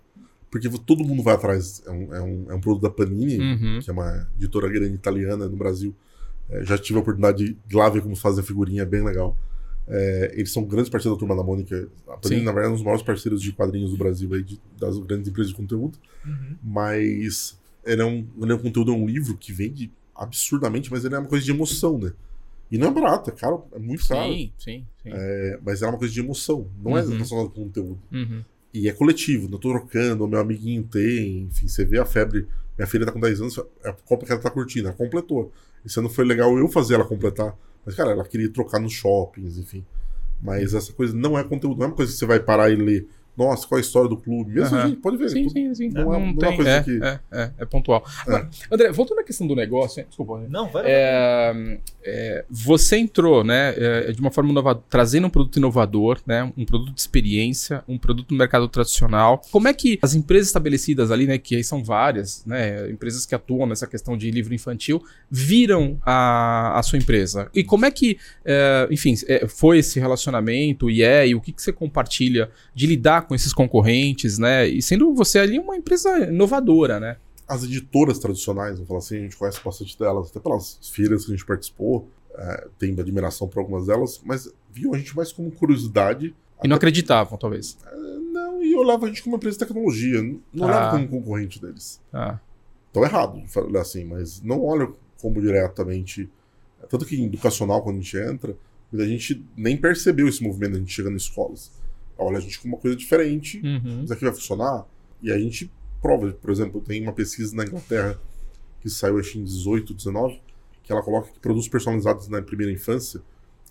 Porque 0.50 0.68
todo 0.84 1.04
mundo 1.04 1.22
vai 1.22 1.34
atrás. 1.34 1.82
É 1.86 1.90
um, 1.90 2.14
é 2.14 2.20
um, 2.20 2.46
é 2.50 2.54
um 2.54 2.60
produto 2.60 2.82
da 2.82 2.90
Panini, 2.90 3.38
Uhum. 3.38 3.78
que 3.82 3.88
é 3.88 3.92
uma 3.92 4.28
editora 4.36 4.68
grande 4.68 4.94
italiana 4.94 5.46
no 5.48 5.56
Brasil. 5.56 5.94
É, 6.53 6.64
já 6.64 6.76
tive 6.78 6.98
a 6.98 7.03
oportunidade 7.03 7.44
de 7.44 7.50
ir 7.53 7.76
lá 7.76 7.88
ver 7.88 8.03
como 8.03 8.14
fazem 8.14 8.42
a 8.42 8.46
figurinha, 8.46 8.82
é 8.82 8.86
bem 8.86 9.03
legal. 9.03 9.36
É, 9.88 10.32
eles 10.36 10.53
são 10.53 10.64
grandes 10.64 10.88
parceiros 10.90 11.16
da 11.16 11.18
Turma 11.18 11.34
da 11.34 11.42
Mônica. 11.42 11.88
A 12.07 12.16
Panini, 12.16 12.40
Sim. 12.40 12.44
na 12.46 12.53
verdade, 12.53 12.66
é 12.66 12.70
um 12.70 12.74
dos 12.74 12.82
maiores 12.84 13.03
parceiros 13.03 13.42
de 13.42 13.53
quadrinhos 13.53 13.90
do 13.90 13.96
Brasil, 13.96 14.32
aí, 14.32 14.42
de- 14.42 14.61
das 14.78 14.96
grandes 14.98 15.28
empresas 15.28 15.50
de 15.50 15.57
conteúdo. 15.57 15.98
Uhum. 16.24 16.57
Mas 16.62 17.59
ele 17.84 18.03
é, 18.03 18.05
um, 18.05 18.26
ele 18.40 18.53
é 18.53 18.55
um 18.55 18.59
conteúdo, 18.59 18.92
é 18.92 18.94
um 18.94 19.07
livro 19.07 19.36
que 19.36 19.53
vende 19.53 19.90
absurdamente, 20.14 20.90
mas 20.90 21.05
ele 21.05 21.14
é 21.14 21.18
uma 21.18 21.26
coisa 21.28 21.44
de 21.44 21.50
emoção, 21.50 21.98
né? 21.98 22.12
E 22.70 22.78
não 22.78 22.88
é 22.88 22.90
barato, 22.90 23.28
é 23.30 23.32
caro, 23.34 23.64
é 23.72 23.78
muito 23.78 24.07
caro. 24.07 24.32
Sim, 24.32 24.53
sim, 24.57 24.86
sim. 25.03 25.11
É, 25.12 25.59
mas 25.64 25.82
é 25.82 25.86
uma 25.86 25.98
coisa 25.98 26.14
de 26.14 26.20
emoção, 26.20 26.66
não 26.82 26.96
é 26.96 27.03
Uhum. 27.03 27.11
relacionado 27.11 27.50
com 27.50 27.64
conteúdo. 27.64 27.98
Uhum. 28.12 28.42
E 28.73 28.89
é 28.89 28.93
coletivo, 28.93 29.49
não 29.49 29.59
tô 29.59 29.70
trocando, 29.70 30.25
o 30.25 30.29
meu 30.29 30.41
amiguinho 30.41 30.83
tem, 30.85 31.43
enfim, 31.43 31.68
você 31.68 31.85
vê 31.85 31.99
a 31.99 32.05
febre. 32.05 32.49
Minha 32.77 32.87
filha 32.87 33.05
tá 33.05 33.12
com 33.12 33.20
10 33.20 33.41
anos, 33.41 33.59
é 33.85 33.91
a 33.91 33.93
Copa 33.93 34.25
que 34.25 34.33
ela 34.33 34.41
tá 34.41 34.51
curtindo, 34.51 34.89
ela 34.89 34.97
completou. 34.97 35.53
Esse 35.85 35.99
ano 35.99 36.09
foi 36.09 36.25
legal 36.25 36.57
eu 36.57 36.68
fazer 36.68 36.95
ela 36.95 37.05
completar. 37.05 37.57
Mas, 37.85 37.95
cara, 37.95 38.12
ela 38.12 38.25
queria 38.25 38.49
trocar 38.49 38.81
nos 38.81 38.93
shoppings, 38.93 39.59
enfim. 39.59 39.85
Mas 40.41 40.75
essa 40.75 40.93
coisa 40.93 41.14
não 41.14 41.39
é 41.39 41.45
conteúdo, 41.45 41.79
não 41.79 41.85
é 41.85 41.89
uma 41.89 41.95
coisa 41.95 42.11
que 42.11 42.18
você 42.18 42.27
vai 42.27 42.41
parar 42.41 42.70
e 42.70 42.77
ler. 42.77 43.07
Nossa, 43.37 43.66
qual 43.66 43.78
é 43.78 43.80
a 43.80 43.85
história 43.85 44.09
do 44.09 44.16
clube? 44.16 44.53
Mesmo 44.53 44.78
gente 44.83 44.97
pode 44.97 45.16
ver. 45.16 45.30
Sim, 45.30 45.45
tudo- 45.45 45.53
sim, 45.53 45.74
sim. 45.74 45.89
não 45.89 46.05
Não, 46.05 46.14
é- 46.14 46.18
não 46.18 46.26
é 46.26 46.30
uma 46.33 46.39
tem. 46.39 46.57
coisa 46.57 46.70
é, 46.70 46.83
que- 46.83 47.01
é, 47.03 47.20
é, 47.33 47.51
é 47.59 47.64
pontual. 47.64 48.05
Agora, 48.26 48.49
André, 48.70 48.93
voltando 48.93 49.20
à 49.20 49.24
questão 49.24 49.47
do 49.47 49.57
negócio, 49.57 50.05
desculpa. 50.07 50.39
né? 50.41 50.47
Não, 50.51 50.68
vai. 50.68 50.83
É, 50.87 51.78
é, 52.05 52.45
você 52.51 52.97
entrou, 52.99 53.43
né, 53.43 53.74
é, 53.76 54.12
de 54.12 54.20
uma 54.20 54.30
forma 54.30 54.51
inovadora, 54.51 54.85
trazendo 54.91 55.26
um 55.26 55.30
produto 55.30 55.57
inovador, 55.57 56.20
né, 56.26 56.53
um 56.57 56.64
produto 56.64 56.93
de 56.95 57.01
experiência, 57.01 57.83
um 57.89 57.97
produto 57.97 58.33
no 58.33 58.37
mercado 58.37 58.68
tradicional. 58.68 59.41
Como 59.51 59.66
é 59.66 59.72
que 59.72 59.99
as 60.03 60.14
empresas 60.14 60.49
estabelecidas 60.49 61.11
ali, 61.11 61.26
né, 61.26 61.39
que 61.39 61.57
aí 61.57 61.64
são 61.64 61.83
várias, 61.83 62.45
né, 62.45 62.91
empresas 62.91 63.24
que 63.24 63.35
atuam 63.35 63.66
nessa 63.66 63.87
questão 63.87 64.16
de 64.16 64.30
livro 64.30 64.53
infantil, 64.55 65.03
viram 65.30 65.99
a, 66.05 66.78
a 66.78 66.83
sua 66.83 66.99
empresa? 66.99 67.49
E 67.55 67.64
como 67.64 67.87
é 67.87 67.91
que, 67.91 68.18
é, 68.45 68.87
enfim, 68.91 69.14
é, 69.26 69.47
foi 69.49 69.78
esse 69.78 69.99
relacionamento 69.99 70.91
e 70.91 71.03
é, 71.03 71.26
e 71.28 71.35
o 71.35 71.41
que, 71.41 71.53
que 71.53 71.62
você 71.62 71.72
compartilha 71.72 72.51
de 72.74 72.87
lidar 72.87 73.22
com 73.22 73.32
esses 73.35 73.53
concorrentes, 73.53 74.39
né, 74.39 74.66
e 74.66 74.80
sendo 74.83 75.14
você 75.14 75.39
ali 75.39 75.59
uma 75.59 75.76
empresa 75.76 76.18
inovadora, 76.28 76.99
né? 77.01 77.16
As 77.49 77.64
editoras 77.64 78.18
tradicionais, 78.18 78.78
vou 78.78 78.87
falar 78.87 78.99
assim, 79.01 79.16
a 79.18 79.20
gente 79.22 79.37
conhece 79.37 79.59
bastante 79.64 79.99
delas, 79.99 80.30
até 80.30 80.41
pelas 80.41 80.78
feiras 80.91 81.24
que 81.24 81.33
a 81.33 81.35
gente 81.37 81.45
participou, 81.47 82.09
é, 82.35 82.68
tem 82.78 82.99
admiração 82.99 83.47
por 83.49 83.59
algumas 83.61 83.87
delas, 83.87 84.20
mas 84.24 84.51
viu 84.72 84.95
a 84.95 84.99
gente 84.99 85.14
mais 85.14 85.33
como 85.33 85.51
curiosidade. 85.51 86.35
E 86.64 86.68
não 86.68 86.76
acreditavam, 86.76 87.37
talvez. 87.37 87.76
Não, 88.33 88.62
e 88.62 88.74
olhava 88.74 89.05
a 89.05 89.09
gente 89.09 89.22
como 89.22 89.35
uma 89.35 89.37
empresa 89.39 89.59
de 89.59 89.64
tecnologia, 89.66 90.22
não 90.22 90.64
Ah. 90.64 90.66
olhava 90.66 90.91
como 90.93 91.09
concorrente 91.09 91.61
deles. 91.61 92.01
Ah, 92.12 92.39
Então 92.91 93.05
é 93.05 93.09
errado 93.09 93.43
assim, 93.80 94.05
mas 94.05 94.41
não 94.43 94.62
olha 94.62 94.89
como 95.20 95.41
diretamente. 95.41 96.28
Tanto 96.89 97.05
que 97.07 97.16
em 97.20 97.24
educacional, 97.26 97.83
quando 97.83 97.97
a 97.97 98.01
gente 98.01 98.16
entra, 98.16 98.57
a 98.95 99.05
gente 99.07 99.43
nem 99.57 99.76
percebeu 99.76 100.28
esse 100.28 100.43
movimento, 100.43 100.76
a 100.76 100.78
gente 100.78 100.93
chega 100.93 101.11
nas 101.11 101.22
escolas. 101.22 101.70
Olha 102.23 102.39
a 102.39 102.41
gente 102.41 102.59
como 102.61 102.75
uma 102.75 102.81
coisa 102.81 102.97
diferente, 102.97 103.61
uhum. 103.64 104.05
isso 104.05 104.12
aqui 104.12 104.25
vai 104.25 104.33
funcionar. 104.33 104.87
E 105.23 105.31
a 105.31 105.39
gente 105.39 105.70
prova, 106.01 106.33
por 106.33 106.51
exemplo, 106.51 106.81
tem 106.81 107.03
uma 107.03 107.12
pesquisa 107.12 107.55
na 107.55 107.64
Inglaterra 107.64 108.18
que 108.81 108.91
saiu 108.91 109.18
acho, 109.18 109.39
em 109.39 109.45
18, 109.45 109.95
19, 109.95 110.41
que 110.83 110.91
ela 110.91 111.03
coloca 111.03 111.31
que 111.31 111.39
produtos 111.39 111.68
personalizados 111.68 112.27
na 112.29 112.43
primeira 112.43 112.73
infância 112.73 113.23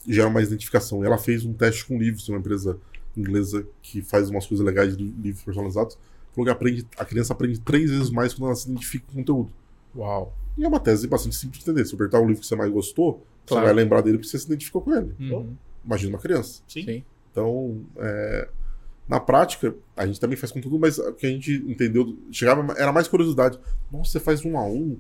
geram 0.08 0.30
mais 0.30 0.48
identificação. 0.48 1.04
E 1.04 1.06
ela 1.06 1.18
fez 1.18 1.44
um 1.44 1.54
teste 1.54 1.86
com 1.86 1.98
livros, 1.98 2.26
tem 2.26 2.34
uma 2.34 2.40
empresa 2.40 2.80
inglesa 3.16 3.68
que 3.82 4.02
faz 4.02 4.30
umas 4.30 4.48
coisas 4.48 4.66
legais 4.66 4.96
de 4.96 5.04
livros 5.04 5.44
personalizados. 5.44 5.98
Falou 6.34 6.46
que 6.46 6.52
aprende, 6.52 6.88
a 6.98 7.04
criança 7.04 7.34
aprende 7.34 7.60
três 7.60 7.90
vezes 7.90 8.10
mais 8.10 8.34
quando 8.34 8.46
ela 8.46 8.56
se 8.56 8.70
identifica 8.70 9.06
com 9.08 9.12
o 9.12 9.16
conteúdo. 9.16 9.52
Uau. 9.94 10.34
E 10.58 10.64
é 10.64 10.68
uma 10.68 10.80
tese 10.80 11.08
bastante 11.08 11.36
simples 11.36 11.62
de 11.62 11.70
entender. 11.70 11.86
Se 11.86 11.94
apertar 11.94 12.20
o 12.20 12.26
livro 12.26 12.42
que 12.42 12.48
você 12.48 12.56
mais 12.56 12.72
gostou, 12.72 13.26
Claro. 13.46 13.66
você 13.66 13.74
vai 13.74 13.84
lembrar 13.84 14.02
dele 14.02 14.18
porque 14.18 14.30
você 14.30 14.40
se 14.40 14.46
identificou 14.46 14.82
com 14.82 14.96
ele. 14.96 15.14
Uhum. 15.20 15.56
Imagina 15.84 16.16
uma 16.16 16.20
criança. 16.20 16.62
Sim. 16.68 16.86
Sim. 16.86 17.04
Então, 17.32 17.82
é, 17.98 18.50
na 19.08 19.20
prática, 19.20 19.76
a 19.96 20.06
gente 20.06 20.20
também 20.20 20.38
faz 20.38 20.52
conteúdo, 20.52 20.80
mas 20.80 20.98
o 20.98 21.14
que 21.14 21.26
a 21.26 21.30
gente 21.30 21.54
entendeu, 21.68 22.18
chegava, 22.32 22.74
era 22.78 22.92
mais 22.92 23.08
curiosidade. 23.08 23.60
Nossa, 23.92 24.12
você 24.12 24.20
faz 24.20 24.46
um 24.46 24.58
a 24.58 24.66
um. 24.66 24.98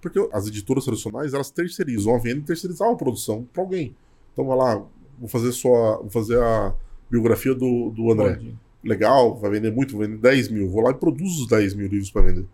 Porque 0.00 0.18
as 0.32 0.46
editoras 0.46 0.84
tradicionais, 0.84 1.32
elas 1.32 1.50
terceirizam 1.50 2.14
a 2.14 2.18
venda 2.18 2.40
e 2.40 2.44
terceirizavam 2.44 2.94
a 2.94 2.96
produção 2.96 3.48
para 3.52 3.62
alguém. 3.62 3.96
Então, 4.32 4.46
vai 4.46 4.56
lá, 4.56 4.84
vou 5.18 5.28
fazer 5.28 5.52
só, 5.52 5.98
vou 5.98 6.10
fazer 6.10 6.38
a 6.38 6.74
biografia 7.10 7.54
do, 7.54 7.90
do 7.90 8.12
André. 8.12 8.34
Pode. 8.34 8.58
Legal, 8.82 9.34
vai 9.36 9.50
vender 9.50 9.72
muito, 9.72 9.92
vou 9.96 10.02
vender 10.02 10.18
10 10.18 10.50
mil. 10.50 10.68
Vou 10.68 10.82
lá 10.82 10.90
e 10.90 10.94
produzo 10.94 11.44
os 11.44 11.48
10 11.48 11.74
mil 11.74 11.88
livros 11.88 12.10
para 12.10 12.22
vender. 12.22 12.46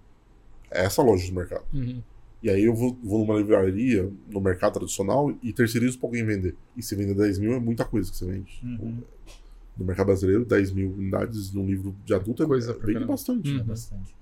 É 0.71 0.85
essa 0.85 1.03
a 1.03 1.05
lógica 1.05 1.33
do 1.33 1.37
mercado. 1.37 1.65
Uhum. 1.75 2.01
E 2.43 2.49
aí 2.49 2.65
eu 2.65 2.75
vou, 2.75 2.99
vou 3.03 3.19
numa 3.27 3.39
livraria, 3.39 4.11
no 4.29 4.41
mercado 4.41 4.75
tradicional, 4.75 5.37
e 5.43 5.53
terceirizo 5.53 5.99
para 5.99 6.09
alguém 6.09 6.25
vender. 6.25 6.57
E 6.77 6.83
se 6.83 6.95
vender 6.95 7.15
10 7.15 7.39
mil 7.39 7.53
é 7.53 7.61
muita 7.61 7.85
coisa 7.85 8.11
que 8.11 8.17
você 8.17 8.27
vende. 8.27 8.61
Uhum. 8.63 9.03
No 9.77 9.85
mercado 9.85 10.07
brasileiro, 10.07 10.45
10 10.45 10.73
mil 10.73 10.91
unidades 10.93 11.51
de 11.51 11.59
um 11.59 11.67
livro 11.67 11.95
de 12.05 12.15
adulto 12.15 12.43
é 12.43 12.47
Coisa 12.47 12.75
pra 12.75 12.87
bem 12.87 12.95
caramba. 12.95 13.13
bastante. 13.13 13.51
Hum. 13.51 13.61
É 13.61 13.63
bastante. 13.63 14.15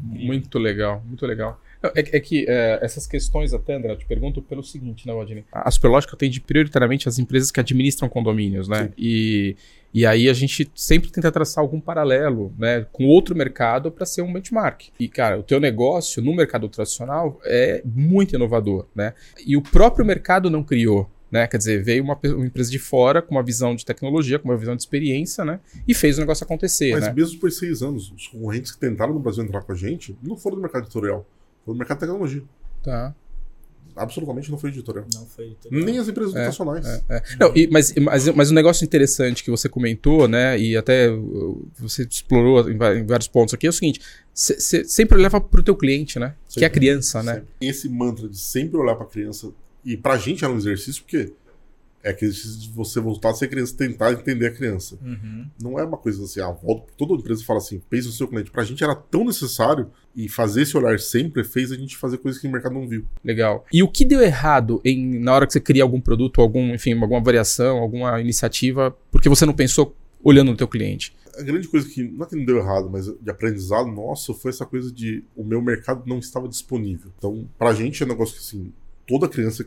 Muito 0.00 0.58
legal, 0.58 1.02
muito 1.04 1.26
legal. 1.26 1.60
É, 1.82 2.16
é 2.16 2.20
que 2.20 2.44
é, 2.48 2.78
essas 2.82 3.06
questões 3.06 3.52
até, 3.52 3.74
André, 3.74 3.92
eu 3.92 3.96
te 3.98 4.06
pergunto 4.06 4.40
pelo 4.42 4.62
seguinte, 4.62 5.06
né, 5.06 5.12
Waldini? 5.12 5.44
A 5.52 5.70
Superlógica 5.70 6.14
atende 6.14 6.40
prioritariamente 6.40 7.08
as 7.08 7.18
empresas 7.18 7.50
que 7.50 7.60
administram 7.60 8.08
condomínios, 8.08 8.68
né? 8.68 8.84
Sim. 8.84 8.92
E, 8.96 9.56
e 9.92 10.04
aí 10.04 10.28
a 10.28 10.32
gente 10.32 10.70
sempre 10.74 11.10
tenta 11.10 11.32
traçar 11.32 11.62
algum 11.62 11.80
paralelo, 11.80 12.52
né, 12.58 12.86
com 12.92 13.06
outro 13.06 13.34
mercado 13.34 13.90
para 13.90 14.04
ser 14.04 14.22
um 14.22 14.32
benchmark. 14.32 14.88
E, 14.98 15.08
cara, 15.08 15.38
o 15.38 15.42
teu 15.42 15.58
negócio 15.58 16.22
no 16.22 16.34
mercado 16.34 16.68
tradicional 16.68 17.40
é 17.44 17.82
muito 17.84 18.34
inovador, 18.34 18.86
né? 18.94 19.14
E 19.46 19.56
o 19.56 19.62
próprio 19.62 20.04
mercado 20.04 20.50
não 20.50 20.62
criou. 20.62 21.08
Né? 21.30 21.46
Quer 21.46 21.58
dizer, 21.58 21.82
veio 21.82 22.02
uma, 22.02 22.18
uma 22.24 22.46
empresa 22.46 22.70
de 22.70 22.78
fora 22.78 23.20
com 23.20 23.34
uma 23.34 23.42
visão 23.42 23.74
de 23.74 23.84
tecnologia, 23.84 24.38
com 24.38 24.48
uma 24.48 24.56
visão 24.56 24.74
de 24.74 24.80
experiência, 24.80 25.44
né? 25.44 25.60
E 25.86 25.94
fez 25.94 26.16
o 26.16 26.20
negócio 26.20 26.44
acontecer, 26.44 26.92
Mas 26.92 27.04
né? 27.04 27.12
mesmo 27.12 27.34
depois 27.34 27.54
de 27.54 27.60
seis 27.60 27.82
anos, 27.82 28.10
os 28.12 28.26
concorrentes 28.28 28.72
que 28.72 28.78
tentaram 28.78 29.12
no 29.12 29.20
Brasil 29.20 29.44
entrar 29.44 29.60
com 29.60 29.72
a 29.72 29.74
gente 29.74 30.16
não 30.22 30.36
foram 30.36 30.56
do 30.56 30.62
mercado 30.62 30.84
editorial, 30.84 31.26
foram 31.64 31.76
do 31.76 31.78
mercado 31.78 31.98
de 31.98 32.00
tecnologia. 32.00 32.42
Tá. 32.82 33.14
Absolutamente 33.98 34.50
não 34.50 34.58
foi 34.58 34.70
editorial. 34.70 35.06
Não 35.14 35.26
foi. 35.26 35.56
Nem 35.70 35.98
as 35.98 36.08
empresas 36.08 36.34
educacionais. 36.34 36.86
É. 37.08 37.22
Não, 37.38 37.52
e- 37.54 37.68
mas, 37.70 37.94
mas, 37.94 38.28
mas 38.28 38.50
um 38.50 38.54
negócio 38.54 38.84
interessante 38.84 39.42
que 39.44 39.50
você 39.50 39.68
comentou, 39.68 40.26
né, 40.28 40.58
e 40.58 40.76
até 40.76 41.10
uh, 41.10 41.68
você 41.78 42.04
explorou 42.08 42.70
em, 42.70 42.76
vários 43.06 43.28
pontos 43.28 43.54
aqui, 43.54 43.66
é 43.66 43.70
o 43.70 43.72
seguinte: 43.72 44.00
você 44.32 44.84
sempre 44.84 45.18
leva 45.18 45.40
pro 45.40 45.62
teu 45.62 45.74
cliente, 45.76 46.18
né? 46.18 46.34
Que 46.48 46.60
é 46.60 46.66
a 46.66 46.68
Sempre. 46.68 46.80
criança, 46.80 47.22
né? 47.22 47.34
Sempre. 47.34 47.48
Esse 47.60 47.88
mantra 47.88 48.28
de 48.28 48.38
sempre 48.38 48.76
olhar 48.78 48.94
para 48.94 49.04
a 49.06 49.08
criança, 49.08 49.50
e 49.84 49.96
pra 49.96 50.16
gente 50.16 50.44
é 50.44 50.48
um 50.48 50.56
exercício 50.56 51.02
porque 51.02 51.32
É 52.08 52.12
de 52.14 52.70
você 52.74 53.00
voltar 53.00 53.30
a 53.30 53.34
ser 53.34 53.48
criança, 53.48 53.76
tentar 53.76 54.12
entender 54.12 54.46
a 54.46 54.50
criança. 54.50 54.98
Uhum. 55.02 55.46
Não 55.62 55.78
é 55.78 55.84
uma 55.84 55.98
coisa 55.98 56.24
assim, 56.24 56.40
a 56.40 56.50
volta, 56.50 56.92
toda 56.96 57.14
empresa 57.14 57.44
fala 57.44 57.58
assim, 57.58 57.80
pensa 57.90 58.08
no 58.08 58.14
seu 58.14 58.26
cliente. 58.26 58.50
Pra 58.50 58.64
gente 58.64 58.82
era 58.82 58.94
tão 58.94 59.24
necessário 59.24 59.90
e 60.16 60.28
fazer 60.28 60.62
esse 60.62 60.76
olhar 60.76 60.98
sempre 60.98 61.44
fez 61.44 61.70
a 61.70 61.76
gente 61.76 61.96
fazer 61.96 62.18
coisas 62.18 62.40
que 62.40 62.48
o 62.48 62.50
mercado 62.50 62.74
não 62.74 62.88
viu. 62.88 63.04
Legal. 63.22 63.64
E 63.72 63.82
o 63.82 63.88
que 63.88 64.04
deu 64.04 64.22
errado 64.22 64.80
em, 64.84 65.18
na 65.18 65.34
hora 65.34 65.46
que 65.46 65.52
você 65.52 65.60
cria 65.60 65.82
algum 65.82 66.00
produto, 66.00 66.40
algum, 66.40 66.74
enfim, 66.74 66.98
alguma 66.98 67.20
variação, 67.20 67.78
alguma 67.78 68.20
iniciativa, 68.20 68.96
porque 69.10 69.28
você 69.28 69.44
não 69.44 69.54
pensou 69.54 69.94
olhando 70.22 70.50
no 70.50 70.56
teu 70.56 70.66
cliente? 70.66 71.14
A 71.36 71.42
grande 71.42 71.68
coisa 71.68 71.88
que, 71.88 72.02
não 72.02 72.24
é 72.24 72.28
que 72.28 72.36
não 72.36 72.44
deu 72.44 72.58
errado, 72.58 72.90
mas 72.90 73.06
de 73.06 73.30
aprendizado 73.30 73.86
nosso 73.86 74.34
foi 74.34 74.50
essa 74.50 74.66
coisa 74.66 74.90
de 74.90 75.22
o 75.36 75.44
meu 75.44 75.62
mercado 75.62 76.02
não 76.06 76.18
estava 76.18 76.48
disponível. 76.48 77.12
Então, 77.16 77.48
pra 77.56 77.74
gente 77.74 78.02
é 78.02 78.06
um 78.06 78.08
negócio 78.08 78.34
que 78.34 78.40
assim, 78.40 78.72
toda 79.06 79.28
criança 79.28 79.64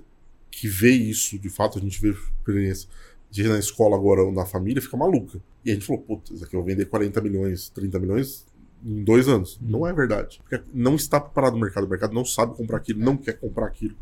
que 0.52 0.68
vê 0.68 0.92
isso, 0.92 1.40
de 1.40 1.50
fato, 1.50 1.80
a 1.80 1.82
gente 1.82 2.00
vê 2.02 2.10
experiência 2.10 2.88
de 3.30 3.42
ir 3.44 3.48
na 3.48 3.58
escola 3.58 3.96
agora 3.96 4.22
ou 4.22 4.32
na 4.32 4.46
família, 4.46 4.82
fica 4.82 4.98
maluca. 4.98 5.40
E 5.64 5.72
a 5.72 5.74
gente 5.74 5.86
falou, 5.86 6.02
putz, 6.02 6.32
isso 6.32 6.44
aqui 6.44 6.56
eu 6.56 6.60
vou 6.60 6.68
vender 6.68 6.86
40 6.86 7.22
milhões, 7.22 7.70
30 7.70 7.98
milhões 8.00 8.46
em 8.84 9.04
dois 9.04 9.28
anos. 9.30 9.58
Uhum. 9.62 9.70
Não 9.70 9.88
é 9.88 9.94
verdade. 9.94 10.42
Porque 10.48 10.62
não 10.74 10.96
está 10.96 11.20
preparado 11.20 11.56
o 11.56 11.60
mercado. 11.60 11.86
O 11.86 11.90
mercado 11.90 12.14
não 12.14 12.26
sabe 12.26 12.56
comprar 12.56 12.78
aquilo, 12.78 13.00
não 13.00 13.16
quer 13.16 13.34
comprar 13.40 13.68
aquilo. 13.68 13.96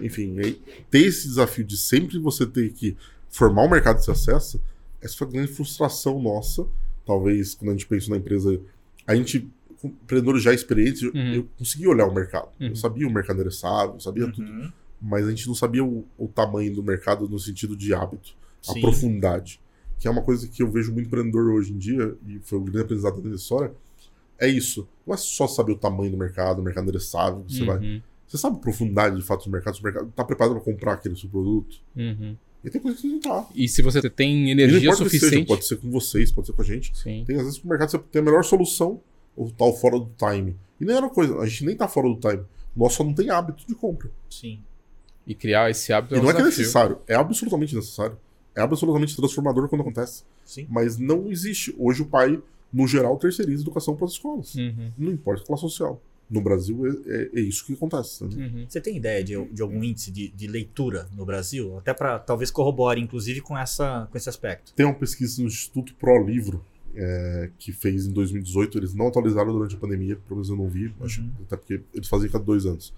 Enfim, 0.00 0.38
aí, 0.40 0.60
ter 0.90 1.06
esse 1.06 1.26
desafio 1.26 1.64
de 1.64 1.76
sempre 1.78 2.18
você 2.18 2.44
ter 2.44 2.70
que 2.72 2.94
formar 3.30 3.62
o 3.62 3.70
mercado 3.70 3.96
de 3.98 4.04
se 4.04 4.10
acessa, 4.10 4.60
essa 5.00 5.16
foi 5.16 5.26
a 5.28 5.30
grande 5.30 5.52
frustração 5.52 6.20
nossa. 6.20 6.66
Talvez, 7.06 7.54
quando 7.54 7.70
a 7.70 7.72
gente 7.72 7.86
pensou 7.86 8.10
na 8.10 8.18
empresa, 8.18 8.60
a 9.06 9.14
gente, 9.14 9.48
com 9.80 9.88
empreendedores 9.88 10.42
já 10.42 10.52
experientes, 10.52 11.02
eu- 11.02 11.12
Uhum. 11.14 11.34
eu 11.34 11.48
consegui 11.56 11.86
olhar 11.86 12.06
o 12.06 12.12
mercado. 12.14 12.48
Uhum. 12.60 12.66
Eu 12.68 12.76
sabia 12.76 13.06
o 13.06 13.10
mercado 13.10 13.36
endereçável, 13.36 13.94
eu 13.94 14.00
sabia 14.00 14.30
tudo 14.30 14.42
Uhum. 14.46 14.70
Mas 15.00 15.26
a 15.26 15.30
gente 15.30 15.46
não 15.46 15.54
sabia 15.54 15.84
o, 15.84 16.04
o 16.18 16.28
tamanho 16.28 16.74
do 16.74 16.82
mercado 16.82 17.28
no 17.28 17.38
sentido 17.38 17.76
de 17.76 17.94
hábito, 17.94 18.34
a 18.68 18.72
Sim. 18.72 18.80
profundidade. 18.80 19.60
Que 19.98 20.08
é 20.08 20.10
uma 20.10 20.22
coisa 20.22 20.46
que 20.46 20.62
eu 20.62 20.70
vejo 20.70 20.92
muito 20.92 21.06
empreendedor 21.06 21.52
hoje 21.52 21.72
em 21.72 21.78
dia, 21.78 22.14
e 22.26 22.38
foi 22.40 22.58
o 22.58 22.62
grande 22.62 22.80
aprendizado 22.80 23.20
da 23.20 23.34
história, 23.34 23.72
é 24.38 24.48
isso. 24.48 24.86
Não 25.06 25.14
é 25.14 25.16
só 25.16 25.46
saber 25.46 25.72
o 25.72 25.76
tamanho 25.76 26.10
do 26.10 26.16
mercado, 26.16 26.58
o 26.60 26.62
mercado 26.62 26.84
endereçável, 26.84 27.44
você 27.48 27.64
vai. 27.64 27.78
Uhum, 27.78 28.02
Você 28.28 28.36
sabe 28.36 28.56
a 28.56 28.58
profundidade 28.58 29.16
de 29.16 29.22
fato 29.22 29.44
do 29.44 29.50
mercado, 29.50 29.74
se 29.74 29.80
o 29.80 29.84
mercado 29.84 30.08
está 30.08 30.24
preparado 30.24 30.54
para 30.54 30.64
comprar 30.64 30.92
aquele 30.94 31.16
seu 31.16 31.28
produto. 31.30 31.76
uhum. 31.96 32.36
E 32.64 32.70
tem 32.70 32.80
coisa 32.80 33.00
que 33.00 33.06
não 33.06 33.20
tá. 33.20 33.46
E 33.54 33.68
se 33.68 33.80
você 33.80 34.10
tem 34.10 34.50
energia 34.50 34.90
que 34.90 34.96
seja, 34.96 34.96
suficiente. 34.96 35.46
pode 35.46 35.64
ser 35.64 35.76
com 35.76 35.88
vocês, 35.88 36.32
pode 36.32 36.48
ser 36.48 36.52
com 36.52 36.62
a 36.62 36.64
gente. 36.64 36.98
Sim. 36.98 37.22
Tem 37.24 37.36
às 37.36 37.42
vezes 37.42 37.58
que 37.60 37.64
o 37.64 37.68
mercado 37.68 37.90
você 37.92 37.98
tem 37.98 38.20
a 38.20 38.24
melhor 38.24 38.42
solução, 38.42 39.00
ou 39.36 39.48
tal 39.52 39.72
fora 39.72 40.00
do 40.00 40.10
time. 40.18 40.56
E 40.80 40.84
nem 40.84 40.96
era 40.96 41.08
coisa, 41.08 41.38
a 41.38 41.46
gente 41.46 41.64
nem 41.64 41.76
tá 41.76 41.86
fora 41.86 42.08
do 42.08 42.16
time. 42.16 42.42
Nós 42.74 42.92
só 42.94 43.04
não 43.04 43.14
tem 43.14 43.30
hábito 43.30 43.64
de 43.68 43.74
compra. 43.74 44.10
Sim. 44.28 44.58
E 45.26 45.34
criar 45.34 45.70
esse 45.70 45.92
hábito 45.92 46.14
E 46.14 46.18
é 46.18 46.20
um 46.20 46.22
não 46.22 46.30
é 46.30 46.34
que 46.34 46.40
é 46.40 46.42
desafio. 46.44 46.60
necessário, 46.62 46.98
é 47.08 47.14
absolutamente 47.14 47.74
necessário. 47.74 48.16
É 48.54 48.60
absolutamente 48.62 49.14
transformador 49.16 49.68
quando 49.68 49.82
acontece. 49.82 50.22
Sim. 50.44 50.66
Mas 50.70 50.96
não 50.96 51.30
existe. 51.30 51.74
Hoje 51.78 52.02
o 52.02 52.06
pai, 52.06 52.40
no 52.72 52.86
geral, 52.86 53.16
terceiriza 53.18 53.62
educação 53.62 53.94
para 53.96 54.06
as 54.06 54.12
escolas. 54.12 54.54
Uhum, 54.54 54.90
Não 54.96 55.12
importa 55.12 55.42
a 55.42 55.46
classe 55.46 55.62
social. 55.62 56.00
No 56.30 56.40
Brasil 56.40 56.84
é, 56.86 56.90
é- 57.06 57.30
é 57.34 57.40
isso 57.40 57.64
que 57.66 57.74
acontece. 57.74 58.24
né? 58.24 58.46
uhum. 58.46 58.66
Você 58.68 58.80
tem 58.80 58.96
ideia 58.96 59.22
de, 59.22 59.44
de 59.52 59.62
algum 59.62 59.82
índice 59.84 60.10
de, 60.10 60.28
de 60.28 60.46
leitura 60.46 61.06
no 61.14 61.24
Brasil? 61.26 61.76
Até 61.78 61.92
para 61.92 62.18
talvez 62.18 62.50
corrobore, 62.50 63.00
inclusive, 63.00 63.40
com, 63.40 63.56
essa, 63.58 64.08
com 64.10 64.16
esse 64.16 64.28
aspecto. 64.28 64.72
Tem 64.74 64.86
uma 64.86 64.94
pesquisa 64.94 65.40
no 65.42 65.48
Instituto 65.48 65.94
Pro 65.94 66.24
Livro 66.24 66.64
é, 66.94 67.50
que 67.58 67.70
fez 67.72 68.06
em 68.06 68.12
2018. 68.12 68.78
Eles 68.78 68.94
não 68.94 69.06
atualizaram 69.08 69.52
durante 69.52 69.76
a 69.76 69.78
pandemia, 69.78 70.16
pelo 70.16 70.36
menos 70.36 70.48
eu 70.48 70.56
não 70.56 70.68
vi, 70.68 70.92
acho, 71.00 71.20
Uhum. 71.20 71.30
até 71.46 71.56
porque 71.56 71.80
eles 71.94 72.08
fazem 72.08 72.28
cada 72.30 72.42
dois 72.44 72.64
anos. 72.64 72.92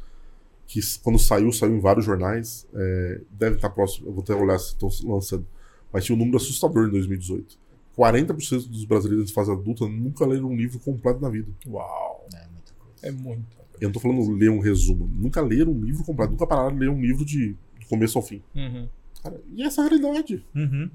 Que 0.69 0.81
quando 1.03 1.19
saiu, 1.19 1.51
saiu 1.51 1.75
em 1.75 1.81
vários 1.81 2.05
jornais. 2.05 2.69
é, 2.75 3.21
deve 3.31 3.57
estar 3.57 3.71
próximo, 3.71 4.07
eu 4.07 4.13
vou 4.13 4.23
até 4.23 4.35
olhar 4.35 4.59
se 4.59 4.75
estão 4.75 4.89
lançando. 5.05 5.45
Mas 5.93 6.05
tinha 6.05 6.15
um 6.15 6.19
número 6.19 6.37
assustador 6.37 6.87
em 6.87 6.91
2018. 6.91 7.59
40% 7.99 8.69
dos 8.69 8.85
brasileiros 8.85 9.27
de 9.27 9.33
fase 9.33 9.51
adulta 9.51 9.89
nunca 9.89 10.25
leram 10.25 10.51
um 10.51 10.57
livro 10.57 10.79
completo 10.79 11.21
na 11.21 11.29
vida. 11.29 11.49
Uau. 11.67 12.29
É 12.33 12.47
muita 12.47 12.73
coisa. 12.79 12.99
É 13.03 13.11
muito. 13.11 13.59
Eu 13.81 13.89
não 13.89 13.93
tô 13.93 13.99
falando 13.99 14.31
ler 14.31 14.51
um 14.51 14.61
resumo. 14.61 15.11
Nunca 15.13 15.41
leram 15.41 15.73
um 15.73 15.85
livro 15.85 16.05
completo. 16.05 16.33
Nunca 16.33 16.47
pararam 16.47 16.73
de 16.73 16.79
ler 16.79 16.91
um 16.91 17.01
livro 17.01 17.25
de, 17.25 17.57
de 17.79 17.87
começo 17.87 18.17
ao 18.17 18.23
fim. 18.23 18.43
Uhum. 18.55 18.89
Cara, 19.23 19.41
e 19.53 19.63
essa 19.65 19.83
é 19.83 19.85
a 19.85 19.89
realidade. 19.89 20.45
Uhum. 20.55 20.91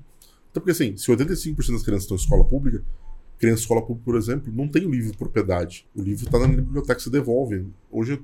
Então, 0.50 0.62
porque 0.62 0.72
assim, 0.72 0.96
se 0.96 1.12
85% 1.12 1.56
das 1.56 1.84
crianças 1.84 2.04
estão 2.04 2.16
em 2.16 2.20
escola 2.20 2.46
pública, 2.46 2.84
criança 3.38 3.58
de 3.58 3.62
escola 3.64 3.82
pública, 3.82 4.06
por 4.06 4.16
exemplo, 4.16 4.54
não 4.54 4.68
tem 4.68 4.86
o 4.86 4.92
livro 4.92 5.12
de 5.12 5.18
propriedade. 5.18 5.86
O 5.96 6.02
livro 6.02 6.26
está 6.26 6.40
na 6.40 6.48
biblioteca, 6.48 7.00
você 7.00 7.10
devolve. 7.10 7.66
Hoje 7.92 8.22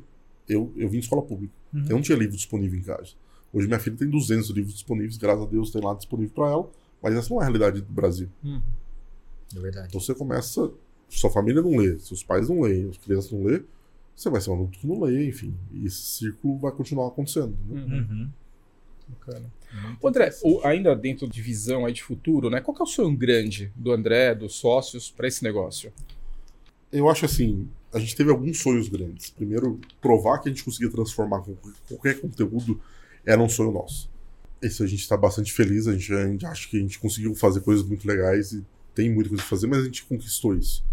eu, 0.49 0.73
eu 0.75 0.89
vim 0.89 0.99
de 0.99 1.05
escola 1.05 1.21
pública. 1.21 1.53
Uhum. 1.73 1.83
Eu 1.85 1.95
não 1.95 2.01
tinha 2.01 2.17
livro 2.17 2.35
disponível 2.35 2.77
em 2.77 2.83
casa. 2.83 3.11
Hoje 3.53 3.67
minha 3.67 3.79
filha 3.79 3.95
tem 3.95 4.09
200 4.09 4.49
livros 4.49 4.73
disponíveis, 4.73 5.17
graças 5.17 5.43
a 5.43 5.47
Deus 5.49 5.71
tem 5.71 5.81
lá 5.81 5.93
disponível 5.93 6.33
para 6.33 6.49
ela. 6.51 6.69
Mas 7.01 7.15
essa 7.15 7.29
não 7.33 7.39
é 7.39 7.43
a 7.43 7.47
realidade 7.47 7.81
do 7.81 7.91
Brasil. 7.93 8.27
Uhum. 8.43 8.61
É 9.55 9.59
verdade. 9.59 9.87
Então 9.87 10.01
você 10.01 10.13
começa. 10.13 10.69
Sua 11.07 11.29
família 11.31 11.61
não 11.61 11.75
lê, 11.75 11.97
seus 11.97 12.21
pais 12.23 12.49
não 12.49 12.61
leem, 12.61 12.87
as 12.89 12.97
crianças 12.97 13.31
não 13.31 13.43
lê, 13.43 13.63
você 14.15 14.29
vai 14.29 14.39
ser 14.39 14.51
um 14.51 14.53
adulto 14.53 14.77
que 14.77 14.85
não 14.85 15.01
lê, 15.01 15.27
enfim. 15.27 15.55
E 15.71 15.87
esse 15.87 15.97
círculo 16.01 16.57
vai 16.59 16.71
continuar 16.71 17.07
acontecendo. 17.07 17.57
né? 17.67 17.81
Uhum. 17.81 17.97
Uhum. 17.97 18.29
Bacana. 19.07 19.51
Muito 19.89 20.07
André, 20.07 20.29
o- 20.43 20.61
ainda 20.63 20.95
dentro 20.95 21.27
de 21.27 21.41
visão 21.41 21.83
aí 21.85 21.93
de 21.93 22.03
futuro, 22.03 22.47
né? 22.51 22.61
Qual 22.61 22.75
que 22.75 22.81
é 22.81 22.83
o 22.83 22.87
sonho 22.87 23.15
grande 23.17 23.71
do 23.75 23.91
André, 23.91 24.35
dos 24.35 24.53
sócios, 24.55 25.09
para 25.09 25.27
esse 25.27 25.43
negócio? 25.43 25.91
Eu 26.91 27.09
acho 27.09 27.25
assim, 27.25 27.67
a 27.91 27.99
gente 27.99 28.15
teve 28.15 28.29
alguns 28.29 28.59
sonhos 28.59 28.87
grandes. 28.87 29.29
Primeiro, 29.29 29.79
provar 30.01 30.39
que 30.39 30.49
a 30.49 30.51
gente 30.51 30.63
conseguia 30.63 30.89
transformar 30.89 31.43
qualquer 31.87 32.19
conteúdo 32.19 32.79
era 33.25 33.41
um 33.41 33.49
sonho 33.49 33.71
nosso. 33.71 34.09
Esse 34.61 34.83
a 34.83 34.87
gente 34.87 35.01
está 35.01 35.15
bastante 35.15 35.51
feliz, 35.51 35.87
a 35.87 35.93
gente, 35.93 36.13
a 36.13 36.27
gente 36.27 36.45
acha 36.45 36.67
que 36.67 36.77
a 36.77 36.79
gente 36.79 36.99
conseguiu 36.99 37.33
fazer 37.33 37.61
coisas 37.61 37.85
muito 37.85 38.07
legais 38.07 38.51
e 38.51 38.65
tem 38.93 39.09
muita 39.11 39.29
coisa 39.29 39.43
a 39.43 39.47
fazer, 39.47 39.67
mas 39.67 39.79
a 39.79 39.85
gente 39.85 40.03
conquistou 40.05 40.55
isso. 40.55 40.83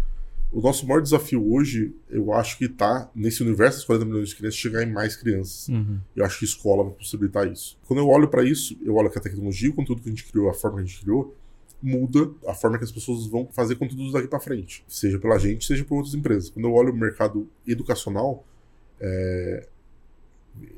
O 0.51 0.61
nosso 0.61 0.87
maior 0.87 1.01
desafio 1.01 1.53
hoje, 1.53 1.93
eu 2.09 2.31
acho 2.31 2.57
que 2.57 2.65
está 2.65 3.11
nesse 3.13 3.43
universo 3.43 3.79
das 3.79 3.85
40 3.85 4.05
milhões 4.05 4.29
de 4.29 4.35
crianças, 4.35 4.57
chegar 4.57 4.81
em 4.81 4.91
mais 4.91 5.15
crianças. 5.15 5.67
Eu 6.15 6.23
acho 6.23 6.39
que 6.39 6.45
a 6.45 6.47
escola 6.47 6.85
vai 6.85 6.93
possibilitar 6.93 7.51
isso. 7.51 7.77
Quando 7.85 7.99
eu 7.99 8.07
olho 8.07 8.29
para 8.29 8.43
isso, 8.45 8.77
eu 8.81 8.95
olho 8.95 9.09
que 9.09 9.17
a 9.17 9.21
tecnologia, 9.21 9.69
o 9.69 9.73
conteúdo 9.73 10.01
que 10.01 10.07
a 10.07 10.11
gente 10.11 10.23
criou, 10.23 10.49
a 10.49 10.53
forma 10.53 10.77
que 10.77 10.83
a 10.83 10.85
gente 10.87 11.01
criou, 11.01 11.35
muda 11.81 12.31
a 12.47 12.53
forma 12.53 12.77
que 12.77 12.83
as 12.83 12.91
pessoas 12.91 13.27
vão 13.27 13.47
fazer 13.51 13.75
conteúdos 13.75 14.13
daqui 14.13 14.27
para 14.27 14.39
frente, 14.39 14.83
seja 14.87 15.19
pela 15.19 15.37
gente, 15.37 15.65
seja 15.65 15.83
por 15.83 15.97
outras 15.97 16.15
empresas. 16.15 16.49
Quando 16.49 16.65
eu 16.65 16.73
olho 16.73 16.91
o 16.91 16.95
mercado 16.95 17.47
educacional, 17.67 18.45
é, 18.99 19.67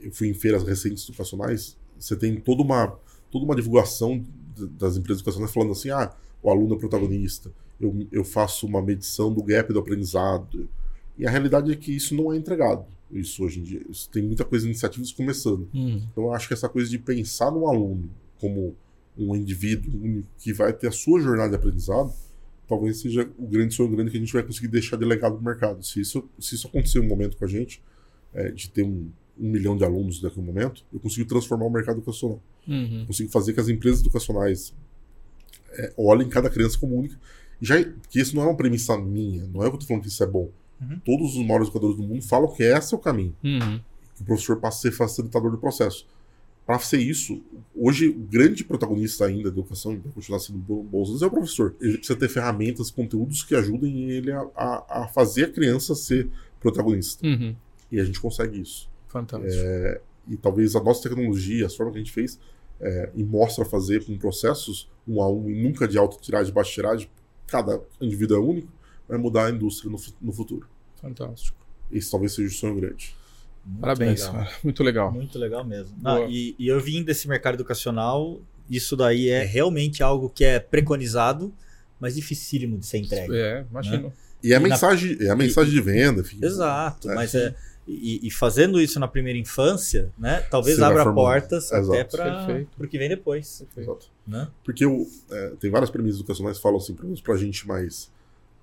eu 0.01 0.11
fui 0.11 0.27
em 0.27 0.33
feiras 0.33 0.63
recentes 0.63 1.07
educacionais, 1.07 1.77
você 1.97 2.15
tem 2.15 2.35
toda 2.39 2.61
uma 2.61 2.97
toda 3.31 3.45
uma 3.45 3.55
divulgação 3.55 4.23
das 4.71 4.97
empresas 4.97 5.21
educacionais 5.21 5.53
falando 5.53 5.71
assim, 5.71 5.91
ah, 5.91 6.11
o 6.41 6.49
aluno 6.49 6.75
é 6.75 6.77
protagonista, 6.77 7.51
eu, 7.79 8.07
eu 8.11 8.23
faço 8.23 8.65
uma 8.65 8.81
medição 8.81 9.33
do 9.33 9.41
gap 9.43 9.71
do 9.71 9.79
aprendizado. 9.79 10.67
E 11.17 11.25
a 11.27 11.29
realidade 11.29 11.71
é 11.71 11.75
que 11.75 11.95
isso 11.95 12.15
não 12.15 12.31
é 12.33 12.37
entregado. 12.37 12.85
Isso 13.11 13.43
hoje 13.43 13.59
em 13.59 13.63
dia. 13.63 13.81
Isso 13.89 14.09
tem 14.09 14.23
muita 14.23 14.45
coisa, 14.45 14.65
iniciativas 14.65 15.11
começando. 15.11 15.67
Uhum. 15.73 16.01
Então 16.11 16.25
eu 16.25 16.33
acho 16.33 16.47
que 16.47 16.53
essa 16.53 16.69
coisa 16.69 16.89
de 16.89 16.97
pensar 16.97 17.51
no 17.51 17.67
aluno 17.67 18.09
como 18.39 18.75
um 19.19 19.35
indivíduo 19.35 19.91
único 20.01 20.27
que 20.39 20.53
vai 20.53 20.71
ter 20.71 20.87
a 20.87 20.91
sua 20.91 21.19
jornada 21.19 21.49
de 21.49 21.55
aprendizado, 21.55 22.13
talvez 22.67 22.99
seja 22.99 23.29
o 23.37 23.47
grande 23.47 23.73
sonho 23.73 23.89
grande 23.89 24.11
que 24.11 24.17
a 24.17 24.19
gente 24.19 24.31
vai 24.31 24.43
conseguir 24.43 24.67
deixar 24.67 24.95
de 24.95 25.05
legado 25.05 25.35
no 25.35 25.41
mercado. 25.41 25.83
Se 25.83 25.99
isso, 25.99 26.29
se 26.39 26.55
isso 26.55 26.67
acontecer 26.67 26.99
um 26.99 27.07
momento 27.07 27.35
com 27.35 27.45
a 27.45 27.47
gente, 27.47 27.81
é, 28.33 28.49
de 28.51 28.69
ter 28.69 28.83
um, 28.83 29.09
um 29.37 29.49
milhão 29.49 29.75
de 29.75 29.83
alunos 29.83 30.21
daqui 30.21 30.39
a 30.39 30.41
um 30.41 30.45
momento, 30.45 30.85
eu 30.93 30.99
consigo 30.99 31.27
transformar 31.27 31.65
o 31.65 31.69
mercado 31.69 31.97
educacional. 31.97 32.41
Uhum. 32.67 33.05
Consigo 33.07 33.29
fazer 33.31 33.53
que 33.53 33.59
as 33.59 33.67
empresas 33.67 34.01
educacionais 34.01 34.73
é, 35.71 35.93
olhem 35.97 36.29
cada 36.29 36.49
criança 36.49 36.77
como 36.77 36.95
única. 36.95 37.19
Já, 37.61 37.75
porque 37.83 38.21
isso 38.21 38.35
não 38.35 38.43
é 38.43 38.45
uma 38.45 38.55
premissa 38.55 38.97
minha, 38.97 39.45
não 39.47 39.61
é 39.61 39.65
que 39.65 39.75
eu 39.75 39.79
estou 39.79 39.87
falando 39.87 40.03
que 40.03 40.09
isso 40.09 40.23
é 40.23 40.27
bom. 40.27 40.49
Uhum. 40.79 40.99
Todos 41.03 41.35
os 41.35 41.45
maiores 41.45 41.67
educadores 41.67 41.97
do 41.97 42.03
mundo 42.03 42.21
falam 42.21 42.53
que 42.53 42.63
esse 42.63 42.93
é 42.93 42.97
o 42.97 42.99
caminho 42.99 43.35
Uhum. 43.43 43.81
que 44.15 44.21
o 44.21 44.25
professor 44.25 44.57
passa 44.57 44.77
a 44.77 44.91
ser 44.91 44.91
facilitador 44.95 45.51
do 45.51 45.57
processo. 45.57 46.07
Para 46.69 46.77
ser 46.77 46.99
isso, 46.99 47.41
hoje 47.75 48.09
o 48.09 48.13
grande 48.13 48.63
protagonista 48.63 49.25
ainda 49.25 49.45
da 49.45 49.57
educação, 49.57 49.97
vai 49.99 50.11
continuar 50.13 50.37
sendo 50.37 50.59
Bo- 50.59 50.83
Bolsonaro, 50.83 51.23
é 51.25 51.27
o 51.27 51.31
professor. 51.31 51.75
Ele 51.81 51.97
precisa 51.97 52.19
ter 52.19 52.29
ferramentas, 52.29 52.91
conteúdos 52.91 53.41
que 53.41 53.55
ajudem 53.55 54.11
ele 54.11 54.31
a, 54.31 54.41
a- 54.55 54.85
a 55.03 55.07
fazer 55.07 55.45
a 55.45 55.51
criança 55.51 55.95
ser 55.95 56.29
protagonista. 56.59 57.25
Uhum. 57.25 57.55
E 57.91 57.99
a 57.99 58.03
gente 58.05 58.19
consegue 58.21 58.61
isso. 58.61 58.87
Fantástico. 59.07 59.51
E 60.27 60.37
talvez 60.37 60.75
a 60.75 60.83
nossa 60.83 61.09
tecnologia, 61.09 61.65
as 61.65 61.75
formas 61.75 61.93
que 61.93 61.97
a 62.01 62.03
gente 62.03 62.13
fez, 62.13 62.39
é, 62.79 63.09
e 63.15 63.23
mostra 63.23 63.65
fazer 63.65 64.05
com 64.05 64.15
processos 64.15 64.87
um 65.07 65.23
a 65.23 65.27
um 65.27 65.49
e 65.49 65.55
nunca 65.63 65.87
de 65.87 65.97
alta 65.97 66.17
tiragem, 66.21 66.53
baixa 66.53 66.71
tiragem, 66.71 67.09
cada 67.47 67.81
indivíduo 67.99 68.37
é 68.37 68.39
único, 68.39 68.71
vai 69.07 69.17
mudar 69.17 69.47
a 69.47 69.49
indústria 69.49 69.89
no, 69.89 69.97
no 70.21 70.31
futuro. 70.31 70.67
Fantástico. 71.01 71.57
Esse 71.91 72.11
talvez 72.11 72.33
seja 72.33 72.47
o 72.47 72.51
sonho 72.51 72.75
grande. 72.75 73.15
Muito 73.69 73.81
Parabéns, 73.81 74.19
legal. 74.21 74.33
cara. 74.33 74.51
Muito 74.63 74.83
legal. 74.83 75.11
Muito 75.11 75.39
legal 75.39 75.63
mesmo. 75.63 75.95
Ah, 76.03 76.21
e, 76.27 76.55
e 76.57 76.67
eu 76.67 76.79
vim 76.79 77.03
desse 77.03 77.27
mercado 77.27 77.53
educacional, 77.55 78.41
isso 78.69 78.95
daí 78.97 79.29
é 79.29 79.43
realmente 79.43 80.01
algo 80.01 80.29
que 80.29 80.43
é 80.43 80.59
preconizado, 80.59 81.53
mas 81.99 82.15
dificílimo 82.15 82.77
de 82.77 82.85
ser 82.85 82.97
entregue. 82.97 83.35
É, 83.35 83.65
imagino. 83.69 84.11
E 84.43 84.53
é 84.53 84.55
a 84.55 84.59
E 84.59 84.63
na- 84.63 84.69
mensagem, 84.69 85.17
é 85.19 85.29
a 85.29 85.35
mensagem 85.35 85.71
de 85.71 85.81
venda, 85.81 86.21
enfim. 86.21 86.39
Exato, 86.41 87.09
É. 87.11 87.15
mas 87.15 87.35
é. 87.35 87.53
E, 87.87 88.27
e 88.27 88.29
fazendo 88.31 88.79
isso 88.79 88.99
na 88.99 89.07
primeira 89.07 89.37
infância, 89.39 90.11
né? 90.17 90.41
Talvez 90.51 90.77
Você 90.77 90.83
abra 90.83 91.03
formando. 91.03 91.15
portas 91.25 91.71
Exato. 91.71 91.91
até 91.91 92.03
para 92.03 92.45
Perfeito. 92.45 92.69
o 92.83 92.87
que 92.87 92.97
vem 92.99 93.09
depois. 93.09 93.65
Exato. 93.75 94.07
Né? 94.27 94.47
Porque 94.63 94.85
o, 94.85 95.07
é, 95.31 95.49
tem 95.59 95.71
várias 95.71 95.89
premissas 95.89 96.19
educacionais 96.19 96.57
que 96.57 96.63
falam 96.63 96.77
assim, 96.77 96.93
pelo 96.93 97.07
menos 97.07 97.19
pra 97.21 97.35
gente 97.35 97.67
mais 97.67 98.11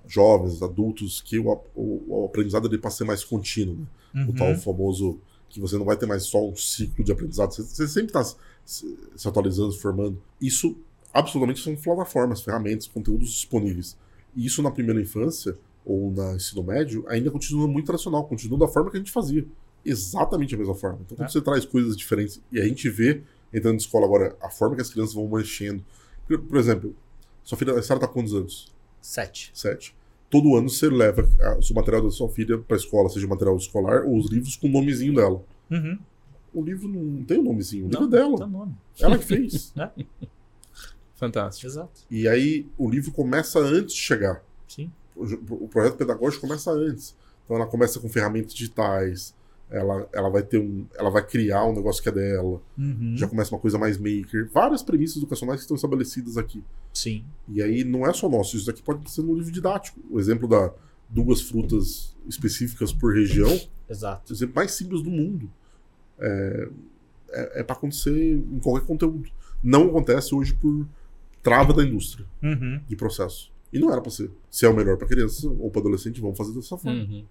jovens, 0.06 0.62
adultos, 0.62 1.20
que 1.20 1.38
o, 1.38 1.60
o, 1.74 2.04
o 2.08 2.24
aprendizado 2.26 2.66
ele 2.68 2.78
passa 2.78 2.96
a 2.96 2.98
ser 2.98 3.04
mais 3.04 3.24
contínuo. 3.24 3.76
Né? 3.76 3.86
Uhum. 4.24 4.30
O 4.30 4.34
tal 4.34 4.54
famoso 4.56 5.18
que 5.48 5.60
você 5.60 5.76
não 5.76 5.84
vai 5.84 5.96
ter 5.96 6.06
mais 6.06 6.24
só 6.24 6.46
um 6.46 6.56
ciclo 6.56 7.04
de 7.04 7.12
aprendizado, 7.12 7.52
você, 7.52 7.62
você 7.62 7.86
sempre 7.88 8.08
está 8.08 8.22
se, 8.64 8.98
se 9.14 9.28
atualizando, 9.28 9.72
se 9.72 9.80
formando. 9.80 10.20
Isso, 10.40 10.76
absolutamente, 11.12 11.62
são 11.62 11.74
plataformas, 11.76 12.42
ferramentas, 12.42 12.86
conteúdos 12.86 13.30
disponíveis. 13.30 13.96
E 14.34 14.44
isso 14.44 14.62
na 14.62 14.70
primeira 14.70 15.00
infância, 15.00 15.56
ou 15.84 16.10
na 16.10 16.34
ensino 16.34 16.62
médio, 16.62 17.04
ainda 17.08 17.30
continua 17.30 17.66
muito 17.68 17.86
tradicional, 17.86 18.24
continua 18.24 18.58
da 18.58 18.68
forma 18.68 18.90
que 18.90 18.96
a 18.96 19.00
gente 19.00 19.12
fazia. 19.12 19.46
Exatamente 19.84 20.54
a 20.54 20.58
mesma 20.58 20.74
forma. 20.74 20.98
Então, 21.04 21.16
quando 21.16 21.28
É. 21.28 21.32
você 21.32 21.40
traz 21.40 21.64
coisas 21.64 21.96
diferentes, 21.96 22.40
e 22.50 22.60
a 22.60 22.64
gente 22.64 22.88
vê, 22.90 23.22
entrando 23.54 23.74
na 23.74 23.78
escola 23.78 24.04
agora, 24.04 24.36
a 24.42 24.50
forma 24.50 24.74
que 24.74 24.82
as 24.82 24.90
crianças 24.90 25.14
vão 25.14 25.28
mexendo. 25.28 25.82
Por, 26.26 26.38
por 26.40 26.58
exemplo, 26.58 26.94
sua 27.44 27.56
filha, 27.56 27.72
a 27.72 27.82
senhora 27.82 28.04
está 28.04 28.08
com 28.08 28.14
quantos 28.14 28.34
anos? 28.34 28.74
Sete. 29.06 29.50
Sete. 29.54 29.94
Todo 30.28 30.56
ano 30.56 30.68
você 30.68 30.88
leva 30.90 31.22
a- 31.40 31.58
o 31.58 31.74
material 31.74 32.02
da 32.02 32.10
sua 32.10 32.28
filha 32.28 32.58
para 32.58 32.76
a 32.76 32.78
escola, 32.78 33.08
seja 33.08 33.26
material 33.28 33.56
escolar 33.56 34.04
ou 34.04 34.18
os 34.18 34.28
livros 34.30 34.56
com 34.56 34.66
o 34.66 34.70
nomezinho 34.70 35.14
dela. 35.14 35.42
Uhum. 35.70 35.98
O 36.52 36.62
livro 36.62 36.88
não 36.88 37.22
tem 37.24 37.38
o 37.38 37.42
nomezinho, 37.42 37.84
o 37.86 37.88
livro 37.88 38.00
Não, 38.00 38.08
é 38.08 38.10
dela. 38.20 38.36
tá 38.38 38.46
nome. 38.46 38.74
Ela 39.00 39.16
que 39.18 39.24
fez. 39.24 39.72
Fantástico. 41.14 41.66
Exato. 41.66 42.00
e 42.10 42.26
aí 42.28 42.66
o 42.76 42.90
livro 42.90 43.10
começa 43.12 43.58
antes 43.58 43.94
de 43.94 44.00
chegar. 44.00 44.42
Sim. 44.68 44.90
O, 45.14 45.22
o 45.64 45.68
projeto 45.68 45.96
pedagógico 45.96 46.46
começa 46.46 46.70
antes. 46.70 47.14
Então 47.44 47.56
ela 47.56 47.66
começa 47.66 47.98
com 48.00 48.08
ferramentas 48.08 48.52
digitais. 48.52 49.34
Ela, 49.68 50.08
ela 50.12 50.28
vai 50.30 50.42
ter 50.42 50.58
um. 50.58 50.86
Ela 50.96 51.10
vai 51.10 51.26
criar 51.26 51.64
um 51.64 51.74
negócio 51.74 52.00
que 52.02 52.08
é 52.08 52.12
dela. 52.12 52.60
Uhum. 52.78 53.14
Já 53.16 53.26
começa 53.26 53.52
uma 53.54 53.60
coisa 53.60 53.76
mais 53.78 53.98
maker. 53.98 54.48
Várias 54.52 54.82
premissas 54.82 55.16
educacionais 55.16 55.58
que 55.58 55.62
estão 55.64 55.74
estabelecidas 55.74 56.36
aqui. 56.36 56.62
Sim. 56.94 57.24
E 57.48 57.60
aí 57.62 57.82
não 57.82 58.06
é 58.06 58.12
só 58.12 58.28
nosso, 58.28 58.56
isso 58.56 58.66
daqui 58.66 58.82
pode 58.82 59.10
ser 59.10 59.22
no 59.22 59.34
livro 59.34 59.50
didático. 59.50 59.98
O 60.08 60.20
exemplo 60.20 60.46
da 60.48 60.72
duas 61.08 61.40
frutas 61.40 62.16
específicas 62.28 62.92
por 62.92 63.14
região, 63.14 63.60
Exato. 63.88 64.32
o 64.32 64.36
exemplo 64.36 64.54
mais 64.56 64.70
simples 64.72 65.02
do 65.02 65.10
mundo. 65.10 65.50
É, 66.18 66.68
é, 67.56 67.62
para 67.62 67.76
acontecer 67.76 68.34
em 68.36 68.58
qualquer 68.60 68.86
conteúdo. 68.86 69.28
Não 69.62 69.88
acontece 69.88 70.34
hoje 70.34 70.54
por 70.54 70.86
trava 71.42 71.72
da 71.72 71.82
indústria 71.84 72.24
Uhum. 72.42 72.80
de 72.88 72.96
processo. 72.96 73.52
E 73.72 73.78
não 73.78 73.90
era 73.92 74.00
para 74.00 74.10
ser. 74.10 74.30
Se 74.50 74.64
é 74.64 74.68
o 74.68 74.74
melhor 74.74 74.96
para 74.96 75.06
criança 75.08 75.48
ou 75.48 75.70
para 75.70 75.80
adolescente, 75.80 76.20
vamos 76.20 76.38
fazer 76.38 76.54
dessa 76.54 76.76
forma. 76.78 77.00
Uhum. 77.00 77.24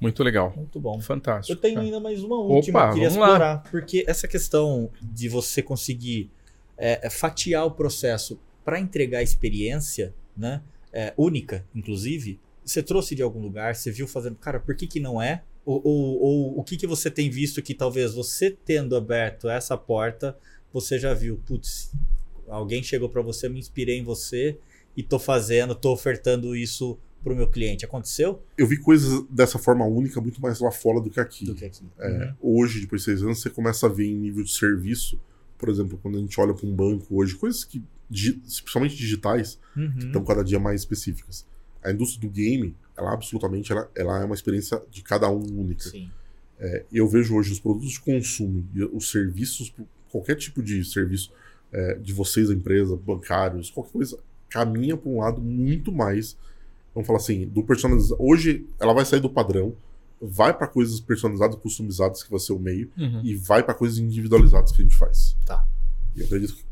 Muito 0.00 0.22
legal. 0.22 0.52
Muito 0.56 0.80
bom. 0.80 1.00
Fantástico. 1.00 1.52
Eu 1.52 1.60
tenho 1.60 1.80
ainda 1.80 2.00
mais 2.00 2.22
uma 2.22 2.36
última 2.36 2.80
Opa, 2.80 2.86
que 2.86 2.90
eu 2.90 2.94
queria 2.94 3.08
vamos 3.10 3.20
lá. 3.20 3.26
explorar. 3.28 3.70
Porque 3.70 4.04
essa 4.06 4.26
questão 4.26 4.90
de 5.00 5.28
você 5.28 5.62
conseguir 5.62 6.30
é, 6.78 7.06
é, 7.06 7.10
fatiar 7.10 7.66
o 7.66 7.70
processo 7.70 8.40
para 8.64 8.80
entregar 8.80 9.18
a 9.18 9.22
experiência, 9.22 10.14
né? 10.36 10.62
é, 10.92 11.12
única, 11.16 11.64
inclusive, 11.74 12.38
você 12.64 12.82
trouxe 12.82 13.14
de 13.14 13.22
algum 13.22 13.40
lugar, 13.40 13.74
você 13.74 13.90
viu 13.90 14.06
fazendo, 14.06 14.36
cara, 14.36 14.60
por 14.60 14.74
que, 14.74 14.86
que 14.86 15.00
não 15.00 15.20
é? 15.20 15.42
Ou, 15.64 15.80
ou, 15.84 16.22
ou 16.22 16.58
o 16.58 16.64
que, 16.64 16.76
que 16.76 16.86
você 16.86 17.10
tem 17.10 17.30
visto 17.30 17.62
que 17.62 17.74
talvez 17.74 18.14
você 18.14 18.50
tendo 18.50 18.96
aberto 18.96 19.48
essa 19.48 19.76
porta, 19.76 20.36
você 20.72 20.98
já 20.98 21.14
viu, 21.14 21.40
putz, 21.46 21.92
alguém 22.48 22.82
chegou 22.82 23.08
para 23.08 23.22
você, 23.22 23.48
me 23.48 23.58
inspirei 23.58 23.98
em 23.98 24.04
você 24.04 24.58
e 24.96 25.02
tô 25.02 25.18
fazendo, 25.18 25.74
tô 25.74 25.92
ofertando 25.92 26.56
isso 26.56 26.98
pro 27.22 27.34
meu 27.36 27.48
cliente. 27.48 27.84
Aconteceu? 27.84 28.42
Eu 28.56 28.66
vi 28.66 28.76
coisas 28.78 29.24
dessa 29.30 29.58
forma 29.58 29.84
única 29.84 30.20
muito 30.20 30.40
mais 30.40 30.60
lá 30.60 30.70
fora 30.70 31.00
do 31.00 31.10
que 31.10 31.20
aqui. 31.20 31.44
Do 31.46 31.54
que 31.54 31.64
aqui. 31.64 31.84
É, 31.98 32.34
Hoje, 32.40 32.80
depois 32.80 33.02
de 33.02 33.04
seis 33.06 33.22
anos, 33.22 33.40
você 33.40 33.50
começa 33.50 33.86
a 33.86 33.88
ver 33.88 34.06
em 34.06 34.14
nível 34.16 34.42
de 34.44 34.52
serviço, 34.52 35.20
por 35.58 35.68
exemplo, 35.68 35.98
quando 36.02 36.16
a 36.18 36.20
gente 36.20 36.40
olha 36.40 36.54
para 36.54 36.66
um 36.66 36.74
banco 36.74 37.06
hoje, 37.10 37.34
coisas 37.36 37.64
que, 37.64 37.82
principalmente 38.08 38.96
digitais, 38.96 39.58
Uhum. 39.76 39.92
estão 39.98 40.24
cada 40.24 40.42
dia 40.42 40.58
mais 40.58 40.80
específicas. 40.80 41.46
A 41.82 41.90
indústria 41.92 42.28
do 42.28 42.32
game, 42.32 42.74
ela 42.96 43.12
absolutamente 43.14 43.72
ela, 43.72 43.90
ela 43.94 44.20
é 44.20 44.24
uma 44.24 44.34
experiência 44.34 44.80
de 44.90 45.02
cada 45.02 45.30
um 45.30 45.40
única. 45.60 45.88
Sim. 45.88 46.10
É, 46.58 46.84
eu 46.92 47.08
vejo 47.08 47.34
hoje 47.36 47.52
os 47.52 47.60
produtos 47.60 47.92
de 47.92 48.00
consumo 48.00 48.66
e 48.74 48.84
os 48.84 49.10
serviços, 49.10 49.72
qualquer 50.10 50.34
tipo 50.36 50.62
de 50.62 50.84
serviço 50.84 51.32
é, 51.72 51.94
de 51.94 52.12
vocês, 52.12 52.50
a 52.50 52.52
empresa, 52.54 52.96
bancários, 52.96 53.70
qualquer 53.70 53.92
coisa, 53.92 54.18
caminha 54.48 54.96
para 54.96 55.08
um 55.08 55.20
lado 55.20 55.40
muito 55.40 55.90
mais, 55.92 56.36
vamos 56.94 57.06
falar 57.06 57.18
assim, 57.18 57.46
do 57.46 57.62
personalizado. 57.62 58.16
Hoje 58.22 58.66
ela 58.78 58.92
vai 58.92 59.04
sair 59.04 59.20
do 59.20 59.30
padrão, 59.30 59.74
vai 60.20 60.52
para 60.56 60.66
coisas 60.66 61.00
personalizadas, 61.00 61.56
customizadas, 61.56 62.22
que 62.22 62.30
vai 62.30 62.40
ser 62.40 62.52
o 62.52 62.58
meio, 62.58 62.90
Uhum. 62.98 63.22
e 63.24 63.34
vai 63.34 63.62
para 63.62 63.74
coisas 63.74 63.98
individualizadas 63.98 64.72
que 64.72 64.80
a 64.80 64.84
gente 64.84 64.96
faz. 64.96 65.36
Tá. 65.46 65.66
E 66.14 66.20
eu 66.20 66.26
acredito 66.26 66.54
que 66.54 66.64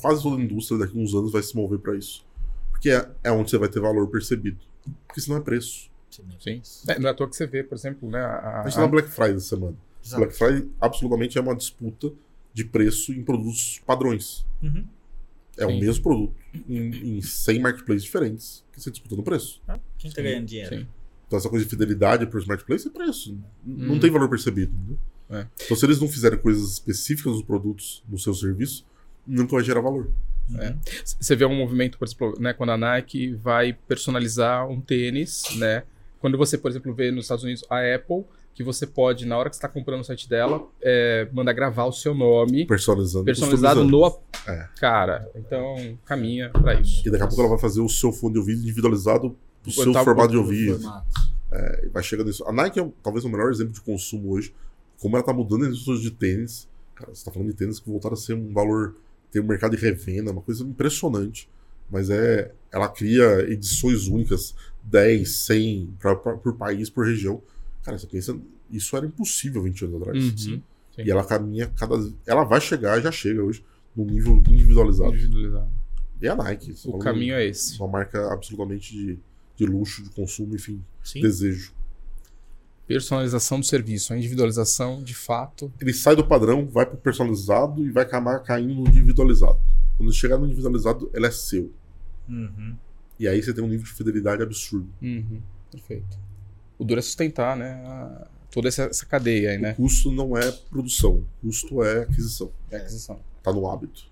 quase 0.00 0.22
toda 0.22 0.40
a 0.40 0.44
indústria 0.44 0.78
daqui 0.78 0.98
a 0.98 1.00
uns 1.00 1.14
anos 1.14 1.30
vai 1.32 1.42
se 1.42 1.54
mover 1.54 1.78
para 1.78 1.94
isso. 1.96 2.24
Porque 2.70 2.90
é, 2.90 3.08
é 3.24 3.30
onde 3.32 3.50
você 3.50 3.58
vai 3.58 3.68
ter 3.68 3.80
valor 3.80 4.06
percebido. 4.08 4.58
Porque 5.06 5.20
senão 5.20 5.38
é 5.38 5.40
preço. 5.40 5.90
Sim. 6.40 6.62
É, 6.88 6.98
não 6.98 7.08
é 7.08 7.12
à 7.12 7.14
toa 7.14 7.28
que 7.28 7.36
você 7.36 7.46
vê, 7.46 7.62
por 7.62 7.74
exemplo, 7.74 8.08
né? 8.10 8.20
A, 8.20 8.60
A 8.60 8.64
gente 8.64 8.74
tá 8.74 8.80
na 8.82 8.86
Black 8.88 9.08
Friday 9.08 9.36
essa 9.36 9.48
semana. 9.56 9.76
Exato. 10.04 10.22
Black 10.22 10.36
Friday 10.36 10.70
absolutamente 10.80 11.36
é 11.36 11.40
uma 11.40 11.54
disputa 11.54 12.10
de 12.54 12.64
preço 12.64 13.12
em 13.12 13.22
produtos 13.22 13.80
padrões. 13.86 14.46
Uhum. 14.62 14.84
É 15.58 15.66
Sim. 15.66 15.76
o 15.76 15.80
mesmo 15.80 16.02
produto 16.02 16.34
em, 16.68 17.16
em 17.18 17.22
100 17.22 17.60
marketplaces 17.60 18.04
diferentes 18.04 18.64
que 18.72 18.80
você 18.80 18.90
disputa 18.90 19.16
no 19.16 19.22
preço. 19.22 19.62
Quem 19.98 20.10
tá 20.10 20.16
Sim, 20.16 20.22
ganhando 20.22 20.46
dinheiro? 20.46 20.76
sim. 20.76 20.86
Então 21.26 21.38
essa 21.38 21.48
coisa 21.48 21.64
de 21.64 21.70
fidelidade 21.70 22.26
para 22.26 22.38
os 22.38 22.46
marketplaces 22.46 22.86
é 22.86 22.90
preço. 22.90 23.32
N- 23.32 23.86
Não 23.86 23.94
Hum. 23.94 23.98
tem 24.00 24.10
valor 24.10 24.28
percebido. 24.28 24.72
entendeu? 24.74 24.98
É. 25.30 25.46
Então 25.64 25.76
se 25.76 25.84
eles 25.86 25.98
não 26.00 26.08
fizerem 26.08 26.38
coisas 26.38 26.72
específicas 26.74 27.32
dos 27.32 27.42
produtos 27.42 28.04
no 28.08 28.18
seu 28.18 28.32
serviço, 28.34 28.86
nunca 29.26 29.52
vai 29.56 29.64
gerar 29.64 29.80
valor. 29.80 30.10
É. 30.58 30.76
Você 31.04 31.34
vê 31.34 31.44
um 31.44 31.56
movimento, 31.56 31.98
por 31.98 32.06
exemplo, 32.06 32.36
né, 32.38 32.52
quando 32.52 32.70
a 32.70 32.76
Nike 32.76 33.34
vai 33.34 33.72
personalizar 33.72 34.68
um 34.68 34.80
tênis, 34.80 35.42
né? 35.56 35.82
Quando 36.20 36.38
você, 36.38 36.56
por 36.56 36.70
exemplo, 36.70 36.94
vê 36.94 37.10
nos 37.10 37.24
Estados 37.24 37.42
Unidos 37.42 37.64
a 37.68 37.78
Apple, 37.94 38.24
que 38.56 38.64
você 38.64 38.86
pode, 38.86 39.26
na 39.26 39.36
hora 39.36 39.50
que 39.50 39.54
você 39.54 39.58
está 39.60 39.68
comprando 39.68 39.98
no 39.98 40.04
site 40.04 40.26
dela, 40.28 40.66
é, 40.82 41.28
mandar 41.30 41.52
gravar 41.52 41.84
o 41.84 41.92
seu 41.92 42.14
nome 42.14 42.66
Personalizando. 42.66 43.24
personalizado 43.26 43.84
no. 43.84 44.18
É. 44.48 44.68
Cara, 44.80 45.30
então 45.36 45.98
caminha 46.06 46.48
para 46.50 46.80
isso. 46.80 47.06
E 47.06 47.10
daqui 47.10 47.22
a 47.22 47.26
pouco 47.26 47.42
ela 47.42 47.50
vai 47.50 47.58
fazer 47.58 47.82
o 47.82 47.88
seu 47.88 48.10
fone 48.12 48.32
de 48.32 48.38
ouvido 48.38 48.62
individualizado 48.62 49.36
pro 49.62 49.70
seu 49.70 49.90
o- 49.90 49.94
formato 50.04 50.30
de 50.30 50.36
o 50.38 50.40
ouvido. 50.40 50.80
E 51.84 51.88
vai 51.90 52.02
chegando 52.02 52.28
nisso. 52.28 52.44
A 52.48 52.52
Nike 52.52 52.80
é 52.80 52.88
talvez 53.02 53.24
o 53.24 53.28
melhor 53.28 53.50
exemplo 53.52 53.72
de 53.74 53.80
consumo 53.82 54.30
hoje. 54.32 54.54
Como 55.00 55.14
ela 55.16 55.24
tá 55.24 55.32
mudando 55.34 55.64
a 55.64 55.68
indústria 55.68 55.98
de 55.98 56.10
tênis. 56.10 56.66
Cara, 56.94 57.14
você 57.14 57.24
tá 57.26 57.30
falando 57.30 57.48
de 57.48 57.54
tênis 57.54 57.78
que 57.78 57.90
voltaram 57.90 58.14
a 58.14 58.16
ser 58.16 58.32
um 58.34 58.52
valor. 58.54 58.96
Tem 59.30 59.42
um 59.42 59.46
mercado 59.46 59.76
de 59.76 59.82
revenda, 59.82 60.32
uma 60.32 60.40
coisa 60.40 60.64
impressionante. 60.64 61.48
Mas 61.90 62.08
é. 62.08 62.52
Ela 62.72 62.88
cria 62.88 63.40
edições 63.50 64.06
únicas, 64.06 64.54
10, 64.82 65.30
100 65.44 65.94
pra, 65.98 66.16
pra- 66.16 66.36
por 66.36 66.54
país, 66.56 66.88
por 66.90 67.06
região. 67.06 67.40
Cara, 67.86 67.96
você 67.96 68.06
pensa. 68.08 68.36
Isso 68.68 68.96
era 68.96 69.06
impossível 69.06 69.62
20 69.62 69.84
anos 69.84 70.02
atrás. 70.02 70.24
Uhum. 70.24 70.36
Sim. 70.36 70.62
E 70.98 71.08
ela 71.08 71.24
caminha 71.24 71.68
cada. 71.68 71.94
Ela 72.26 72.42
vai 72.42 72.60
chegar, 72.60 73.00
já 73.00 73.12
chega 73.12 73.40
hoje, 73.44 73.64
num 73.94 74.04
nível 74.04 74.42
individualizado. 74.48 75.14
Individualizado. 75.14 75.70
E 76.20 76.26
a 76.26 76.34
Nike. 76.34 76.74
O 76.86 76.98
caminho 76.98 77.36
é 77.36 77.46
esse. 77.46 77.78
Uma 77.78 77.86
marca 77.86 78.32
absolutamente 78.32 78.92
de, 78.92 79.18
de 79.56 79.66
luxo, 79.66 80.02
de 80.02 80.10
consumo, 80.10 80.56
enfim, 80.56 80.82
Sim. 81.04 81.20
desejo. 81.20 81.72
Personalização 82.88 83.60
do 83.60 83.66
serviço, 83.66 84.12
a 84.12 84.18
individualização 84.18 85.00
de 85.00 85.14
fato. 85.14 85.72
ele 85.80 85.92
sai 85.92 86.16
do 86.16 86.26
padrão, 86.26 86.66
vai 86.66 86.86
pro 86.86 86.96
personalizado 86.96 87.84
e 87.86 87.90
vai 87.90 88.02
acabar 88.02 88.40
caindo 88.40 88.74
no 88.74 88.88
individualizado. 88.88 89.60
Quando 89.96 90.12
chegar 90.12 90.38
no 90.38 90.46
individualizado, 90.46 91.08
ele 91.14 91.26
é 91.26 91.30
seu. 91.30 91.72
Uhum. 92.28 92.76
E 93.18 93.28
aí 93.28 93.40
você 93.40 93.54
tem 93.54 93.62
um 93.62 93.68
nível 93.68 93.84
de 93.84 93.92
fidelidade 93.92 94.42
absurdo. 94.42 94.88
Uhum. 95.00 95.40
Perfeito. 95.70 96.26
O 96.78 96.84
duro 96.84 96.98
é 97.00 97.02
sustentar, 97.02 97.56
né? 97.56 97.72
a- 97.86 98.26
toda 98.50 98.68
essa, 98.68 98.84
essa 98.84 99.04
cadeia 99.04 99.50
aí, 99.50 99.58
O 99.58 99.60
né? 99.60 99.74
custo 99.74 100.10
não 100.10 100.36
é 100.36 100.50
produção, 100.70 101.22
o 101.42 101.46
custo 101.46 101.82
é 101.82 102.02
aquisição. 102.02 102.50
É 102.70 102.76
aquisição. 102.78 103.18
Tá 103.42 103.52
no 103.52 103.68
hábito. 103.70 104.04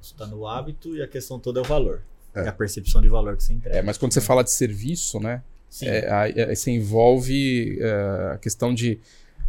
Isso 0.00 0.14
tá 0.16 0.26
no 0.26 0.46
hábito 0.46 0.96
e 0.96 1.02
a 1.02 1.06
questão 1.08 1.38
toda 1.38 1.60
é 1.60 1.62
o 1.62 1.66
valor. 1.66 2.02
É. 2.34 2.44
É, 2.44 2.48
a 2.48 2.52
percepção 2.52 3.00
de 3.02 3.08
valor 3.08 3.36
que 3.36 3.44
você 3.44 3.52
entrega. 3.52 3.78
É, 3.78 3.82
mas 3.82 3.96
quando 3.98 4.12
você 4.12 4.20
fala 4.20 4.42
de 4.42 4.50
serviço, 4.50 5.20
né? 5.20 5.42
Sim. 5.68 5.86
É, 5.86 6.10
aí, 6.12 6.40
aí 6.40 6.56
você 6.56 6.70
envolve 6.70 7.78
é, 7.80 8.32
a 8.34 8.38
questão 8.38 8.74
de. 8.74 8.98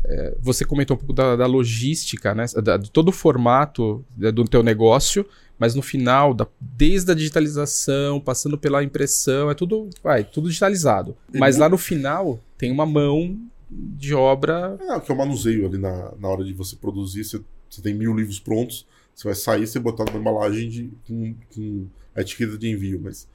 é, 0.06 0.36
você 0.40 0.64
comentou 0.66 0.95
um 0.95 1.00
pouco 1.00 1.14
da, 1.14 1.36
da 1.36 1.45
logística, 1.45 2.36
né? 2.36 2.45
Da- 2.64 2.78
de 2.78 2.91
todo 2.91 3.08
o 3.10 3.12
formato 3.12 4.04
né, 4.18 4.32
do 4.32 4.44
teu 4.45 4.62
negócio, 4.62 5.26
mas 5.64 5.73
no 5.76 5.81
final, 5.81 6.34
da- 6.34 6.45
desde 6.60 7.10
a 7.10 7.15
digitalização, 7.15 8.19
passando 8.19 8.57
pela 8.57 8.84
impressão, 8.84 9.49
é 9.49 9.53
tudo, 9.53 9.90
vai, 10.03 10.26
tudo 10.26 10.49
digitalizado. 10.49 11.15
E 11.34 11.38
Mas 11.40 11.56
lá 11.56 11.69
no 11.69 11.77
final 11.77 12.38
tem 12.57 12.69
uma 12.69 12.85
mão 12.85 13.40
de 13.72 14.14
obra. 14.14 14.77
É, 14.81 14.99
que 14.99 15.10
é 15.10 15.15
o 15.15 15.18
manuseio 15.18 15.65
ali 15.65 15.77
na, 15.77 16.11
na 16.19 16.27
hora 16.27 16.44
de 16.44 16.52
você 16.52 16.76
produzir. 16.76 17.23
Você, 17.23 17.40
você 17.69 17.81
tem 17.81 17.94
mil 17.94 18.14
livros 18.14 18.41
prontos, 18.41 18.85
você 19.15 19.23
vai 19.23 19.35
sair, 19.35 19.65
você 19.65 19.80
botar 19.80 20.03
numa 20.03 20.19
embalagem 20.19 20.68
de, 20.68 20.90
com, 21.07 21.34
com 21.56 21.85
a 22.14 22.19
etiqueta 22.19 22.57
de 22.57 22.69
envio. 22.69 22.99
Mas, 23.02 23.26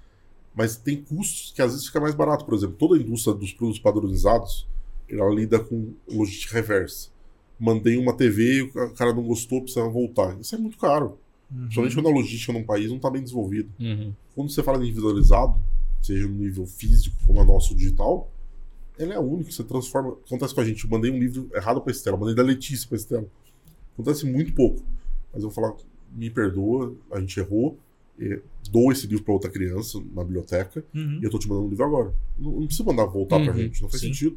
mas 0.55 0.77
tem 0.77 0.99
custos 1.03 1.51
que 1.57 1.63
às 1.63 1.73
vezes 1.73 1.87
fica 1.87 1.99
mais 1.99 2.15
barato. 2.15 2.45
Por 2.45 2.53
exemplo, 2.53 2.77
toda 2.77 2.95
a 2.95 3.03
indústria 3.03 3.35
dos 3.35 3.55
produtos 3.55 3.81
padronizados, 3.81 4.69
ela 5.09 5.35
lida 5.35 5.59
com 5.59 5.95
logística 6.07 6.53
reversa. 6.53 7.09
Mandei 7.59 7.97
uma 7.97 8.13
TV 8.15 8.59
e 8.59 8.63
o 8.65 8.91
cara 8.93 9.15
não 9.15 9.23
gostou, 9.23 9.63
precisa 9.63 9.89
voltar. 9.89 10.39
Isso 10.39 10.55
é 10.55 10.59
muito 10.59 10.77
caro. 10.77 11.19
Uhum. 11.51 11.61
Principalmente 11.63 11.95
quando 11.95 12.09
a 12.09 12.13
logística 12.13 12.53
num 12.53 12.65
país 12.65 12.89
não 12.89 12.97
está 12.97 13.11
bem 13.11 13.23
desenvolvida. 13.23 13.69
Uhum. 13.81 14.13
Quando 14.35 14.51
você 14.51 14.63
fala 14.63 14.79
de 14.79 14.85
individualizado, 14.85 15.59
seja 16.03 16.27
no 16.29 16.35
nível 16.35 16.67
físico 16.67 17.17
como 17.27 17.41
a 17.41 17.45
nosso 17.45 17.75
digital, 17.75 18.31
ele 18.99 19.13
é 19.13 19.19
único. 19.19 19.51
Você 19.53 19.65
transforma. 19.65 20.17
Acontece 20.27 20.55
com 20.55 20.61
a 20.61 20.65
gente. 20.65 20.85
Eu 20.85 20.91
mandei 20.91 21.11
um 21.11 21.19
livro 21.19 21.49
errado 21.55 21.81
para 21.81 21.91
Estela, 21.93 22.17
mandei 22.17 22.35
da 22.35 22.43
Letícia 22.43 22.87
para 22.89 22.97
Estela. 22.97 23.27
Acontece 23.95 24.27
muito 24.27 24.53
pouco. 24.53 24.83
Mas 25.33 25.43
eu 25.43 25.51
vou 25.51 25.51
falar, 25.51 25.75
me 26.13 26.31
perdoa, 26.31 26.95
a 27.13 27.21
gente 27.21 27.39
errou. 27.41 27.79
e 28.21 28.41
dou 28.73 28.91
esse 28.91 29.07
livro 29.07 29.23
para 29.25 29.33
outra 29.33 29.49
criança 29.49 30.03
na 30.13 30.25
biblioteca 30.25 30.85
Uhum. 30.93 31.21
e 31.23 31.25
eu 31.25 31.31
tô 31.31 31.39
te 31.39 31.49
mandando 31.49 31.69
o 31.69 31.71
livro 31.71 31.85
agora. 31.85 32.13
Não, 32.37 32.51
não 32.51 32.67
precisa 32.67 32.83
mandar 32.85 33.05
voltar 33.07 33.39
pra 33.41 33.53
Uhum, 33.53 33.59
gente, 33.59 33.81
não 33.81 33.89
faz 33.89 34.01
sim. 34.01 34.09
sentido. 34.09 34.37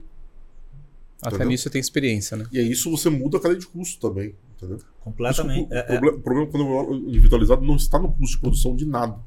Até 1.20 1.30
Entendeu? 1.36 1.50
nisso 1.50 1.64
você 1.64 1.70
tem 1.72 1.82
experiência, 1.82 2.38
né? 2.38 2.46
E 2.52 2.60
aí 2.60 2.72
isso 2.72 2.90
você 2.92 3.10
muda 3.10 3.38
a 3.38 3.42
cadeia 3.42 3.60
de 3.60 3.66
custo 3.68 4.00
também, 4.00 4.36
entendeu? 4.62 4.80
Completamente. 5.02 5.66
Isso, 5.66 5.74
o, 5.74 5.76
É, 5.76 5.96
é. 5.96 5.98
o 5.98 6.20
problema 6.20 6.48
quando 6.52 6.66
eu 6.68 6.86
falo 6.86 6.96
individualizado 7.10 7.62
não 7.66 7.76
está 7.76 7.98
no 8.00 8.12
custo 8.12 8.36
de 8.36 8.42
produção 8.42 8.76
de 8.76 8.86
nada. 8.86 9.20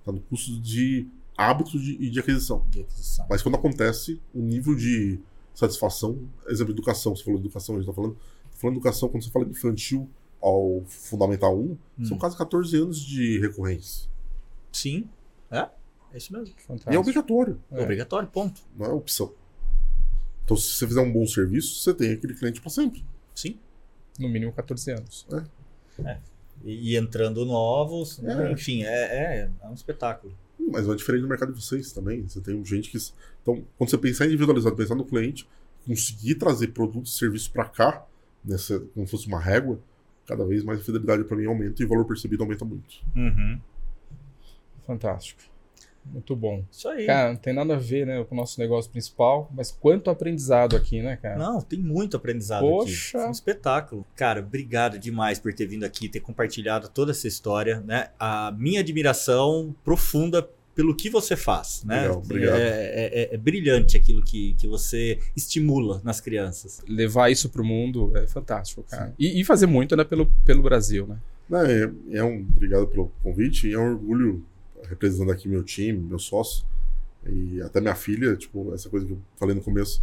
Está 0.00 0.12
no 0.12 0.20
custo 0.20 0.60
de 0.60 1.08
hábito 1.36 1.78
de, 1.78 1.92
e 2.00 2.10
de 2.10 2.20
aquisição. 2.20 2.66
de 2.70 2.80
aquisição. 2.80 3.26
Mas 3.28 3.42
quando 3.42 3.54
acontece, 3.56 4.20
o 4.34 4.40
nível 4.40 4.74
de 4.74 5.18
satisfação, 5.54 6.18
exemplo, 6.48 6.72
educação, 6.72 7.14
você 7.14 7.22
falou 7.24 7.38
de 7.40 7.46
educação, 7.46 7.74
a 7.74 7.78
gente 7.78 7.88
está 7.88 7.94
falando, 7.94 8.16
falando 8.52 8.74
de 8.74 8.80
educação, 8.80 9.08
quando 9.08 9.22
você 9.24 9.30
fala 9.30 9.44
de 9.44 9.50
infantil 9.52 10.08
ao 10.40 10.82
fundamental 10.88 11.56
1, 11.58 11.76
são 12.04 12.16
Hum. 12.16 12.20
quase 12.20 12.36
14 12.36 12.76
anos 12.76 12.98
de 13.00 13.38
recorrência. 13.38 14.08
Sim. 14.72 15.08
É. 15.50 15.68
É 16.12 16.16
isso 16.18 16.32
mesmo. 16.32 16.48
E 16.48 16.50
é 16.58 16.62
Fantástico. 16.66 17.00
obrigatório, 17.00 17.60
É. 17.70 17.82
Obrigatório, 17.82 18.28
ponto. 18.28 18.60
não 18.76 18.86
é 18.86 18.90
opção. 18.90 19.32
Então, 20.44 20.56
se 20.56 20.72
você 20.74 20.86
fizer 20.86 21.00
um 21.00 21.12
bom 21.12 21.24
serviço, 21.26 21.80
você 21.80 21.94
tem 21.94 22.12
aquele 22.12 22.34
cliente 22.34 22.60
para 22.60 22.70
sempre. 22.70 23.04
Sim. 23.34 23.58
No 24.18 24.28
mínimo 24.28 24.52
14 24.52 24.92
anos. 24.92 25.26
E, 26.64 26.92
e 26.92 26.96
entrando 26.96 27.44
novos, 27.44 28.18
né? 28.18 28.48
É. 28.48 28.52
enfim, 28.52 28.82
é, 28.82 28.88
é, 28.88 29.50
é 29.62 29.68
um 29.68 29.74
espetáculo. 29.74 30.34
Mas 30.58 30.88
é 30.88 30.94
diferente 30.94 31.22
do 31.22 31.28
mercado 31.28 31.52
de 31.52 31.60
vocês 31.60 31.92
também. 31.92 32.22
Você 32.22 32.40
tem 32.40 32.64
gente 32.64 32.90
que. 32.90 32.98
Então, 33.42 33.64
quando 33.76 33.90
você 33.90 33.98
pensar 33.98 34.26
em 34.26 34.28
individualizado, 34.28 34.76
pensar 34.76 34.94
no 34.94 35.04
cliente, 35.04 35.48
conseguir 35.86 36.36
trazer 36.36 36.68
produtos 36.68 37.14
e 37.14 37.18
serviços 37.18 37.48
para 37.48 37.64
cá, 37.64 38.06
nessa, 38.44 38.78
como 38.94 39.06
se 39.06 39.10
fosse 39.10 39.26
uma 39.26 39.40
régua, 39.40 39.80
cada 40.26 40.44
vez 40.44 40.62
mais 40.62 40.80
a 40.80 40.82
fidelidade 40.82 41.24
para 41.24 41.36
mim 41.36 41.46
aumenta 41.46 41.82
e 41.82 41.84
o 41.84 41.88
valor 41.88 42.04
percebido 42.04 42.42
aumenta 42.42 42.64
muito. 42.64 42.96
Uhum. 43.16 43.60
Fantástico. 44.86 45.42
Muito 46.04 46.34
bom. 46.34 46.64
Isso 46.70 46.88
aí. 46.88 47.06
Cara, 47.06 47.30
não 47.30 47.36
tem 47.36 47.52
nada 47.52 47.74
a 47.74 47.78
ver, 47.78 48.06
né, 48.06 48.24
com 48.24 48.34
o 48.34 48.38
nosso 48.38 48.58
negócio 48.60 48.90
principal, 48.90 49.50
mas 49.54 49.70
quanto 49.70 50.10
aprendizado 50.10 50.76
aqui, 50.76 51.00
né, 51.00 51.16
cara? 51.16 51.36
Não, 51.38 51.60
tem 51.60 51.78
muito 51.78 52.16
aprendizado 52.16 52.62
Poxa. 52.62 53.18
aqui. 53.18 53.26
É 53.26 53.28
um 53.28 53.32
espetáculo. 53.32 54.06
Cara, 54.16 54.40
obrigado 54.40 54.98
demais 54.98 55.38
por 55.38 55.52
ter 55.54 55.66
vindo 55.66 55.84
aqui, 55.84 56.08
ter 56.08 56.20
compartilhado 56.20 56.88
toda 56.88 57.12
essa 57.12 57.28
história, 57.28 57.80
né? 57.80 58.08
A 58.18 58.52
minha 58.56 58.80
admiração 58.80 59.74
profunda 59.84 60.48
pelo 60.74 60.94
que 60.96 61.10
você 61.10 61.36
faz, 61.36 61.82
né? 61.84 62.02
Legal, 62.02 62.18
obrigado. 62.18 62.56
É, 62.58 62.64
é- 62.64 63.22
é- 63.22 63.34
é 63.34 63.36
brilhante 63.36 63.96
aquilo 63.96 64.22
que, 64.24 64.54
que 64.54 64.66
você 64.66 65.18
estimula 65.36 66.00
nas 66.02 66.20
crianças. 66.20 66.80
Levar 66.88 67.30
isso 67.30 67.50
pro 67.50 67.62
mundo 67.64 68.10
é 68.16 68.26
fantástico, 68.26 68.82
cara. 68.88 69.14
E, 69.18 69.40
e 69.40 69.44
fazer 69.44 69.66
muito, 69.66 69.94
né, 69.94 70.04
pelo, 70.04 70.26
pelo 70.44 70.62
Brasil, 70.62 71.06
né? 71.06 71.18
Não, 71.48 71.60
é, 71.60 71.90
é 72.12 72.24
um, 72.24 72.38
obrigado 72.40 72.86
pelo 72.86 73.12
convite 73.22 73.68
e 73.68 73.74
é 73.74 73.78
um 73.78 73.90
orgulho 73.92 74.42
representando 74.92 75.32
aqui 75.32 75.48
meu 75.48 75.62
time, 75.64 75.98
meu 75.98 76.18
sócio 76.18 76.64
e 77.26 77.60
até 77.62 77.80
minha 77.80 77.94
filha, 77.94 78.36
tipo, 78.36 78.72
essa 78.74 78.88
coisa 78.90 79.06
que 79.06 79.12
eu 79.12 79.18
falei 79.36 79.54
no 79.54 79.60
começo. 79.62 80.02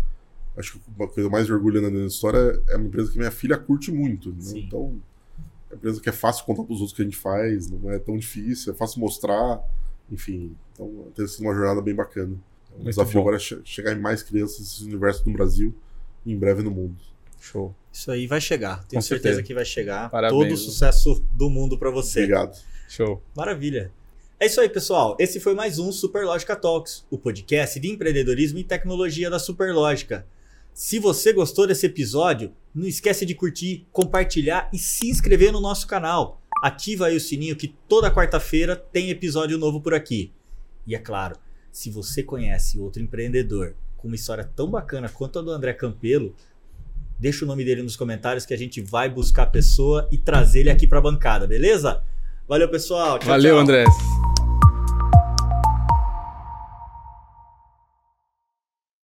Acho 0.57 0.74
que 0.80 0.82
uma 0.98 1.07
coisa 1.07 1.30
mais 1.30 1.49
orgulhando 1.49 1.91
da 1.91 2.06
história 2.06 2.61
é 2.70 2.76
uma 2.76 2.88
empresa 2.88 3.11
que 3.11 3.18
minha 3.18 3.32
filha 3.32 3.57
curte 3.57 3.91
muito. 3.91 4.30
né? 4.30 4.38
Então, 4.56 4.99
é 5.70 5.74
uma 5.74 5.78
empresa 5.78 6.02
que 6.02 6.10
é 6.10 6.11
fácil 6.11 6.44
contar 6.45 6.64
para 6.64 6.74
os 6.74 6.80
outros 6.80 6.95
que 6.95 7.02
a 7.02 7.06
gente 7.06 7.18
faz, 7.18 7.70
não 7.70 7.90
é 7.91 7.99
tão 7.99 8.18
difícil, 8.18 8.74
é 8.74 8.76
fácil 8.76 8.99
mostrar, 8.99 9.61
enfim. 10.11 10.56
Então, 10.74 11.07
tem 11.16 11.28
sido 11.28 11.41
uma 11.45 11.53
jornada 11.53 11.82
bem 11.82 11.94
bacana. 11.95 12.36
O 12.72 12.76
Muito 12.76 12.90
desafio 12.90 13.14
bom. 13.16 13.20
agora 13.22 13.36
é 13.36 13.40
che- 13.40 13.61
chegar 13.64 13.94
em 13.94 13.99
mais 13.99 14.24
crianças 14.24 14.60
nesse 14.60 14.84
universo 14.86 15.24
do 15.24 15.32
Brasil 15.32 15.74
e 16.26 16.32
em 16.34 16.38
breve 16.38 16.61
no 16.64 16.72
mundo. 16.72 16.95
Show. 17.40 17.74
Isso 17.91 18.11
aí 18.11 18.28
vai 18.28 18.41
chegar. 18.41 18.84
Tenho 18.86 19.02
certeza 19.02 19.36
certeza. 19.36 19.44
que 19.48 19.53
vai 19.53 19.64
chegar. 19.66 20.10
Parabéns. 20.10 20.41
Todo 20.44 20.53
o 20.53 20.57
sucesso 20.57 21.24
do 21.32 21.49
mundo 21.49 21.78
pra 21.78 21.90
você. 21.90 22.20
Obrigado. 22.20 22.57
Show. 22.90 23.22
Maravilha. 23.36 23.91
É 24.41 24.45
isso 24.45 24.61
aí, 24.61 24.70
pessoal. 24.70 25.18
Esse 25.20 25.38
foi 25.38 25.53
mais 25.53 25.80
um 25.80 25.91
Superlógica 25.91 26.56
Talks, 26.56 27.06
o 27.11 27.18
podcast 27.18 27.78
de 27.78 27.90
empreendedorismo 27.90 28.57
e 28.57 28.64
tecnologia 28.64 29.30
da 29.30 29.38
Superlógica. 29.38 30.26
Se 30.74 30.98
você 30.98 31.34
gostou 31.34 31.68
desse 31.68 31.88
episódio, 31.88 32.53
não 32.74 32.88
esquece 32.88 33.26
de 33.26 33.36
curtir, 33.36 33.86
compartilhar 33.91 34.70
e 34.72 34.78
se 34.78 35.10
inscrever 35.10 35.52
no 35.52 35.60
nosso 35.60 35.86
canal. 35.86 36.41
Ativa 36.64 37.07
aí 37.07 37.18
o 37.18 37.20
sininho 37.20 37.57
que 37.57 37.76
toda 37.86 38.10
quarta-feira 38.10 38.78
tem 38.78 39.10
episódio 39.10 39.57
novo 39.57 39.82
por 39.82 39.94
aqui. 39.94 40.32
E 40.88 40.95
é 40.95 40.99
claro, 40.99 41.36
se 41.70 41.90
você 41.90 42.24
conhece 42.24 42.80
outro 42.80 43.03
empreendedor 43.03 43.76
com 43.98 44.07
uma 44.07 44.16
história 44.16 44.45
tão 44.45 44.72
bacana 44.72 45.10
quanto 45.10 45.40
a 45.40 45.41
do 45.41 45.52
André 45.52 45.74
Campelo, 45.74 46.34
deixa 47.20 47.44
o 47.44 47.48
nome 47.48 47.66
dele 47.66 47.84
nos 47.84 47.98
comentários 47.98 48.45
que 48.45 48.53
a 48.53 48.57
gente 48.57 48.80
vai 48.80 49.10
buscar 49.10 49.44
a 49.44 49.48
pessoa 49.48 50.07
e 50.10 50.18
trazer 50.18 50.61
ele 50.61 50.70
aqui 50.70 50.88
para 50.88 50.99
a 50.99 51.02
bancada, 51.02 51.45
beleza? 51.45 52.02
Valeu, 52.49 52.67
pessoal. 52.67 53.19
Tchau, 53.19 53.30
Valeu, 53.30 53.53
tchau. 53.53 53.61
André. 53.61 53.85